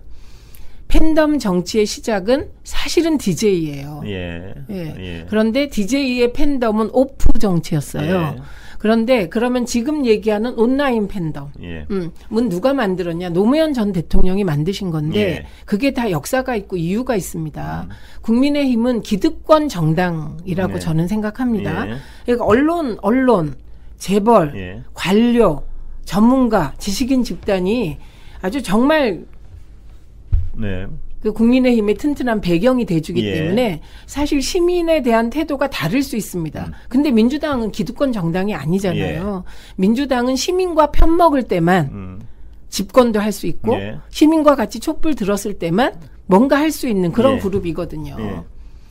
예. 0.95 0.99
팬덤 0.99 1.39
정치의 1.39 1.87
시작은 1.87 2.51
사실은 2.65 3.19
DJ예요. 3.19 4.03
예. 4.07 4.55
예. 4.71 4.95
예. 4.99 5.27
그런데 5.29 5.69
DJ의 5.69 6.33
팬덤은 6.33 6.91
오프 6.93 7.39
정치였어요. 7.39 8.35
예. 8.37 8.43
그런데 8.79 9.29
그러면 9.29 9.65
지금 9.65 10.05
얘기하는 10.05 10.55
온라인 10.55 11.07
팬덤. 11.07 11.53
예. 11.63 11.87
음, 11.91 12.11
문 12.29 12.49
누가 12.49 12.75
만들었냐? 12.75 13.29
노무현 13.29 13.73
전 13.75 13.93
대통령이 13.93 14.43
만드신 14.43 14.91
건데 14.91 15.21
예. 15.21 15.47
그게 15.65 15.93
다 15.93 16.11
역사가 16.11 16.57
있고 16.57 16.77
이유가 16.77 17.15
있습니다. 17.15 17.89
국민의힘은 18.23 19.03
기득권 19.03 19.69
정당이라고 19.69 20.75
예. 20.75 20.79
저는 20.81 21.07
생각합니다. 21.07 21.89
예. 21.89 21.95
그러니까 22.25 22.45
언론, 22.45 22.99
언론, 23.03 23.55
재벌, 23.99 24.53
예. 24.57 24.83
관료 24.95 25.63
전문가, 26.05 26.75
지식인 26.79 27.23
집단이 27.23 27.99
아주 28.41 28.63
정말 28.63 29.25
네. 30.57 30.87
그 31.23 31.33
국민의힘의 31.33 31.95
튼튼한 31.95 32.41
배경이 32.41 32.85
돼주기 32.85 33.25
예. 33.25 33.35
때문에 33.35 33.81
사실 34.07 34.43
시민에 34.43 35.03
대한 35.03 35.31
태도가 35.31 35.71
다를 35.71 36.03
수 36.03 36.17
있습니다. 36.17 36.65
음. 36.67 36.73
근데 36.89 37.13
민주당은 37.13 37.71
기득권 37.71 38.13
정당이 38.13 38.55
아니잖아요. 38.55 39.45
예. 39.47 39.53
민주당은 39.77 40.35
시민과 40.37 40.91
편먹을 40.91 41.45
때만 41.45 41.91
음. 41.93 42.21
집권도 42.71 43.21
할 43.21 43.31
수 43.33 43.47
있고 43.47 43.75
예. 43.75 43.99
시민과 44.11 44.57
같이 44.57 44.81
촛불 44.81 45.15
들었을 45.15 45.55
때만 45.55 45.95
뭔가 46.27 46.59
할 46.59 46.73
수 46.73 46.89
있는 46.89 47.13
그런 47.13 47.35
예. 47.35 47.39
그룹이거든요. 47.39 48.17
예. 48.19 48.41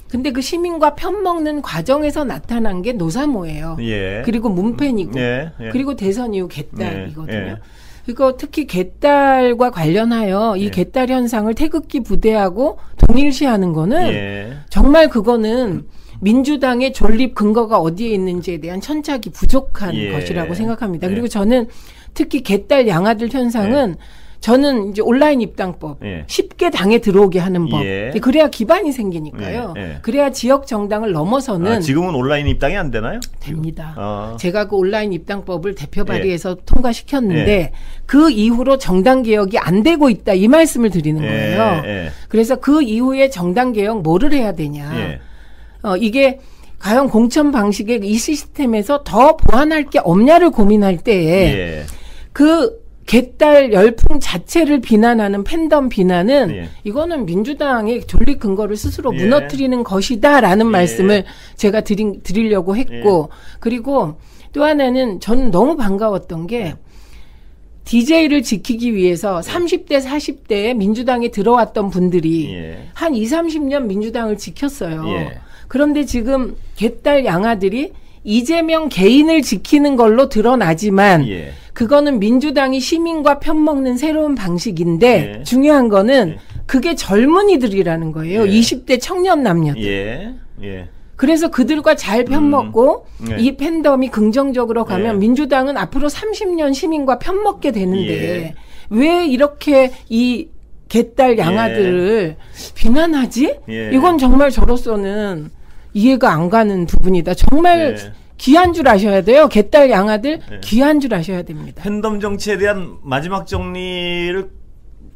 근데 0.07 0.31
그 0.31 0.41
시민과 0.41 0.95
편먹는 0.95 1.61
과정에서 1.61 2.23
나타난 2.23 2.81
게 2.81 2.93
노사모예요. 2.93 3.77
예. 3.79 4.21
그리고 4.25 4.49
문팬이고 4.49 5.19
예, 5.19 5.51
예. 5.59 5.69
그리고 5.69 5.95
대선 5.95 6.33
이후 6.33 6.47
개딸이거든요. 6.47 7.57
예, 8.07 8.11
예. 8.11 8.13
그리고 8.13 8.37
특히 8.37 8.65
개딸과 8.65 9.71
관련하여 9.71 10.55
예. 10.57 10.61
이 10.61 10.71
개딸 10.71 11.09
현상을 11.09 11.53
태극기 11.53 12.01
부대하고 12.01 12.79
동일시하는 12.97 13.73
거는 13.73 14.07
예. 14.07 14.53
정말 14.69 15.09
그거는 15.09 15.87
민주당의 16.21 16.93
존립 16.93 17.35
근거가 17.35 17.79
어디에 17.79 18.09
있는지에 18.09 18.59
대한 18.59 18.79
천착이 18.79 19.21
부족한 19.33 19.95
예. 19.95 20.11
것이라고 20.11 20.53
생각합니다. 20.53 21.07
예. 21.07 21.11
그리고 21.11 21.27
저는 21.27 21.67
특히 22.13 22.41
개딸 22.41 22.87
양아들 22.87 23.29
현상은 23.31 23.95
저는 24.41 24.89
이제 24.89 25.03
온라인 25.03 25.39
입당법 25.39 26.03
예. 26.03 26.23
쉽게 26.25 26.71
당에 26.71 26.97
들어오게 26.97 27.37
하는 27.37 27.69
법 27.69 27.85
예. 27.85 28.11
그래야 28.21 28.49
기반이 28.49 28.91
생기니까요. 28.91 29.75
예, 29.77 29.81
예. 29.81 29.97
그래야 30.01 30.31
지역 30.31 30.65
정당을 30.65 31.11
넘어서는 31.11 31.71
아, 31.71 31.79
지금은 31.79 32.15
온라인 32.15 32.47
입당이 32.47 32.75
안 32.75 32.89
되나요? 32.89 33.19
됩니다. 33.39 33.93
어. 33.97 34.35
제가 34.39 34.67
그 34.67 34.75
온라인 34.75 35.13
입당법을 35.13 35.75
대표 35.75 36.01
예. 36.01 36.05
발의해서 36.05 36.57
통과시켰는데 36.65 37.51
예. 37.51 37.71
그 38.07 38.31
이후로 38.31 38.79
정당 38.79 39.21
개혁이 39.21 39.59
안 39.59 39.83
되고 39.83 40.09
있다 40.09 40.33
이 40.33 40.47
말씀을 40.47 40.89
드리는 40.89 41.21
거예요. 41.21 41.83
그래서 42.27 42.55
그 42.55 42.81
이후에 42.81 43.29
정당 43.29 43.73
개혁 43.73 44.01
뭐를 44.01 44.33
해야 44.33 44.53
되냐? 44.53 44.91
예. 44.99 45.19
어, 45.83 45.95
이게 45.97 46.39
과연 46.79 47.09
공천 47.09 47.51
방식의 47.51 47.99
이 48.03 48.15
시스템에서 48.15 49.03
더 49.03 49.37
보완할 49.37 49.83
게 49.83 49.99
없냐를 49.99 50.49
고민할 50.49 50.97
때에 50.97 51.53
예. 51.53 51.83
그 52.33 52.80
개딸 53.11 53.73
열풍 53.73 54.21
자체를 54.21 54.79
비난하는 54.79 55.43
팬덤 55.43 55.89
비난은 55.89 56.49
예. 56.51 56.69
이거는 56.85 57.25
민주당의 57.25 58.07
존립 58.07 58.39
근거를 58.39 58.77
스스로 58.77 59.13
예. 59.13 59.17
무너뜨리는 59.17 59.83
것이다라는 59.83 60.65
예. 60.65 60.69
말씀을 60.69 61.25
제가 61.57 61.81
드리, 61.81 62.21
드리려고 62.23 62.77
했고 62.77 63.29
그리고 63.59 64.15
또 64.53 64.63
하나는 64.63 65.19
저는 65.19 65.51
너무 65.51 65.75
반가웠던 65.75 66.47
게 66.47 66.75
DJ를 67.83 68.43
지키기 68.43 68.95
위해서 68.95 69.41
30대 69.41 70.01
40대에 70.01 70.73
민주당에 70.73 71.31
들어왔던 71.31 71.89
분들이 71.89 72.53
예. 72.53 72.87
한 72.93 73.13
2, 73.13 73.25
30년 73.25 73.87
민주당을 73.87 74.37
지켰어요. 74.37 75.03
예. 75.09 75.37
그런데 75.67 76.05
지금 76.05 76.55
개딸 76.77 77.25
양아들이 77.25 77.91
이재명 78.23 78.87
개인을 78.87 79.41
지키는 79.41 79.97
걸로 79.97 80.29
드러나지만 80.29 81.27
예. 81.27 81.51
그거는 81.81 82.19
민주당이 82.19 82.79
시민과 82.79 83.39
편먹는 83.39 83.97
새로운 83.97 84.35
방식인데 84.35 85.37
예. 85.39 85.43
중요한 85.43 85.89
거는 85.89 86.37
그게 86.67 86.93
젊은이들이라는 86.93 88.11
거예요. 88.11 88.47
예. 88.47 88.51
20대 88.51 89.01
청년 89.01 89.41
남녀들. 89.41 89.83
예. 89.83 90.35
예. 90.61 90.89
그래서 91.15 91.47
그들과 91.47 91.95
잘 91.95 92.23
편먹고 92.23 93.07
네. 93.27 93.37
이 93.39 93.57
팬덤이 93.57 94.09
긍정적으로 94.09 94.85
가면 94.85 95.15
예. 95.15 95.19
민주당은 95.19 95.75
앞으로 95.75 96.07
30년 96.07 96.75
시민과 96.75 97.17
편먹게 97.17 97.71
되는데 97.71 98.43
예. 98.43 98.55
왜 98.91 99.25
이렇게 99.25 99.91
이 100.07 100.49
개딸 100.87 101.39
양아들을 101.39 102.35
비난하지? 102.75 103.55
예. 103.69 103.89
이건 103.91 104.19
정말 104.19 104.51
저로서는 104.51 105.49
이해가 105.95 106.31
안 106.31 106.51
가는 106.51 106.85
부분이다. 106.85 107.33
정말 107.33 107.97
예. 107.97 108.20
귀한 108.41 108.73
줄 108.73 108.87
아셔야 108.87 109.21
돼요. 109.21 109.47
개딸 109.47 109.91
양아들 109.91 110.39
예. 110.51 110.59
귀한 110.61 110.99
줄 110.99 111.13
아셔야 111.13 111.43
됩니다. 111.43 111.83
팬덤 111.83 112.19
정치에 112.19 112.57
대한 112.57 112.97
마지막 113.03 113.45
정리를 113.45 114.49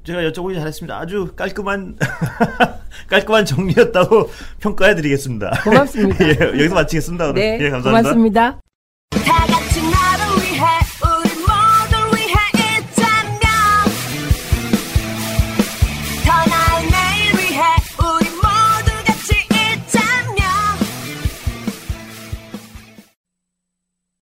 제가 0.04 0.20
여쭤보기 0.22 0.54
잘했습니다. 0.54 0.96
아주 0.96 1.32
깔끔한 1.36 1.98
깔끔한 3.10 3.46
정리였다고 3.46 4.30
평가해 4.62 4.94
드리겠습니다. 4.94 5.62
고맙습니다. 5.64 6.24
예, 6.30 6.38
여기서 6.40 6.76
마치겠습니다. 6.76 7.30
오늘. 7.30 7.42
네, 7.42 7.58
예, 7.62 7.70
감사합니다. 7.72 7.90
고맙습니다. 7.90 9.85